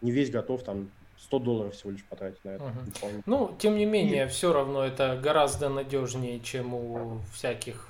не 0.01 0.11
весь 0.11 0.30
готов 0.30 0.63
там 0.63 0.91
100 1.20 1.39
долларов 1.39 1.74
всего 1.74 1.91
лишь 1.91 2.03
потратить 2.03 2.43
на 2.45 2.49
это. 2.51 2.63
Угу. 2.63 3.24
Ну, 3.26 3.55
тем 3.59 3.78
не 3.78 3.86
менее, 3.86 4.26
и... 4.26 4.30
все 4.30 4.53
равно 4.53 4.84
это 4.84 5.20
гораздо 5.22 5.70
надежнее, 5.70 6.39
чем 6.39 6.74
у 6.74 7.20
всяких 7.34 7.88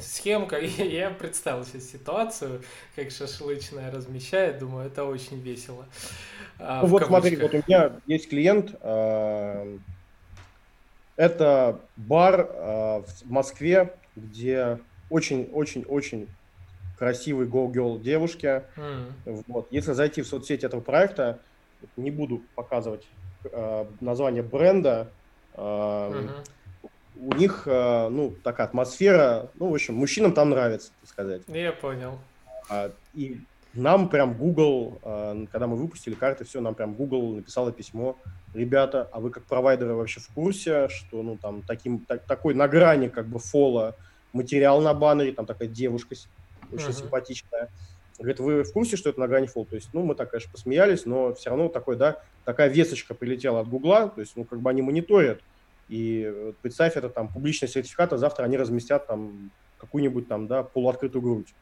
схем. 0.00 0.46
Как 0.46 0.62
я 0.78 1.10
представил 1.10 1.64
себе 1.64 1.80
ситуацию, 1.80 2.62
как 2.94 3.10
шашлычная 3.10 3.90
размещает, 3.90 4.58
думаю, 4.58 4.86
это 4.86 5.04
очень 5.04 5.40
весело. 5.40 5.86
А, 6.58 6.82
ну, 6.82 6.88
вот 6.88 7.04
смотри, 7.04 7.36
вот 7.36 7.52
у 7.52 7.58
меня 7.58 7.92
есть 8.06 8.28
клиент, 8.28 8.74
э, 8.80 9.78
это 11.16 11.80
бар 11.96 12.40
э, 12.40 13.02
в 13.02 13.30
Москве, 13.30 13.94
где 14.16 14.78
очень-очень-очень 15.10 16.28
красивой 16.98 17.46
go-girl 17.46 18.00
девушке. 18.00 18.64
Mm. 18.76 19.44
Вот. 19.48 19.68
Если 19.70 19.92
зайти 19.92 20.22
в 20.22 20.26
соцсети 20.26 20.64
этого 20.64 20.80
проекта, 20.80 21.38
не 21.96 22.10
буду 22.10 22.42
показывать 22.54 23.06
э, 23.44 23.86
название 24.00 24.42
бренда, 24.42 25.08
э, 25.54 25.60
mm-hmm. 25.60 26.90
у 27.20 27.34
них, 27.34 27.62
э, 27.66 28.08
ну, 28.08 28.34
такая 28.42 28.66
атмосфера, 28.66 29.50
ну, 29.54 29.70
в 29.70 29.74
общем, 29.74 29.94
мужчинам 29.94 30.32
там 30.32 30.50
нравится, 30.50 30.90
так 31.00 31.10
сказать. 31.10 31.42
Я 31.48 31.72
понял. 31.72 32.18
А, 32.68 32.90
и 33.14 33.40
нам 33.76 34.08
прям 34.08 34.34
Google, 34.34 34.98
э, 35.02 35.46
когда 35.52 35.66
мы 35.66 35.76
выпустили 35.76 36.14
карты, 36.14 36.44
все, 36.44 36.60
нам 36.60 36.74
прям 36.74 36.94
Google 36.94 37.34
написало 37.34 37.72
письмо, 37.72 38.16
ребята, 38.54 39.08
а 39.12 39.20
вы 39.20 39.30
как 39.30 39.44
провайдеры 39.44 39.94
вообще 39.94 40.20
в 40.20 40.28
курсе, 40.28 40.88
что 40.88 41.22
ну 41.22 41.36
там 41.36 41.62
таким 41.62 41.98
так, 42.00 42.24
такой 42.24 42.54
на 42.54 42.68
грани 42.68 43.08
как 43.08 43.26
бы 43.26 43.38
фола 43.38 43.94
материал 44.32 44.80
на 44.80 44.94
баннере, 44.94 45.32
там 45.32 45.46
такая 45.46 45.68
девушка 45.68 46.14
очень 46.72 46.88
uh-huh. 46.88 46.92
симпатичная. 46.92 47.68
Говорит, 48.18 48.40
вы 48.40 48.62
в 48.62 48.72
курсе, 48.72 48.96
что 48.96 49.10
это 49.10 49.20
на 49.20 49.28
грани 49.28 49.46
фол? 49.46 49.66
То 49.66 49.76
есть, 49.76 49.90
ну, 49.92 50.02
мы 50.02 50.14
так, 50.14 50.30
конечно, 50.30 50.50
посмеялись, 50.50 51.04
но 51.04 51.34
все 51.34 51.50
равно 51.50 51.68
такой, 51.68 51.96
да, 51.96 52.22
такая 52.44 52.68
весочка 52.68 53.14
прилетела 53.14 53.60
от 53.60 53.68
Гугла, 53.68 54.08
то 54.08 54.20
есть, 54.20 54.36
ну, 54.36 54.44
как 54.44 54.60
бы 54.60 54.70
они 54.70 54.82
мониторят, 54.82 55.40
и 55.88 56.32
вот 56.44 56.56
представь, 56.58 56.96
это 56.96 57.08
там 57.08 57.28
публичный 57.28 57.68
сертификат, 57.68 58.12
а 58.12 58.18
завтра 58.18 58.44
они 58.44 58.56
разместят 58.56 59.06
там 59.06 59.50
какую-нибудь 59.78 60.28
там, 60.28 60.46
да, 60.46 60.62
полуоткрытую 60.62 61.22
грудь. 61.22 61.54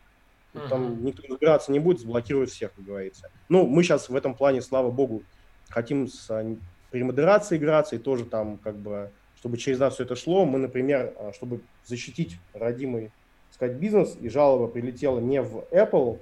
Uh-huh. 0.55 0.69
Там 0.69 1.05
никто 1.05 1.23
разбираться 1.29 1.73
не 1.73 1.81
будет, 1.81 2.01
заблокирует 2.01 2.51
всех, 2.51 2.73
как 2.75 2.85
говорится. 2.85 3.31
Ну, 3.49 3.67
мы 3.67 3.83
сейчас 3.83 4.09
в 4.09 4.15
этом 4.15 4.35
плане, 4.35 4.63
слава 4.63 4.91
богу, 4.91 5.25
хотим 5.69 6.07
с 6.07 6.31
а, 6.31 6.45
премодерацией 6.91 7.61
играться 7.61 7.97
и 7.97 7.99
тоже 7.99 8.25
там 8.25 8.59
как 8.59 8.77
бы, 8.77 9.11
чтобы 9.37 9.59
через 9.59 9.81
нас 9.81 9.95
все 9.95 10.05
это 10.05 10.15
шло. 10.15 10.45
Мы, 10.45 10.59
например, 10.59 11.13
а, 11.19 11.33
чтобы 11.33 11.61
защитить 11.85 12.39
родимый, 12.53 13.11
сказать, 13.51 13.77
бизнес, 13.77 14.17
и 14.21 14.29
жалоба 14.29 14.69
прилетела 14.69 15.19
не 15.19 15.43
в 15.43 15.65
Apple, 15.73 16.21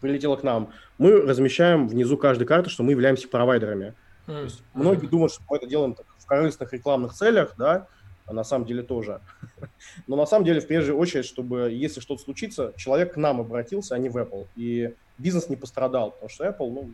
прилетела 0.00 0.36
к 0.36 0.42
нам, 0.42 0.72
мы 0.98 1.12
размещаем 1.12 1.88
внизу 1.88 2.16
каждой 2.16 2.46
карты, 2.46 2.70
что 2.70 2.82
мы 2.82 2.92
являемся 2.92 3.28
провайдерами. 3.28 3.94
Mm-hmm. 4.26 4.34
То 4.34 4.42
есть 4.42 4.62
многие 4.74 5.06
думают, 5.06 5.32
что 5.32 5.42
мы 5.48 5.56
это 5.56 5.66
делаем 5.66 5.96
в 6.18 6.26
корыстных 6.26 6.72
рекламных 6.72 7.12
целях, 7.14 7.54
да, 7.56 7.86
а 8.26 8.32
на 8.32 8.44
самом 8.44 8.66
деле 8.66 8.82
тоже. 8.82 9.20
Но 10.06 10.16
на 10.16 10.26
самом 10.26 10.44
деле, 10.44 10.60
в 10.60 10.66
первую 10.66 10.98
очередь, 10.98 11.24
чтобы, 11.24 11.70
если 11.72 12.00
что-то 12.00 12.22
случится, 12.22 12.72
человек 12.76 13.14
к 13.14 13.16
нам 13.16 13.40
обратился, 13.40 13.94
а 13.94 13.98
не 13.98 14.08
в 14.08 14.16
Apple. 14.16 14.46
И 14.56 14.94
бизнес 15.18 15.48
не 15.48 15.56
пострадал, 15.56 16.10
потому 16.10 16.28
что 16.28 16.44
Apple, 16.44 16.70
ну, 16.70 16.90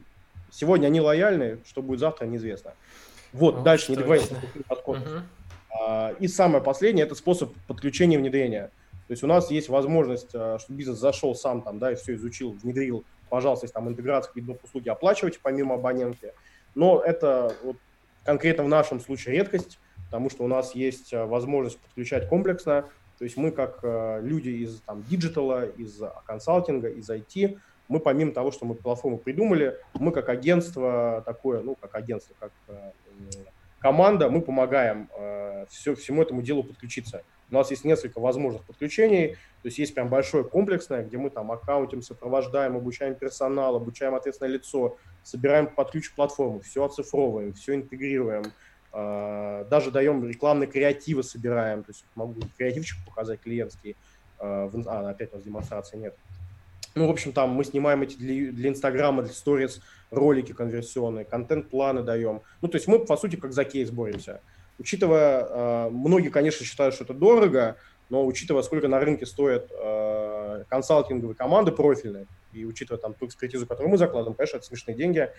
сегодня 0.50 0.86
они 0.86 1.00
лояльны, 1.00 1.58
что 1.66 1.82
будет 1.82 2.00
завтра, 2.00 2.26
неизвестно. 2.26 2.74
Вот, 3.32 3.56
ну, 3.56 3.62
дальше 3.62 3.90
не 3.90 3.96
договоримся. 3.96 4.34
Угу. 4.68 4.98
А, 5.80 6.14
и 6.20 6.28
самое 6.28 6.62
последнее– 6.62 7.06
это 7.06 7.14
способ 7.14 7.54
подключения 7.66 8.18
внедрения. 8.18 8.70
То 9.12 9.14
есть 9.14 9.24
у 9.24 9.26
нас 9.26 9.50
есть 9.50 9.68
возможность, 9.68 10.30
а, 10.32 10.58
чтобы 10.58 10.78
бизнес 10.78 10.96
зашел 10.96 11.34
сам 11.34 11.60
там, 11.60 11.78
да, 11.78 11.92
и 11.92 11.96
все 11.96 12.14
изучил, 12.14 12.52
внедрил, 12.52 13.04
пожалуйста, 13.28 13.66
если 13.66 13.74
там 13.74 13.86
интеграция 13.90 14.32
какие-то 14.32 14.58
услуги 14.64 14.88
оплачивайте 14.88 15.38
помимо 15.42 15.74
абонентки. 15.74 16.32
Но 16.74 16.98
это 16.98 17.54
вот, 17.62 17.76
конкретно 18.24 18.64
в 18.64 18.68
нашем 18.68 19.00
случае 19.00 19.34
редкость, 19.34 19.78
потому 20.06 20.30
что 20.30 20.44
у 20.44 20.46
нас 20.46 20.74
есть 20.74 21.12
э, 21.12 21.26
возможность 21.26 21.78
подключать 21.78 22.26
комплексно. 22.26 22.86
То 23.18 23.24
есть 23.24 23.36
мы 23.36 23.50
как 23.50 23.80
э, 23.82 24.20
люди 24.22 24.48
из 24.48 24.80
там, 24.80 25.02
digital 25.02 25.52
а, 25.52 25.66
из 25.66 26.00
консалтинга, 26.24 26.88
из 26.88 27.10
IT, 27.10 27.58
мы 27.88 28.00
помимо 28.00 28.32
того, 28.32 28.50
что 28.50 28.64
мы 28.64 28.74
платформу 28.74 29.18
придумали, 29.18 29.76
мы 29.92 30.12
как 30.12 30.30
агентство 30.30 31.22
такое, 31.26 31.60
ну, 31.60 31.74
как 31.74 31.94
агентство, 31.96 32.34
как 32.40 32.52
э, 32.68 32.92
команда, 33.78 34.30
мы 34.30 34.40
помогаем 34.40 35.10
все, 35.68 35.94
всему 35.94 36.22
этому 36.22 36.40
делу 36.40 36.64
подключиться. 36.64 37.22
У 37.52 37.54
нас 37.54 37.70
есть 37.70 37.84
несколько 37.84 38.18
возможных 38.18 38.64
подключений, 38.64 39.34
то 39.62 39.66
есть 39.66 39.78
есть 39.78 39.94
прям 39.94 40.08
большое 40.08 40.42
комплексное, 40.42 41.04
где 41.04 41.18
мы 41.18 41.28
там 41.28 41.52
аккаунтим, 41.52 42.00
сопровождаем, 42.00 42.76
обучаем 42.76 43.14
персонал, 43.14 43.76
обучаем 43.76 44.14
ответственное 44.14 44.52
лицо, 44.52 44.96
собираем 45.22 45.66
под 45.66 45.90
ключ 45.90 46.12
платформу, 46.14 46.60
все 46.60 46.82
оцифровываем, 46.82 47.52
все 47.52 47.74
интегрируем, 47.74 48.44
а, 48.90 49.64
даже 49.64 49.90
даем 49.90 50.26
рекламные 50.26 50.66
креативы, 50.66 51.22
собираем. 51.22 51.84
То 51.84 51.90
есть 51.90 52.04
могу 52.14 52.40
креативчик 52.56 52.96
показать 53.06 53.40
клиентский. 53.40 53.96
А, 54.38 54.70
а, 54.86 55.10
опять 55.10 55.32
у 55.32 55.36
нас 55.36 55.44
демонстрации 55.44 55.98
нет. 55.98 56.16
Ну, 56.94 57.06
в 57.06 57.10
общем, 57.10 57.32
там 57.32 57.50
мы 57.50 57.64
снимаем 57.64 58.02
эти 58.02 58.16
для, 58.16 58.50
для 58.50 58.68
Инстаграма, 58.70 59.22
для 59.22 59.32
сторис 59.32 59.80
ролики 60.10 60.52
конверсионные, 60.52 61.24
контент-планы 61.24 62.02
даем. 62.02 62.42
Ну, 62.60 62.68
то 62.68 62.76
есть 62.76 62.86
мы, 62.86 62.98
по 62.98 63.16
сути, 63.16 63.36
как 63.36 63.52
за 63.52 63.64
кейс 63.64 63.90
боремся. 63.90 64.40
Учитывая, 64.78 65.90
многие, 65.90 66.28
конечно, 66.28 66.64
считают, 66.64 66.94
что 66.94 67.04
это 67.04 67.14
дорого, 67.14 67.76
но 68.10 68.26
учитывая, 68.26 68.62
сколько 68.62 68.88
на 68.88 69.00
рынке 69.00 69.26
стоят 69.26 69.70
консалтинговые 70.68 71.34
команды 71.34 71.72
профильные, 71.72 72.26
и 72.52 72.64
учитывая 72.64 73.00
там 73.00 73.14
ту 73.14 73.26
экспертизу, 73.26 73.66
которую 73.66 73.90
мы 73.90 73.98
закладываем, 73.98 74.36
конечно, 74.36 74.58
это 74.58 74.66
смешные 74.66 74.94
деньги. 74.94 75.30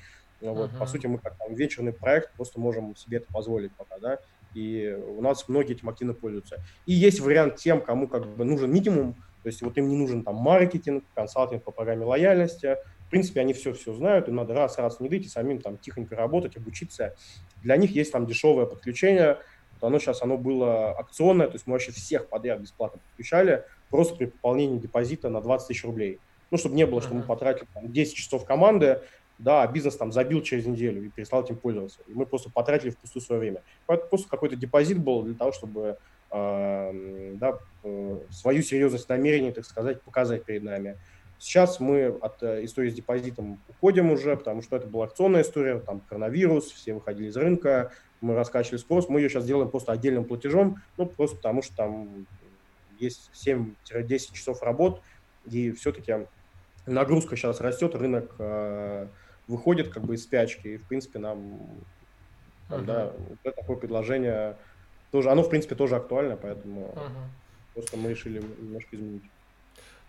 Ну 0.42 0.54
вот, 0.54 0.72
uh-huh. 0.72 0.80
По 0.80 0.86
сути, 0.88 1.06
мы 1.06 1.20
как 1.20 1.38
там 1.38 1.54
вечерный 1.54 1.94
проект 1.94 2.34
просто 2.34 2.60
можем 2.60 2.96
себе 2.96 3.18
это 3.18 3.28
позволить 3.32 3.72
пока, 3.74 4.00
да, 4.00 4.20
и 4.56 4.98
у 5.08 5.22
нас 5.22 5.48
многие 5.48 5.74
этим 5.74 5.90
активно 5.90 6.14
пользуются. 6.14 6.58
И 6.86 6.94
есть 6.94 7.20
вариант 7.20 7.58
тем, 7.58 7.82
кому 7.82 8.08
как 8.08 8.26
бы 8.26 8.44
нужен 8.44 8.72
минимум, 8.72 9.14
то 9.44 9.48
есть 9.48 9.62
вот 9.62 9.78
им 9.78 9.88
не 9.88 9.96
нужен 9.96 10.24
там 10.24 10.36
маркетинг, 10.36 11.04
консалтинг 11.14 11.64
по 11.64 11.72
программе 11.72 12.06
лояльности, 12.06 12.78
принципе, 13.14 13.42
они 13.42 13.54
все-все 13.54 13.94
знают, 13.94 14.28
им 14.28 14.36
надо 14.38 14.56
раз-раз 14.56 15.00
внедрить 15.00 15.28
и 15.28 15.30
самим 15.30 15.62
там 15.62 15.78
тихонько 15.78 16.16
работать, 16.16 16.58
обучиться. 16.58 17.16
Для 17.62 17.78
них 17.78 17.92
есть 17.92 18.12
там 18.12 18.26
дешевое 18.26 18.66
подключение, 18.66 19.38
вот 19.74 19.88
оно 19.88 20.00
сейчас, 20.00 20.24
оно 20.24 20.36
было 20.36 20.94
акционное, 20.94 21.46
то 21.46 21.54
есть 21.54 21.68
мы 21.68 21.74
вообще 21.74 21.92
всех 21.92 22.28
подряд 22.28 22.60
бесплатно 22.60 23.00
подключали, 23.08 23.66
просто 23.92 24.16
при 24.16 24.26
пополнении 24.26 24.80
депозита 24.80 25.30
на 25.30 25.42
20 25.42 25.68
тысяч 25.68 25.84
рублей. 25.84 26.20
Ну, 26.50 26.58
чтобы 26.58 26.74
не 26.74 26.88
было, 26.88 27.04
что 27.04 27.14
мы 27.14 27.22
потратили 27.22 27.68
там, 27.72 27.92
10 27.94 28.16
часов 28.16 28.46
команды, 28.46 29.02
да, 29.38 29.62
а 29.62 29.68
бизнес 29.68 29.96
там 29.96 30.12
забил 30.12 30.42
через 30.42 30.66
неделю 30.66 31.06
и 31.06 31.10
перестал 31.10 31.44
этим 31.44 31.58
пользоваться. 31.58 32.00
И 32.08 32.14
мы 32.16 32.26
просто 32.26 32.50
потратили 32.50 32.90
в 32.90 32.98
пустую 32.98 33.22
свое 33.22 33.40
время. 33.40 33.62
Поэтому 33.86 34.10
просто 34.10 34.28
какой-то 34.28 34.56
депозит 34.56 34.98
был 34.98 35.22
для 35.22 35.36
того, 35.36 35.52
чтобы 35.52 35.98
э, 36.32 37.34
да, 37.36 37.60
э, 37.84 38.20
свою 38.32 38.64
серьезность 38.64 39.08
намерений, 39.08 39.52
так 39.52 39.66
сказать, 39.66 40.02
показать 40.02 40.46
перед 40.46 40.64
нами. 40.64 40.98
Сейчас 41.44 41.82
мы 41.82 42.08
от 42.08 42.42
э, 42.42 42.64
истории 42.64 42.90
с 42.90 42.94
депозитом 42.94 43.62
уходим 43.68 44.12
уже, 44.12 44.38
потому 44.38 44.62
что 44.62 44.78
это 44.78 44.88
была 44.88 45.08
акционная 45.08 45.42
история, 45.42 45.78
там 45.78 46.00
коронавирус, 46.00 46.72
все 46.72 46.94
выходили 46.94 47.28
из 47.28 47.36
рынка, 47.36 47.92
мы 48.22 48.34
раскачивали 48.34 48.78
спрос, 48.78 49.10
мы 49.10 49.20
ее 49.20 49.28
сейчас 49.28 49.44
делаем 49.44 49.70
просто 49.70 49.92
отдельным 49.92 50.24
платежом, 50.24 50.78
ну, 50.96 51.06
просто 51.06 51.36
потому 51.36 51.62
что 51.62 51.76
там 51.76 52.28
есть 52.98 53.30
7-10 53.34 54.32
часов 54.32 54.64
работ, 54.64 55.02
и 55.44 55.74
все-таки 55.74 56.28
нагрузка 56.86 57.36
сейчас 57.36 57.60
растет, 57.60 57.94
рынок 57.94 58.34
э, 58.40 59.08
выходит 59.50 59.90
как 59.90 60.04
бы 60.04 60.16
из 60.16 60.24
спячки, 60.24 60.70
и 60.70 60.78
в 60.78 60.88
принципе 60.88 61.20
нам, 61.20 61.60
там, 62.70 62.84
uh-huh. 62.84 62.86
да, 62.86 63.14
вот 63.44 63.54
такое 63.54 63.76
предложение 63.76 64.56
тоже, 65.12 65.30
оно 65.30 65.44
в 65.44 65.50
принципе 65.50 65.76
тоже 65.76 65.98
актуально, 65.98 66.38
поэтому 66.38 66.94
uh-huh. 66.96 67.74
просто 67.74 67.98
мы 67.98 68.12
решили 68.12 68.42
немножко 68.62 68.96
изменить. 68.96 69.24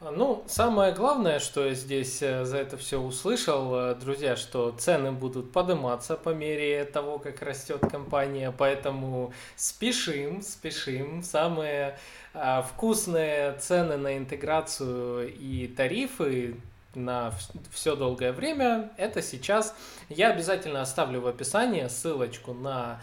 А, 0.01 0.11
ну, 0.11 0.45
самое 0.49 0.93
главное, 0.93 1.39
что 1.39 1.65
я 1.67 1.75
здесь 1.75 2.21
э, 2.21 2.45
за 2.45 2.59
это 2.59 2.77
все 2.77 2.99
услышал, 2.99 3.75
э, 3.75 3.95
друзья, 3.95 4.37
что 4.37 4.73
цены 4.73 5.13
будут 5.13 5.53
подниматься 5.53 6.17
по 6.17 6.31
мере 6.31 6.85
того, 6.85 7.19
как 7.19 7.43
растет 7.43 7.81
компания, 7.81 8.53
поэтому 8.57 9.33
спешим, 9.57 10.43
спешим. 10.43 11.23
Самые 11.23 11.97
а, 12.35 12.63
вкусные 12.63 13.53
цены 13.61 13.97
на 13.97 14.19
интеграцию 14.19 15.33
и 15.33 15.69
тарифы 15.69 16.57
на 16.97 17.33
все 17.71 17.97
долгое 17.97 18.33
время, 18.33 18.91
это 18.97 19.23
сейчас. 19.23 19.75
Я 20.09 20.31
обязательно 20.31 20.83
оставлю 20.83 21.21
в 21.21 21.27
описании 21.27 21.87
ссылочку 21.87 22.53
на 22.53 23.01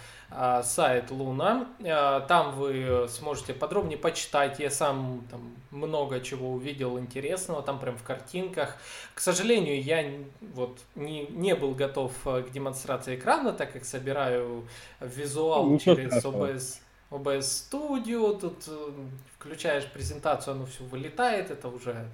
сайт 0.64 1.12
Луна. 1.12 1.68
А, 1.86 2.22
там 2.22 2.56
вы 2.56 3.08
сможете 3.10 3.54
подробнее 3.54 3.98
почитать. 3.98 4.60
Я 4.60 4.70
сам 4.70 5.26
там 5.30 5.56
много 5.72 6.20
чего 6.22 6.52
увидел 6.52 7.00
интересного, 7.00 7.62
там 7.62 7.80
прям 7.80 7.98
в 7.98 8.04
картинках. 8.04 8.78
К 9.14 9.20
сожалению, 9.20 9.82
я 9.82 10.06
вот 10.54 10.80
не, 10.96 11.28
не 11.28 11.56
был 11.56 11.74
готов 11.74 12.12
э, 12.26 12.44
к 12.44 12.52
демонстрации 12.52 13.16
экрана, 13.16 13.54
так 13.54 13.74
как 13.74 13.86
собираю 13.86 14.68
визуал 15.00 15.70
Ничего 15.70 15.96
через 15.96 16.20
страшного. 16.20 16.52
OBS. 16.52 16.80
OBS 17.12 17.40
Studio, 17.40 18.40
тут 18.40 18.64
э, 18.68 18.92
включаешь 19.38 19.86
презентацию, 19.86 20.54
оно 20.56 20.66
все 20.66 20.84
вылетает, 20.86 21.52
это 21.52 21.68
уже 21.68 21.92
а, 21.92 22.06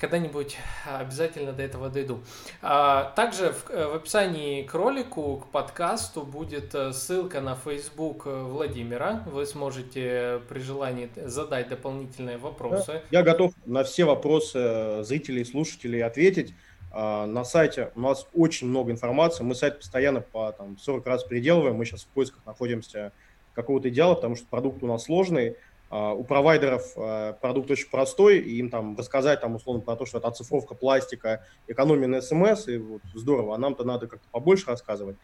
когда-нибудь 0.00 0.56
обязательно 0.86 1.52
до 1.52 1.64
этого 1.64 1.88
дойду. 1.88 2.20
А, 2.62 3.12
также 3.16 3.52
в, 3.52 3.70
э, 3.70 3.88
в 3.88 3.96
описании 3.96 4.62
к 4.62 4.72
ролику, 4.72 5.38
к 5.38 5.50
подкасту 5.50 6.22
будет 6.22 6.74
э, 6.76 6.92
ссылка 6.92 7.40
на 7.40 7.56
Facebook 7.56 8.22
э, 8.26 8.42
Владимира. 8.44 9.24
Вы 9.26 9.46
сможете 9.46 10.40
при 10.48 10.60
желании 10.60 11.10
задать 11.16 11.68
дополнительные 11.68 12.38
вопросы. 12.38 13.02
Я 13.10 13.24
готов 13.24 13.52
на 13.66 13.82
все 13.82 14.04
вопросы 14.04 15.02
зрителей 15.02 15.42
и 15.42 15.44
слушателей 15.44 16.04
ответить. 16.04 16.54
А, 16.92 17.26
на 17.26 17.44
сайте 17.44 17.90
у 17.96 18.00
нас 18.00 18.28
очень 18.34 18.68
много 18.68 18.92
информации. 18.92 19.42
Мы 19.42 19.56
сайт 19.56 19.78
постоянно 19.78 20.20
по 20.20 20.52
там, 20.52 20.78
40 20.78 21.04
раз 21.04 21.24
переделываем. 21.24 21.74
Мы 21.74 21.84
сейчас 21.84 22.02
в 22.04 22.08
поисках 22.08 22.46
находимся 22.46 23.12
какого-то 23.54 23.88
идеала, 23.88 24.14
потому 24.14 24.36
что 24.36 24.46
продукт 24.46 24.84
у 24.84 24.86
нас 24.86 25.04
сложный. 25.04 25.56
А, 25.90 26.12
у 26.12 26.22
провайдеров 26.22 26.92
а, 26.96 27.32
продукт 27.34 27.70
очень 27.70 27.88
простой, 27.88 28.38
и 28.38 28.56
им 28.58 28.68
там 28.68 28.96
рассказать 28.96 29.40
там 29.40 29.54
условно 29.54 29.82
про 29.82 29.96
то, 29.96 30.04
что 30.04 30.18
это 30.18 30.28
оцифровка 30.28 30.74
пластика, 30.74 31.46
экономия 31.66 32.08
на 32.08 32.20
СМС, 32.20 32.68
и 32.68 32.76
вот 32.78 33.02
здорово, 33.14 33.54
а 33.54 33.58
нам-то 33.58 33.84
надо 33.84 34.06
как-то 34.06 34.28
побольше 34.30 34.66
рассказывать. 34.66 35.16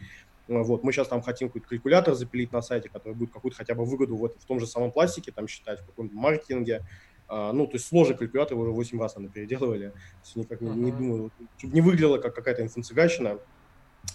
Вот, 0.47 0.85
мы 0.85 0.93
сейчас 0.93 1.09
там 1.09 1.23
хотим 1.23 1.49
какой-то 1.49 1.69
калькулятор 1.69 2.15
запилить 2.15 2.53
на 2.53 2.61
сайте, 2.61 2.89
который 2.91 3.15
будет 3.15 3.33
какую-то 3.33 3.57
хотя 3.57 3.75
бы 3.75 3.85
выгоду 3.85 4.17
вот 4.17 4.37
в 4.39 4.45
том 4.45 4.61
же 4.61 4.67
самом 4.67 4.93
пластике 4.93 5.33
там 5.33 5.49
считать, 5.49 5.81
в 5.81 5.87
каком-то 5.87 6.15
маркетинге. 6.15 6.83
а, 7.29 7.53
ну, 7.53 7.67
то 7.67 7.75
есть 7.75 7.87
сложный 7.87 8.17
калькулятор 8.17 8.57
уже 8.59 8.71
8 8.71 9.01
раз 9.01 9.17
она 9.17 9.29
переделывали. 9.29 9.89
То 9.89 9.97
есть 10.25 10.37
никак 10.37 10.61
не, 10.61 10.69
не 10.69 10.93
думаю, 10.93 11.31
чтобы 11.57 11.75
не 11.75 11.81
выглядело 11.81 12.19
как 12.19 12.35
какая-то 12.35 12.63
инфо-цыгачина. 12.63 13.41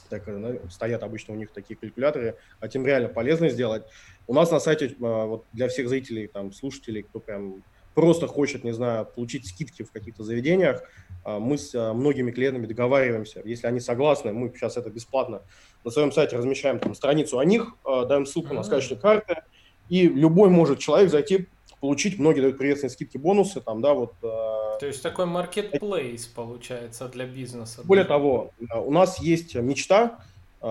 Так, 0.09 0.27
э, 0.27 0.59
стоят 0.69 1.03
обычно 1.03 1.33
у 1.33 1.37
них 1.37 1.51
такие 1.51 1.77
калькуляторы, 1.77 2.35
а 2.59 2.67
тем 2.67 2.85
реально 2.85 3.09
полезно 3.09 3.49
сделать. 3.49 3.83
У 4.27 4.33
нас 4.33 4.51
на 4.51 4.59
сайте 4.59 4.95
а, 5.01 5.25
вот 5.25 5.45
для 5.53 5.67
всех 5.67 5.89
зрителей, 5.89 6.27
там, 6.27 6.51
слушателей, 6.51 7.03
кто 7.03 7.19
прям 7.19 7.63
просто 7.93 8.27
хочет, 8.27 8.63
не 8.63 8.71
знаю, 8.71 9.05
получить 9.05 9.47
скидки 9.47 9.83
в 9.83 9.91
каких-то 9.91 10.23
заведениях, 10.23 10.81
а, 11.23 11.39
мы 11.39 11.57
с 11.57 11.73
многими 11.93 12.31
клиентами 12.31 12.65
договариваемся. 12.65 13.41
Если 13.45 13.67
они 13.67 13.79
согласны, 13.79 14.33
мы 14.33 14.51
сейчас 14.55 14.77
это 14.77 14.89
бесплатно 14.89 15.41
на 15.83 15.91
своем 15.91 16.11
сайте 16.11 16.37
размещаем 16.37 16.79
там 16.79 16.95
страницу 16.95 17.39
о 17.39 17.45
них, 17.45 17.75
даем 17.85 18.25
ссылку 18.25 18.53
на 18.53 18.63
скачивание 18.63 19.01
карты, 19.01 19.43
и 19.89 20.07
любой 20.07 20.49
может 20.49 20.79
человек 20.79 21.09
зайти 21.09 21.47
получить. 21.79 22.19
Многие 22.19 22.41
дают 22.41 22.57
приветственные 22.57 22.91
скидки, 22.91 23.17
бонусы, 23.17 23.61
там, 23.61 23.81
да, 23.81 23.93
вот. 23.93 24.13
Э, 24.21 24.79
То 24.79 24.85
есть 24.85 25.01
такой 25.01 25.25
маркетплейс 25.25 26.25
получается 26.27 27.07
для 27.07 27.25
бизнеса. 27.25 27.81
Более 27.83 28.03
да? 28.03 28.09
того, 28.09 28.51
э, 28.59 28.77
у 28.77 28.91
нас 28.91 29.19
есть 29.19 29.55
мечта, 29.55 30.19
э, 30.61 30.65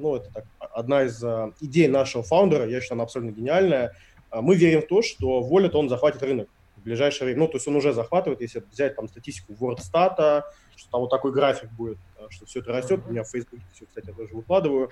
ну, 0.00 0.16
это 0.16 0.30
так, 0.32 0.44
одна 0.58 1.04
из 1.04 1.22
идей 1.60 1.88
нашего 1.88 2.22
фаундера, 2.22 2.68
я 2.68 2.80
считаю, 2.80 2.96
она 2.96 3.04
абсолютно 3.04 3.34
гениальная. 3.38 3.94
Мы 4.32 4.56
верим 4.56 4.82
в 4.82 4.86
то, 4.86 5.02
что 5.02 5.46
Wallet, 5.48 5.72
он 5.74 5.88
захватит 5.88 6.22
рынок 6.22 6.48
в 6.76 6.82
ближайшее 6.82 7.26
время. 7.26 7.40
Ну, 7.40 7.48
то 7.48 7.56
есть 7.56 7.68
он 7.68 7.76
уже 7.76 7.92
захватывает, 7.92 8.40
если 8.40 8.64
взять 8.72 8.96
там 8.96 9.08
статистику 9.08 9.52
WordStat, 9.52 10.42
что 10.74 10.90
там 10.90 11.02
вот 11.02 11.10
такой 11.10 11.30
график 11.30 11.70
будет, 11.70 11.98
что 12.30 12.44
все 12.46 12.58
это 12.58 12.72
растет. 12.72 13.00
У 13.06 13.12
меня 13.12 13.22
в 13.22 13.28
Facebook 13.28 13.60
все, 13.72 13.86
кстати, 13.86 14.08
я 14.08 14.12
тоже 14.12 14.34
выкладываю 14.34 14.90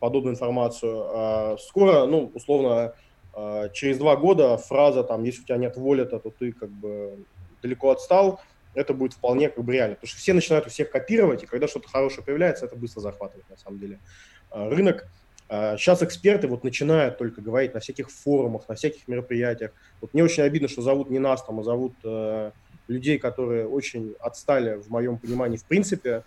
подобную 0.00 0.34
информацию. 0.34 1.56
Скоро, 1.58 2.04
ну, 2.04 2.30
условно, 2.34 2.92
через 3.72 3.98
два 3.98 4.16
года 4.16 4.56
фраза 4.56 5.02
там, 5.02 5.24
если 5.24 5.42
у 5.42 5.44
тебя 5.44 5.56
нет 5.56 5.76
волета, 5.76 6.18
то 6.18 6.30
ты 6.30 6.52
как 6.52 6.70
бы 6.70 7.24
далеко 7.62 7.90
отстал, 7.90 8.40
это 8.74 8.94
будет 8.94 9.14
вполне 9.14 9.48
как 9.48 9.64
бы 9.64 9.72
реально. 9.72 9.94
Потому 9.96 10.08
что 10.08 10.18
все 10.18 10.32
начинают 10.32 10.66
у 10.66 10.70
всех 10.70 10.90
копировать, 10.90 11.42
и 11.42 11.46
когда 11.46 11.68
что-то 11.68 11.88
хорошее 11.88 12.24
появляется, 12.24 12.66
это 12.66 12.76
быстро 12.76 13.00
захватывает 13.00 13.48
на 13.48 13.56
самом 13.56 13.78
деле 13.78 14.00
а, 14.50 14.68
рынок. 14.68 15.06
Сейчас 15.48 16.02
а, 16.02 16.06
эксперты 16.06 16.48
вот 16.48 16.64
начинают 16.64 17.18
только 17.18 17.40
говорить 17.40 17.74
на 17.74 17.80
всяких 17.80 18.10
форумах, 18.10 18.68
на 18.68 18.74
всяких 18.74 19.06
мероприятиях. 19.08 19.72
Вот 20.00 20.14
мне 20.14 20.24
очень 20.24 20.42
обидно, 20.42 20.68
что 20.68 20.82
зовут 20.82 21.10
не 21.10 21.18
нас 21.18 21.44
там, 21.44 21.60
а 21.60 21.62
зовут 21.62 21.94
э, 22.02 22.50
людей, 22.88 23.18
которые 23.18 23.68
очень 23.68 24.14
отстали 24.20 24.76
в 24.76 24.88
моем 24.88 25.18
понимании 25.18 25.58
в 25.58 25.64
принципе. 25.64 26.24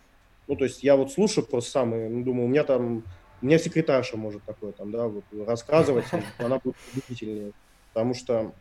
Ну, 0.47 0.55
то 0.55 0.65
есть 0.65 0.83
я 0.83 0.95
вот 0.95 1.11
слушаю 1.11 1.45
просто 1.45 1.71
сам 1.71 1.95
и 1.95 2.07
ну, 2.07 2.23
думаю, 2.23 2.45
у 2.45 2.47
меня 2.47 2.63
там 2.63 3.03
у 3.41 3.45
меня 3.45 3.59
секретарша 3.59 4.17
может 4.17 4.43
такое 4.43 4.71
там, 4.71 4.91
да, 4.91 5.07
вот 5.07 5.23
рассказывать, 5.45 6.05
она 6.37 6.59
будет 6.59 6.75
убедительнее. 6.93 7.51
Потому 7.93 8.13
что, 8.13 8.51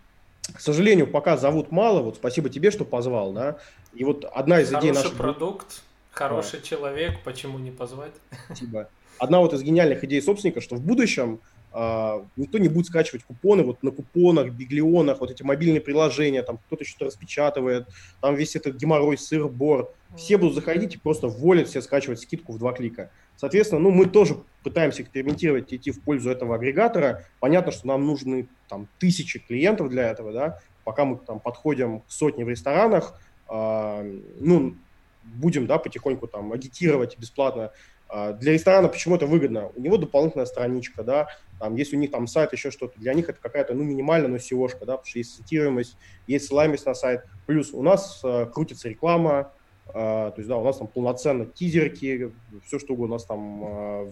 к 0.55 0.61
сожалению, 0.61 1.07
пока 1.07 1.37
зовут 1.37 1.71
мало, 1.71 2.03
вот 2.03 2.17
спасибо 2.17 2.49
тебе, 2.49 2.71
что 2.71 2.85
позвал, 2.85 3.33
да. 3.33 3.59
И 3.95 4.05
вот 4.05 4.25
одна 4.25 4.61
из 4.61 4.69
Хороший 4.69 4.91
идей 4.91 4.95
нашей... 4.95 5.17
продукт, 5.17 5.83
хороший 6.11 6.61
да. 6.61 6.67
человек, 6.67 7.23
почему 7.25 7.59
не 7.59 7.71
позвать? 7.71 8.13
Спасибо. 8.47 8.89
Одна 9.19 9.41
вот 9.41 9.55
из 9.55 9.63
гениальных 9.63 10.05
идей 10.05 10.21
собственника, 10.21 10.61
что 10.61 10.77
в 10.77 10.83
будущем 10.83 11.41
а, 11.79 12.25
никто 12.37 12.57
не 12.57 12.69
будет 12.69 12.87
скачивать 12.87 13.25
купоны 13.25 13.63
вот 13.63 13.83
на 13.83 13.91
купонах, 13.91 14.51
биглионах, 14.51 15.21
вот 15.21 15.31
эти 15.31 15.43
мобильные 15.43 15.83
приложения, 15.83 16.43
там 16.43 16.57
кто-то 16.57 16.87
что-то 16.87 17.05
распечатывает, 17.05 17.87
там 18.23 18.35
весь 18.35 18.57
этот 18.57 18.77
геморрой, 18.77 19.19
сыр-бор. 19.19 19.93
Все 20.17 20.39
будут 20.39 20.55
заходить 20.55 20.95
и 20.95 20.99
просто 20.99 21.29
волят 21.29 21.69
все 21.69 21.83
скачивать 21.83 22.21
скидку 22.21 22.53
в 22.53 22.59
два 22.59 22.73
клика. 22.73 23.11
Соответственно, 23.37 23.81
ну, 23.81 23.91
мы 23.91 24.07
тоже 24.07 24.37
пытаемся 24.63 25.03
экспериментировать, 25.03 25.73
идти 25.73 25.91
в 25.91 26.01
пользу 26.01 26.31
этого 26.31 26.57
агрегатора. 26.57 27.25
Понятно, 27.39 27.71
что 27.71 27.87
нам 27.87 28.05
нужны 28.05 28.49
там 28.69 28.89
тысячи 28.99 29.39
клиентов 29.39 29.91
для 29.91 30.11
этого, 30.11 30.33
да, 30.33 30.61
пока 30.85 31.05
мы 31.05 31.19
там 31.19 31.39
подходим 31.41 32.01
к 32.01 32.11
сотне 32.11 32.45
в 32.45 32.49
ресторанах, 32.49 33.21
э, 33.49 34.21
ну, 34.41 34.75
будем, 35.23 35.67
да, 35.67 35.79
потихоньку 35.79 36.27
там 36.27 36.53
агитировать 36.53 37.19
бесплатно. 37.19 37.73
Э, 38.09 38.33
для 38.35 38.53
ресторана 38.53 38.89
почему 38.89 39.17
это 39.17 39.27
выгодно? 39.27 39.71
У 39.77 39.81
него 39.81 39.99
дополнительная 39.99 40.47
страничка, 40.47 41.03
да, 41.03 41.29
там, 41.59 41.75
если 41.77 41.97
у 41.97 41.99
них 41.99 42.11
там 42.11 42.27
сайт, 42.27 42.53
еще 42.53 42.71
что-то, 42.71 42.99
для 42.99 43.15
них 43.15 43.29
это 43.29 43.39
какая-то, 43.41 43.75
ну, 43.75 43.83
минимальная, 43.83 44.29
но 44.29 44.37
seo 44.37 44.69
да, 44.69 44.79
потому 44.79 45.05
что 45.05 45.19
есть 45.19 45.37
цитируемость, 45.37 45.97
есть 46.27 46.47
ссылаемость 46.47 46.87
на 46.87 46.95
сайт, 46.95 47.25
плюс 47.47 47.73
у 47.73 47.83
нас 47.83 48.21
э, 48.25 48.47
крутится 48.47 48.89
реклама, 48.89 49.53
то 49.93 50.35
есть, 50.37 50.49
да, 50.49 50.57
у 50.57 50.65
нас 50.65 50.79
там 50.79 50.89
полноценно 50.89 51.47
тизерки, 51.47 52.33
все 52.65 52.79
что 52.79 52.95
угодно. 52.95 53.15
У 53.15 53.19
нас 53.19 53.25
там 53.25 53.65
а, 53.65 54.11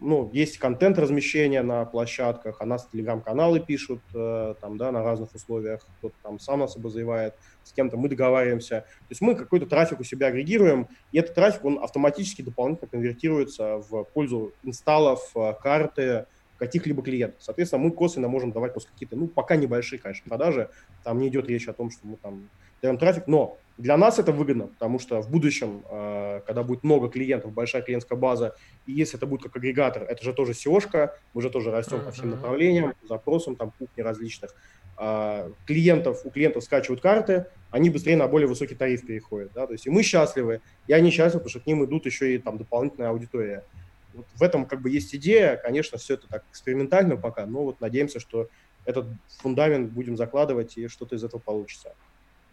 ну, 0.00 0.28
есть 0.32 0.58
контент 0.58 0.98
размещения 0.98 1.62
на 1.62 1.84
площадках, 1.84 2.60
о 2.60 2.66
нас 2.66 2.88
телеграм-каналы 2.92 3.60
пишут 3.60 4.00
э, 4.14 4.54
там, 4.60 4.76
да, 4.76 4.92
на 4.92 5.02
разных 5.02 5.34
условиях, 5.34 5.86
кто-то 5.98 6.14
там 6.22 6.38
сам 6.38 6.60
нас 6.60 6.76
обозревает, 6.76 7.34
с 7.62 7.72
кем-то 7.72 7.96
мы 7.96 8.08
договариваемся. 8.08 8.80
То 8.80 9.10
есть 9.10 9.20
мы 9.20 9.34
какой-то 9.34 9.66
трафик 9.66 10.00
у 10.00 10.04
себя 10.04 10.26
агрегируем, 10.26 10.88
и 11.12 11.18
этот 11.18 11.34
трафик, 11.34 11.64
он 11.64 11.82
автоматически 11.82 12.42
дополнительно 12.42 12.88
конвертируется 12.88 13.78
в 13.78 14.04
пользу 14.12 14.52
инсталлов, 14.62 15.30
э, 15.36 15.54
карты, 15.62 16.26
каких-либо 16.58 17.02
клиентов. 17.02 17.42
Соответственно, 17.42 17.82
мы 17.82 17.90
косвенно 17.90 18.28
можем 18.28 18.52
давать 18.52 18.72
просто 18.72 18.90
какие-то, 18.92 19.16
ну, 19.16 19.26
пока 19.26 19.56
небольшие, 19.56 19.98
конечно, 19.98 20.28
продажи. 20.28 20.70
Там 21.02 21.18
не 21.18 21.28
идет 21.28 21.48
речь 21.48 21.66
о 21.68 21.72
том, 21.72 21.90
что 21.90 22.06
мы 22.06 22.16
там 22.16 22.48
даем 22.82 22.98
трафик, 22.98 23.26
но 23.26 23.58
для 23.76 23.96
нас 23.96 24.18
это 24.18 24.30
выгодно, 24.32 24.68
потому 24.68 24.98
что 24.98 25.20
в 25.20 25.30
будущем, 25.30 25.82
э, 25.90 26.42
когда 26.46 26.62
будет 26.62 26.84
много 26.84 27.08
клиентов, 27.08 27.52
большая 27.52 27.82
клиентская 27.82 28.16
база, 28.16 28.54
и 28.86 28.92
если 28.92 29.16
это 29.18 29.26
будет 29.26 29.42
как 29.42 29.56
агрегатор, 29.56 30.04
это 30.04 30.22
же 30.22 30.32
тоже 30.32 30.52
SEO-шка, 30.52 31.10
мы 31.32 31.42
же 31.42 31.50
тоже 31.50 31.70
растем 31.72 32.00
по 32.00 32.12
всем 32.12 32.30
направлениям, 32.30 32.94
запросам, 33.08 33.56
там, 33.56 33.72
кухни 33.76 34.00
различных. 34.02 34.54
А, 34.96 35.50
клиентов, 35.66 36.24
у 36.24 36.30
клиентов 36.30 36.62
скачивают 36.62 37.00
карты, 37.00 37.46
они 37.70 37.90
быстрее 37.90 38.16
на 38.16 38.28
более 38.28 38.46
высокий 38.46 38.76
тариф 38.76 39.04
переходят. 39.04 39.50
Да? 39.52 39.66
То 39.66 39.72
есть 39.72 39.86
и 39.86 39.90
мы 39.90 40.04
счастливы, 40.04 40.60
и 40.86 40.92
они 40.92 41.10
счастливы, 41.10 41.40
потому 41.40 41.50
что 41.50 41.60
к 41.60 41.66
ним 41.66 41.84
идут 41.84 42.06
еще 42.06 42.34
и 42.34 42.38
там 42.38 42.58
дополнительная 42.58 43.10
аудитория. 43.10 43.64
Вот 44.12 44.26
в 44.36 44.42
этом 44.42 44.66
как 44.66 44.80
бы 44.82 44.90
есть 44.90 45.12
идея, 45.16 45.56
конечно, 45.56 45.98
все 45.98 46.14
это 46.14 46.28
так 46.28 46.44
экспериментально 46.52 47.16
пока, 47.16 47.44
но 47.46 47.64
вот 47.64 47.80
надеемся, 47.80 48.20
что 48.20 48.48
этот 48.84 49.06
фундамент 49.40 49.90
будем 49.90 50.16
закладывать, 50.16 50.76
и 50.76 50.86
что-то 50.86 51.16
из 51.16 51.24
этого 51.24 51.40
получится. 51.40 51.94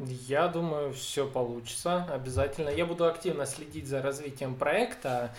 Я 0.07 0.47
думаю, 0.47 0.93
все 0.93 1.27
получится 1.27 2.05
обязательно. 2.11 2.69
Я 2.69 2.85
буду 2.85 3.05
активно 3.05 3.45
следить 3.45 3.87
за 3.87 4.01
развитием 4.01 4.55
проекта. 4.55 5.33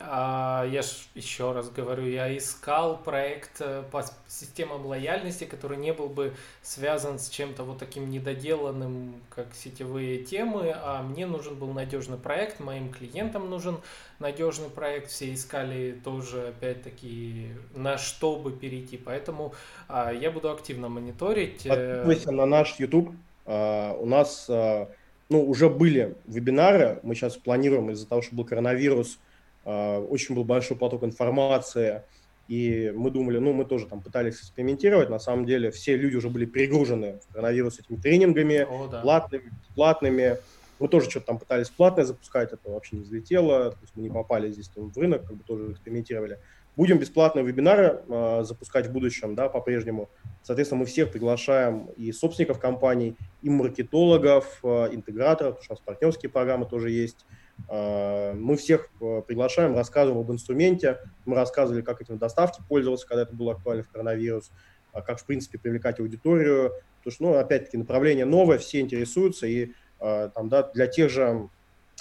А, 0.00 0.64
я 0.70 0.82
ж 0.82 0.86
еще 1.16 1.50
раз 1.50 1.70
говорю, 1.70 2.06
я 2.06 2.36
искал 2.36 2.98
проект 2.98 3.60
э, 3.60 3.82
по 3.90 4.04
системам 4.28 4.86
лояльности, 4.86 5.42
который 5.42 5.76
не 5.76 5.92
был 5.92 6.08
бы 6.08 6.34
связан 6.62 7.18
с 7.18 7.28
чем-то 7.28 7.64
вот 7.64 7.78
таким 7.78 8.08
недоделанным, 8.08 9.20
как 9.28 9.48
сетевые 9.54 10.22
темы, 10.22 10.72
а 10.72 11.02
мне 11.02 11.26
нужен 11.26 11.56
был 11.56 11.72
надежный 11.72 12.16
проект, 12.16 12.60
моим 12.60 12.92
клиентам 12.92 13.50
нужен 13.50 13.78
надежный 14.20 14.70
проект, 14.70 15.10
все 15.10 15.34
искали 15.34 16.00
тоже, 16.04 16.48
опять-таки, 16.48 17.48
на 17.74 17.98
что 17.98 18.36
бы 18.36 18.52
перейти, 18.52 18.96
поэтому 18.96 19.52
а, 19.88 20.12
я 20.12 20.30
буду 20.30 20.52
активно 20.52 20.88
мониторить. 20.88 21.66
Э, 21.66 22.04
Подписывайся 22.04 22.30
на 22.30 22.46
наш 22.46 22.78
YouTube, 22.78 23.16
у 23.48 24.06
нас 24.06 24.46
а, 24.50 24.88
ну, 25.28 25.44
уже 25.48 25.68
были 25.68 26.16
вебинары, 26.26 27.00
мы 27.02 27.14
сейчас 27.14 27.36
планируем 27.36 27.90
из-за 27.90 28.06
того, 28.06 28.22
что 28.22 28.34
был 28.36 28.44
коронавирус, 28.44 29.18
а, 29.64 30.00
очень 30.00 30.34
был 30.34 30.44
большой 30.44 30.76
поток 30.76 31.04
информации, 31.04 32.02
и 32.48 32.92
мы 32.94 33.10
думали, 33.10 33.38
ну, 33.38 33.52
мы 33.52 33.64
тоже 33.64 33.86
там 33.86 34.00
пытались 34.00 34.36
экспериментировать, 34.36 35.10
на 35.10 35.18
самом 35.18 35.44
деле 35.44 35.70
все 35.70 35.96
люди 35.96 36.16
уже 36.16 36.30
были 36.30 36.46
перегружены 36.46 37.20
в 37.28 37.32
коронавирус 37.32 37.78
этими 37.78 37.96
тренингами, 37.96 38.66
О, 38.68 38.88
да. 38.88 39.00
платными, 39.00 39.52
платными, 39.74 40.38
мы 40.78 40.88
тоже 40.88 41.10
что-то 41.10 41.26
там 41.26 41.38
пытались 41.38 41.68
платное 41.70 42.04
запускать, 42.04 42.52
это 42.52 42.70
вообще 42.70 42.96
не 42.96 43.02
взлетело, 43.02 43.72
то 43.72 43.78
есть 43.82 43.92
мы 43.96 44.02
не 44.02 44.10
попали 44.10 44.50
здесь 44.50 44.68
там, 44.68 44.90
в 44.90 44.96
рынок, 44.96 45.26
как 45.26 45.36
бы 45.36 45.44
тоже 45.44 45.72
экспериментировали. 45.72 46.38
Будем 46.78 47.00
бесплатные 47.00 47.44
вебинары 47.44 48.02
э, 48.08 48.44
запускать 48.44 48.86
в 48.86 48.92
будущем, 48.92 49.34
да, 49.34 49.48
по-прежнему. 49.48 50.08
Соответственно, 50.44 50.78
мы 50.78 50.86
всех 50.86 51.10
приглашаем 51.10 51.86
и 51.96 52.12
собственников 52.12 52.60
компаний, 52.60 53.16
и 53.42 53.50
маркетологов, 53.50 54.60
э, 54.62 54.90
интеграторов, 54.92 55.54
потому 55.56 55.64
что 55.64 55.72
у 55.72 55.74
нас 55.74 55.82
партнерские 55.84 56.30
программы 56.30 56.66
тоже 56.66 56.90
есть. 56.90 57.26
Э, 57.68 58.32
мы 58.34 58.56
всех 58.56 58.90
приглашаем, 59.26 59.74
рассказываем 59.74 60.20
об 60.20 60.30
инструменте. 60.30 61.00
Мы 61.24 61.34
рассказывали, 61.34 61.82
как 61.82 62.00
этим 62.00 62.16
доставки 62.16 62.62
пользоваться, 62.68 63.08
когда 63.08 63.22
это 63.22 63.34
было 63.34 63.54
актуально 63.54 63.82
в 63.82 63.88
коронавирус, 63.88 64.52
как, 64.92 65.18
в 65.18 65.26
принципе, 65.26 65.58
привлекать 65.58 65.98
аудиторию. 65.98 66.74
Потому 66.98 67.12
что, 67.12 67.22
ну, 67.24 67.34
опять-таки, 67.38 67.76
направление 67.76 68.24
новое, 68.24 68.58
все 68.58 68.78
интересуются, 68.78 69.48
и 69.48 69.72
там, 69.98 70.48
да, 70.48 70.62
для 70.74 70.86
тех 70.86 71.10
же 71.10 71.48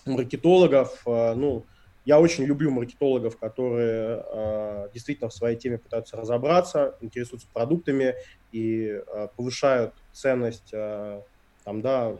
маркетологов, 0.05 1.01
ну, 1.03 1.65
я 2.07 2.21
очень 2.21 2.45
люблю 2.45 2.71
маркетологов, 2.71 3.37
которые 3.37 4.23
э, 4.31 4.87
действительно 4.93 5.29
в 5.29 5.33
своей 5.33 5.57
теме 5.57 5.77
пытаются 5.77 6.15
разобраться, 6.15 6.95
интересуются 7.01 7.49
продуктами 7.51 8.15
и 8.53 9.01
э, 9.05 9.27
повышают 9.35 9.93
ценность 10.13 10.69
э, 10.71 11.21
там, 11.65 11.81
да, 11.81 12.15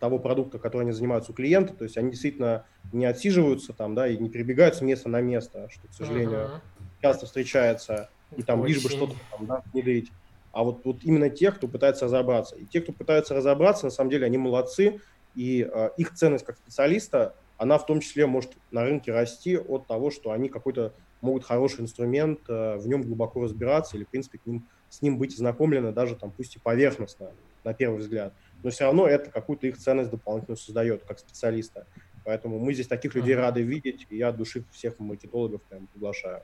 того 0.00 0.18
продукта, 0.18 0.58
который 0.58 0.82
они 0.82 0.90
занимаются 0.90 1.30
у 1.30 1.34
клиента. 1.36 1.72
То 1.74 1.84
есть 1.84 1.96
они 1.96 2.10
действительно 2.10 2.66
не 2.92 3.06
отсиживаются 3.06 3.72
там, 3.72 3.94
да, 3.94 4.08
и 4.08 4.16
не 4.16 4.28
перебегают 4.28 4.74
с 4.74 4.80
места 4.80 5.08
на 5.08 5.20
место, 5.20 5.68
что, 5.70 5.86
к 5.86 5.92
сожалению, 5.92 6.40
uh-huh. 6.40 6.60
часто 7.00 7.26
встречается, 7.26 8.10
и 8.36 8.42
там 8.42 8.62
очень. 8.62 8.74
лишь 8.74 8.82
бы 8.82 8.90
что-то 8.90 9.14
там, 9.30 9.46
да, 9.46 9.62
внедрить. 9.72 10.10
а 10.50 10.64
вот, 10.64 10.84
вот 10.84 11.04
именно 11.04 11.30
тех, 11.30 11.54
кто 11.54 11.68
пытается 11.68 12.06
разобраться. 12.06 12.56
И 12.56 12.64
те, 12.64 12.80
кто 12.80 12.92
пытается 12.92 13.32
разобраться, 13.32 13.84
на 13.84 13.90
самом 13.92 14.10
деле, 14.10 14.26
они 14.26 14.38
молодцы, 14.38 15.00
и 15.36 15.70
э, 15.72 15.90
их 15.98 16.14
ценность 16.14 16.44
как 16.44 16.56
специалиста, 16.56 17.36
она 17.60 17.76
в 17.76 17.84
том 17.84 18.00
числе 18.00 18.26
может 18.26 18.52
на 18.70 18.84
рынке 18.84 19.12
расти 19.12 19.58
от 19.58 19.86
того, 19.86 20.10
что 20.10 20.30
они 20.30 20.48
какой-то 20.48 20.94
могут 21.20 21.44
хороший 21.44 21.82
инструмент, 21.82 22.40
э, 22.48 22.78
в 22.78 22.88
нем 22.88 23.02
глубоко 23.02 23.42
разбираться 23.42 23.98
или, 23.98 24.04
в 24.04 24.08
принципе, 24.08 24.38
к 24.38 24.46
ним, 24.46 24.66
с 24.88 25.02
ним 25.02 25.18
быть 25.18 25.36
знакомлены 25.36 25.92
даже 25.92 26.16
там 26.16 26.30
пусть 26.30 26.56
и 26.56 26.58
поверхностно, 26.58 27.32
на 27.62 27.74
первый 27.74 27.98
взгляд. 27.98 28.32
Но 28.62 28.70
все 28.70 28.84
равно 28.84 29.06
это 29.06 29.30
какую-то 29.30 29.66
их 29.66 29.76
ценность 29.76 30.10
дополнительно 30.10 30.56
создает 30.56 31.04
как 31.04 31.18
специалиста. 31.18 31.86
Поэтому 32.24 32.58
мы 32.58 32.72
здесь 32.72 32.86
таких 32.86 33.14
людей 33.14 33.34
рады 33.34 33.60
видеть, 33.60 34.06
и 34.08 34.16
я 34.16 34.28
от 34.28 34.38
души 34.38 34.64
всех 34.72 34.98
маркетологов 34.98 35.60
прям 35.64 35.86
приглашаю. 35.88 36.42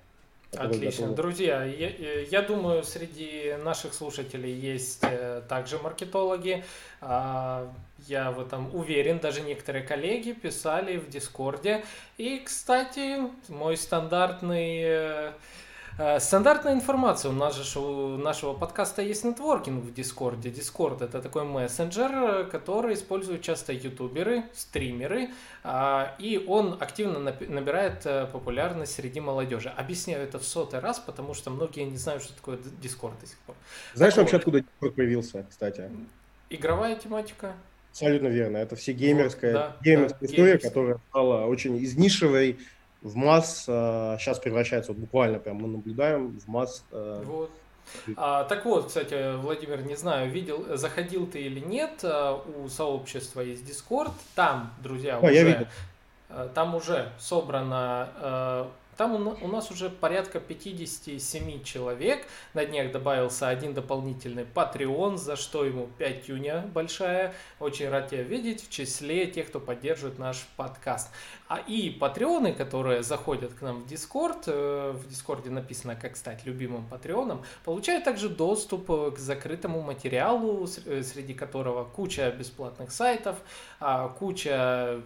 Отлично. 0.52 1.09
Друзья, 1.09 1.64
я, 1.64 1.90
я 2.20 2.43
думаю, 2.43 2.82
среди 2.85 3.55
наших 3.62 3.94
слушателей 3.94 4.52
есть 4.52 5.01
э, 5.02 5.43
также 5.48 5.78
маркетологи. 5.78 6.64
А, 7.01 7.70
я 8.06 8.31
в 8.31 8.40
этом 8.40 8.74
уверен. 8.74 9.18
Даже 9.18 9.40
некоторые 9.43 9.85
коллеги 9.85 10.32
писали 10.32 10.98
в 10.98 11.09
Дискорде. 11.10 11.85
И, 12.16 12.40
кстати, 12.44 13.20
мой 13.48 13.77
стандартный 13.77 14.81
э, 14.82 14.86
Э, 14.86 15.32
стандартная 16.18 16.74
информация. 16.74 17.31
У 17.31 17.35
нас 17.35 17.56
же 17.56 17.81
у 17.81 18.18
нашего 18.18 18.52
подкаста 18.52 19.01
есть 19.01 19.24
нетворкинг 19.24 19.82
в 19.82 19.94
Дискорде. 19.94 20.51
Дискорд 20.51 21.01
это 21.01 21.23
такой 21.23 21.44
мессенджер, 21.44 22.47
который 22.48 22.94
используют 22.94 23.43
часто 23.43 23.73
ютуберы, 23.73 24.44
стримеры, 24.55 25.31
а, 25.64 26.14
и 26.18 26.44
он 26.47 26.77
активно 26.81 27.18
набирает 27.18 28.05
э, 28.05 28.27
популярность 28.31 28.94
среди 28.94 29.20
молодежи. 29.20 29.70
Объясняю 29.70 30.23
это 30.23 30.39
в 30.39 30.44
сотый 30.44 30.81
раз, 30.81 30.98
потому 30.98 31.32
что 31.32 31.51
многие 31.51 31.85
не 31.85 31.97
знают, 31.97 32.23
что 32.23 32.35
такое 32.35 32.59
Дискорд 32.82 33.18
до 33.20 33.27
сих 33.27 33.39
пор. 33.39 33.56
Знаешь 33.94 34.14
так 34.14 34.23
вообще, 34.23 34.36
вот. 34.36 34.40
откуда 34.40 34.60
Дискорд 34.60 34.94
появился, 34.94 35.47
кстати? 35.48 35.90
Игровая 36.51 36.97
тематика. 36.97 37.55
Абсолютно 37.90 38.28
верно. 38.28 38.59
Это 38.59 38.77
все 38.77 38.93
геймерская, 38.93 39.52
вот, 39.52 39.59
да, 39.59 39.77
геймерская 39.82 40.20
да, 40.20 40.27
история, 40.27 40.44
геймерская. 40.44 40.70
которая 40.70 40.98
стала 41.09 41.47
очень 41.47 41.77
из 41.78 41.97
нишевой 41.97 42.59
в 43.02 43.16
масс 43.16 43.62
сейчас 43.64 44.39
э, 44.39 44.43
превращается, 44.43 44.93
вот 44.93 45.01
буквально 45.01 45.39
прям 45.39 45.56
мы 45.56 45.68
наблюдаем 45.68 46.39
в 46.39 46.48
масс. 46.48 46.85
Э, 46.93 47.23
вот. 47.24 47.51
А, 48.16 48.44
так 48.44 48.64
вот, 48.64 48.89
кстати, 48.89 49.36
Владимир, 49.36 49.82
не 49.82 49.94
знаю, 49.94 50.31
видел, 50.31 50.77
заходил 50.77 51.27
ты 51.27 51.43
или 51.43 51.60
нет, 51.60 52.01
э, 52.02 52.39
у 52.64 52.68
сообщества 52.68 53.40
есть 53.40 53.62
Discord, 53.62 54.12
там, 54.35 54.73
друзья, 54.82 55.18
а, 55.23 55.24
уже, 55.24 55.68
там 56.55 56.74
уже 56.74 57.12
собрано 57.18 58.68
там 58.97 59.14
у 59.14 59.48
нас 59.48 59.70
уже 59.70 59.90
порядка 59.90 60.40
57 60.40 61.62
человек. 61.62 62.27
На 62.55 62.64
днях 62.64 62.93
добавился 62.93 63.48
один 63.48 63.74
дополнительный 63.74 64.47
Patreon, 64.55 65.18
за 65.18 65.36
что 65.36 65.64
ему 65.64 65.89
5 65.98 66.28
юня 66.28 66.64
большая. 66.73 67.35
Очень 67.60 67.90
рад 67.90 68.09
тебя 68.09 68.23
видеть 68.23 68.66
в 68.66 68.70
числе 68.70 69.27
тех, 69.27 69.48
кто 69.48 69.60
поддерживает 69.60 70.18
наш 70.18 70.47
подкаст. 70.56 71.10
А 71.48 71.59
и 71.59 71.90
патреоны, 71.90 72.52
которые 72.52 73.05
заходят 73.05 73.55
к 73.55 73.62
нам 73.62 73.82
в 73.82 73.86
Discord, 73.86 74.44
э, 74.47 74.93
в 74.93 75.09
Дискорде 75.09 75.51
написано, 75.51 75.94
как 75.94 76.16
стать 76.16 76.44
любимым 76.44 76.86
патреоном, 76.86 77.44
получают 77.64 78.05
также 78.05 78.28
доступ 78.28 78.90
э, 78.90 79.12
к 79.12 79.18
закрытому 79.18 79.81
материалу, 79.81 80.66
э, 80.86 81.02
среди 81.05 81.35
которого 81.35 81.85
куча 81.85 82.32
бесплатных 82.32 82.90
сайтов, 82.90 83.36
а, 83.78 84.09
куча 84.09 85.01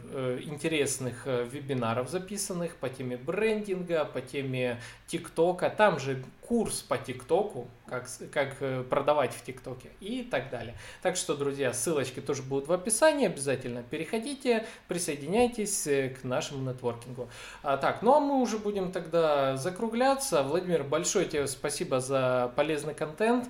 интересных 0.44 1.26
вебинаров 1.26 2.08
записанных 2.08 2.76
по 2.76 2.88
теме 2.88 3.16
брендинга, 3.16 4.04
по 4.04 4.20
теме 4.20 4.80
ТикТока. 5.08 5.68
Там 5.68 5.98
же 5.98 6.22
курс 6.40 6.82
по 6.82 6.96
ТикТоку, 6.96 7.68
как, 7.90 8.06
как 8.32 8.56
э, 8.60 8.82
продавать 8.88 9.34
в 9.34 9.42
ТикТоке 9.44 9.90
и 10.00 10.22
так 10.22 10.50
далее. 10.50 10.74
Так 11.02 11.16
что, 11.16 11.34
друзья, 11.34 11.72
ссылочки 11.74 12.20
тоже 12.20 12.42
будут 12.42 12.68
в 12.68 12.72
описании, 12.72 13.26
обязательно 13.26 13.82
переходите, 13.82 14.66
присоединяйтесь 14.88 15.86
э, 15.86 16.10
к 16.10 16.24
нашему 16.24 16.70
нетворкингу. 16.70 17.28
А, 17.62 17.76
так, 17.76 18.02
ну 18.02 18.14
а 18.14 18.20
мы 18.20 18.40
уже 18.40 18.58
будем 18.58 18.92
тогда 18.92 19.56
закругляться. 19.56 20.42
Владимир, 20.42 20.84
большое 20.84 21.26
тебе 21.26 21.46
спасибо 21.46 22.00
за 22.00 22.52
полезный 22.56 22.94
контент. 22.94 23.48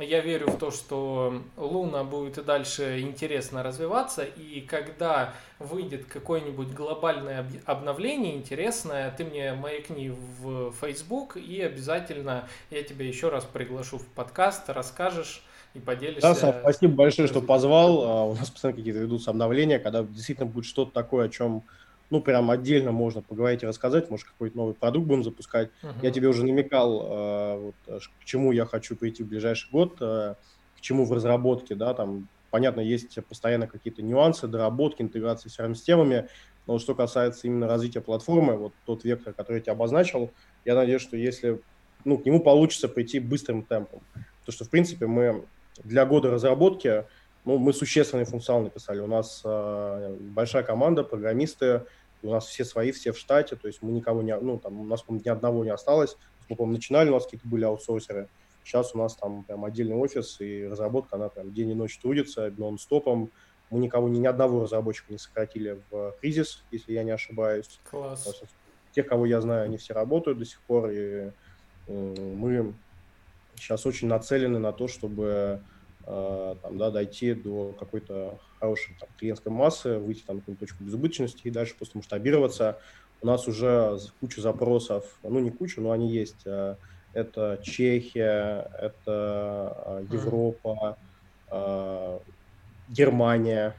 Я 0.00 0.20
верю 0.20 0.48
в 0.48 0.58
то, 0.58 0.72
что 0.72 1.42
Луна 1.56 2.02
будет 2.02 2.38
и 2.38 2.42
дальше 2.42 3.00
интересно 3.00 3.62
развиваться, 3.62 4.24
и 4.24 4.60
когда 4.60 5.32
выйдет 5.60 6.06
какое-нибудь 6.06 6.72
глобальное 6.72 7.46
обновление 7.66 8.34
интересное, 8.34 9.14
ты 9.16 9.24
мне 9.24 9.54
маякни 9.54 10.12
в 10.40 10.72
Facebook 10.80 11.36
и 11.36 11.60
обязательно 11.60 12.48
я 12.70 12.82
тебя 12.82 13.06
еще 13.06 13.28
раз 13.28 13.44
приглашу 13.44 13.98
в 13.98 14.06
подкаст, 14.08 14.68
расскажешь 14.70 15.44
и 15.74 15.78
поделишься. 15.78 16.22
Да, 16.22 16.34
Сам, 16.34 16.54
спасибо 16.62 16.94
большое, 16.94 17.28
что 17.28 17.40
позвал. 17.40 18.02
А, 18.02 18.24
у 18.24 18.34
нас 18.34 18.50
постоянно 18.50 18.78
какие-то 18.78 18.98
ведутся 18.98 19.30
обновления, 19.30 19.78
когда 19.78 20.02
действительно 20.02 20.48
будет 20.48 20.64
что-то 20.64 20.90
такое, 20.90 21.26
о 21.26 21.28
чем 21.28 21.62
ну, 22.10 22.20
прям 22.20 22.50
отдельно 22.50 22.92
можно 22.92 23.22
поговорить 23.22 23.62
и 23.62 23.66
рассказать, 23.66 24.10
может, 24.10 24.26
какой-то 24.26 24.56
новый 24.56 24.74
продукт 24.74 25.06
будем 25.06 25.24
запускать. 25.24 25.70
Uh-huh. 25.82 25.92
Я 26.02 26.10
тебе 26.10 26.28
уже 26.28 26.44
намекал, 26.44 27.02
э, 27.02 27.58
вот, 27.58 27.74
э, 27.86 27.98
к 28.20 28.24
чему 28.24 28.52
я 28.52 28.64
хочу 28.64 28.96
прийти 28.96 29.22
в 29.22 29.28
ближайший 29.28 29.70
год, 29.70 29.96
э, 30.00 30.34
к 30.76 30.80
чему 30.80 31.04
в 31.04 31.12
разработке, 31.12 31.74
да, 31.74 31.94
там, 31.94 32.28
понятно, 32.50 32.80
есть 32.80 33.18
постоянно 33.28 33.66
какие-то 33.66 34.02
нюансы, 34.02 34.46
доработки, 34.46 35.02
интеграции 35.02 35.48
с 35.48 35.58
CRM-системами, 35.58 36.28
но 36.66 36.78
что 36.78 36.94
касается 36.94 37.46
именно 37.46 37.66
развития 37.66 38.00
платформы, 38.00 38.56
вот 38.56 38.72
тот 38.84 39.04
вектор, 39.04 39.32
который 39.32 39.56
я 39.56 39.60
тебе 39.60 39.72
обозначил, 39.72 40.30
я 40.64 40.74
надеюсь, 40.74 41.02
что 41.02 41.16
если, 41.16 41.60
ну, 42.04 42.18
к 42.18 42.26
нему 42.26 42.40
получится 42.40 42.88
прийти 42.88 43.20
быстрым 43.20 43.62
темпом. 43.62 44.00
Потому 44.40 44.54
что, 44.54 44.64
в 44.64 44.70
принципе, 44.70 45.06
мы 45.06 45.44
для 45.84 46.06
года 46.06 46.30
разработки, 46.30 47.04
ну, 47.46 47.58
мы 47.58 47.72
существенный 47.72 48.24
функционал 48.24 48.64
написали. 48.64 48.98
У 48.98 49.06
нас 49.06 49.40
э, 49.44 50.16
большая 50.20 50.64
команда, 50.64 51.04
программисты, 51.04 51.84
у 52.22 52.30
нас 52.30 52.46
все 52.46 52.64
свои, 52.64 52.90
все 52.90 53.12
в 53.12 53.18
штате, 53.18 53.54
то 53.54 53.68
есть 53.68 53.82
мы 53.82 53.92
никого 53.92 54.20
не, 54.20 54.36
ну, 54.36 54.58
там, 54.58 54.80
у 54.80 54.84
нас, 54.84 55.02
по 55.02 55.12
ни 55.12 55.28
одного 55.28 55.64
не 55.64 55.70
осталось. 55.70 56.16
Мы, 56.48 56.56
по 56.56 56.66
начинали, 56.66 57.08
у 57.08 57.14
нас 57.14 57.24
какие-то 57.24 57.46
были 57.46 57.64
аутсорсеры. 57.64 58.28
Сейчас 58.64 58.96
у 58.96 58.98
нас 58.98 59.14
там 59.14 59.44
прям 59.44 59.64
отдельный 59.64 59.94
офис, 59.94 60.40
и 60.40 60.66
разработка, 60.66 61.14
она 61.14 61.28
прям 61.28 61.54
день 61.54 61.70
и 61.70 61.74
ночь 61.74 61.98
трудится, 61.98 62.52
нон-стопом. 62.56 63.30
Мы 63.70 63.78
никого, 63.78 64.08
ни, 64.08 64.18
ни 64.18 64.26
одного 64.26 64.64
разработчика 64.64 65.12
не 65.12 65.18
сократили 65.18 65.80
в 65.90 66.16
кризис, 66.20 66.64
если 66.72 66.94
я 66.94 67.04
не 67.04 67.12
ошибаюсь. 67.12 67.78
Класс. 67.88 68.42
Тех, 68.90 69.06
кого 69.06 69.24
я 69.24 69.40
знаю, 69.40 69.66
они 69.66 69.76
все 69.76 69.94
работают 69.94 70.38
до 70.38 70.44
сих 70.44 70.60
пор, 70.62 70.90
и 70.90 70.96
э, 70.96 71.30
мы 71.86 72.74
сейчас 73.54 73.86
очень 73.86 74.08
нацелены 74.08 74.58
на 74.58 74.72
то, 74.72 74.88
чтобы 74.88 75.60
там, 76.06 76.78
да, 76.78 76.90
дойти 76.90 77.34
до 77.34 77.74
какой-то 77.78 78.38
хорошей 78.60 78.96
там, 78.98 79.08
клиентской 79.18 79.50
массы, 79.52 79.98
выйти 79.98 80.22
там, 80.22 80.40
на 80.46 80.54
точку 80.54 80.84
безубыточности 80.84 81.42
и 81.44 81.50
дальше 81.50 81.74
просто 81.76 81.98
масштабироваться. 81.98 82.78
У 83.20 83.26
нас 83.26 83.48
уже 83.48 83.98
куча 84.20 84.40
запросов, 84.40 85.04
ну 85.22 85.40
не 85.40 85.50
куча, 85.50 85.80
но 85.80 85.90
они 85.90 86.08
есть. 86.10 86.46
Э, 86.46 86.76
это 87.12 87.58
Чехия, 87.62 88.70
это 88.78 90.04
Европа, 90.10 90.98
Германия. 92.88 93.74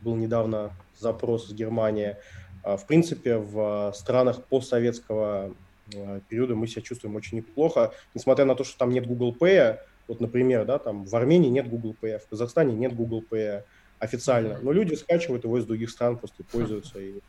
Был 0.00 0.16
недавно 0.16 0.72
запрос 0.96 1.48
из 1.48 1.52
Германии. 1.52 2.16
В 2.64 2.86
принципе, 2.86 3.36
в 3.36 3.92
странах 3.94 4.42
постсоветского 4.44 5.54
Э, 5.94 6.20
периода 6.28 6.54
мы 6.54 6.66
себя 6.66 6.82
чувствуем 6.82 7.16
очень 7.16 7.38
неплохо, 7.38 7.92
несмотря 8.14 8.44
на 8.44 8.54
то, 8.54 8.64
что 8.64 8.78
там 8.78 8.90
нет 8.90 9.06
Google 9.06 9.34
Pay, 9.38 9.78
вот, 10.10 10.20
например, 10.20 10.64
да, 10.64 10.80
там 10.80 11.04
в 11.04 11.14
Армении 11.14 11.48
нет 11.48 11.70
Google 11.70 11.94
Pay, 12.02 12.18
в 12.18 12.26
Казахстане 12.26 12.74
нет 12.74 12.96
Google 12.96 13.22
Pay 13.30 13.62
официально, 14.00 14.58
но 14.60 14.72
люди 14.72 14.94
скачивают 14.94 15.44
его 15.44 15.56
из 15.56 15.66
других 15.66 15.88
стран, 15.88 16.16
просто 16.18 16.42
пользуются, 16.42 16.98
и 16.98 17.20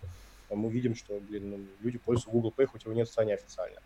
там, 0.50 0.58
мы 0.58 0.72
видим, 0.72 0.96
что, 0.96 1.20
блин, 1.20 1.52
ну, 1.52 1.60
люди 1.82 2.00
пользуются 2.00 2.32
Google 2.32 2.52
Pay, 2.58 2.66
хоть 2.66 2.84
его 2.86 2.96
нет 2.96 3.08
в 3.08 3.12
стране 3.12 3.36
официально. 3.36 3.78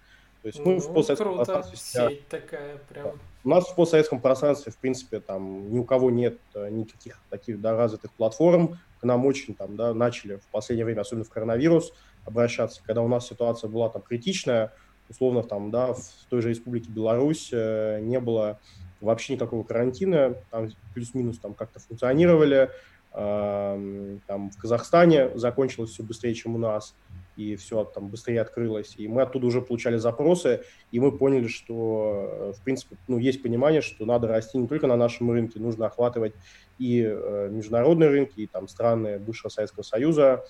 То 0.43 0.47
есть 0.47 0.59
мы 0.59 0.75
ну, 0.75 0.79
в 0.79 0.93
постсоветском 0.93 1.33
круто. 1.33 1.51
пространстве... 1.51 1.77
Сеть 1.77 2.27
такая 2.29 2.77
прям. 2.87 3.03
Да. 3.03 3.13
У 3.43 3.49
нас 3.49 3.67
в 3.67 3.75
постсоветском 3.75 4.21
пространстве, 4.21 4.71
в 4.71 4.77
принципе, 4.77 5.19
там 5.19 5.73
ни 5.73 5.77
у 5.77 5.83
кого 5.83 6.09
нет 6.09 6.37
э, 6.53 6.69
никаких 6.69 7.19
таких 7.29 7.59
да, 7.59 7.75
развитых 7.75 8.13
платформ. 8.13 8.79
К 9.01 9.03
нам 9.03 9.25
очень 9.25 9.55
там, 9.55 9.75
да, 9.75 9.93
начали 9.93 10.37
в 10.37 10.45
последнее 10.51 10.85
время, 10.85 11.01
особенно 11.01 11.25
в 11.25 11.29
коронавирус, 11.29 11.91
обращаться, 12.23 12.81
когда 12.85 13.01
у 13.01 13.09
нас 13.09 13.27
ситуация 13.27 13.69
была 13.69 13.89
там 13.89 14.03
критичная, 14.03 14.71
условно 15.09 15.43
там, 15.43 15.71
да, 15.71 15.93
в 15.93 15.99
той 16.29 16.41
же 16.41 16.49
Республике 16.49 16.89
Беларусь 16.89 17.49
э, 17.51 17.99
не 18.01 18.19
было 18.19 18.59
вообще 19.05 19.33
никакого 19.33 19.63
карантина, 19.63 20.35
там 20.51 20.69
плюс-минус 20.93 21.39
там 21.39 21.53
как-то 21.53 21.79
функционировали, 21.79 22.69
э, 23.13 24.17
там 24.27 24.49
в 24.49 24.57
Казахстане 24.57 25.37
закончилось 25.37 25.91
все 25.91 26.03
быстрее, 26.03 26.33
чем 26.33 26.55
у 26.55 26.57
нас, 26.57 26.95
и 27.37 27.55
все 27.55 27.83
там 27.83 28.07
быстрее 28.07 28.41
открылось, 28.41 28.95
и 28.97 29.07
мы 29.07 29.21
оттуда 29.21 29.47
уже 29.47 29.61
получали 29.61 29.97
запросы, 29.97 30.61
и 30.91 30.99
мы 30.99 31.11
поняли, 31.11 31.47
что, 31.47 32.29
э, 32.31 32.53
в 32.59 32.63
принципе, 32.63 32.97
ну, 33.07 33.17
есть 33.17 33.41
понимание, 33.41 33.81
что 33.81 34.05
надо 34.05 34.27
расти 34.27 34.57
не 34.57 34.67
только 34.67 34.87
на 34.87 34.95
нашем 34.95 35.31
рынке, 35.31 35.59
нужно 35.59 35.85
охватывать 35.85 36.33
и 36.77 37.03
э, 37.05 37.49
международные 37.51 38.09
рынки, 38.09 38.41
и 38.41 38.47
там 38.47 38.67
страны 38.67 39.19
бывшего 39.19 39.49
Советского 39.49 39.83
Союза, 39.83 40.43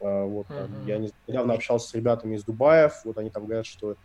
а, 0.00 0.24
вот, 0.24 0.46
uh-huh. 0.48 0.86
Я 0.86 0.98
недавно 1.26 1.54
общался 1.54 1.88
с 1.88 1.94
ребятами 1.94 2.36
из 2.36 2.44
Дубаев, 2.44 3.04
вот 3.04 3.18
они 3.18 3.30
там 3.30 3.44
говорят, 3.44 3.66
что 3.66 3.96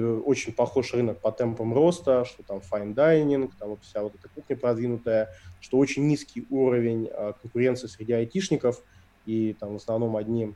очень 0.00 0.52
похож 0.52 0.92
рынок 0.94 1.20
по 1.20 1.32
темпам 1.32 1.74
роста, 1.74 2.24
что 2.24 2.42
там 2.42 2.58
fine 2.58 2.94
dining, 2.94 3.50
там 3.58 3.70
вот 3.70 3.82
вся 3.82 4.02
вот 4.02 4.14
эта 4.14 4.28
кухня 4.28 4.56
продвинутая, 4.56 5.30
что 5.60 5.78
очень 5.78 6.06
низкий 6.06 6.46
уровень 6.50 7.08
а, 7.12 7.32
конкуренции 7.32 7.86
среди 7.86 8.12
айтишников, 8.12 8.82
и 9.26 9.56
там 9.58 9.74
в 9.74 9.76
основном 9.76 10.16
одни 10.16 10.54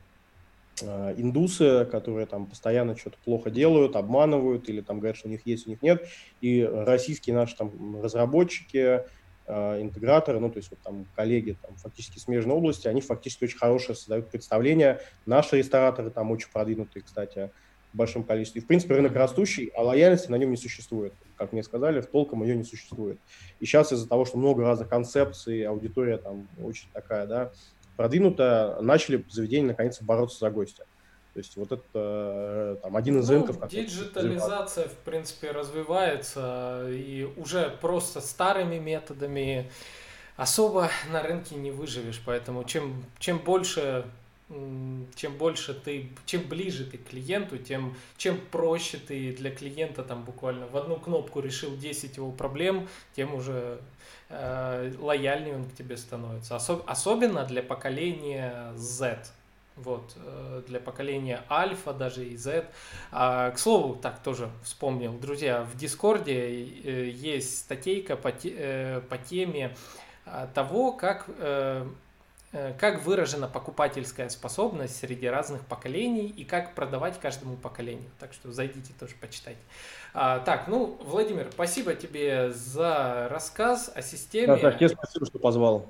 а, 0.83 1.13
индусы, 1.17 1.85
которые 1.85 2.25
там 2.25 2.45
постоянно 2.45 2.95
что-то 2.95 3.17
плохо 3.25 3.49
делают, 3.49 3.95
обманывают 3.95 4.69
или 4.69 4.81
там 4.81 4.99
говорят, 4.99 5.17
что 5.17 5.27
у 5.27 5.31
них 5.31 5.45
есть, 5.45 5.67
у 5.67 5.69
них 5.69 5.81
нет. 5.81 6.05
И 6.41 6.63
российские 6.63 7.35
наши 7.35 7.55
там 7.55 8.01
разработчики, 8.01 9.01
интеграторы, 9.47 10.39
ну, 10.39 10.51
то 10.51 10.57
есть 10.57 10.69
вот 10.69 10.79
там 10.81 11.07
коллеги 11.15 11.57
там, 11.59 11.75
фактически 11.77 12.19
смежной 12.19 12.55
области, 12.55 12.87
они 12.87 13.01
фактически 13.01 13.45
очень 13.45 13.57
хорошее 13.57 13.95
создают 13.95 14.29
представление. 14.29 15.01
Наши 15.25 15.57
рестораторы 15.57 16.11
там 16.11 16.29
очень 16.29 16.51
продвинутые, 16.53 17.01
кстати, 17.01 17.49
в 17.93 17.97
большом 17.97 18.23
количестве. 18.23 18.61
И, 18.61 18.63
в 18.63 18.67
принципе, 18.67 18.95
рынок 18.95 19.15
растущий, 19.15 19.71
а 19.75 19.81
лояльности 19.81 20.29
на 20.29 20.35
нем 20.35 20.51
не 20.51 20.57
существует. 20.57 21.13
Как 21.37 21.53
мне 21.53 21.63
сказали, 21.63 22.01
в 22.01 22.07
толком 22.07 22.43
ее 22.43 22.55
не 22.55 22.63
существует. 22.63 23.19
И 23.59 23.65
сейчас 23.65 23.91
из-за 23.91 24.07
того, 24.07 24.25
что 24.25 24.37
много 24.37 24.63
разных 24.63 24.89
концепций, 24.89 25.63
аудитория 25.65 26.17
там 26.17 26.47
очень 26.61 26.87
такая, 26.93 27.25
да, 27.25 27.51
продвинутая, 27.97 28.79
начали 28.81 29.25
заведения 29.29 29.67
наконец 29.67 30.01
бороться 30.01 30.39
за 30.39 30.49
гостя. 30.51 30.85
То 31.33 31.39
есть 31.39 31.55
вот 31.57 31.71
это 31.71 31.83
э, 31.93 32.77
там 32.81 32.97
один 32.97 33.19
из 33.19 33.29
ну, 33.29 33.35
рынков. 33.35 33.69
Диджитализация, 33.69 34.87
в 34.87 34.95
принципе, 35.05 35.51
развивается 35.51 36.87
и 36.89 37.27
уже 37.37 37.77
просто 37.81 38.19
старыми 38.19 38.77
методами 38.77 39.69
особо 40.37 40.89
на 41.11 41.21
рынке 41.21 41.55
не 41.55 41.71
выживешь. 41.71 42.21
Поэтому 42.25 42.63
чем, 42.63 43.05
чем 43.19 43.39
больше 43.39 44.05
чем 45.15 45.37
больше 45.37 45.75
ты, 45.75 46.09
чем 46.25 46.41
ближе 46.41 46.83
ты 46.85 46.97
к 46.97 47.09
клиенту, 47.09 47.57
тем 47.57 47.95
чем 48.17 48.39
проще 48.51 48.97
ты 48.97 49.31
для 49.33 49.51
клиента 49.51 50.03
там 50.03 50.23
буквально 50.23 50.65
в 50.67 50.75
одну 50.75 50.95
кнопку 50.95 51.39
решил 51.39 51.77
10 51.77 52.17
его 52.17 52.31
проблем, 52.31 52.87
тем 53.15 53.35
уже 53.35 53.79
э, 54.29 54.93
лояльнее 54.97 55.55
он 55.55 55.65
к 55.65 55.75
тебе 55.75 55.97
становится. 55.97 56.55
Особ, 56.55 56.83
особенно 56.87 57.45
для 57.45 57.61
поколения 57.61 58.73
Z. 58.75 59.19
Вот, 59.75 60.17
э, 60.17 60.63
для 60.67 60.79
поколения 60.79 61.43
альфа 61.49 61.93
даже 61.93 62.25
и 62.25 62.35
Z. 62.35 62.65
А, 63.11 63.51
к 63.51 63.59
слову, 63.59 63.95
так 63.95 64.21
тоже 64.23 64.49
вспомнил, 64.63 65.13
друзья, 65.17 65.63
в 65.63 65.77
Дискорде 65.77 66.33
э, 66.33 67.09
есть 67.09 67.59
статейка 67.59 68.17
по, 68.17 68.31
те, 68.31 68.53
э, 68.57 69.01
по 69.07 69.17
теме 69.17 69.75
а, 70.25 70.47
того, 70.47 70.91
как 70.91 71.29
как 72.51 73.03
выражена 73.03 73.47
покупательская 73.47 74.29
способность 74.29 74.97
среди 74.97 75.27
разных 75.27 75.61
поколений 75.65 76.27
и 76.27 76.43
как 76.43 76.73
продавать 76.73 77.19
каждому 77.19 77.55
поколению. 77.55 78.09
Так 78.19 78.33
что 78.33 78.51
зайдите 78.51 78.91
тоже 78.99 79.13
почитайте. 79.21 79.59
А, 80.13 80.39
так, 80.39 80.67
ну, 80.67 80.97
Владимир, 81.03 81.49
спасибо 81.51 81.93
тебе 81.93 82.51
за 82.51 83.27
рассказ 83.29 83.91
о 83.93 84.01
системе. 84.01 84.47
Да, 84.47 84.57
да, 84.57 84.71
тебе 84.71 84.89
спасибо, 84.89 85.25
что 85.25 85.37
позвал. 85.37 85.85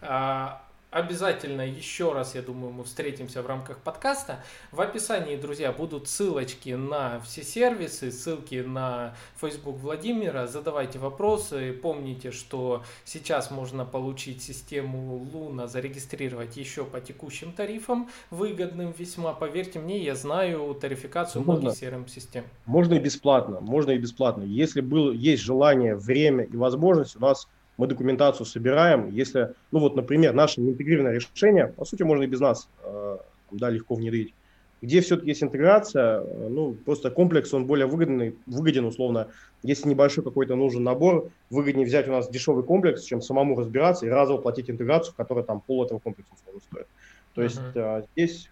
А, 0.00 0.62
Обязательно 0.90 1.62
еще 1.62 2.12
раз, 2.12 2.34
я 2.34 2.42
думаю, 2.42 2.72
мы 2.72 2.82
встретимся 2.82 3.42
в 3.42 3.46
рамках 3.46 3.78
подкаста. 3.78 4.42
В 4.72 4.80
описании, 4.80 5.36
друзья, 5.36 5.70
будут 5.70 6.08
ссылочки 6.08 6.70
на 6.70 7.20
все 7.20 7.44
сервисы, 7.44 8.10
ссылки 8.10 8.56
на 8.56 9.14
Facebook 9.40 9.76
Владимира. 9.78 10.48
Задавайте 10.48 10.98
вопросы. 10.98 11.72
Помните, 11.72 12.32
что 12.32 12.82
сейчас 13.04 13.52
можно 13.52 13.84
получить 13.84 14.42
систему 14.42 15.28
Луна, 15.32 15.68
зарегистрировать 15.68 16.56
еще 16.56 16.84
по 16.84 17.00
текущим 17.00 17.52
тарифам, 17.52 18.10
выгодным 18.30 18.90
весьма. 18.90 19.32
Поверьте 19.32 19.78
мне, 19.78 20.02
я 20.02 20.16
знаю 20.16 20.74
тарификацию 20.74 21.44
можно, 21.44 21.70
многих 21.70 21.80
CRM-систем. 21.80 22.42
Можно 22.66 22.94
и 22.94 22.98
бесплатно, 22.98 23.60
можно 23.60 23.92
и 23.92 23.98
бесплатно. 23.98 24.42
Если 24.42 24.80
был, 24.80 25.12
есть 25.12 25.44
желание, 25.44 25.94
время 25.94 26.42
и 26.42 26.56
возможность, 26.56 27.14
у 27.14 27.20
нас 27.20 27.46
мы 27.80 27.86
документацию 27.86 28.46
собираем. 28.46 29.10
Если, 29.10 29.54
ну 29.72 29.80
вот, 29.80 29.96
например, 29.96 30.34
наше 30.34 30.60
неинтегрированное 30.60 31.14
решение, 31.14 31.66
по 31.68 31.84
сути, 31.84 32.02
можно 32.02 32.24
и 32.24 32.26
без 32.26 32.40
нас 32.40 32.68
э, 32.84 33.16
да, 33.50 33.70
легко 33.70 33.94
внедрить. 33.94 34.34
Где 34.82 35.00
все-таки 35.00 35.30
есть 35.30 35.42
интеграция, 35.42 36.20
э, 36.20 36.48
ну, 36.50 36.74
просто 36.74 37.10
комплекс, 37.10 37.52
он 37.54 37.64
более 37.64 37.86
выгодный, 37.86 38.36
выгоден, 38.46 38.84
условно. 38.84 39.28
Если 39.62 39.88
небольшой 39.88 40.22
какой-то 40.22 40.56
нужен 40.56 40.84
набор, 40.84 41.30
выгоднее 41.48 41.86
взять 41.86 42.06
у 42.06 42.12
нас 42.12 42.28
дешевый 42.28 42.64
комплекс, 42.64 43.02
чем 43.02 43.22
самому 43.22 43.58
разбираться 43.58 44.06
и 44.06 44.10
разово 44.10 44.40
платить 44.40 44.70
интеграцию, 44.70 45.14
которая 45.16 45.44
там 45.44 45.60
пол 45.60 45.84
этого 45.84 45.98
комплекса 45.98 46.32
условно 46.34 46.60
стоит. 46.60 46.86
То 47.34 47.40
uh-huh. 47.40 47.44
есть 47.44 47.76
э, 47.76 48.02
здесь 48.14 48.50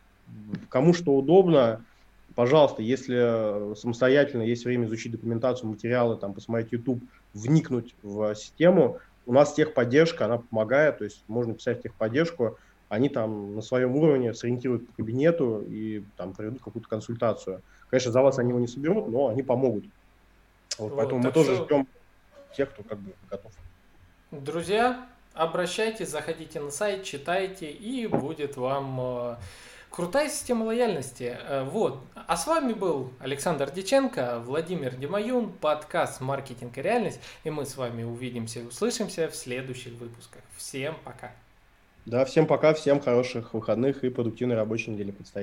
кому 0.69 0.95
что 0.95 1.13
удобно, 1.13 1.85
пожалуйста, 2.35 2.83
если 2.83 3.75
самостоятельно 3.75 4.43
есть 4.43 4.65
время 4.65 4.87
изучить 4.87 5.13
документацию, 5.13 5.69
материалы, 5.69 6.17
там, 6.17 6.35
посмотреть 6.35 6.73
YouTube, 6.73 7.03
вникнуть 7.35 7.95
в 8.03 8.35
систему, 8.35 8.99
у 9.29 9.33
нас 9.33 9.53
техподдержка, 9.53 10.25
она 10.25 10.39
помогает, 10.39 10.99
то 10.99 11.05
есть 11.05 11.23
можно 11.29 11.53
писать 11.53 11.83
техподдержку, 11.83 12.57
они 12.89 13.11
там 13.11 13.57
на 13.57 13.61
своем 13.61 13.95
уровне 13.95 14.33
сориентируют 14.33 14.87
по 14.87 14.95
кабинету 14.95 15.63
и 15.69 16.03
там 16.17 16.33
проведут 16.33 16.63
какую-то 16.63 16.89
консультацию. 16.89 17.61
Конечно, 17.91 18.11
за 18.11 18.23
вас 18.23 18.39
они 18.39 18.49
его 18.49 18.59
не 18.59 18.67
соберут, 18.67 19.09
но 19.09 19.29
они 19.29 19.43
помогут. 19.43 19.85
Вот, 20.79 20.91
вот, 20.93 20.97
поэтому 20.97 21.21
мы 21.21 21.31
тоже 21.31 21.57
ждем 21.57 21.87
тех, 22.57 22.71
кто 22.71 22.83
как 22.83 22.99
бы 22.99 23.13
готов. 23.29 23.53
Друзья, 24.31 25.07
обращайтесь, 25.35 26.09
заходите 26.09 26.61
на 26.61 26.71
сайт, 26.71 27.05
читайте, 27.05 27.71
и 27.71 28.07
будет 28.07 28.57
вам 28.57 28.99
э, 28.99 29.37
Крутая 29.91 30.29
система 30.29 30.65
лояльности. 30.65 31.37
Э, 31.41 31.65
вот. 31.65 32.01
А 32.15 32.37
с 32.37 32.47
вами 32.47 32.73
был 32.73 33.13
Александр 33.19 33.71
Диченко, 33.71 34.41
Владимир 34.45 34.95
Демаюн, 34.95 35.51
подкаст 35.51 36.21
«Маркетинг 36.21 36.77
и 36.79 36.83
реальность». 36.83 37.21
И 37.45 37.51
мы 37.51 37.65
с 37.65 37.77
вами 37.77 38.03
увидимся 38.03 38.61
и 38.61 38.65
услышимся 38.65 39.29
в 39.29 39.35
следующих 39.35 39.95
выпусках. 39.95 40.43
Всем 40.57 40.95
пока. 41.05 41.33
Да, 42.07 42.25
всем 42.25 42.47
пока, 42.47 42.75
всем 42.75 43.01
хороших 43.01 43.55
выходных 43.55 44.05
и 44.05 44.09
продуктивной 44.09 44.57
рабочей 44.57 44.93
недели 44.93 45.11
предстоит. 45.11 45.37